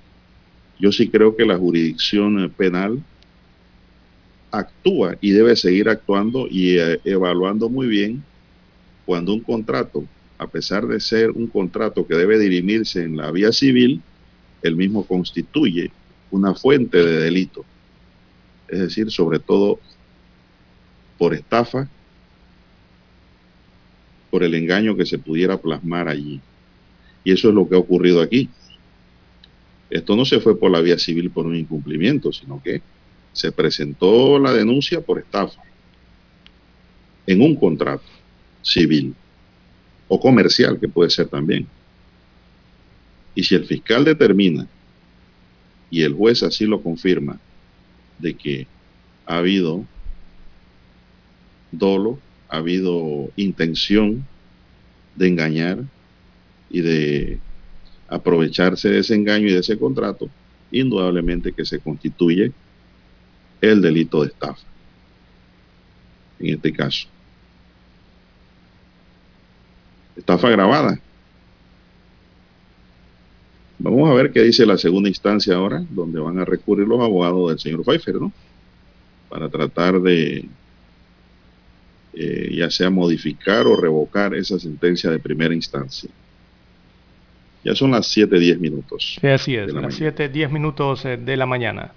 yo 0.78 0.90
sí 0.92 1.08
creo 1.08 1.36
que 1.36 1.46
la 1.46 1.56
jurisdicción 1.56 2.52
penal 2.56 3.02
actúa 4.50 5.16
y 5.20 5.30
debe 5.30 5.54
seguir 5.56 5.88
actuando 5.88 6.48
y 6.50 6.78
eh, 6.78 7.00
evaluando 7.04 7.68
muy 7.68 7.86
bien 7.86 8.22
cuando 9.04 9.32
un 9.32 9.40
contrato, 9.40 10.04
a 10.38 10.46
pesar 10.46 10.86
de 10.86 11.00
ser 11.00 11.30
un 11.30 11.46
contrato 11.46 12.06
que 12.06 12.14
debe 12.14 12.38
dirimirse 12.38 13.02
en 13.02 13.16
la 13.16 13.30
vía 13.30 13.52
civil, 13.52 14.02
el 14.62 14.76
mismo 14.76 15.06
constituye 15.06 15.90
una 16.30 16.54
fuente 16.54 16.98
de 16.98 17.20
delito. 17.20 17.64
Es 18.68 18.80
decir, 18.80 19.10
sobre 19.10 19.38
todo 19.38 19.80
por 21.18 21.34
estafa, 21.34 21.88
por 24.30 24.44
el 24.44 24.54
engaño 24.54 24.96
que 24.96 25.06
se 25.06 25.18
pudiera 25.18 25.56
plasmar 25.56 26.08
allí. 26.08 26.40
Y 27.24 27.32
eso 27.32 27.48
es 27.48 27.54
lo 27.54 27.68
que 27.68 27.76
ha 27.76 27.78
ocurrido 27.78 28.20
aquí. 28.20 28.50
Esto 29.88 30.16
no 30.16 30.24
se 30.24 30.40
fue 30.40 30.58
por 30.58 30.70
la 30.70 30.80
vía 30.80 30.98
civil 30.98 31.30
por 31.30 31.46
un 31.46 31.56
incumplimiento, 31.56 32.32
sino 32.32 32.62
que 32.62 32.82
se 33.32 33.52
presentó 33.52 34.38
la 34.38 34.52
denuncia 34.52 35.00
por 35.00 35.18
estafa 35.18 35.62
en 37.26 37.40
un 37.40 37.56
contrato 37.56 38.04
civil 38.62 39.14
o 40.08 40.20
comercial, 40.20 40.78
que 40.78 40.88
puede 40.88 41.10
ser 41.10 41.28
también. 41.28 41.66
Y 43.34 43.42
si 43.44 43.54
el 43.54 43.64
fiscal 43.64 44.04
determina 44.04 44.66
y 45.90 46.02
el 46.02 46.14
juez 46.14 46.42
así 46.42 46.66
lo 46.66 46.82
confirma 46.82 47.38
de 48.18 48.34
que 48.34 48.66
ha 49.26 49.38
habido 49.38 49.84
dolo, 51.70 52.18
ha 52.48 52.58
habido 52.58 53.30
intención 53.36 54.26
de 55.16 55.28
engañar 55.28 55.78
y 56.70 56.80
de 56.80 57.38
aprovecharse 58.08 58.88
de 58.88 59.00
ese 59.00 59.14
engaño 59.14 59.48
y 59.48 59.52
de 59.52 59.60
ese 59.60 59.78
contrato, 59.78 60.28
indudablemente 60.70 61.52
que 61.52 61.64
se 61.64 61.78
constituye 61.78 62.52
el 63.60 63.82
delito 63.82 64.22
de 64.22 64.28
estafa. 64.28 64.66
En 66.38 66.54
este 66.54 66.72
caso. 66.72 67.08
Estafa 70.16 70.50
grabada. 70.50 70.98
Vamos 73.78 74.10
a 74.10 74.14
ver 74.14 74.32
qué 74.32 74.42
dice 74.42 74.64
la 74.64 74.78
segunda 74.78 75.08
instancia 75.08 75.54
ahora, 75.54 75.84
donde 75.90 76.18
van 76.18 76.38
a 76.38 76.44
recurrir 76.44 76.88
los 76.88 77.00
abogados 77.00 77.50
del 77.50 77.58
señor 77.58 77.84
Pfeiffer, 77.84 78.14
¿no? 78.14 78.32
Para 79.28 79.48
tratar 79.48 80.00
de 80.00 80.48
eh, 82.14 82.54
ya 82.56 82.70
sea 82.70 82.88
modificar 82.88 83.66
o 83.66 83.76
revocar 83.76 84.34
esa 84.34 84.58
sentencia 84.58 85.10
de 85.10 85.18
primera 85.18 85.54
instancia. 85.54 86.08
Ya 87.62 87.74
son 87.74 87.90
las 87.90 88.16
7.10 88.16 88.58
minutos. 88.58 89.18
Sí, 89.20 89.26
así 89.26 89.56
es, 89.56 89.72
las 89.74 90.00
7.10 90.00 90.48
minutos 90.48 91.04
eh, 91.04 91.18
de 91.18 91.36
la 91.36 91.44
mañana. 91.44 91.92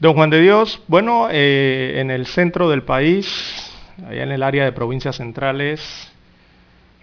Don 0.00 0.14
Juan 0.14 0.30
de 0.30 0.40
Dios, 0.40 0.82
bueno, 0.88 1.28
eh, 1.30 2.00
en 2.00 2.10
el 2.10 2.26
centro 2.26 2.68
del 2.68 2.82
país, 2.82 3.28
allá 4.04 4.24
en 4.24 4.32
el 4.32 4.42
área 4.42 4.64
de 4.64 4.72
provincias 4.72 5.16
centrales, 5.16 6.10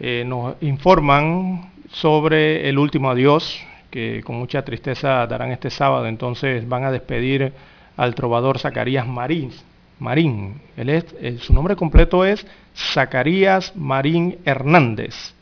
eh, 0.03 0.23
nos 0.25 0.55
informan 0.63 1.71
sobre 1.91 2.67
el 2.67 2.79
último 2.79 3.11
adiós, 3.11 3.61
que 3.91 4.23
con 4.23 4.35
mucha 4.37 4.65
tristeza 4.65 5.27
darán 5.27 5.51
este 5.51 5.69
sábado. 5.69 6.07
Entonces 6.07 6.67
van 6.67 6.85
a 6.85 6.91
despedir 6.91 7.53
al 7.97 8.15
trovador 8.15 8.57
Zacarías 8.57 9.07
Marín. 9.07 9.51
Marín. 9.99 10.59
Él 10.75 10.89
es, 10.89 11.05
eh, 11.21 11.37
su 11.39 11.53
nombre 11.53 11.75
completo 11.75 12.25
es 12.25 12.47
Zacarías 12.75 13.75
Marín 13.75 14.39
Hernández, 14.43 15.35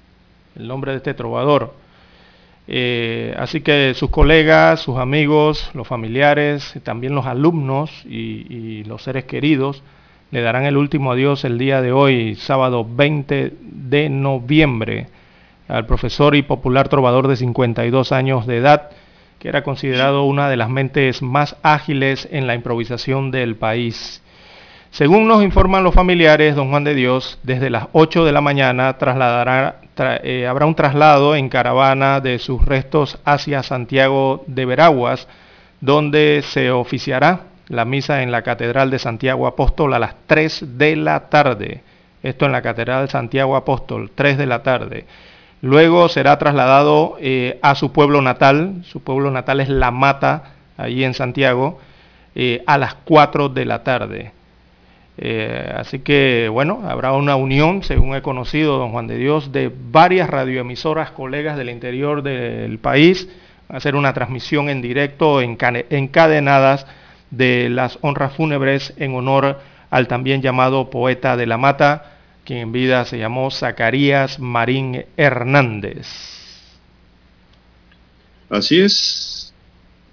el 0.57 0.67
nombre 0.67 0.91
de 0.91 0.97
este 0.97 1.13
trovador. 1.13 1.73
Eh, 2.67 3.33
así 3.39 3.61
que 3.61 3.93
sus 3.93 4.09
colegas, 4.09 4.81
sus 4.81 4.97
amigos, 4.97 5.71
los 5.73 5.87
familiares, 5.87 6.73
también 6.83 7.15
los 7.15 7.25
alumnos 7.25 7.89
y, 8.05 8.83
los 8.83 9.03
seres 9.03 9.23
queridos 9.23 9.81
le 10.31 10.41
darán 10.41 10.65
el 10.65 10.77
último 10.77 11.11
adiós 11.11 11.43
el 11.43 11.57
día 11.57 11.81
de 11.81 11.91
hoy, 11.91 12.35
sábado 12.35 12.85
20 12.87 13.53
de 13.61 14.09
noviembre, 14.09 15.07
al 15.67 15.85
profesor 15.85 16.35
y 16.35 16.43
popular 16.43 16.87
trovador 16.87 17.27
de 17.27 17.35
52 17.35 18.11
años 18.11 18.45
de 18.45 18.57
edad, 18.57 18.89
que 19.39 19.49
era 19.49 19.63
considerado 19.63 20.23
una 20.23 20.49
de 20.49 20.57
las 20.57 20.69
mentes 20.69 21.21
más 21.21 21.55
ágiles 21.63 22.27
en 22.31 22.45
la 22.45 22.55
improvisación 22.55 23.31
del 23.31 23.55
país. 23.55 24.21
Según 24.91 25.27
nos 25.27 25.43
informan 25.43 25.83
los 25.83 25.93
familiares, 25.93 26.55
don 26.55 26.69
Juan 26.69 26.83
de 26.83 26.95
Dios, 26.95 27.39
desde 27.43 27.69
las 27.69 27.87
8 27.93 28.25
de 28.25 28.31
la 28.31 28.41
mañana 28.41 28.97
trasladará 28.97 29.81
eh, 30.23 30.47
habrá 30.47 30.65
un 30.65 30.75
traslado 30.75 31.35
en 31.35 31.49
caravana 31.49 32.21
de 32.21 32.39
sus 32.39 32.63
restos 32.63 33.19
hacia 33.25 33.63
Santiago 33.63 34.43
de 34.47 34.65
Veraguas, 34.65 35.27
donde 35.81 36.41
se 36.43 36.71
oficiará 36.71 37.41
la 37.69 37.85
misa 37.85 38.23
en 38.23 38.31
la 38.31 38.41
Catedral 38.41 38.89
de 38.89 38.99
Santiago 38.99 39.47
Apóstol 39.47 39.93
a 39.93 39.99
las 39.99 40.15
3 40.25 40.77
de 40.77 40.95
la 40.95 41.29
tarde. 41.29 41.81
Esto 42.23 42.45
en 42.45 42.51
la 42.51 42.61
Catedral 42.61 43.05
de 43.05 43.11
Santiago 43.11 43.55
Apóstol, 43.55 44.11
3 44.13 44.37
de 44.37 44.45
la 44.47 44.63
tarde. 44.63 45.05
Luego 45.61 46.09
será 46.09 46.37
trasladado 46.39 47.17
eh, 47.21 47.59
a 47.61 47.75
su 47.75 47.91
pueblo 47.91 48.21
natal, 48.21 48.81
su 48.83 49.01
pueblo 49.01 49.29
natal 49.29 49.59
es 49.59 49.69
La 49.69 49.91
Mata, 49.91 50.55
allí 50.77 51.03
en 51.03 51.13
Santiago, 51.13 51.79
eh, 52.35 52.63
a 52.65 52.77
las 52.77 52.95
4 52.95 53.49
de 53.49 53.65
la 53.65 53.83
tarde. 53.83 54.31
Eh, 55.17 55.71
así 55.75 55.99
que, 55.99 56.49
bueno, 56.49 56.81
habrá 56.87 57.11
una 57.11 57.35
unión, 57.35 57.83
según 57.83 58.15
he 58.15 58.21
conocido, 58.21 58.77
don 58.77 58.91
Juan 58.91 59.07
de 59.07 59.17
Dios, 59.17 59.51
de 59.51 59.71
varias 59.91 60.29
radioemisoras 60.29 61.11
colegas 61.11 61.57
del 61.57 61.69
interior 61.69 62.23
del 62.23 62.79
país. 62.79 63.29
hacer 63.67 63.95
una 63.95 64.13
transmisión 64.13 64.67
en 64.69 64.81
directo, 64.81 65.41
encadenadas 65.41 66.87
de 67.31 67.69
las 67.69 67.99
honras 68.01 68.33
fúnebres 68.33 68.93
en 68.97 69.13
honor 69.15 69.59
al 69.89 70.07
también 70.07 70.41
llamado 70.41 70.89
poeta 70.89 71.37
de 71.37 71.45
la 71.45 71.57
mata, 71.57 72.17
quien 72.45 72.59
en 72.59 72.71
vida 72.71 73.05
se 73.05 73.17
llamó 73.17 73.51
Zacarías 73.51 74.39
Marín 74.39 75.05
Hernández. 75.17 76.07
Así 78.49 78.79
es. 78.79 79.53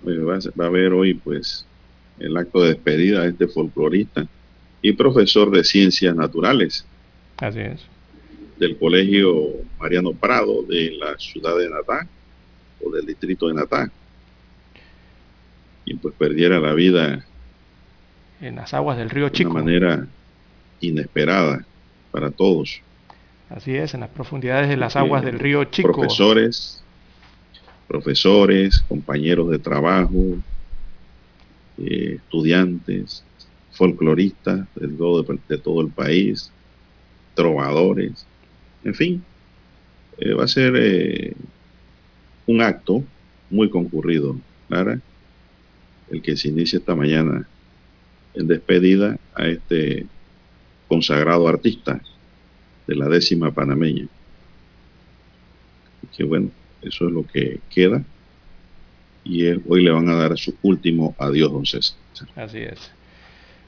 Va 0.06 0.64
a 0.64 0.68
haber 0.68 0.92
hoy, 0.92 1.14
pues, 1.14 1.66
el 2.18 2.36
acto 2.36 2.62
de 2.62 2.74
despedida 2.74 3.22
de 3.22 3.30
este 3.30 3.48
folclorista 3.48 4.26
y 4.82 4.92
profesor 4.92 5.50
de 5.50 5.64
ciencias 5.64 6.14
naturales. 6.14 6.86
Así 7.38 7.60
es. 7.60 7.80
Del 8.58 8.76
Colegio 8.76 9.48
Mariano 9.78 10.12
Prado 10.12 10.62
de 10.62 10.92
la 10.92 11.18
ciudad 11.18 11.56
de 11.58 11.68
Natá 11.68 12.06
o 12.82 12.90
del 12.90 13.06
distrito 13.06 13.48
de 13.48 13.54
Natá. 13.54 13.90
Y 15.86 15.94
pues 15.94 16.14
perdiera 16.18 16.60
la 16.60 16.74
vida 16.74 17.24
en 18.42 18.56
las 18.56 18.74
aguas 18.74 18.98
del 18.98 19.08
río 19.08 19.30
Chico. 19.30 19.48
De 19.48 19.54
manera 19.54 20.06
inesperada 20.80 21.64
para 22.10 22.30
todos. 22.30 22.82
Así 23.48 23.74
es, 23.74 23.94
en 23.94 24.00
las 24.00 24.10
profundidades 24.10 24.68
de 24.68 24.76
las 24.76 24.96
aguas 24.96 25.24
del 25.24 25.38
río 25.38 25.64
Chico. 25.64 25.92
Profesores, 25.92 26.82
profesores, 27.86 28.80
compañeros 28.88 29.48
de 29.50 29.58
trabajo, 29.58 30.36
eh, 31.78 32.16
estudiantes, 32.16 33.24
folcloristas 33.70 34.66
de 34.74 34.88
todo, 34.88 35.22
de 35.22 35.58
todo 35.58 35.80
el 35.80 35.88
país, 35.88 36.50
trovadores, 37.34 38.26
en 38.82 38.94
fin, 38.94 39.24
eh, 40.18 40.32
va 40.32 40.44
a 40.44 40.48
ser 40.48 40.74
eh, 40.76 41.34
un 42.46 42.62
acto 42.62 43.04
muy 43.50 43.68
concurrido, 43.68 44.36
Clara, 44.68 44.98
el 46.10 46.22
que 46.22 46.36
se 46.36 46.48
inicia 46.48 46.78
esta 46.78 46.94
mañana 46.94 47.46
en 48.34 48.46
despedida 48.46 49.18
a 49.34 49.46
este 49.46 50.06
consagrado 50.88 51.48
artista 51.48 52.00
de 52.86 52.94
la 52.94 53.08
décima 53.08 53.50
panameña. 53.50 54.06
Que 56.16 56.24
bueno, 56.24 56.50
eso 56.82 57.06
es 57.06 57.12
lo 57.12 57.26
que 57.26 57.60
queda. 57.70 58.02
Y 59.24 59.48
hoy 59.48 59.82
le 59.82 59.90
van 59.90 60.08
a 60.08 60.14
dar 60.14 60.38
su 60.38 60.54
último 60.62 61.16
adiós, 61.18 61.50
don 61.52 61.66
César. 61.66 61.96
Así 62.36 62.58
es. 62.58 62.92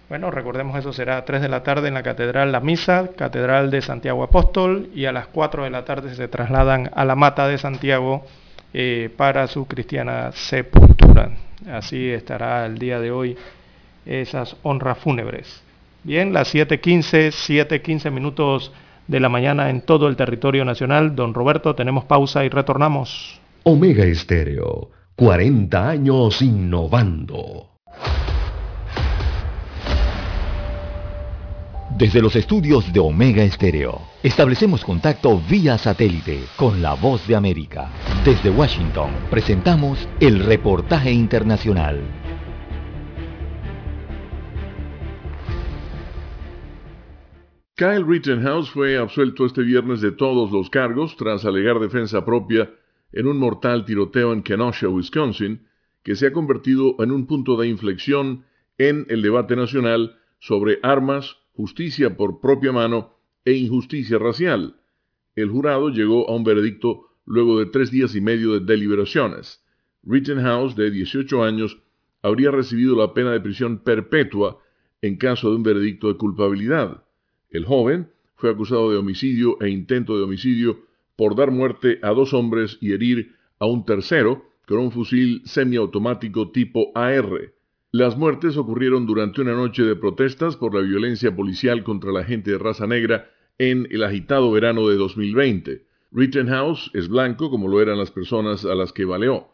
Bueno, 0.09 0.31
recordemos 0.31 0.79
eso 0.79 0.93
será 0.93 1.19
a 1.19 1.25
3 1.25 1.43
de 1.43 1.49
la 1.49 1.63
tarde 1.63 1.89
en 1.89 1.95
la 1.95 2.03
Catedral 2.03 2.53
La 2.53 2.61
Misa, 2.61 3.11
Catedral 3.17 3.71
de 3.71 3.83
Santiago 3.83 4.23
Apóstol, 4.23 4.89
y 4.95 5.05
a 5.05 5.13
las 5.13 5.27
4 5.27 5.65
de 5.65 5.71
la 5.71 5.85
tarde 5.85 6.15
se 6.15 6.29
trasladan 6.29 6.91
a 6.95 7.05
la 7.05 7.15
Mata 7.15 7.47
de 7.49 7.59
Santiago 7.59 8.25
eh, 8.73 9.11
para 9.17 9.49
su 9.49 9.67
cristiana 9.67 10.31
sepultura. 10.33 11.48
Así 11.67 12.09
estará 12.11 12.67
el 12.67 12.79
día 12.79 13.01
de 13.01 13.11
hoy 13.11 13.37
esas 14.07 14.57
honras 14.63 14.99
fúnebres. 14.99 15.63
Bien, 16.05 16.33
las 16.33 16.55
7.15, 16.55 17.31
7.15 17.31 18.11
minutos 18.11 18.73
de 19.07 19.21
la 19.21 19.29
mañana 19.29 19.71
en 19.71 19.81
todo 19.81 20.07
el 20.09 20.17
territorio 20.17 20.65
nacional. 20.65 21.17
Don 21.17 21.35
Roberto, 21.35 21.75
tenemos 21.75 22.05
pausa 22.05 22.45
y 22.45 22.49
retornamos. 22.49 23.41
Omega 23.65 24.05
Estéreo, 24.05 24.91
40 25.17 25.89
años 25.89 26.41
innovando. 26.41 27.71
Desde 31.97 32.21
los 32.23 32.37
estudios 32.37 32.93
de 32.93 33.01
Omega 33.01 33.43
Estéreo, 33.43 34.03
establecemos 34.23 34.85
contacto 34.85 35.41
vía 35.49 35.79
satélite 35.79 36.45
con 36.57 36.81
la 36.83 36.95
voz 36.95 37.27
de 37.27 37.35
América. 37.35 37.91
Desde 38.25 38.51
Washington, 38.51 39.11
presentamos 39.31 40.07
el 40.21 40.45
reportaje 40.45 41.11
internacional. 41.11 42.01
Kyle 47.75 48.05
Rittenhouse 48.07 48.71
fue 48.71 48.99
absuelto 48.99 49.47
este 49.47 49.63
viernes 49.63 50.01
de 50.01 50.13
todos 50.13 50.53
los 50.53 50.69
cargos 50.71 51.17
tras 51.17 51.45
alegar 51.45 51.81
defensa 51.81 52.25
propia 52.25 52.71
en 53.13 53.27
un 53.27 53.39
mortal 53.39 53.85
tiroteo 53.85 54.33
en 54.33 54.43
Kenosha, 54.43 54.89
Wisconsin, 54.89 55.67
que 56.05 56.17
se 56.17 56.27
ha 56.27 56.33
convertido 56.33 56.97
en 57.01 57.11
un 57.11 57.27
punto 57.27 57.57
de 57.57 57.67
inflexión 57.67 58.45
en 58.77 59.07
el 59.09 59.23
debate 59.23 59.57
nacional 59.57 60.17
sobre 60.39 60.79
armas, 60.83 61.37
justicia 61.59 62.17
por 62.17 62.41
propia 62.41 62.71
mano 62.71 63.17
e 63.45 63.53
injusticia 63.53 64.17
racial. 64.17 64.77
El 65.35 65.51
jurado 65.51 65.89
llegó 65.89 66.31
a 66.31 66.37
un 66.37 66.45
veredicto 66.45 67.09
luego 67.27 67.59
de 67.59 67.67
tres 67.67 67.91
días 67.91 68.15
y 68.15 68.21
medio 68.21 68.53
de 68.53 68.61
deliberaciones. 68.61 69.65
Rittenhouse, 70.05 70.77
de 70.77 70.93
18 70.93 71.43
años, 71.43 71.83
habría 72.23 72.53
recibido 72.53 72.95
la 72.95 73.13
pena 73.13 73.33
de 73.33 73.41
prisión 73.41 73.79
perpetua 73.79 74.61
en 75.03 75.17
caso 75.17 75.51
de 75.51 75.57
un 75.57 75.65
veredicto 75.65 76.07
de 76.07 76.17
culpabilidad. 76.17 77.03
El 77.51 77.65
joven 77.65 78.13
fue 78.37 78.51
acusado 78.51 78.93
de 78.93 78.97
homicidio 78.97 79.61
e 79.61 79.69
intento 79.69 80.17
de 80.17 80.23
homicidio 80.23 80.87
por 81.17 81.35
dar 81.35 81.51
muerte 81.51 81.99
a 82.03 82.11
dos 82.11 82.35
hombres 82.35 82.79
y 82.81 82.93
herir 82.93 83.35
a 83.59 83.67
un 83.67 83.85
tercero 83.85 84.45
con 84.65 84.79
un 84.79 84.93
fusil 84.93 85.43
semiautomático 85.45 86.53
tipo 86.53 86.93
AR. 86.95 87.53
Las 87.91 88.19
muertes 88.19 88.59
ocurrieron 88.59 89.07
durante 89.07 89.41
una 89.41 89.55
noche 89.55 89.83
de 89.83 89.97
protestas 89.97 90.57
por 90.57 90.75
la 90.75 90.83
violencia 90.83 91.35
policial 91.35 91.85
contra 91.85 92.13
la 92.13 92.23
gente 92.23 92.51
de 92.51 92.59
raza 92.59 92.87
negra 92.87 93.31
en 93.57 93.89
el 93.91 94.05
agitado 94.05 94.51
verano 94.53 94.87
de 94.89 94.97
2020. 94.97 95.87
Rittenhouse 96.13 96.91
es 96.93 97.09
blanco 97.09 97.51
como 97.51 97.67
lo 97.67 97.81
eran 97.81 97.97
las 97.97 98.11
personas 98.11 98.67
a 98.67 98.75
las 98.75 98.93
que 98.93 99.07
baleó. 99.07 99.49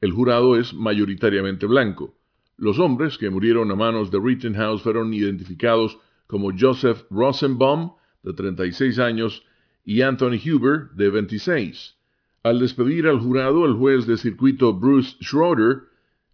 El 0.00 0.12
jurado 0.12 0.56
es 0.56 0.72
mayoritariamente 0.74 1.66
blanco. 1.66 2.14
Los 2.56 2.78
hombres 2.78 3.18
que 3.18 3.30
murieron 3.30 3.68
a 3.72 3.74
manos 3.74 4.12
de 4.12 4.20
Rittenhouse 4.20 4.82
fueron 4.82 5.12
identificados 5.12 5.98
como 6.28 6.52
Joseph 6.56 7.02
Rosenbaum, 7.10 7.94
de 8.22 8.32
36 8.32 9.00
años, 9.00 9.44
y 9.84 10.02
Anthony 10.02 10.38
Huber, 10.38 10.90
de 10.94 11.10
26. 11.10 11.96
Al 12.44 12.60
despedir 12.60 13.08
al 13.08 13.18
jurado, 13.18 13.66
el 13.66 13.74
juez 13.74 14.06
de 14.06 14.16
circuito 14.18 14.72
Bruce 14.72 15.16
Schroeder 15.20 15.90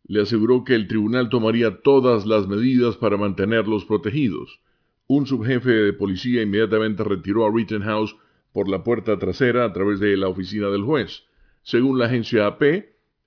le 0.09 0.23
aseguró 0.23 0.65
que 0.65 0.75
el 0.75 0.89
tribunal 0.89 1.29
tomaría 1.29 1.83
todas 1.83 2.27
las 2.27 2.49
medidas 2.49 2.97
para 2.97 3.19
mantenerlos 3.19 3.85
protegidos. 3.85 4.61
Un 5.07 5.27
subjefe 5.27 5.71
de 5.71 5.93
policía 5.93 6.43
inmediatamente 6.43 7.05
retiró 7.05 7.47
a 7.47 7.53
Rittenhouse 7.55 8.17
por 8.53 8.69
la 8.69 8.83
puerta 8.83 9.19
trasera 9.19 9.65
a 9.65 9.73
través 9.73 10.01
de 10.01 10.17
la 10.17 10.29
oficina 10.29 10.69
del 10.69 10.83
juez. 10.83 11.25
Según 11.63 11.99
la 11.99 12.07
agencia 12.07 12.47
AP, 12.47 12.63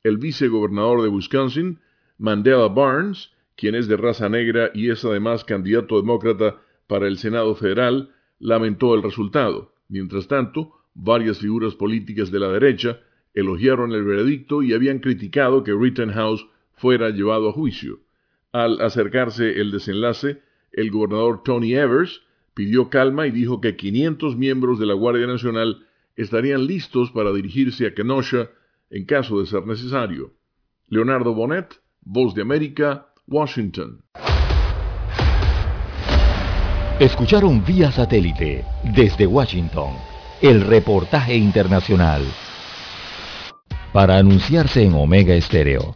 el 0.03 0.17
vicegobernador 0.17 1.03
de 1.03 1.09
Wisconsin, 1.09 1.79
Mandela 2.17 2.67
Barnes, 2.67 3.31
quien 3.55 3.75
es 3.75 3.87
de 3.87 3.97
raza 3.97 4.27
negra 4.27 4.71
y 4.73 4.89
es 4.89 5.05
además 5.05 5.43
candidato 5.43 5.97
demócrata 5.97 6.61
para 6.87 7.07
el 7.07 7.19
Senado 7.19 7.53
federal, 7.53 8.09
lamentó 8.39 8.95
el 8.95 9.03
resultado. 9.03 9.73
Mientras 9.87 10.27
tanto, 10.27 10.71
varias 10.95 11.37
figuras 11.37 11.75
políticas 11.75 12.31
de 12.31 12.39
la 12.39 12.51
derecha 12.51 12.99
elogiaron 13.35 13.91
el 13.91 14.03
veredicto 14.03 14.63
y 14.63 14.73
habían 14.73 14.99
criticado 14.99 15.63
que 15.63 15.73
Rittenhouse 15.73 16.47
fuera 16.81 17.11
llevado 17.11 17.49
a 17.49 17.53
juicio. 17.53 17.99
Al 18.51 18.81
acercarse 18.81 19.61
el 19.61 19.71
desenlace, 19.71 20.41
el 20.73 20.89
gobernador 20.89 21.43
Tony 21.43 21.75
Evers 21.75 22.23
pidió 22.55 22.89
calma 22.89 23.27
y 23.27 23.31
dijo 23.31 23.61
que 23.61 23.75
500 23.75 24.35
miembros 24.35 24.79
de 24.79 24.87
la 24.87 24.95
Guardia 24.95 25.27
Nacional 25.27 25.85
estarían 26.15 26.65
listos 26.65 27.11
para 27.11 27.31
dirigirse 27.31 27.85
a 27.85 27.93
Kenosha 27.93 28.49
en 28.89 29.05
caso 29.05 29.39
de 29.39 29.45
ser 29.45 29.65
necesario. 29.67 30.33
Leonardo 30.87 31.33
Bonet, 31.35 31.79
Voz 32.01 32.33
de 32.33 32.41
América, 32.41 33.13
Washington. 33.27 34.01
Escucharon 36.99 37.63
vía 37.63 37.91
satélite 37.91 38.65
desde 38.95 39.27
Washington 39.27 39.93
el 40.41 40.61
reportaje 40.61 41.35
internacional. 41.35 42.23
Para 43.93 44.17
anunciarse 44.17 44.83
en 44.83 44.93
Omega 44.93 45.35
Estéreo, 45.35 45.95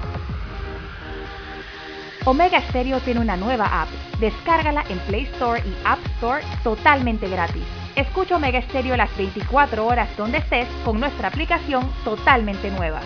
Omega 2.25 2.61
Stereo 2.69 2.99
tiene 2.99 3.19
una 3.19 3.35
nueva 3.35 3.81
app. 3.81 3.89
Descárgala 4.19 4.83
en 4.89 4.99
Play 4.99 5.23
Store 5.33 5.59
y 5.65 5.73
App 5.85 5.99
Store 6.17 6.43
totalmente 6.63 7.27
gratis. 7.27 7.63
Escucha 7.95 8.35
Omega 8.35 8.61
Stereo 8.61 8.95
las 8.95 9.15
24 9.17 9.85
horas 9.85 10.15
donde 10.17 10.37
estés 10.37 10.67
con 10.85 10.99
nuestra 10.99 11.29
aplicación 11.29 11.91
totalmente 12.03 12.69
nueva. 12.69 13.01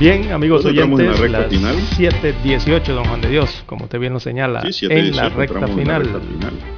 Bien, 0.00 0.32
amigos 0.32 0.64
Nosotros 0.64 0.84
oyentes, 0.84 1.06
en 1.06 1.12
la 1.12 1.16
recta 1.16 1.38
las 1.38 1.48
final. 1.48 1.76
7.18, 1.96 2.86
don 2.92 3.04
Juan 3.04 3.20
de 3.20 3.28
Dios, 3.28 3.62
como 3.66 3.84
usted 3.84 4.00
bien 4.00 4.12
lo 4.12 4.18
señala, 4.18 4.60
Sí, 4.72 4.86
en 4.86 5.14
la 5.14 5.30
7:18, 5.30 5.36
recta 5.36 5.54
entramos 5.60 5.70
en 5.70 5.76
la 5.88 6.00
final. 6.00 6.02
recta 6.02 6.20
final. 6.20 6.71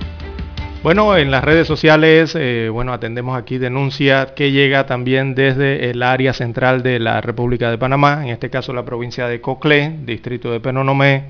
Bueno, 0.85 1.16
en 1.16 1.31
las 1.31 1.43
redes 1.43 1.66
sociales, 1.66 2.36
eh, 2.39 2.69
bueno, 2.70 2.93
atendemos 2.93 3.39
aquí 3.39 3.56
denuncia 3.56 4.35
que 4.36 4.52
llega 4.52 4.85
también 4.85 5.35
desde 5.35 5.89
el 5.89 6.02
área 6.02 6.35
central 6.35 6.82
de 6.82 6.98
la 6.98 7.23
República 7.23 7.70
de 7.70 7.78
Panamá, 7.78 8.20
en 8.23 8.28
este 8.28 8.51
caso 8.51 8.74
la 8.74 8.85
provincia 8.85 9.27
de 9.27 9.40
Coclé, 9.40 9.94
distrito 10.05 10.52
de 10.52 10.61
Penonomé, 10.61 11.24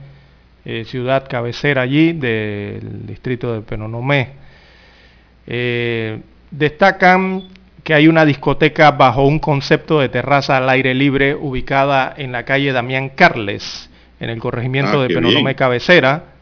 eh, 0.64 0.82
ciudad 0.85 1.28
cabecera 1.28 1.82
allí 1.82 2.14
del 2.14 3.06
distrito 3.06 3.55
de 3.55 3.60
Penonomé. 3.60 4.31
Eh, 5.47 6.18
destacan 6.51 7.44
que 7.85 7.94
hay 7.94 8.09
una 8.09 8.24
discoteca 8.24 8.90
bajo 8.90 9.24
un 9.24 9.39
concepto 9.39 10.01
de 10.01 10.09
terraza 10.09 10.56
al 10.56 10.68
aire 10.68 10.94
libre 10.94 11.36
ubicada 11.36 12.12
en 12.16 12.32
la 12.32 12.44
calle 12.44 12.72
Damián 12.72 13.10
Carles, 13.10 13.89
en 14.18 14.31
el 14.31 14.40
corregimiento 14.40 14.98
Ah, 14.98 15.02
de 15.05 15.14
Penonomé 15.14 15.44
bien. 15.44 15.55
Cabecera, 15.55 16.34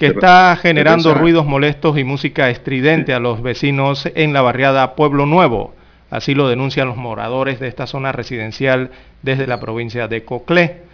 que 0.00 0.06
está 0.06 0.56
generando 0.56 1.12
ruidos 1.12 1.44
molestos 1.44 1.98
y 1.98 2.04
música 2.04 2.48
estridente 2.48 3.12
a 3.12 3.20
los 3.20 3.42
vecinos 3.42 4.08
en 4.14 4.32
la 4.32 4.40
barriada 4.40 4.94
Pueblo 4.94 5.26
Nuevo. 5.26 5.74
Así 6.08 6.34
lo 6.34 6.48
denuncian 6.48 6.88
los 6.88 6.96
moradores 6.96 7.60
de 7.60 7.68
esta 7.68 7.86
zona 7.86 8.10
residencial 8.10 8.92
desde 9.20 9.46
la 9.46 9.60
provincia 9.60 10.08
de 10.08 10.24
Coclé. 10.24 10.84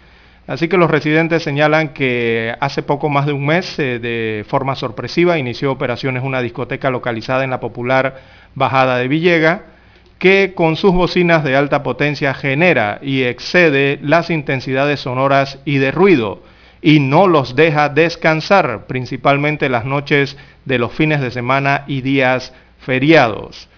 Así 0.45 0.67
que 0.67 0.75
los 0.75 0.91
residentes 0.91 1.41
señalan 1.41 1.93
que 1.93 2.53
hace 2.59 2.83
poco 2.83 3.07
más 3.07 3.25
de 3.25 3.31
un 3.31 3.45
mes, 3.45 3.79
eh, 3.79 3.99
de 3.99 4.43
forma 4.45 4.75
sorpresiva, 4.75 5.39
inició 5.39 5.71
operaciones 5.71 6.21
una 6.23 6.41
discoteca 6.41 6.89
localizada 6.89 7.45
en 7.45 7.51
la 7.51 7.61
popular 7.61 8.19
Bajada 8.55 8.97
de 8.97 9.07
Villega, 9.07 9.61
que 10.19 10.51
con 10.53 10.75
sus 10.75 10.91
bocinas 10.91 11.45
de 11.45 11.55
alta 11.55 11.81
potencia 11.81 12.33
genera 12.33 12.99
y 13.01 13.23
excede 13.23 13.99
las 14.01 14.29
intensidades 14.29 14.99
sonoras 14.99 15.59
y 15.63 15.77
de 15.77 15.91
ruido, 15.91 16.41
y 16.81 16.99
no 16.99 17.27
los 17.27 17.55
deja 17.55 17.89
descansar, 17.89 18.85
principalmente 18.87 19.69
las 19.69 19.85
noches 19.85 20.37
de 20.65 20.79
los 20.79 20.91
fines 20.91 21.21
de 21.21 21.31
semana 21.31 21.83
y 21.87 22.01
días 22.01 22.53
feriados. 22.79 23.69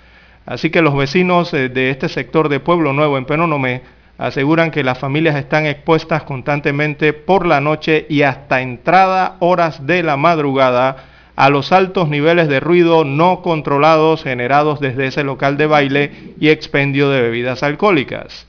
Así 0.46 0.70
que 0.70 0.82
los 0.82 0.96
vecinos 0.96 1.54
eh, 1.54 1.70
de 1.70 1.92
este 1.92 2.10
sector 2.10 2.50
de 2.50 2.60
Pueblo 2.60 2.92
Nuevo 2.94 3.18
en 3.18 3.26
Penonomé 3.26 3.84
aseguran 4.18 4.72
que 4.72 4.84
las 4.84 5.00
familias 5.00 5.36
están 5.38 5.66
expuestas 5.66 6.24
constantemente 6.24 7.14
por 7.14 7.46
la 7.46 7.62
noche 7.62 8.06
y 8.10 8.24
hasta 8.24 8.62
entrada 8.62 9.38
horas 9.40 9.86
de 9.86 10.04
la 10.04 10.18
madrugada 10.18 11.06
a 11.38 11.50
los 11.50 11.72
altos 11.72 12.10
niveles 12.10 12.50
de 12.50 12.60
ruido 12.60 13.06
no 13.06 13.42
controlados 13.42 14.24
generados 14.24 14.82
desde 14.82 15.08
ese 15.08 15.24
local 15.24 15.56
de 15.56 15.68
baile 15.68 16.12
y 16.38 16.50
expendio 16.50 17.10
de 17.10 17.22
bebidas 17.22 17.64
alcohólicas. 17.64 18.49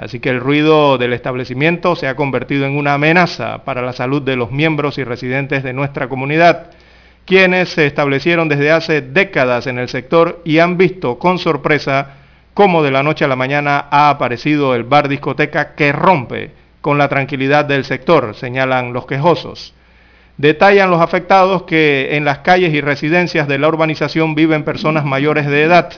Así 0.00 0.18
que 0.18 0.30
el 0.30 0.40
ruido 0.40 0.96
del 0.96 1.12
establecimiento 1.12 1.94
se 1.94 2.08
ha 2.08 2.16
convertido 2.16 2.64
en 2.64 2.78
una 2.78 2.94
amenaza 2.94 3.64
para 3.64 3.82
la 3.82 3.92
salud 3.92 4.22
de 4.22 4.34
los 4.34 4.50
miembros 4.50 4.96
y 4.96 5.04
residentes 5.04 5.62
de 5.62 5.74
nuestra 5.74 6.08
comunidad, 6.08 6.70
quienes 7.26 7.68
se 7.68 7.84
establecieron 7.84 8.48
desde 8.48 8.70
hace 8.70 9.02
décadas 9.02 9.66
en 9.66 9.78
el 9.78 9.90
sector 9.90 10.40
y 10.42 10.58
han 10.58 10.78
visto 10.78 11.18
con 11.18 11.38
sorpresa 11.38 12.14
cómo 12.54 12.82
de 12.82 12.90
la 12.90 13.02
noche 13.02 13.26
a 13.26 13.28
la 13.28 13.36
mañana 13.36 13.88
ha 13.90 14.08
aparecido 14.08 14.74
el 14.74 14.84
bar 14.84 15.06
discoteca 15.06 15.74
que 15.74 15.92
rompe 15.92 16.52
con 16.80 16.96
la 16.96 17.10
tranquilidad 17.10 17.66
del 17.66 17.84
sector, 17.84 18.34
señalan 18.34 18.94
los 18.94 19.04
quejosos. 19.04 19.74
Detallan 20.38 20.90
los 20.90 21.02
afectados 21.02 21.64
que 21.64 22.16
en 22.16 22.24
las 22.24 22.38
calles 22.38 22.72
y 22.72 22.80
residencias 22.80 23.46
de 23.46 23.58
la 23.58 23.68
urbanización 23.68 24.34
viven 24.34 24.64
personas 24.64 25.04
mayores 25.04 25.46
de 25.46 25.62
edad, 25.62 25.92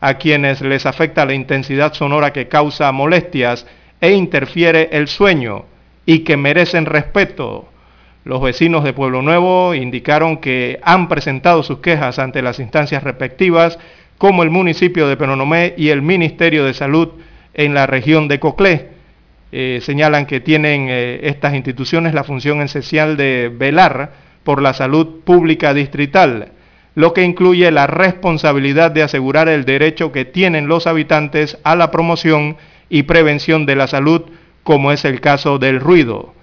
a 0.00 0.14
quienes 0.14 0.60
les 0.60 0.86
afecta 0.86 1.24
la 1.24 1.34
intensidad 1.34 1.92
sonora 1.92 2.32
que 2.32 2.48
causa 2.48 2.92
molestias 2.92 3.66
e 4.00 4.12
interfiere 4.12 4.90
el 4.92 5.08
sueño 5.08 5.64
y 6.06 6.20
que 6.20 6.36
merecen 6.36 6.86
respeto. 6.86 7.68
Los 8.24 8.40
vecinos 8.42 8.84
de 8.84 8.92
Pueblo 8.92 9.22
Nuevo 9.22 9.74
indicaron 9.74 10.38
que 10.38 10.78
han 10.82 11.08
presentado 11.08 11.62
sus 11.62 11.78
quejas 11.78 12.18
ante 12.18 12.42
las 12.42 12.60
instancias 12.60 13.02
respectivas, 13.02 13.78
como 14.18 14.42
el 14.42 14.50
municipio 14.50 15.08
de 15.08 15.16
Penonomé 15.16 15.74
y 15.76 15.88
el 15.88 16.02
Ministerio 16.02 16.64
de 16.64 16.74
Salud 16.74 17.08
en 17.54 17.74
la 17.74 17.86
región 17.86 18.28
de 18.28 18.40
Coclé 18.40 18.98
eh, 19.50 19.80
señalan 19.82 20.26
que 20.26 20.40
tienen 20.40 20.88
eh, 20.90 21.20
estas 21.22 21.54
instituciones 21.54 22.12
la 22.12 22.24
función 22.24 22.60
esencial 22.60 23.16
de 23.16 23.50
velar 23.52 24.12
por 24.44 24.60
la 24.60 24.74
salud 24.74 25.20
pública 25.24 25.72
distrital, 25.72 26.52
lo 26.98 27.14
que 27.14 27.22
incluye 27.22 27.70
la 27.70 27.86
responsabilidad 27.86 28.90
de 28.90 29.04
asegurar 29.04 29.48
el 29.48 29.64
derecho 29.64 30.10
que 30.10 30.24
tienen 30.24 30.66
los 30.66 30.88
habitantes 30.88 31.56
a 31.62 31.76
la 31.76 31.92
promoción 31.92 32.56
y 32.88 33.04
prevención 33.04 33.66
de 33.66 33.76
la 33.76 33.86
salud, 33.86 34.22
como 34.64 34.90
es 34.90 35.04
el 35.04 35.20
caso 35.20 35.60
del 35.60 35.78
ruido. 35.78 36.34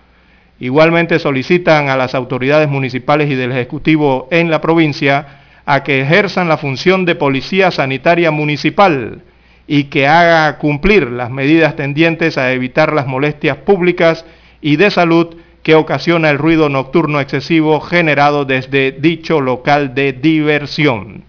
Igualmente 0.58 1.20
solicitan 1.20 1.90
a 1.90 1.98
las 1.98 2.16
autoridades 2.16 2.70
municipales 2.70 3.30
y 3.30 3.36
del 3.36 3.52
Ejecutivo 3.52 4.30
en 4.32 4.50
la 4.50 4.62
provincia 4.62 5.42
a 5.66 5.84
que 5.84 6.00
ejerzan 6.00 6.48
la 6.48 6.56
función 6.56 7.04
de 7.04 7.16
policía 7.16 7.70
sanitaria 7.70 8.32
municipal, 8.32 9.24
y 9.68 9.86
que 9.86 10.08
haga 10.08 10.58
cumplir 10.58 11.12
las 11.12 11.32
medidas 11.32 11.76
tendientes 11.76 12.38
a 12.38 12.54
evitar 12.54 12.94
las 12.94 13.08
molestias 13.08 13.58
públicas 13.58 14.24
y 14.62 14.78
de 14.78 14.90
salud 14.90 15.36
que 15.66 15.74
ocasiona 15.74 16.30
el 16.30 16.38
ruido 16.38 16.70
nocturno 16.70 17.20
excesivo 17.20 17.82
generado 17.82 18.46
desde 18.46 18.92
dicho 18.92 19.42
local 19.42 19.96
de 19.96 20.14
diversión. 20.14 21.24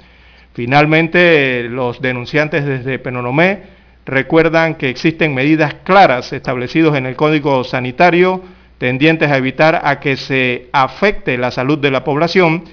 Finalmente, 0.52 1.66
los 1.70 2.02
denunciantes 2.02 2.66
desde 2.66 2.98
Penonomé 2.98 3.62
recuerdan 4.04 4.74
que 4.74 4.90
existen 4.90 5.34
medidas 5.34 5.76
claras 5.84 6.34
establecidas 6.34 6.96
en 6.96 7.06
el 7.06 7.16
Código 7.16 7.64
Sanitario 7.64 8.42
tendientes 8.76 9.30
a 9.30 9.38
evitar 9.38 9.80
a 9.82 10.00
que 10.00 10.18
se 10.18 10.68
afecte 10.70 11.38
la 11.38 11.50
salud 11.50 11.78
de 11.78 11.90
la 11.90 12.04
población 12.04 12.64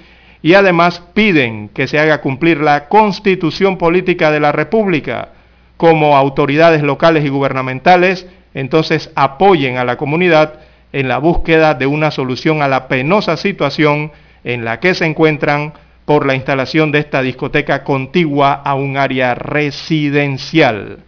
y 0.42 0.52
además 0.52 1.00
piden 1.14 1.70
que 1.70 1.88
se 1.88 1.98
haga 1.98 2.20
cumplir 2.20 2.58
la 2.58 2.90
Constitución 2.90 3.78
Política 3.78 4.30
de 4.30 4.40
la 4.40 4.52
República, 4.52 5.30
como 5.78 6.14
autoridades 6.14 6.82
locales 6.82 7.24
y 7.24 7.30
gubernamentales 7.30 8.26
entonces 8.52 9.10
apoyen 9.14 9.78
a 9.78 9.84
la 9.84 9.96
comunidad 9.96 10.60
en 10.94 11.08
la 11.08 11.18
búsqueda 11.18 11.74
de 11.74 11.88
una 11.88 12.12
solución 12.12 12.62
a 12.62 12.68
la 12.68 12.86
penosa 12.86 13.36
situación 13.36 14.12
en 14.44 14.64
la 14.64 14.78
que 14.78 14.94
se 14.94 15.04
encuentran 15.04 15.72
por 16.04 16.24
la 16.24 16.36
instalación 16.36 16.92
de 16.92 17.00
esta 17.00 17.20
discoteca 17.20 17.82
contigua 17.82 18.52
a 18.52 18.76
un 18.76 18.96
área 18.96 19.34
residencial. 19.34 20.98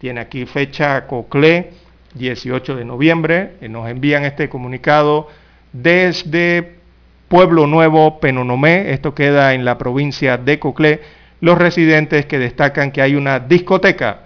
Tiene 0.00 0.18
aquí 0.18 0.46
fecha 0.46 1.06
Coclé, 1.06 1.70
18 2.14 2.74
de 2.74 2.84
noviembre. 2.84 3.52
Nos 3.60 3.88
envían 3.88 4.24
este 4.24 4.48
comunicado 4.48 5.28
desde 5.72 6.78
Pueblo 7.28 7.68
Nuevo, 7.68 8.18
Penonomé. 8.18 8.90
Esto 8.90 9.14
queda 9.14 9.54
en 9.54 9.64
la 9.64 9.78
provincia 9.78 10.38
de 10.38 10.58
Coclé 10.58 11.02
los 11.40 11.56
residentes 11.56 12.26
que 12.26 12.40
destacan 12.40 12.90
que 12.90 13.00
hay 13.00 13.14
una 13.14 13.38
discoteca 13.38 14.25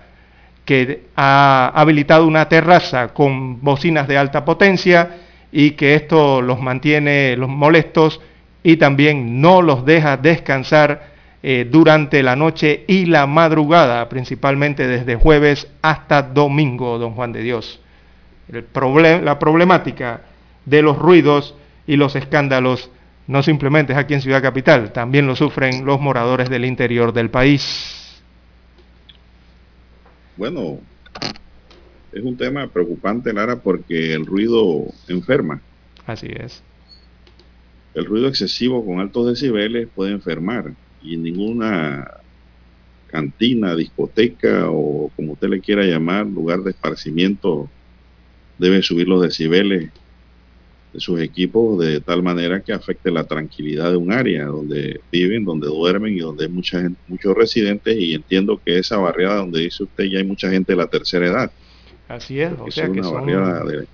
que 0.71 1.03
ha 1.17 1.73
habilitado 1.75 2.25
una 2.29 2.49
terraza 2.49 3.09
con 3.09 3.61
bocinas 3.61 4.07
de 4.07 4.17
alta 4.17 4.45
potencia 4.45 5.17
y 5.51 5.73
que 5.73 5.97
esto 5.97 6.41
los 6.41 6.61
mantiene 6.61 7.37
los 7.37 7.49
molestos 7.49 8.21
y 8.63 8.77
también 8.77 9.41
no 9.41 9.63
los 9.63 9.85
deja 9.85 10.17
descansar 10.17 11.11
eh, 11.43 11.67
durante 11.69 12.23
la 12.23 12.37
noche 12.37 12.85
y 12.87 13.07
la 13.07 13.27
madrugada, 13.27 14.09
principalmente 14.09 14.87
desde 14.87 15.17
jueves 15.17 15.67
hasta 15.83 16.23
domingo, 16.23 16.99
don 16.99 17.15
Juan 17.15 17.33
de 17.33 17.43
Dios. 17.43 17.81
El 18.53 18.65
la 19.25 19.41
problemática 19.41 20.21
de 20.67 20.83
los 20.83 20.97
ruidos 20.97 21.57
y 21.89 21.97
los 21.97 22.15
escándalos 22.15 22.93
no 23.27 23.43
simplemente 23.43 23.93
es 23.93 23.99
aquí 23.99 24.15
en 24.15 24.23
Ciudad 24.23 24.41
Capital, 24.41 24.93
también 24.93 25.27
lo 25.27 25.35
sufren 25.35 25.85
los 25.85 26.01
moradores 26.01 26.49
del 26.49 26.65
interior 26.65 27.13
del 27.13 27.29
país. 27.29 28.00
Bueno, 30.41 30.81
es 32.13 32.25
un 32.25 32.35
tema 32.35 32.67
preocupante, 32.67 33.31
Lara, 33.31 33.57
porque 33.57 34.15
el 34.15 34.25
ruido 34.25 34.87
enferma. 35.07 35.61
Así 36.07 36.29
es. 36.31 36.63
El 37.93 38.07
ruido 38.07 38.27
excesivo 38.27 38.83
con 38.87 39.01
altos 39.01 39.27
decibeles 39.27 39.87
puede 39.95 40.13
enfermar 40.13 40.73
y 41.03 41.19
ninguna 41.19 42.11
cantina, 43.09 43.77
discoteca 43.77 44.71
o 44.71 45.13
como 45.15 45.35
usted 45.35 45.51
le 45.51 45.61
quiera 45.61 45.85
llamar, 45.85 46.25
lugar 46.25 46.61
de 46.61 46.71
esparcimiento 46.71 47.69
debe 48.57 48.81
subir 48.81 49.09
los 49.09 49.21
decibeles 49.21 49.91
de 50.93 51.01
sus 51.01 51.21
equipos 51.21 51.79
de 51.79 52.01
tal 52.01 52.23
manera 52.23 52.61
que 52.61 52.73
afecte 52.73 53.11
la 53.11 53.25
tranquilidad 53.25 53.91
de 53.91 53.97
un 53.97 54.13
área 54.13 54.47
donde 54.47 55.01
viven, 55.13 55.45
donde 55.45 55.69
duermen 55.69 56.15
y 56.15 56.19
donde 56.19 56.45
hay 56.45 56.51
mucha 56.51 56.81
gente, 56.81 57.01
muchos 57.07 57.35
residentes 57.37 57.97
y 57.97 58.15
entiendo 58.15 58.61
que 58.65 58.79
esa 58.79 58.97
barriada 58.97 59.37
donde 59.37 59.61
dice 59.61 59.85
usted 59.85 60.05
ya 60.05 60.19
hay 60.19 60.25
mucha 60.25 60.51
gente 60.51 60.73
de 60.73 60.77
la 60.77 60.87
tercera 60.89 61.27
edad. 61.27 61.53
Así 62.09 62.41
es, 62.41 62.53
o 62.59 62.71
sea 62.71 62.87
es 62.87 62.91
una 62.91 63.11
barriada 63.11 63.65
de, 63.65 63.87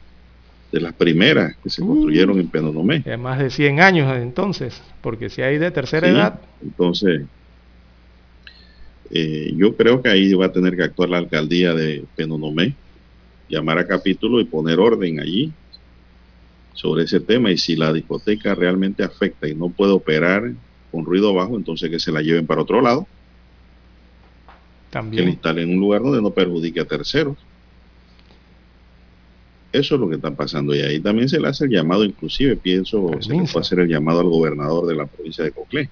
las 0.73 0.93
primeras 0.93 1.56
que 1.62 1.70
se 1.70 1.81
construyeron 1.81 2.39
en 2.39 2.48
Penonomé. 2.48 3.01
De 3.01 3.16
más 3.16 3.39
de 3.39 3.48
100 3.48 3.81
años 3.81 4.14
entonces, 4.14 4.82
porque 5.01 5.31
si 5.31 5.40
hay 5.40 5.56
de 5.56 5.70
tercera 5.70 6.06
edad. 6.06 6.40
Entonces, 6.62 7.23
eh, 9.10 9.52
yo 9.56 9.74
creo 9.74 10.02
que 10.02 10.10
ahí 10.10 10.35
va 10.35 10.47
a 10.47 10.52
tener 10.52 10.77
que 10.77 10.82
actuar 10.82 11.09
la 11.09 11.16
alcaldía 11.16 11.73
de 11.73 12.05
Penonomé, 12.14 12.74
llamar 13.48 13.78
a 13.78 13.86
capítulo 13.86 14.39
y 14.39 14.44
poner 14.44 14.78
orden 14.78 15.18
allí 15.18 15.51
sobre 16.76 17.04
ese 17.04 17.20
tema 17.20 17.50
y 17.50 17.56
si 17.56 17.74
la 17.74 17.92
discoteca 17.92 18.54
realmente 18.54 19.02
afecta 19.02 19.48
y 19.48 19.54
no 19.54 19.70
puede 19.70 19.92
operar 19.92 20.52
con 20.92 21.04
ruido 21.04 21.34
bajo, 21.34 21.56
entonces 21.56 21.90
que 21.90 21.98
se 21.98 22.12
la 22.12 22.22
lleven 22.22 22.46
para 22.46 22.62
otro 22.62 22.80
lado. 22.80 23.06
También. 24.90 25.22
Que 25.22 25.26
la 25.26 25.32
instalen 25.32 25.68
en 25.68 25.74
un 25.74 25.80
lugar 25.80 26.02
donde 26.02 26.22
no 26.22 26.30
perjudique 26.30 26.80
a 26.80 26.84
terceros. 26.84 27.36
Eso 29.72 29.94
es 29.96 30.00
lo 30.00 30.08
que 30.08 30.16
está 30.16 30.30
pasando 30.30 30.74
y 30.74 30.80
ahí 30.80 31.00
también 31.00 31.28
se 31.28 31.40
le 31.40 31.48
hace 31.48 31.64
el 31.64 31.70
llamado, 31.70 32.04
inclusive 32.04 32.56
pienso, 32.56 33.10
se 33.20 33.34
le 33.34 33.42
puede 33.44 33.60
hacer 33.60 33.80
el 33.80 33.88
llamado 33.88 34.20
al 34.20 34.28
gobernador 34.28 34.86
de 34.86 34.94
la 34.94 35.06
provincia 35.06 35.44
de 35.44 35.50
Coclé. 35.50 35.90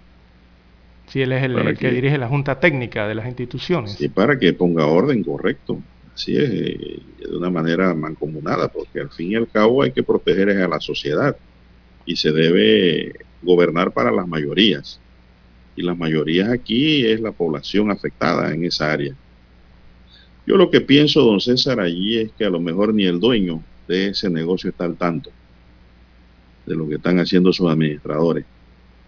Si 1.09 1.21
él 1.21 1.33
es 1.33 1.43
el, 1.43 1.77
que, 1.77 1.91
dirige 1.91 2.19
la 2.19 2.29
junta 2.29 2.61
técnica 2.61 3.07
de 3.09 3.15
las 3.15 3.27
instituciones. 3.27 4.01
Y 4.01 4.09
para 4.09 4.39
que 4.39 4.53
ponga 4.53 4.87
orden 4.87 5.23
correcto. 5.23 5.79
Así 6.15 6.37
es, 6.37 6.51
de 6.51 7.37
una 7.37 7.51
manera 7.51 7.93
mancomunada, 7.93 8.69
porque 8.69 9.01
al 9.01 9.11
fin 9.11 9.33
y 9.33 9.35
al 9.35 9.49
cabo 9.49 9.83
hay 9.83 9.91
que 9.91 10.05
proteger 10.05 10.51
a 10.51 10.69
la 10.69 10.81
sociedad 10.81 11.37
y 12.07 12.17
se 12.17 12.31
debe 12.31 13.15
gobernar 13.43 13.93
para 13.93 14.13
las 14.13 14.27
mayorías. 14.29 15.01
Y 15.77 15.83
las 15.83 15.99
mayorías 15.99 16.49
aquí 16.51 17.05
es 17.05 17.21
la 17.21 17.33
población 17.33 17.91
afectada 17.91 18.55
en 18.55 18.65
esa 18.65 18.93
área. 18.93 19.15
Yo 20.47 20.57
lo 20.57 20.71
que 20.71 20.81
pienso, 20.81 21.23
don 21.23 21.41
César, 21.41 21.81
allí 21.81 22.19
es 22.19 22.33
que 22.33 22.45
a 22.45 22.51
lo 22.51 22.61
mejor 22.61 22.95
ni 22.95 23.07
el 23.07 23.19
dueño 23.19 23.63
de 23.89 24.09
ese 24.09 24.31
negocio 24.31 24.71
está 24.71 24.85
al 24.85 24.97
tanto 24.97 25.31
de 26.65 26.77
lo 26.77 26.89
que 26.89 26.97
están 26.97 27.19
haciendo 27.19 27.53
sus 27.53 27.69
administradores. 27.69 28.45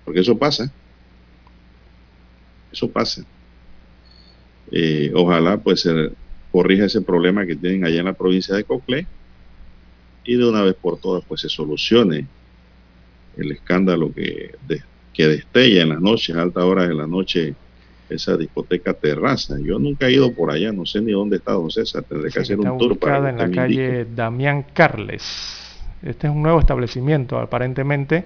Porque 0.05 0.21
eso 0.21 0.37
pasa. 0.37 0.73
Eso 2.73 2.91
pasa. 2.91 3.25
Eh, 4.73 5.13
ojalá 5.15 5.57
pues 5.59 5.89
corrija 6.57 6.87
ese 6.87 7.03
problema 7.03 7.45
que 7.45 7.55
tienen 7.55 7.85
allá 7.85 7.99
en 7.99 8.07
la 8.07 8.15
provincia 8.15 8.55
de 8.55 8.65
Coclé 8.65 9.07
y 10.25 10.37
de 10.37 10.49
una 10.49 10.63
vez 10.63 10.75
por 10.75 10.99
todas 10.99 11.23
pues 11.29 11.43
se 11.43 11.51
solucione 11.51 12.25
el 13.37 13.53
escándalo 13.53 14.11
que, 14.11 14.55
que 15.13 15.27
destella 15.27 15.83
en 15.83 15.91
las 15.91 16.01
noches, 16.01 16.35
a 16.35 16.41
altas 16.41 16.65
horas 16.65 16.89
de 16.89 16.95
la 16.95 17.07
noche, 17.07 17.55
esa 18.09 18.39
discoteca 18.39 18.95
terraza. 18.95 19.57
Yo 19.63 19.79
nunca 19.79 20.07
he 20.07 20.13
ido 20.13 20.33
por 20.33 20.51
allá, 20.51 20.73
no 20.73 20.87
sé 20.87 21.03
ni 21.03 21.13
dónde 21.13 21.37
está 21.37 21.53
Don 21.53 21.71
César, 21.71 22.05
tendré 22.05 22.31
que 22.31 22.41
hacer 22.41 22.59
un 22.59 22.79
tour 22.79 22.99
para 22.99 23.29
en 23.29 23.37
la 23.37 23.51
calle 23.51 24.07
Damián 24.07 24.65
Carles. 24.73 25.79
Este 26.03 26.27
es 26.27 26.33
un 26.33 26.43
nuevo 26.43 26.59
establecimiento, 26.61 27.39
aparentemente. 27.39 28.25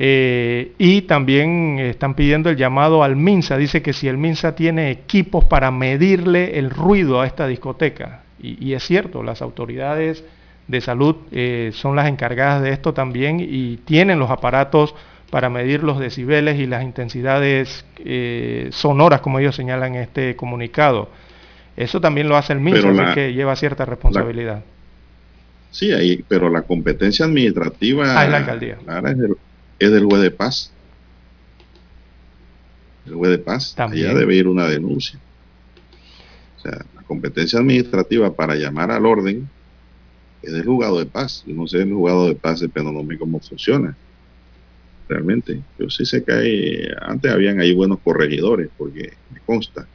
Eh, 0.00 0.74
y 0.78 1.02
también 1.02 1.80
están 1.80 2.14
pidiendo 2.14 2.50
el 2.50 2.56
llamado 2.56 3.02
al 3.02 3.16
MINSA. 3.16 3.56
Dice 3.56 3.82
que 3.82 3.92
si 3.92 4.06
el 4.06 4.16
MINSA 4.16 4.54
tiene 4.54 4.92
equipos 4.92 5.44
para 5.46 5.72
medirle 5.72 6.56
el 6.56 6.70
ruido 6.70 7.20
a 7.20 7.26
esta 7.26 7.48
discoteca. 7.48 8.22
Y, 8.40 8.72
es 8.74 8.84
cierto, 8.84 9.24
las 9.24 9.42
autoridades 9.42 10.22
de 10.68 10.80
salud 10.80 11.16
eh, 11.32 11.72
son 11.74 11.96
las 11.96 12.06
encargadas 12.06 12.62
de 12.62 12.70
esto 12.70 12.94
también 12.94 13.40
y 13.40 13.78
tienen 13.78 14.20
los 14.20 14.30
aparatos 14.30 14.94
para 15.30 15.50
medir 15.50 15.82
los 15.82 15.98
decibeles 15.98 16.60
y 16.60 16.66
las 16.66 16.84
intensidades 16.84 17.84
eh, 17.98 18.68
sonoras, 18.70 19.20
como 19.20 19.40
ellos 19.40 19.56
señalan 19.56 19.96
en 19.96 20.02
este 20.02 20.36
comunicado. 20.36 21.08
Eso 21.76 22.00
también 22.00 22.28
lo 22.28 22.36
hace 22.36 22.52
el 22.52 22.60
MINSA, 22.60 22.90
así 22.90 23.14
que 23.14 23.32
lleva 23.32 23.56
cierta 23.56 23.84
responsabilidad. 23.84 24.62
sí, 25.72 25.90
ahí, 25.90 26.24
pero 26.28 26.48
la 26.48 26.62
competencia 26.62 27.26
administrativa 27.26 28.04
ah, 28.16 28.24
es 28.24 28.30
la 28.30 28.36
alcaldía. 28.36 28.78
es, 29.04 29.18
del, 29.18 29.36
es 29.78 29.90
del 29.90 30.04
juez 30.04 30.22
de 30.22 30.30
paz. 30.30 30.72
El 33.06 33.14
juez 33.14 33.30
de 33.30 33.38
paz, 33.38 33.74
también. 33.74 34.10
allá 34.10 34.18
debe 34.18 34.36
ir 34.36 34.48
una 34.48 34.66
denuncia. 34.66 35.18
O 36.58 36.60
sea, 36.60 36.84
la 36.94 37.02
competencia 37.02 37.58
administrativa 37.58 38.34
para 38.34 38.54
llamar 38.54 38.90
al 38.90 39.06
orden 39.06 39.48
es 40.42 40.52
del 40.52 40.64
juzgado 40.64 40.98
de 40.98 41.06
paz. 41.06 41.44
Yo 41.46 41.54
no 41.54 41.66
sé 41.66 41.82
el 41.82 41.92
juzgado 41.92 42.28
de 42.28 42.34
paz 42.34 42.60
de 42.60 42.68
Penonomé 42.68 43.18
cómo 43.18 43.40
funciona 43.40 43.96
realmente. 45.08 45.62
Yo 45.78 45.88
sí 45.90 46.04
sé 46.04 46.22
que 46.22 46.32
hay, 46.32 46.88
antes 47.00 47.32
habían 47.32 47.60
ahí 47.60 47.74
buenos 47.74 47.98
corregidores, 48.00 48.68
porque 48.76 49.14
me 49.32 49.40
consta, 49.40 49.86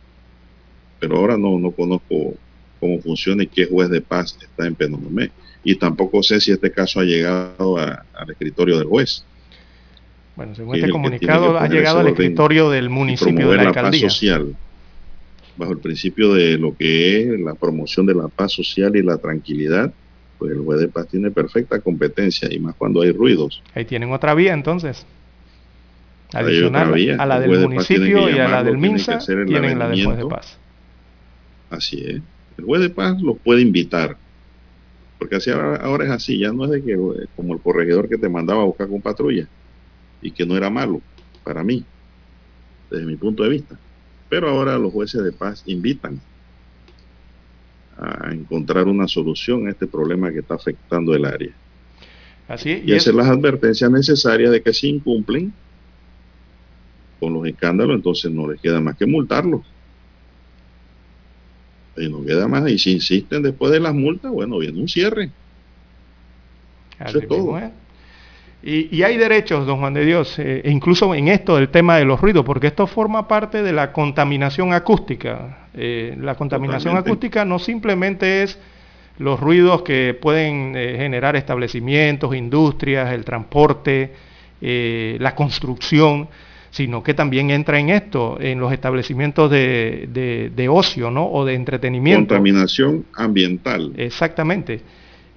pero 0.99 1.17
ahora 1.17 1.37
no, 1.37 1.59
no 1.59 1.71
conozco 1.71 2.35
cómo 2.79 2.99
funciona 2.99 3.43
y 3.43 3.47
qué 3.47 3.65
juez 3.65 3.89
de 3.89 4.01
paz 4.01 4.37
está 4.41 4.65
en 4.65 4.75
Penonomé. 4.75 5.31
Y 5.63 5.75
tampoco 5.75 6.21
sé 6.23 6.41
si 6.41 6.51
este 6.51 6.71
caso 6.71 6.99
ha 6.99 7.03
llegado 7.03 7.77
al 7.77 8.29
escritorio 8.29 8.79
del 8.79 8.87
juez. 8.87 9.23
Bueno, 10.35 10.55
según 10.55 10.75
este 10.75 10.89
comunicado, 10.89 11.59
ha 11.59 11.67
llegado 11.67 11.99
al 11.99 12.07
escritorio 12.07 12.69
del 12.69 12.89
municipio 12.89 13.51
de 13.51 13.57
la, 13.57 13.63
alcaldía. 13.63 14.07
paz 14.07 14.13
social, 14.13 14.55
bajo 15.57 15.73
el 15.73 15.77
principio 15.77 16.33
de 16.33 16.57
lo 16.57 16.75
que 16.75 17.21
es 17.21 17.39
la 17.39 17.53
promoción 17.53 18.05
de 18.05 18.15
la 18.15 18.27
paz 18.27 18.53
social 18.53 18.95
y 18.95 19.03
la 19.03 19.17
tranquilidad 19.17 19.93
pues 20.43 20.51
el 20.51 20.59
juez 20.59 20.79
de 20.81 20.89
paz 20.89 21.07
tiene 21.07 21.31
perfecta 21.31 21.79
competencia 21.79 22.49
y 22.51 22.59
más 22.59 22.75
cuando 22.75 23.01
hay 23.01 23.13
ruidos. 23.13 23.63
Ahí 23.73 23.85
tienen 23.85 24.11
otra 24.11 24.33
vía 24.33 24.53
entonces. 24.53 25.05
Adicional 26.33 26.93
a 27.17 27.25
la 27.25 27.39
del 27.39 27.59
municipio 27.59 28.29
y 28.29 28.39
a 28.39 28.49
la 28.49 28.61
del 28.61 28.77
MINSA, 28.77 29.19
tienen 29.19 29.79
la 29.79 29.87
del 29.87 30.03
juez 30.03 30.17
de 30.17 30.25
paz. 30.25 30.57
Así 31.69 32.03
es. 32.05 32.21
El 32.57 32.65
juez 32.65 32.81
de 32.81 32.89
paz 32.89 33.21
los 33.21 33.37
puede 33.37 33.61
invitar. 33.61 34.17
Porque 35.17 35.37
así 35.37 35.49
ahora, 35.49 36.03
es 36.03 36.11
así, 36.11 36.39
ya 36.39 36.51
no 36.51 36.65
es 36.65 36.71
de 36.71 36.83
que 36.83 36.97
como 37.37 37.53
el 37.53 37.61
corregidor 37.61 38.09
que 38.09 38.17
te 38.17 38.27
mandaba 38.27 38.63
a 38.63 38.65
buscar 38.65 38.89
con 38.89 39.01
patrulla 39.01 39.47
y 40.23 40.31
que 40.31 40.45
no 40.45 40.57
era 40.57 40.69
malo 40.69 41.01
para 41.43 41.63
mí, 41.63 41.83
desde 42.89 43.05
mi 43.05 43.17
punto 43.17 43.43
de 43.43 43.49
vista. 43.49 43.77
Pero 44.29 44.49
ahora 44.49 44.77
los 44.79 44.91
jueces 44.91 45.23
de 45.23 45.31
paz 45.31 45.63
invitan 45.67 46.19
a 47.97 48.31
encontrar 48.31 48.87
una 48.87 49.07
solución 49.07 49.67
a 49.67 49.71
este 49.71 49.85
problema 49.85 50.31
que 50.31 50.39
está 50.39 50.55
afectando 50.55 51.13
el 51.13 51.25
área. 51.25 51.51
Así, 52.47 52.81
y, 52.85 52.93
hacer 52.93 53.13
las 53.13 53.27
advertencias 53.27 53.91
necesarias 53.91 54.51
de 54.51 54.61
que 54.61 54.73
si 54.73 54.89
incumplen 54.89 55.53
con 57.19 57.33
los 57.33 57.45
escándalos, 57.45 57.95
entonces 57.95 58.31
no 58.31 58.49
les 58.49 58.59
queda 58.59 58.81
más 58.81 58.97
que 58.97 59.05
multarlos. 59.05 59.61
Y 61.95 62.09
no 62.09 62.25
queda 62.25 62.47
más. 62.47 62.67
Y 62.69 62.79
si 62.79 62.93
insisten 62.93 63.43
después 63.43 63.71
de 63.71 63.79
las 63.79 63.93
multas, 63.93 64.31
bueno, 64.31 64.57
viene 64.57 64.79
un 64.79 64.87
cierre. 64.87 65.29
Eso 66.99 67.19
es 67.19 67.27
todo. 67.27 67.59
Y, 68.65 69.03
hay 69.03 69.17
derechos, 69.17 69.65
don 69.65 69.79
Juan 69.79 69.93
de 69.93 70.05
Dios, 70.05 70.39
eh, 70.39 70.61
incluso 70.63 71.13
en 71.13 71.27
esto 71.27 71.57
del 71.57 71.67
tema 71.67 71.97
de 71.97 72.05
los 72.05 72.21
ruidos, 72.21 72.45
porque 72.45 72.67
esto 72.67 72.87
forma 72.87 73.27
parte 73.27 73.61
de 73.61 73.73
la 73.73 73.91
contaminación 73.91 74.71
acústica. 74.71 75.67
Eh, 75.73 76.15
la 76.17 76.35
contaminación 76.35 76.95
acústica 76.95 77.43
no 77.43 77.59
simplemente 77.59 78.43
es 78.43 78.57
los 79.17 79.37
ruidos 79.37 79.81
que 79.81 80.17
pueden 80.19 80.75
eh, 80.77 80.95
generar 80.97 81.35
establecimientos, 81.35 82.33
industrias, 82.33 83.11
el 83.11 83.25
transporte, 83.25 84.13
la 84.61 85.35
construcción, 85.35 86.29
sino 86.71 87.03
que 87.03 87.13
también 87.13 87.49
entra 87.49 87.77
en 87.79 87.89
esto, 87.89 88.37
en 88.39 88.61
los 88.61 88.71
establecimientos 88.71 89.51
de, 89.51 90.49
de 90.55 90.69
ocio 90.69 91.11
¿no? 91.11 91.29
o 91.29 91.43
de 91.43 91.55
entretenimiento. 91.55 92.29
Contaminación 92.29 93.03
ambiental. 93.13 93.91
Exactamente. 93.97 94.79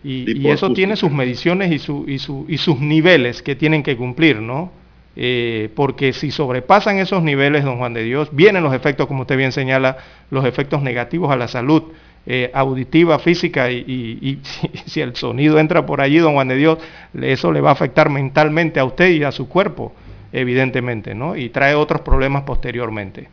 Y, 0.08 0.48
eso 0.48 0.72
tiene 0.72 0.94
sus 0.94 1.10
mediciones 1.10 1.72
y, 1.72 1.80
su, 1.80 2.04
y, 2.06 2.14
y, 2.14 2.58
sus 2.58 2.78
niveles 2.78 3.42
que 3.42 3.56
tienen 3.56 3.82
que 3.82 3.96
cumplir, 3.96 4.40
¿no? 4.40 4.70
Eh, 5.16 5.70
porque 5.74 6.12
si 6.12 6.30
sobrepasan 6.30 6.98
esos 6.98 7.24
niveles, 7.24 7.64
don 7.64 7.78
Juan 7.78 7.92
de 7.92 8.04
Dios, 8.04 8.28
vienen 8.30 8.62
los 8.62 8.72
efectos, 8.72 9.08
como 9.08 9.22
usted 9.22 9.36
bien 9.36 9.50
señala, 9.50 9.96
los 10.30 10.44
efectos 10.44 10.80
negativos 10.80 11.32
a 11.32 11.36
la 11.36 11.48
salud 11.48 11.84
eh, 12.24 12.52
auditiva, 12.54 13.18
física, 13.18 13.68
y, 13.68 14.38
si, 14.42 14.70
si, 14.86 15.00
el 15.00 15.16
sonido 15.16 15.58
entra 15.58 15.84
por 15.84 16.00
allí, 16.00 16.18
don 16.18 16.34
Juan 16.34 16.48
de 16.48 16.56
Dios, 16.56 16.78
eso 17.20 17.50
le 17.50 17.60
va 17.60 17.70
a 17.70 17.72
afectar 17.72 18.08
mentalmente 18.08 18.78
a 18.78 18.84
usted 18.84 19.10
y 19.10 19.24
a 19.24 19.32
su 19.32 19.48
cuerpo, 19.48 19.92
evidentemente, 20.32 21.16
¿no? 21.16 21.34
Y 21.34 21.48
trae 21.48 21.74
otros 21.74 22.02
problemas 22.02 22.44
posteriormente. 22.44 23.28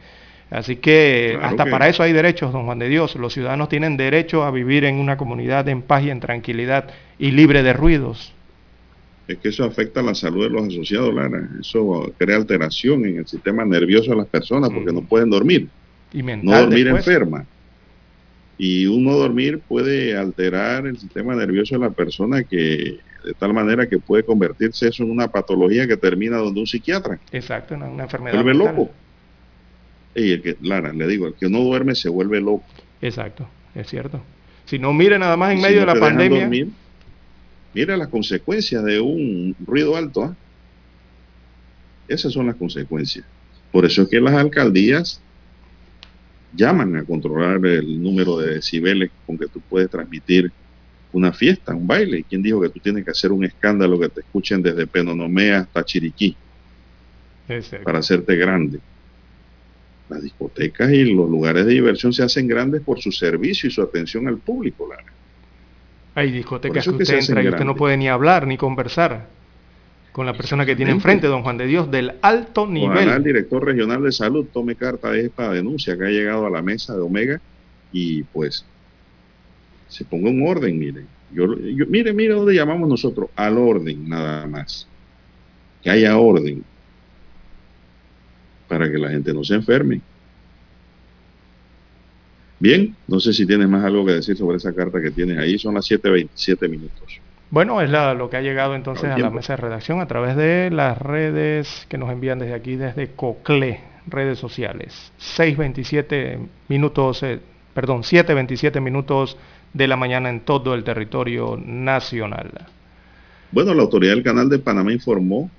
Así 0.50 0.76
que 0.76 1.38
hasta 1.42 1.66
para 1.66 1.90
eso 1.90 2.04
hay 2.04 2.14
derechos, 2.14 2.54
don 2.54 2.66
Juan 2.66 2.80
de 2.80 2.88
Dios. 2.88 3.16
Los 3.16 3.34
ciudadanos 3.34 3.70
tienen 3.70 3.98
derecho 3.98 4.44
a 4.44 4.52
vivir 4.52 4.86
en 4.86 4.96
una 4.96 5.18
comunidad 5.18 5.68
en 5.68 5.82
paz 5.82 6.04
y 6.04 6.10
en 6.10 6.20
tranquilidad 6.20 6.90
y 7.18 7.32
libre 7.32 7.64
de 7.64 7.74
ruidos. 7.74 8.34
Es 9.28 9.38
que 9.38 9.50
eso 9.50 9.64
afecta 9.64 10.02
a 10.02 10.04
la 10.04 10.14
salud 10.14 10.44
de 10.44 10.50
los 10.50 10.68
asociados, 10.68 11.14
Lara. 11.14 11.48
Eso 11.60 12.14
crea 12.18 12.36
alteración 12.36 13.06
en 13.06 13.20
el 13.20 13.28
sistema 13.28 13.64
nervioso 13.66 14.12
de 14.12 14.18
las 14.18 14.28
personas 14.28 14.70
porque 14.70 14.92
no 14.92 15.02
pueden 15.02 15.30
dormir. 15.30 15.70
Y 16.12 16.22
no 16.22 16.60
dormir 16.60 16.88
enferma. 16.88 17.46
Y 18.58 18.86
uno 18.86 19.14
dormir 19.14 19.60
puede 19.68 20.16
alterar 20.16 20.86
el 20.86 21.00
sistema 21.00 21.36
nervioso 21.36 21.76
de 21.76 21.82
la 21.82 21.90
persona 21.90 22.44
que 22.44 23.00
de 23.24 23.34
tal 23.34 23.54
manera 23.54 23.88
que 23.88 24.00
puede 24.00 24.24
convertirse 24.24 24.90
eso 24.90 25.04
en 25.04 25.12
una 25.12 25.30
patología 25.30 25.88
que 25.88 25.98
termina 25.98 26.38
donde 26.38 26.60
un 26.60 26.68
psiquiatra. 26.68 27.20
Exacto, 27.32 27.76
una, 27.76 27.86
una 27.86 28.04
enfermedad. 28.04 28.36
Vuelve 28.36 28.54
loco. 28.54 28.92
Y 30.16 30.32
el 30.34 30.42
que, 30.42 30.58
Lara, 30.62 30.94
le 30.94 31.08
digo, 31.08 31.28
el 31.28 31.34
que 31.34 31.50
no 31.50 31.60
duerme 31.60 31.96
se 31.96 32.10
vuelve 32.10 32.40
loco. 32.40 32.64
Exacto, 33.02 33.48
es 33.76 33.88
cierto. 33.88 34.22
Si 34.66 34.80
no 34.80 34.94
mire 34.94 35.20
nada 35.20 35.36
más 35.36 35.54
en 35.54 35.62
medio 35.62 35.82
de 35.82 35.86
la 35.86 36.00
pandemia. 36.00 36.50
mira 37.74 37.98
las 37.98 38.08
consecuencias 38.08 38.84
de 38.84 39.00
un 39.00 39.56
ruido 39.66 39.96
alto. 39.96 40.24
¿ah? 40.24 40.36
Esas 42.08 42.34
son 42.34 42.48
las 42.48 42.56
consecuencias. 42.56 43.26
Por 43.72 43.86
eso 43.86 44.04
es 44.04 44.10
que 44.10 44.22
las 44.22 44.36
alcaldías 44.36 45.20
llaman 46.56 46.96
a 46.96 47.04
controlar 47.04 47.66
el 47.66 48.02
número 48.02 48.38
de 48.38 48.56
decibeles 48.56 49.10
con 49.26 49.38
que 49.38 49.48
tú 49.48 49.60
puedes 49.62 49.90
transmitir 49.90 50.52
una 51.12 51.32
fiesta, 51.32 51.74
un 51.74 51.88
baile. 51.88 52.24
¿Quién 52.28 52.42
dijo 52.42 52.62
que 52.62 52.70
tú 52.70 52.80
tienes 52.80 53.04
que 53.04 53.12
hacer 53.12 53.32
un 53.32 53.44
escándalo 53.44 54.00
que 54.00 54.10
te 54.10 54.22
escuchen 54.22 54.62
desde 54.62 54.88
Penonomé 54.88 55.54
hasta 55.54 55.84
Chiriquí? 55.84 56.36
Para 57.84 58.00
hacerte 58.00 58.36
grande. 58.36 58.80
Las 60.14 60.22
discotecas 60.22 60.92
y 60.92 61.06
los 61.06 61.28
lugares 61.28 61.66
de 61.66 61.72
diversión 61.72 62.14
se 62.14 62.22
hacen 62.22 62.48
grandes 62.48 62.82
por 62.82 63.02
su 63.02 63.12
servicio 63.12 63.68
y 63.68 63.72
su 63.72 63.82
atención 63.82 64.28
al 64.28 64.38
público, 64.38 64.88
Lara. 64.88 65.12
Hay 66.14 66.32
discotecas 66.32 66.84
que 66.84 66.92
usted 66.92 67.20
entra 67.20 67.42
y 67.42 67.48
usted 67.48 67.66
no 67.66 67.76
puede 67.76 67.98
ni 67.98 68.08
hablar 68.08 68.46
ni 68.46 68.56
conversar 68.56 69.28
con 70.12 70.28
la 70.28 70.34
persona 70.34 70.68
que 70.68 70.76
tiene 70.76 70.92
enfrente, 70.92 71.26
don 71.26 71.42
Juan 71.42 71.58
de 71.58 71.66
Dios, 71.66 71.90
del 71.90 72.14
alto 72.22 72.68
nivel. 72.68 73.10
el 73.10 73.24
director 73.24 73.66
regional 73.66 74.04
de 74.04 74.12
salud 74.12 74.46
tome 74.54 74.76
carta 74.76 75.10
de 75.10 75.26
esta 75.26 75.52
denuncia 75.52 75.98
que 75.98 76.06
ha 76.06 76.10
llegado 76.10 76.46
a 76.46 76.52
la 76.52 76.62
mesa 76.62 76.94
de 76.96 77.02
Omega 77.02 77.42
y 77.92 78.22
pues 78.22 78.64
se 79.88 80.06
ponga 80.06 80.30
un 80.30 80.48
orden, 80.48 80.78
mire. 80.78 81.06
Yo, 81.32 81.48
mire, 81.48 82.14
mire 82.14 82.36
dónde 82.36 82.54
llamamos 82.54 82.88
nosotros, 82.88 83.32
al 83.36 83.58
orden 83.58 84.08
nada 84.08 84.46
más. 84.46 84.88
Que 85.82 85.90
haya 85.90 86.16
orden 86.20 86.64
para 88.74 88.92
que 88.92 88.98
la 88.98 89.10
gente 89.10 89.32
no 89.34 89.44
se 89.44 89.54
enferme. 89.54 90.02
Bien, 92.58 92.96
no 93.08 93.20
sé 93.20 93.32
si 93.32 93.46
tienes 93.46 93.70
más 93.70 93.84
algo 93.86 94.04
que 94.04 94.14
decir 94.14 94.36
sobre 94.36 94.58
esa 94.58 94.74
carta 94.74 95.00
que 95.00 95.12
tienes 95.12 95.38
ahí, 95.38 95.60
son 95.60 95.76
las 95.76 95.90
7.27 95.90 96.68
minutos. 96.68 97.20
Bueno, 97.52 97.82
es 97.82 97.92
lo 97.92 98.30
que 98.32 98.38
ha 98.38 98.42
llegado 98.42 98.74
entonces 98.74 99.12
a 99.12 99.18
la 99.18 99.30
mesa 99.30 99.54
de 99.54 99.58
redacción 99.58 100.02
a 100.02 100.08
través 100.08 100.36
de 100.36 100.72
las 100.72 100.98
redes 100.98 101.86
que 101.88 102.00
nos 102.00 102.10
envían 102.10 102.40
desde 102.40 102.56
aquí, 102.56 102.76
desde 102.76 103.10
COCLE, 103.10 103.80
redes 104.08 104.40
sociales. 104.40 105.12
6.27 105.20 106.40
minutos, 106.70 107.22
eh, 107.22 107.40
perdón, 107.76 108.02
7.27 108.02 108.82
minutos 108.82 109.38
de 109.74 109.88
la 109.88 109.98
mañana 109.98 110.32
en 110.32 110.40
todo 110.40 110.74
el 110.74 110.84
territorio 110.84 111.60
nacional. 111.64 112.50
Bueno, 113.52 113.76
la 113.76 113.84
autoridad 113.84 114.16
del 114.16 114.24
Canal 114.24 114.50
de 114.50 114.58
Panamá 114.58 114.92
informó 114.92 115.52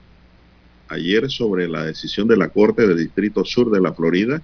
ayer 0.89 1.31
sobre 1.31 1.69
la 1.69 1.85
decisión 1.85 2.28
de 2.28 2.36
la 2.36 2.48
Corte 2.48 2.86
del 2.86 2.98
Distrito 2.98 3.44
Sur 3.44 3.70
de 3.70 3.81
la 3.81 3.93
Florida 3.93 4.43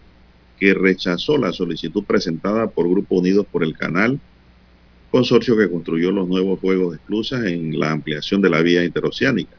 que 0.59 0.75
rechazó 0.75 1.39
la 1.39 1.53
solicitud 1.53 2.05
presentada 2.05 2.69
por 2.69 2.89
Grupo 2.89 3.17
Unidos 3.17 3.47
por 3.51 3.65
el 3.65 3.77
Canal, 3.77 4.21
consorcio 5.11 5.57
que 5.57 5.71
construyó 5.71 6.13
los 6.13 6.29
nuevos 6.29 6.61
juegos 6.61 6.93
de 6.93 6.99
esclusas 6.99 7.47
en 7.47 7.81
la 7.81 7.91
ampliación 7.91 8.43
de 8.43 8.51
la 8.51 8.61
vía 8.61 8.85
interoceánica. 8.85 9.57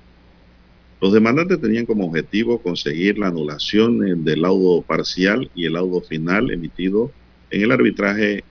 Los 1.01 1.11
demandantes 1.11 1.59
tenían 1.59 1.87
como 1.87 2.05
objetivo 2.05 2.61
conseguir 2.61 3.17
la 3.17 3.27
anulación 3.27 4.23
del 4.23 4.43
laudo 4.43 4.83
parcial 4.83 5.49
y 5.55 5.65
el 5.65 5.73
laudo 5.73 6.01
final 6.01 6.51
emitido 6.51 7.11
en 7.49 7.63
el 7.63 7.71
arbitraje 7.71 8.43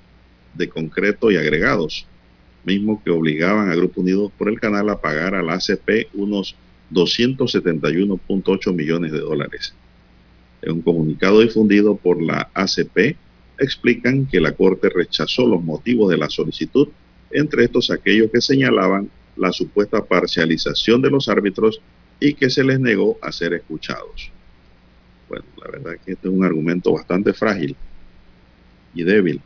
de 0.54 0.68
concreto 0.68 1.30
y 1.30 1.36
agregados, 1.36 2.08
mismo 2.64 3.00
que 3.04 3.12
obligaban 3.12 3.70
a 3.70 3.76
Grupo 3.76 4.00
Unidos 4.00 4.32
por 4.36 4.48
el 4.48 4.58
Canal 4.58 4.90
a 4.90 5.00
pagar 5.00 5.36
a 5.36 5.42
la 5.42 5.54
ACP 5.54 6.08
unos 6.14 6.56
271.8 6.90 8.74
millones 8.74 9.12
de 9.12 9.20
dólares. 9.20 9.74
En 10.62 10.72
un 10.72 10.82
comunicado 10.82 11.40
difundido 11.40 11.96
por 11.96 12.22
la 12.22 12.50
ACP, 12.54 13.16
explican 13.58 14.26
que 14.26 14.40
la 14.40 14.52
Corte 14.52 14.88
rechazó 14.88 15.46
los 15.46 15.62
motivos 15.62 16.10
de 16.10 16.18
la 16.18 16.28
solicitud, 16.28 16.88
entre 17.30 17.64
estos 17.64 17.90
aquellos 17.90 18.30
que 18.30 18.40
señalaban 18.40 19.10
la 19.36 19.52
supuesta 19.52 20.04
parcialización 20.04 21.00
de 21.00 21.10
los 21.10 21.28
árbitros 21.28 21.80
y 22.18 22.34
que 22.34 22.50
se 22.50 22.64
les 22.64 22.80
negó 22.80 23.18
a 23.22 23.32
ser 23.32 23.54
escuchados. 23.54 24.30
Bueno, 25.28 25.44
la 25.62 25.70
verdad 25.70 25.92
que 26.04 26.12
este 26.12 26.28
es 26.28 26.34
un 26.34 26.44
argumento 26.44 26.92
bastante 26.92 27.32
frágil 27.32 27.76
y 28.94 29.04
débil. 29.04 29.40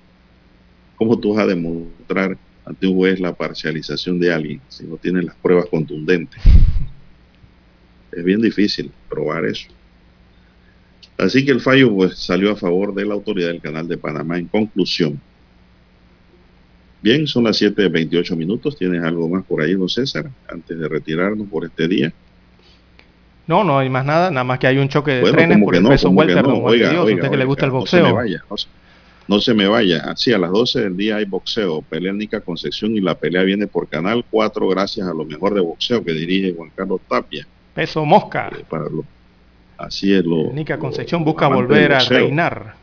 ¿Cómo 0.97 1.19
tú 1.19 1.35
vas 1.35 1.45
a 1.45 1.47
demostrar 1.49 2.39
ante 2.65 2.87
un 2.87 2.95
juez 2.95 3.21
la 3.21 3.35
parcialización 3.35 4.19
de 4.19 4.33
alguien 4.33 4.61
si 4.69 4.85
no 4.85 4.97
tienes 4.97 5.25
las 5.25 5.37
pruebas 5.37 5.67
contundentes? 5.67 6.43
Es 8.17 8.25
bien 8.25 8.41
difícil 8.41 8.91
probar 9.09 9.45
eso. 9.47 9.69
Así 11.19 11.45
que 11.45 11.53
el 11.53 11.61
fallo 11.61 11.95
pues, 11.95 12.19
salió 12.19 12.51
a 12.53 12.57
favor 12.57 12.95
de 12.95 13.05
la 13.05 13.15
autoridad 13.15 13.49
del 13.49 13.61
Canal 13.61 13.87
de 13.87 13.97
Panamá 13.99 14.39
en 14.39 14.49
conclusión. 14.49 15.21
Bien, 17.03 17.27
son 17.27 17.45
las 17.45 17.61
7.28 17.61 18.35
minutos. 18.37 18.77
¿Tienes 18.77 19.03
algo 19.03 19.29
más 19.29 19.45
por 19.45 19.61
ahí, 19.63 19.75
don 19.75 19.89
César, 19.89 20.31
antes 20.49 20.79
de 20.79 20.89
retirarnos 20.89 21.47
por 21.49 21.65
este 21.65 21.87
día? 21.87 22.13
No, 23.47 23.63
no 23.63 23.79
hay 23.79 23.91
más 23.91 24.07
nada, 24.07 24.31
nada 24.31 24.43
más 24.45 24.59
que 24.59 24.67
hay 24.67 24.79
un 24.79 24.89
choque 24.89 25.11
de 25.13 25.31
trenes 25.31 25.59
por 25.63 25.77
el 25.77 25.85
peso 25.87 26.09
welter, 26.09 26.43
no? 26.43 26.63
oiga, 26.63 26.89
Dios, 26.91 27.05
oiga, 27.05 27.17
usted 27.17 27.31
que 27.31 27.37
le 27.37 27.45
gusta 27.45 27.67
el 27.67 27.73
no 27.73 27.79
boxeo. 27.81 28.01
se 28.07 28.07
me 28.11 28.13
vaya, 28.15 28.41
no, 28.49 28.57
se- 28.57 28.69
no 29.29 29.41
se 29.41 29.55
me 29.55 29.69
vaya. 29.69 29.99
Así 30.11 30.33
a 30.33 30.39
las 30.39 30.51
12 30.51 30.81
del 30.81 30.97
día 30.97 31.17
hay 31.17 31.27
boxeo, 31.27 31.83
pelea 31.83 32.15
Nica 32.15 32.41
Concepción 32.41 32.97
y 32.97 33.01
la 33.03 33.15
pelea 33.19 33.43
viene 33.43 33.67
por 33.67 33.87
Canal 33.87 34.25
4 34.31 34.67
gracias 34.69 35.07
a 35.07 35.13
lo 35.13 35.27
mejor 35.27 35.53
de 35.55 35.61
boxeo 35.61 36.03
que 36.03 36.13
dirige 36.15 36.55
Juan 36.55 36.71
Carlos 36.75 37.03
Tapia. 37.07 37.47
Peso 37.75 38.05
mosca. 38.05 38.51
Para 38.69 38.85
lo- 38.85 39.05
así 39.79 40.15
es 40.15 40.25
lo... 40.25 40.53
Nica 40.53 40.79
Concepción 40.79 41.21
lo 41.23 41.27
busca 41.27 41.49
volver 41.49 41.93
a 41.93 41.99
reinar. 42.01 42.75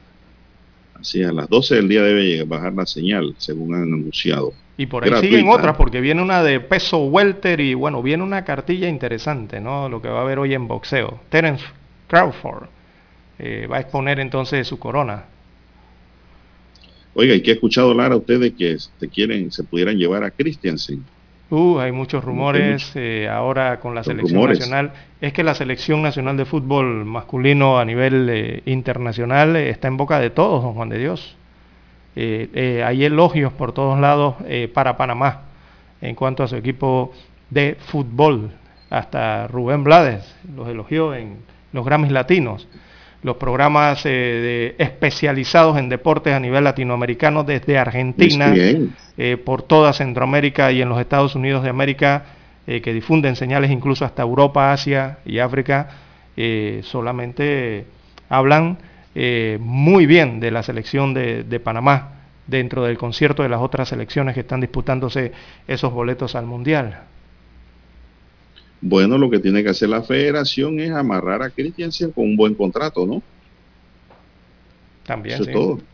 Así 0.99 1.22
es, 1.22 1.27
a 1.30 1.34
las 1.34 1.49
12 1.49 1.76
del 1.76 1.88
día 1.89 2.03
debe 2.03 2.23
llegar- 2.23 2.47
bajar 2.47 2.73
la 2.73 2.85
señal, 2.85 3.34
según 3.38 3.73
han 3.73 3.84
anunciado. 3.84 4.53
Y 4.77 4.85
por 4.85 5.03
ahí 5.03 5.09
Gratuita. 5.09 5.35
siguen 5.38 5.51
otras, 5.51 5.76
porque 5.77 6.01
viene 6.01 6.22
una 6.22 6.43
de 6.43 6.59
peso 6.59 6.99
welter 7.05 7.59
y 7.59 7.73
bueno, 7.73 8.01
viene 8.01 8.23
una 8.23 8.43
cartilla 8.43 8.88
interesante, 8.88 9.59
¿no? 9.59 9.89
Lo 9.89 10.01
que 10.01 10.09
va 10.09 10.19
a 10.19 10.22
haber 10.22 10.39
hoy 10.39 10.53
en 10.53 10.68
boxeo. 10.68 11.19
Terence 11.30 11.63
Crawford 12.07 12.65
eh, 13.39 13.68
va 13.72 13.77
a 13.77 13.80
exponer 13.81 14.19
entonces 14.19 14.68
su 14.68 14.77
corona. 14.80 15.23
Oiga, 17.13 17.35
¿y 17.35 17.41
qué 17.41 17.51
ha 17.51 17.53
escuchado 17.55 17.93
Lara 17.93 18.15
usted 18.15 18.39
de 18.39 18.53
que 18.55 18.77
se 18.80 19.09
quieren, 19.09 19.51
se 19.51 19.63
pudieran 19.63 19.97
llevar 19.97 20.23
a 20.23 20.31
Christiansen? 20.31 21.03
Uh, 21.52 21.80
hay 21.80 21.91
muchos 21.91 22.23
rumores 22.23 22.94
eh, 22.95 23.28
ahora 23.30 23.82
con 23.82 23.94
la 23.94 24.06
selección 24.06 24.36
rumores. 24.36 24.60
nacional. 24.60 24.94
Es 25.19 25.34
que 25.34 25.44
la 25.44 25.53
selección 25.53 26.02
nacional 26.02 26.38
de 26.38 26.45
fútbol 26.45 27.03
masculino 27.03 27.78
a 27.78 27.84
nivel 27.84 28.30
eh, 28.30 28.64
internacional 28.65 29.57
eh, 29.57 29.69
está 29.69 29.90
en 29.90 29.98
boca 29.98 30.18
de 30.22 30.30
todos, 30.30 30.64
don 30.64 30.73
Juan 30.73 30.88
de 30.88 30.98
Dios. 30.98 31.36
Hay 32.15 33.03
elogios 33.03 33.52
por 33.52 33.73
todos 33.73 33.99
lados 33.99 34.36
eh, 34.45 34.69
para 34.73 34.95
Panamá 34.95 35.41
en 36.02 36.15
cuanto 36.15 36.41
a 36.44 36.48
su 36.48 36.56
equipo 36.56 37.11
de 37.49 37.76
fútbol. 37.80 38.52
Hasta 38.90 39.48
Rubén 39.48 39.84
Blades 39.84 40.34
los 40.56 40.69
elogió 40.69 41.14
en 41.14 41.38
los 41.73 41.86
Grammys 41.86 42.14
Latinos. 42.14 42.68
Los 43.23 43.38
programas 43.38 44.06
eh, 44.06 44.10
de- 44.10 44.76
especializados 44.84 45.77
en 45.77 45.89
deportes 45.89 46.34
a 46.34 46.39
nivel 46.39 46.64
latinoamericano 46.64 47.43
desde 47.43 47.77
Argentina, 47.77 48.52
eh, 49.18 49.38
por 49.38 49.61
toda 49.64 49.93
Centroamérica 49.93 50.72
y 50.72 50.81
en 50.81 50.89
los 50.89 50.99
Estados 50.99 51.35
Unidos 51.35 51.64
de 51.64 51.69
América, 51.69 52.26
eh, 52.68 52.81
que 52.81 52.93
difunden 52.93 53.35
señales 53.35 53.69
incluso 53.72 54.06
hasta 54.06 54.23
Europa, 54.23 54.72
Asia 54.73 55.19
y 55.26 55.39
África, 55.39 55.89
eh, 56.38 56.81
solamente 56.84 57.85
hablan 58.30 58.77
eh, 59.14 59.57
muy 59.60 60.06
bien 60.06 60.39
de 60.39 60.52
la 60.52 60.64
selección 60.64 61.14
de, 61.14 61.43
de 61.43 61.60
Panamá 61.60 62.14
dentro 62.48 62.84
del 62.84 62.98
concierto 62.98 63.43
de 63.43 63.49
las 63.49 63.60
otras 63.61 63.89
selecciones 63.89 64.34
que 64.34 64.39
están 64.41 64.61
disputándose 64.61 65.31
esos 65.68 65.91
boletos 65.93 66.35
al 66.35 66.45
Mundial. 66.45 67.02
Bueno, 68.82 69.18
lo 69.18 69.30
que 69.30 69.40
tiene 69.40 69.64
que 69.64 69.70
hacer 69.70 69.90
la 69.90 70.03
federación 70.03 70.80
es 70.80 70.91
amarrar 70.91 71.41
a 71.44 71.52
Christiansen 71.52 72.12
con 72.12 72.26
un 72.26 72.36
buen 72.38 72.56
contrato, 72.56 73.06
¿no? 73.08 73.26
También, 75.03 75.38
Eso 75.38 75.44
sí. 75.44 75.52
es 75.52 75.53
todo. 75.53 75.88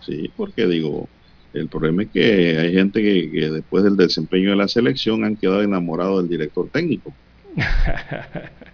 Sí, 0.00 0.28
porque 0.36 0.66
digo, 0.66 1.12
el 1.52 1.68
problema 1.68 2.04
es 2.04 2.10
que 2.12 2.58
hay 2.58 2.72
gente 2.74 3.02
que, 3.02 3.30
que 3.32 3.50
después 3.50 3.84
del 3.84 3.96
desempeño 3.96 4.50
de 4.50 4.56
la 4.56 4.68
selección 4.68 5.24
han 5.24 5.36
quedado 5.38 5.62
enamorados 5.62 6.22
del 6.22 6.30
director 6.30 6.70
técnico. 6.70 7.18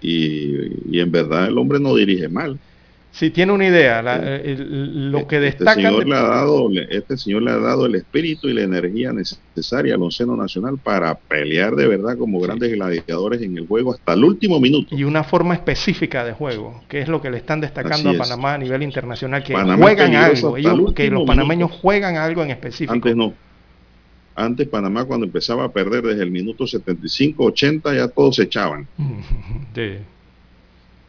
Y, 0.00 0.96
y 0.96 1.00
en 1.00 1.10
verdad 1.10 1.48
el 1.48 1.58
hombre 1.58 1.80
no 1.80 1.94
dirige 1.94 2.28
mal. 2.28 2.60
Si 3.10 3.30
tiene 3.30 3.52
una 3.52 3.66
idea, 3.66 4.00
la- 4.02 4.16
eh, 4.22 4.42
el- 4.52 5.10
lo 5.10 5.26
que 5.26 5.36
Este 5.36 5.64
destacan... 5.64 5.74
señor, 5.82 6.04
de- 6.04 6.10
le 6.10 6.14
ha 6.16 6.22
dado, 6.22 6.68
este 6.90 7.16
señor 7.16 7.42
le 7.42 7.50
ha 7.50 7.56
dado 7.56 7.86
el 7.86 7.94
espíritu 7.96 8.48
y 8.48 8.52
la 8.52 8.62
energía 8.62 9.12
necesaria 9.12 9.94
al 9.94 10.02
onceno 10.02 10.36
nacional 10.36 10.78
para 10.78 11.14
pelear 11.16 11.74
de 11.74 11.88
verdad 11.88 12.16
como 12.16 12.38
grandes 12.38 12.70
gladiadores 12.72 13.42
en 13.42 13.56
el 13.58 13.66
juego 13.66 13.94
hasta 13.94 14.12
el 14.12 14.22
último 14.24 14.60
minuto. 14.60 14.94
y 14.94 15.02
una 15.04 15.24
forma 15.24 15.54
específica 15.54 16.24
de 16.24 16.32
juego, 16.32 16.82
que 16.88 17.00
es 17.00 17.08
lo 17.08 17.20
que 17.20 17.30
le 17.30 17.38
están 17.38 17.60
destacando 17.60 17.96
Así 17.96 18.08
a 18.08 18.12
es. 18.12 18.18
Panamá 18.28 18.54
a 18.54 18.58
nivel 18.58 18.82
internacional, 18.82 19.42
que 19.42 19.52
Panamá 19.54 19.82
juegan 19.82 20.14
algo, 20.14 20.56
ellos, 20.56 20.92
que 20.94 21.10
los 21.10 21.24
panameños 21.26 21.72
juegan 21.72 22.16
algo 22.16 22.42
en 22.44 22.50
específico. 22.50 22.92
Antes 22.92 23.16
no. 23.16 23.32
Antes 24.36 24.68
Panamá 24.68 25.04
cuando 25.06 25.26
empezaba 25.26 25.64
a 25.64 25.72
perder 25.72 26.02
desde 26.04 26.22
el 26.22 26.30
minuto 26.30 26.66
75, 26.68 27.42
80 27.46 27.94
ya 27.94 28.06
todos 28.06 28.36
se 28.36 28.44
echaban 28.44 28.86
Sí. 29.74 29.94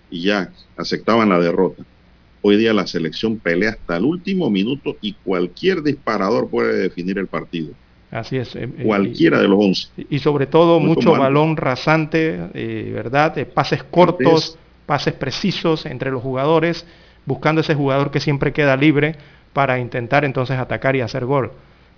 y 0.10 0.24
ya 0.24 0.50
aceptaban 0.76 1.30
la 1.30 1.40
derrota. 1.40 1.84
Hoy 2.42 2.58
día 2.58 2.74
la 2.74 2.88
selección 2.88 3.40
pelea 3.40 3.72
hasta 3.72 3.98
el 3.98 4.06
último 4.06 4.50
minuto 4.50 4.98
y 5.02 5.14
cualquier 5.16 5.84
disparador 5.84 6.50
puede 6.50 6.78
definir 6.78 7.18
el 7.18 7.28
partido. 7.28 7.74
Así 8.12 8.38
es. 8.38 8.56
eh, 8.56 8.70
eh, 8.78 8.84
Cualquiera 8.86 9.40
de 9.40 9.48
los 9.48 9.60
11. 9.60 9.90
y, 10.10 10.20
sobre 10.20 10.48
todo 10.48 10.80
Muy 10.80 10.96
mucho 10.96 11.12
balón 11.12 11.58
rasante, 11.58 12.50
eh, 12.54 12.92
¿verdad? 12.94 13.38
Eh, 13.38 13.46
pases 13.46 13.84
cortos, 13.84 14.58
pases 14.86 15.14
precisos 15.14 15.86
entre 15.86 16.10
los 16.12 16.24
jugadores, 16.24 16.86
buscando 17.26 17.62
ese 17.62 17.76
jugador 17.76 18.10
que 18.10 18.20
siempre 18.20 18.54
queda 18.54 18.76
libre 18.78 19.16
para 19.54 19.80
intentar 19.80 20.26
entonces 20.26 20.58
atacar 20.58 20.96
y 20.96 21.02
hacer 21.02 21.26
gol. 21.26 21.52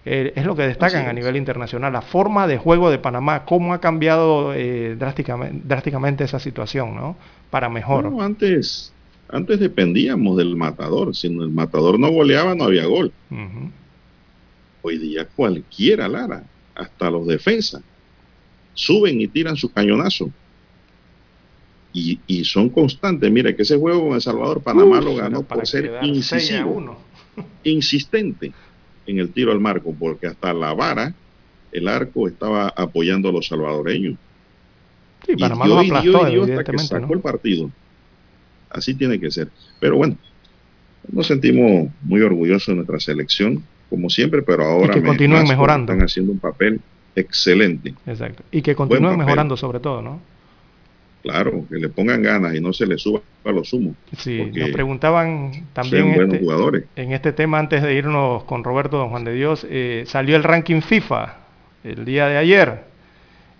Eh, 0.04 0.34
es 0.36 0.46
lo 0.46 0.56
que 0.56 0.64
destacan 0.64 1.08
a 1.08 1.14
nivel 1.14 1.36
internacional, 1.38 1.94
la 1.94 2.02
forma 2.02 2.48
de 2.48 2.58
juego 2.58 2.90
de 2.90 2.98
Panamá, 2.98 3.46
cómo 3.46 3.74
ha 3.74 3.80
cambiado 3.80 4.54
eh, 4.56 4.96
drásticamente, 4.98 5.62
drásticamente 5.64 6.24
esa 6.24 6.40
situación, 6.40 6.96
¿no? 6.96 7.16
Para 7.52 7.70
mejor. 7.70 8.12
No, 8.12 8.22
antes, 8.22 8.92
antes 9.32 9.60
dependíamos 9.60 10.38
del 10.38 10.56
matador. 10.56 11.16
Si 11.16 11.28
el 11.28 11.50
matador 11.50 12.00
no 12.00 12.10
goleaba, 12.12 12.56
no 12.56 12.66
había 12.66 12.86
gol. 12.86 13.12
Hoy 14.82 14.98
día 14.98 15.26
cualquiera, 15.26 16.08
Lara, 16.08 16.44
hasta 16.76 17.10
los 17.10 17.28
defensas, 17.28 17.82
suben 18.74 19.22
y 19.22 19.28
tiran 19.28 19.56
su 19.56 19.72
cañonazo. 19.72 20.30
Y, 21.94 22.20
y 22.26 22.46
son 22.46 22.70
constantes. 22.70 23.30
Mire 23.32 23.56
que 23.56 23.64
ese 23.64 23.78
juego 23.78 24.08
con 24.08 24.16
El 24.16 24.22
Salvador, 24.22 24.62
Panamá 24.62 25.00
Uf, 25.00 25.06
lo 25.06 25.16
ganó 25.16 25.44
por 25.44 25.68
ser 25.68 26.00
incisivo, 26.04 26.72
uno. 26.72 26.98
insistente 27.64 28.54
en 29.08 29.20
el 29.20 29.32
tiro 29.32 29.52
al 29.52 29.60
marco, 29.60 29.94
porque 29.98 30.28
hasta 30.28 30.54
la 30.54 30.74
vara, 30.74 31.14
el 31.72 31.88
arco 31.88 32.28
estaba 32.28 32.70
apoyando 32.70 33.30
a 33.30 33.32
los 33.32 33.48
salvadoreños. 33.48 34.16
Sí, 35.26 35.34
Y 35.34 35.38
Panamá 35.38 35.66
dio 35.66 35.76
los 35.76 35.84
y 35.84 35.88
dio 35.88 35.96
aplastó, 35.98 36.28
y 36.28 36.32
dio 36.32 36.44
hasta 36.44 36.72
que 36.72 36.78
sacó 36.80 37.08
¿no? 37.08 37.14
el 37.14 37.20
partido. 37.20 37.72
Así 38.74 38.94
tiene 38.94 39.20
que 39.20 39.32
ser. 39.32 39.50
Pero 39.80 39.98
bueno, 39.98 40.18
nos 41.12 41.28
sentimos 41.28 41.90
muy 42.02 42.22
orgullosos 42.22 42.68
de 42.68 42.76
nuestra 42.76 43.00
selección, 43.00 43.64
como 43.90 44.10
siempre, 44.10 44.42
pero 44.42 44.66
ahora 44.66 44.94
que 44.94 45.04
continúen 45.04 45.48
mejorando. 45.48 45.92
Están 45.92 46.06
haciendo 46.06 46.32
un 46.32 46.40
papel 46.40 46.80
excelente. 47.16 47.94
Exacto. 48.06 48.44
Y 48.52 48.62
que 48.62 48.76
continúen 48.76 49.18
mejorando 49.18 49.58
sobre 49.58 49.80
todo, 49.80 50.02
¿no? 50.02 50.20
Claro, 51.22 51.66
que 51.70 51.76
le 51.76 51.90
pongan 51.90 52.24
ganas 52.24 52.56
y 52.56 52.62
no 52.62 52.74
se 52.74 52.88
le 52.88 52.98
suba 52.98 53.22
a 53.46 53.52
los 53.52 53.72
humos. 53.74 53.96
Sí, 54.18 54.52
nos 54.56 54.72
preguntaban 54.72 55.68
también 55.72 56.10
este, 56.20 56.88
en 56.96 57.12
este 57.12 57.32
tema 57.32 57.60
antes 57.60 57.84
de 57.84 57.94
irnos 57.94 58.44
con 58.46 58.64
Roberto 58.64 58.98
Don 58.98 59.10
Juan 59.10 59.24
de 59.24 59.34
Dios, 59.34 59.66
eh, 59.70 60.04
salió 60.08 60.36
el 60.36 60.44
ranking 60.44 60.82
FIFA 60.82 61.38
el 61.84 62.06
día 62.06 62.28
de 62.28 62.38
ayer. 62.38 62.86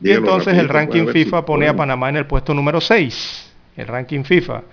y 0.02 0.12
entonces 0.12 0.58
el 0.58 0.70
ranking 0.70 1.08
FIFA 1.08 1.46
pone 1.46 1.68
a 1.68 1.76
Panamá 1.76 2.10
en 2.10 2.18
el 2.18 2.26
puesto 2.26 2.54
número 2.56 2.82
6, 2.82 3.54
el 3.78 3.88
ranking 3.88 4.24
FIFA. 4.24 4.64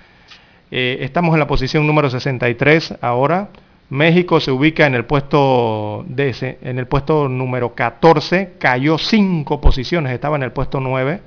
Eh, 0.70 0.98
estamos 1.00 1.32
en 1.34 1.40
la 1.40 1.46
posición 1.46 1.86
número 1.86 2.10
63 2.10 2.96
ahora. 3.00 3.48
México 3.90 4.38
se 4.38 4.50
ubica 4.50 4.86
en 4.86 4.94
el 4.94 5.06
puesto 5.06 6.04
de 6.08 6.58
en 6.60 6.78
el 6.78 6.86
puesto 6.86 7.28
número 7.28 7.74
14, 7.74 8.54
cayó 8.58 8.98
5 8.98 9.60
posiciones, 9.62 10.12
estaba 10.12 10.36
en 10.36 10.42
el 10.42 10.52
puesto 10.52 10.78
9 10.78 11.20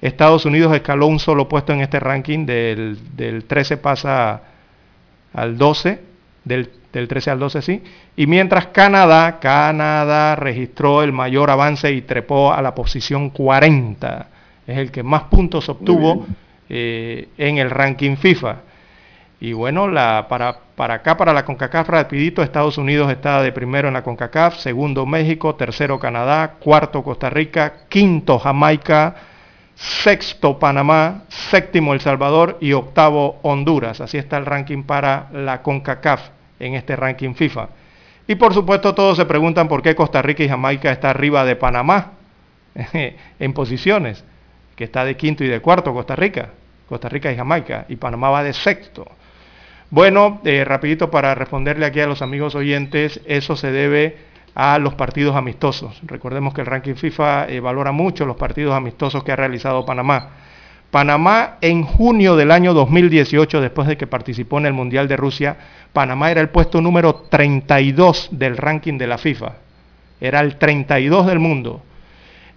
Estados 0.00 0.44
Unidos 0.44 0.74
escaló 0.74 1.06
un 1.06 1.18
solo 1.18 1.48
puesto 1.48 1.72
en 1.72 1.80
este 1.80 1.98
ranking, 1.98 2.46
del, 2.46 3.44
13 3.46 3.78
pasa 3.78 4.42
al 5.32 5.58
12, 5.58 6.00
del, 6.44 6.70
13 6.92 7.30
al 7.30 7.38
12 7.38 7.62
sí, 7.62 7.82
y 8.16 8.26
mientras 8.26 8.68
Canadá, 8.68 9.40
Canadá 9.40 10.36
registró 10.36 11.02
el 11.02 11.12
mayor 11.12 11.50
avance 11.50 11.92
y 11.92 12.02
trepó 12.02 12.52
a 12.52 12.62
la 12.62 12.74
posición 12.74 13.30
40, 13.30 14.28
es 14.66 14.78
el 14.78 14.90
que 14.92 15.02
más 15.02 15.24
puntos 15.24 15.68
obtuvo 15.68 16.26
eh, 16.68 17.28
en 17.36 17.58
el 17.58 17.70
ranking 17.70 18.16
FIFA. 18.16 18.67
Y 19.40 19.52
bueno, 19.52 19.86
la, 19.86 20.26
para, 20.28 20.58
para 20.74 20.94
acá, 20.94 21.16
para 21.16 21.32
la 21.32 21.44
CONCACAF, 21.44 21.88
rapidito, 21.88 22.42
Estados 22.42 22.76
Unidos 22.76 23.10
está 23.10 23.40
de 23.40 23.52
primero 23.52 23.86
en 23.86 23.94
la 23.94 24.02
CONCACAF, 24.02 24.56
segundo 24.56 25.06
México, 25.06 25.54
tercero 25.54 26.00
Canadá, 26.00 26.54
cuarto 26.58 27.04
Costa 27.04 27.30
Rica, 27.30 27.84
quinto 27.88 28.40
Jamaica, 28.40 29.14
sexto 29.76 30.58
Panamá, 30.58 31.22
séptimo 31.28 31.94
El 31.94 32.00
Salvador 32.00 32.58
y 32.60 32.72
octavo 32.72 33.38
Honduras. 33.42 34.00
Así 34.00 34.18
está 34.18 34.38
el 34.38 34.46
ranking 34.46 34.82
para 34.82 35.28
la 35.32 35.62
CONCACAF 35.62 36.30
en 36.58 36.74
este 36.74 36.96
ranking 36.96 37.34
FIFA. 37.34 37.68
Y 38.26 38.34
por 38.34 38.52
supuesto 38.52 38.92
todos 38.92 39.16
se 39.16 39.24
preguntan 39.24 39.68
por 39.68 39.82
qué 39.82 39.94
Costa 39.94 40.20
Rica 40.20 40.42
y 40.42 40.48
Jamaica 40.48 40.90
está 40.90 41.10
arriba 41.10 41.44
de 41.44 41.54
Panamá 41.54 42.12
en 43.38 43.52
posiciones, 43.52 44.24
que 44.74 44.82
está 44.84 45.04
de 45.04 45.16
quinto 45.16 45.44
y 45.44 45.48
de 45.48 45.60
cuarto 45.60 45.94
Costa 45.94 46.16
Rica, 46.16 46.50
Costa 46.88 47.08
Rica 47.08 47.30
y 47.30 47.36
Jamaica, 47.36 47.86
y 47.88 47.94
Panamá 47.96 48.30
va 48.30 48.42
de 48.42 48.52
sexto. 48.52 49.06
Bueno, 49.90 50.40
eh, 50.44 50.64
rapidito 50.64 51.10
para 51.10 51.34
responderle 51.34 51.86
aquí 51.86 52.00
a 52.00 52.06
los 52.06 52.20
amigos 52.20 52.54
oyentes, 52.54 53.22
eso 53.24 53.56
se 53.56 53.72
debe 53.72 54.18
a 54.54 54.78
los 54.78 54.94
partidos 54.94 55.34
amistosos. 55.34 55.98
Recordemos 56.04 56.52
que 56.52 56.60
el 56.60 56.66
ranking 56.66 56.94
FIFA 56.94 57.48
eh, 57.48 57.60
valora 57.60 57.90
mucho 57.90 58.26
los 58.26 58.36
partidos 58.36 58.74
amistosos 58.74 59.24
que 59.24 59.32
ha 59.32 59.36
realizado 59.36 59.86
Panamá. 59.86 60.30
Panamá 60.90 61.56
en 61.62 61.84
junio 61.84 62.36
del 62.36 62.50
año 62.50 62.74
2018, 62.74 63.62
después 63.62 63.88
de 63.88 63.96
que 63.96 64.06
participó 64.06 64.58
en 64.58 64.66
el 64.66 64.74
Mundial 64.74 65.08
de 65.08 65.16
Rusia, 65.16 65.56
Panamá 65.94 66.30
era 66.30 66.42
el 66.42 66.50
puesto 66.50 66.82
número 66.82 67.14
32 67.30 68.28
del 68.32 68.58
ranking 68.58 68.98
de 68.98 69.06
la 69.06 69.16
FIFA. 69.16 69.52
Era 70.20 70.40
el 70.40 70.56
32 70.56 71.26
del 71.26 71.38
mundo. 71.38 71.82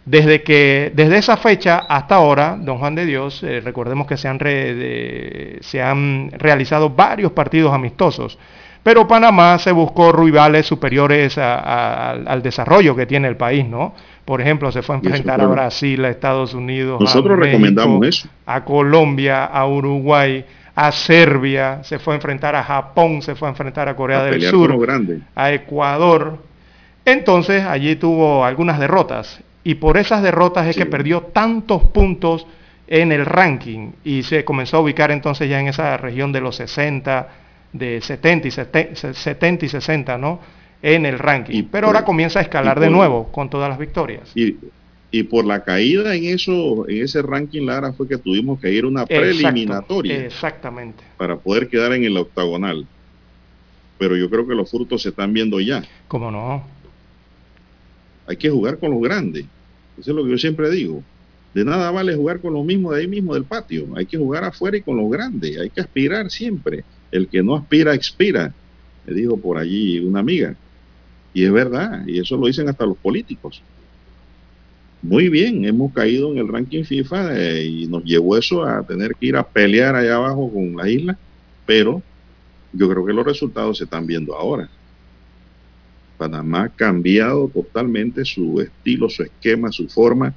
Desde, 0.06 0.42
que, 0.42 0.92
desde 0.96 1.18
esa 1.18 1.38
fecha 1.38 1.78
hasta 1.88 2.16
ahora, 2.16 2.58
don 2.60 2.80
Juan 2.80 2.96
de 2.96 3.06
Dios, 3.06 3.44
eh, 3.44 3.62
recordemos 3.64 4.08
que 4.08 4.18
se 4.18 4.28
han, 4.28 4.40
se 4.40 5.82
han 5.82 6.32
realizado 6.32 6.90
varios 6.90 7.32
partidos 7.34 7.72
amistosos. 7.74 8.38
Pero 8.84 9.08
Panamá 9.08 9.60
se 9.60 9.72
buscó 9.72 10.12
rivales 10.12 10.66
superiores 10.66 11.38
al 11.38 12.42
desarrollo 12.42 12.96
que 12.96 13.06
tiene 13.06 13.28
el 13.28 13.38
país, 13.38 13.68
¿no? 13.68 13.94
Por 14.26 14.42
ejemplo, 14.42 14.72
se 14.72 14.82
fue 14.82 14.96
a 14.96 15.00
enfrentar 15.00 15.40
a 15.40 15.46
Brasil, 15.46 16.04
a 16.04 16.10
Estados 16.10 16.56
Unidos, 16.56 17.00
Nosotros 17.00 17.38
a 17.38 17.42
recomendamos 17.42 18.08
eso. 18.08 18.28
a 18.48 18.64
Colombia, 18.66 19.46
a 19.46 19.68
Uruguay, 19.68 20.44
a 20.74 20.92
Serbia, 20.92 21.84
se 21.84 22.00
fue 22.00 22.14
a 22.14 22.16
enfrentar 22.16 22.56
a 22.56 22.64
Japón, 22.64 23.22
se 23.22 23.36
fue 23.36 23.48
a 23.48 23.52
enfrentar 23.52 23.88
a 23.88 23.96
Corea 23.96 24.24
del 24.24 24.42
Sur, 24.42 24.76
a 25.36 25.52
Ecuador. 25.52 26.40
Entonces 27.06 27.64
allí 27.64 27.96
tuvo 27.98 28.44
algunas 28.44 28.80
derrotas 28.80 29.44
y 29.64 29.76
por 29.76 29.98
esas 29.98 30.24
derrotas 30.24 30.68
es 30.68 30.76
que 30.76 30.86
perdió 30.86 31.22
tantos 31.22 31.84
puntos 31.86 32.48
en 32.88 33.12
el 33.12 33.26
ranking 33.26 33.92
y 34.04 34.24
se 34.24 34.44
comenzó 34.44 34.78
a 34.78 34.80
ubicar 34.82 35.12
entonces 35.12 35.50
ya 35.50 35.60
en 35.60 35.68
esa 35.68 35.96
región 35.98 36.32
de 36.32 36.42
los 36.42 36.56
60, 36.58 37.30
de 37.74 38.02
70 38.02 38.48
y, 38.48 38.52
70, 38.52 39.66
y 39.66 39.70
60, 39.70 40.18
¿no? 40.18 40.40
En 40.82 41.06
el 41.06 41.20
ranking. 41.20 41.64
Pero 41.72 41.88
ahora 41.88 42.04
comienza 42.04 42.40
a 42.40 42.42
escalar 42.42 42.80
de 42.80 42.90
nuevo 42.90 43.32
con 43.32 43.50
todas 43.50 43.70
las 43.70 43.78
victorias. 43.78 44.32
Y, 44.36 44.58
y, 45.12 45.24
por 45.24 45.46
la 45.46 45.64
caída 45.64 46.16
en 46.16 46.26
eso, 46.26 46.88
en 46.90 47.04
ese 47.04 47.22
ranking, 47.22 47.66
Lara, 47.66 47.94
fue 47.94 48.08
que 48.08 48.18
tuvimos 48.18 48.60
que 48.60 48.72
ir 48.72 48.84
a 48.84 48.88
una 48.88 49.06
preliminatoria. 49.06 50.26
Exactamente. 50.26 51.04
Para 51.18 51.38
poder 51.38 51.70
quedar 51.70 51.94
en 51.94 52.04
el 52.04 52.18
octagonal. 52.18 52.88
Pero 54.00 54.18
yo 54.18 54.30
creo 54.30 54.48
que 54.48 54.56
los 54.56 54.70
frutos 54.72 55.04
se 55.04 55.10
están 55.10 55.32
viendo 55.32 55.60
ya. 55.60 55.84
¿Cómo 56.08 56.32
no? 56.32 56.81
Hay 58.32 58.38
que 58.38 58.50
jugar 58.50 58.80
con 58.80 58.92
los 58.92 59.02
grandes. 59.02 59.44
Eso 60.00 60.12
es 60.12 60.16
lo 60.16 60.24
que 60.24 60.32
yo 60.32 60.38
siempre 60.38 60.70
digo. 60.72 61.04
De 61.54 61.66
nada 61.66 61.92
vale 61.92 62.16
jugar 62.16 62.40
con 62.40 62.54
los 62.54 62.64
mismos 62.64 62.96
de 62.96 63.02
ahí 63.02 63.08
mismo 63.08 63.34
del 63.34 63.44
patio. 63.44 63.88
Hay 63.98 64.06
que 64.06 64.18
jugar 64.18 64.46
afuera 64.46 64.78
y 64.78 64.82
con 64.82 64.96
los 64.96 65.12
grandes. 65.12 65.60
Hay 65.60 65.70
que 65.70 65.82
aspirar 65.82 66.32
siempre. 66.32 66.86
El 67.12 67.28
que 67.28 67.44
no 67.44 67.58
aspira, 67.58 67.94
expira, 67.94 68.54
me 69.06 69.14
dijo 69.14 69.36
por 69.36 69.58
allí 69.58 70.00
una 70.00 70.22
amiga. 70.22 70.56
Y 71.34 71.44
es 71.44 71.52
verdad, 71.52 72.08
y 72.08 72.20
eso 72.20 72.38
lo 72.38 72.48
dicen 72.48 72.70
hasta 72.70 72.86
los 72.86 72.98
políticos. 72.98 73.62
Muy 75.02 75.28
bien, 75.28 75.66
hemos 75.66 75.92
caído 75.92 76.32
en 76.32 76.38
el 76.38 76.48
ranking 76.48 76.86
FIFA 76.86 77.38
eh, 77.38 77.66
y 77.66 77.88
nos 77.88 78.06
llevó 78.06 78.38
eso 78.38 78.64
a 78.64 78.82
tener 78.84 79.16
que 79.16 79.26
ir 79.26 79.36
a 79.36 79.46
pelear 79.46 79.94
allá 79.94 80.16
abajo 80.16 80.50
con 80.54 80.78
la 80.78 80.88
isla, 80.88 81.18
pero 81.66 82.02
yo 82.72 82.88
creo 82.90 83.06
que 83.06 83.12
los 83.12 83.26
resultados 83.26 83.78
se 83.78 83.84
están 83.84 84.08
viendo 84.08 84.34
ahora. 84.38 84.70
Panamá 86.22 86.66
ha 86.66 86.70
cambiado 86.70 87.48
totalmente 87.48 88.24
su 88.26 88.62
estilo, 88.62 89.10
su 89.10 89.24
esquema, 89.24 89.72
su 89.72 89.90
forma 89.90 90.36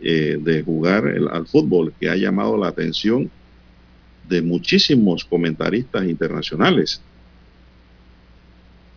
eh, 0.00 0.36
de 0.40 0.64
jugar 0.64 1.06
al 1.30 1.46
fútbol, 1.46 1.94
que 2.00 2.10
ha 2.10 2.16
llamado 2.16 2.56
la 2.56 2.66
atención 2.66 3.30
de 4.28 4.42
muchísimos 4.42 5.24
comentaristas 5.24 6.06
internacionales. 6.06 7.00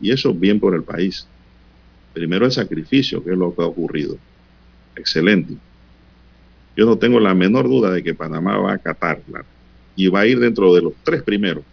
Y 0.02 0.10
eso 0.10 0.34
bien 0.34 0.60
por 0.60 0.74
el 0.74 0.82
país. 0.82 1.28
Primero 2.12 2.48
el 2.48 2.52
sacrificio, 2.52 3.24
que 3.24 3.34
es 3.34 3.38
lo 3.38 3.54
que 3.54 3.62
ha 3.62 3.68
ocurrido. 3.68 4.18
Excelente. 4.96 5.54
Yo 6.76 6.88
no 6.88 6.98
tengo 6.98 7.20
la 7.20 7.36
menor 7.36 7.68
duda 7.68 7.92
de 7.92 8.02
que 8.02 8.16
Panamá 8.16 8.58
va 8.58 8.72
a 8.72 8.76
acatarla 8.76 9.46
y 9.96 10.08
va 10.08 10.22
a 10.22 10.26
ir 10.26 10.40
dentro 10.40 10.74
de 10.74 10.82
los 10.82 10.94
tres 11.04 11.22
primeros. 11.22 11.64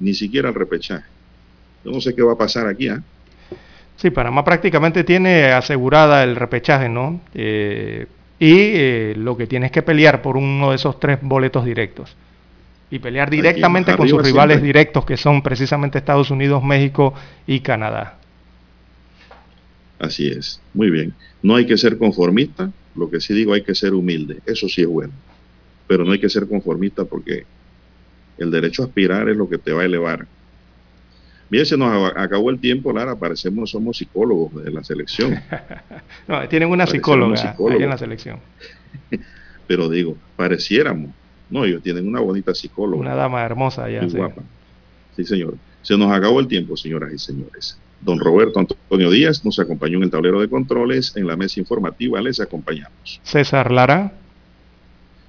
Ni 0.00 0.12
siquiera 0.12 0.50
el 0.50 0.54
repechaje. 0.54 1.06
Yo 1.82 1.92
no 1.92 2.00
sé 2.02 2.14
qué 2.14 2.20
va 2.20 2.34
a 2.34 2.38
pasar 2.38 2.66
aquí. 2.66 2.88
¿ah? 2.88 3.02
Sí, 3.98 4.10
Panamá 4.10 4.44
prácticamente 4.44 5.02
tiene 5.02 5.46
asegurada 5.46 6.22
el 6.22 6.36
repechaje, 6.36 6.88
¿no? 6.88 7.20
Eh, 7.34 8.06
y 8.38 8.54
eh, 8.54 9.14
lo 9.16 9.36
que 9.36 9.48
tiene 9.48 9.66
es 9.66 9.72
que 9.72 9.82
pelear 9.82 10.22
por 10.22 10.36
uno 10.36 10.70
de 10.70 10.76
esos 10.76 11.00
tres 11.00 11.18
boletos 11.20 11.64
directos 11.64 12.16
y 12.92 13.00
pelear 13.00 13.28
directamente 13.28 13.96
con 13.96 14.08
sus 14.08 14.22
rivales 14.22 14.62
directos 14.62 15.04
que 15.04 15.16
son 15.16 15.42
precisamente 15.42 15.98
Estados 15.98 16.30
Unidos, 16.30 16.62
México 16.62 17.12
y 17.44 17.58
Canadá. 17.58 18.18
Así 19.98 20.28
es, 20.28 20.60
muy 20.74 20.90
bien. 20.90 21.12
No 21.42 21.56
hay 21.56 21.66
que 21.66 21.76
ser 21.76 21.98
conformista, 21.98 22.70
lo 22.94 23.10
que 23.10 23.20
sí 23.20 23.34
digo 23.34 23.52
hay 23.52 23.64
que 23.64 23.74
ser 23.74 23.94
humilde, 23.94 24.38
eso 24.46 24.68
sí 24.68 24.82
es 24.82 24.86
bueno, 24.86 25.12
pero 25.88 26.04
no 26.04 26.12
hay 26.12 26.20
que 26.20 26.30
ser 26.30 26.46
conformista 26.46 27.04
porque 27.04 27.44
el 28.38 28.52
derecho 28.52 28.82
a 28.82 28.86
aspirar 28.86 29.28
es 29.28 29.36
lo 29.36 29.48
que 29.48 29.58
te 29.58 29.72
va 29.72 29.82
a 29.82 29.86
elevar. 29.86 30.24
Bien, 31.50 31.64
se 31.64 31.76
nos 31.76 32.12
acabó 32.14 32.50
el 32.50 32.58
tiempo, 32.58 32.92
Lara, 32.92 33.16
parecemos 33.16 33.70
somos 33.70 33.96
psicólogos 33.96 34.64
de 34.64 34.70
la 34.70 34.84
selección. 34.84 35.40
no, 36.28 36.46
tienen 36.48 36.68
una 36.68 36.86
psicóloga 36.86 37.56
ahí 37.58 37.82
en 37.82 37.88
la 37.88 37.98
selección. 37.98 38.38
pero 39.66 39.88
digo, 39.88 40.16
pareciéramos 40.36 41.10
no, 41.50 41.64
ellos 41.64 41.82
tienen 41.82 42.06
una 42.06 42.20
bonita 42.20 42.54
psicóloga. 42.54 43.00
Una 43.00 43.14
dama 43.14 43.44
hermosa 43.44 43.88
ya. 43.88 44.08
Sí. 44.08 44.16
guapa. 44.16 44.42
Sí, 45.16 45.24
señor. 45.24 45.56
Se 45.82 45.96
nos 45.96 46.12
acabó 46.12 46.40
el 46.40 46.48
tiempo, 46.48 46.76
señoras 46.76 47.12
y 47.12 47.18
señores. 47.18 47.78
Don 48.00 48.20
Roberto 48.20 48.60
Antonio 48.60 49.10
Díaz 49.10 49.44
nos 49.44 49.58
acompañó 49.58 49.96
en 49.98 50.04
el 50.04 50.10
tablero 50.10 50.40
de 50.40 50.48
controles. 50.48 51.16
En 51.16 51.26
la 51.26 51.36
mesa 51.36 51.58
informativa 51.60 52.20
les 52.20 52.40
acompañamos. 52.40 53.20
César 53.22 53.70
Lara. 53.72 54.12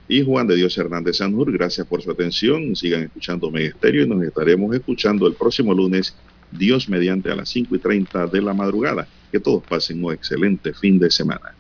Y 0.10 0.26
Juan 0.26 0.48
de 0.48 0.56
Dios 0.56 0.76
Hernández 0.76 1.18
Sanjur, 1.18 1.52
gracias 1.52 1.86
por 1.86 2.02
su 2.02 2.10
atención. 2.10 2.76
Sigan 2.76 3.04
escuchando 3.04 3.52
Mega 3.52 3.76
y 3.84 4.08
nos 4.08 4.24
estaremos 4.24 4.76
escuchando 4.76 5.28
el 5.28 5.36
próximo 5.36 5.72
lunes, 5.72 6.16
Dios 6.52 6.90
mediante 6.90 7.32
a 7.32 7.36
las 7.36 7.48
5 7.50 7.76
y 7.76 7.78
30 7.78 8.26
de 8.26 8.42
la 8.42 8.56
madrugada. 8.56 9.08
Que 9.32 9.40
todos 9.40 9.64
pasen 9.64 10.04
un 10.04 10.12
excelente 10.12 10.74
fin 10.74 10.98
de 10.98 11.12
semana. 11.12 11.54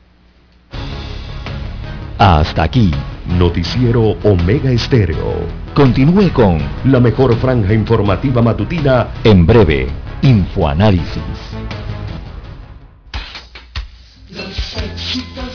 Hasta 2.17 2.63
aquí 2.63 2.91
Noticiero 3.37 4.17
Omega 4.23 4.71
Estéreo. 4.71 5.45
Continúe 5.75 6.33
con 6.33 6.57
la 6.85 6.99
mejor 6.99 7.35
franja 7.35 7.73
informativa 7.73 8.41
matutina 8.41 9.09
en 9.23 9.45
breve. 9.45 9.87
Infoanálisis. 10.23 11.21
Los 14.31 14.77
éxitos 14.77 15.48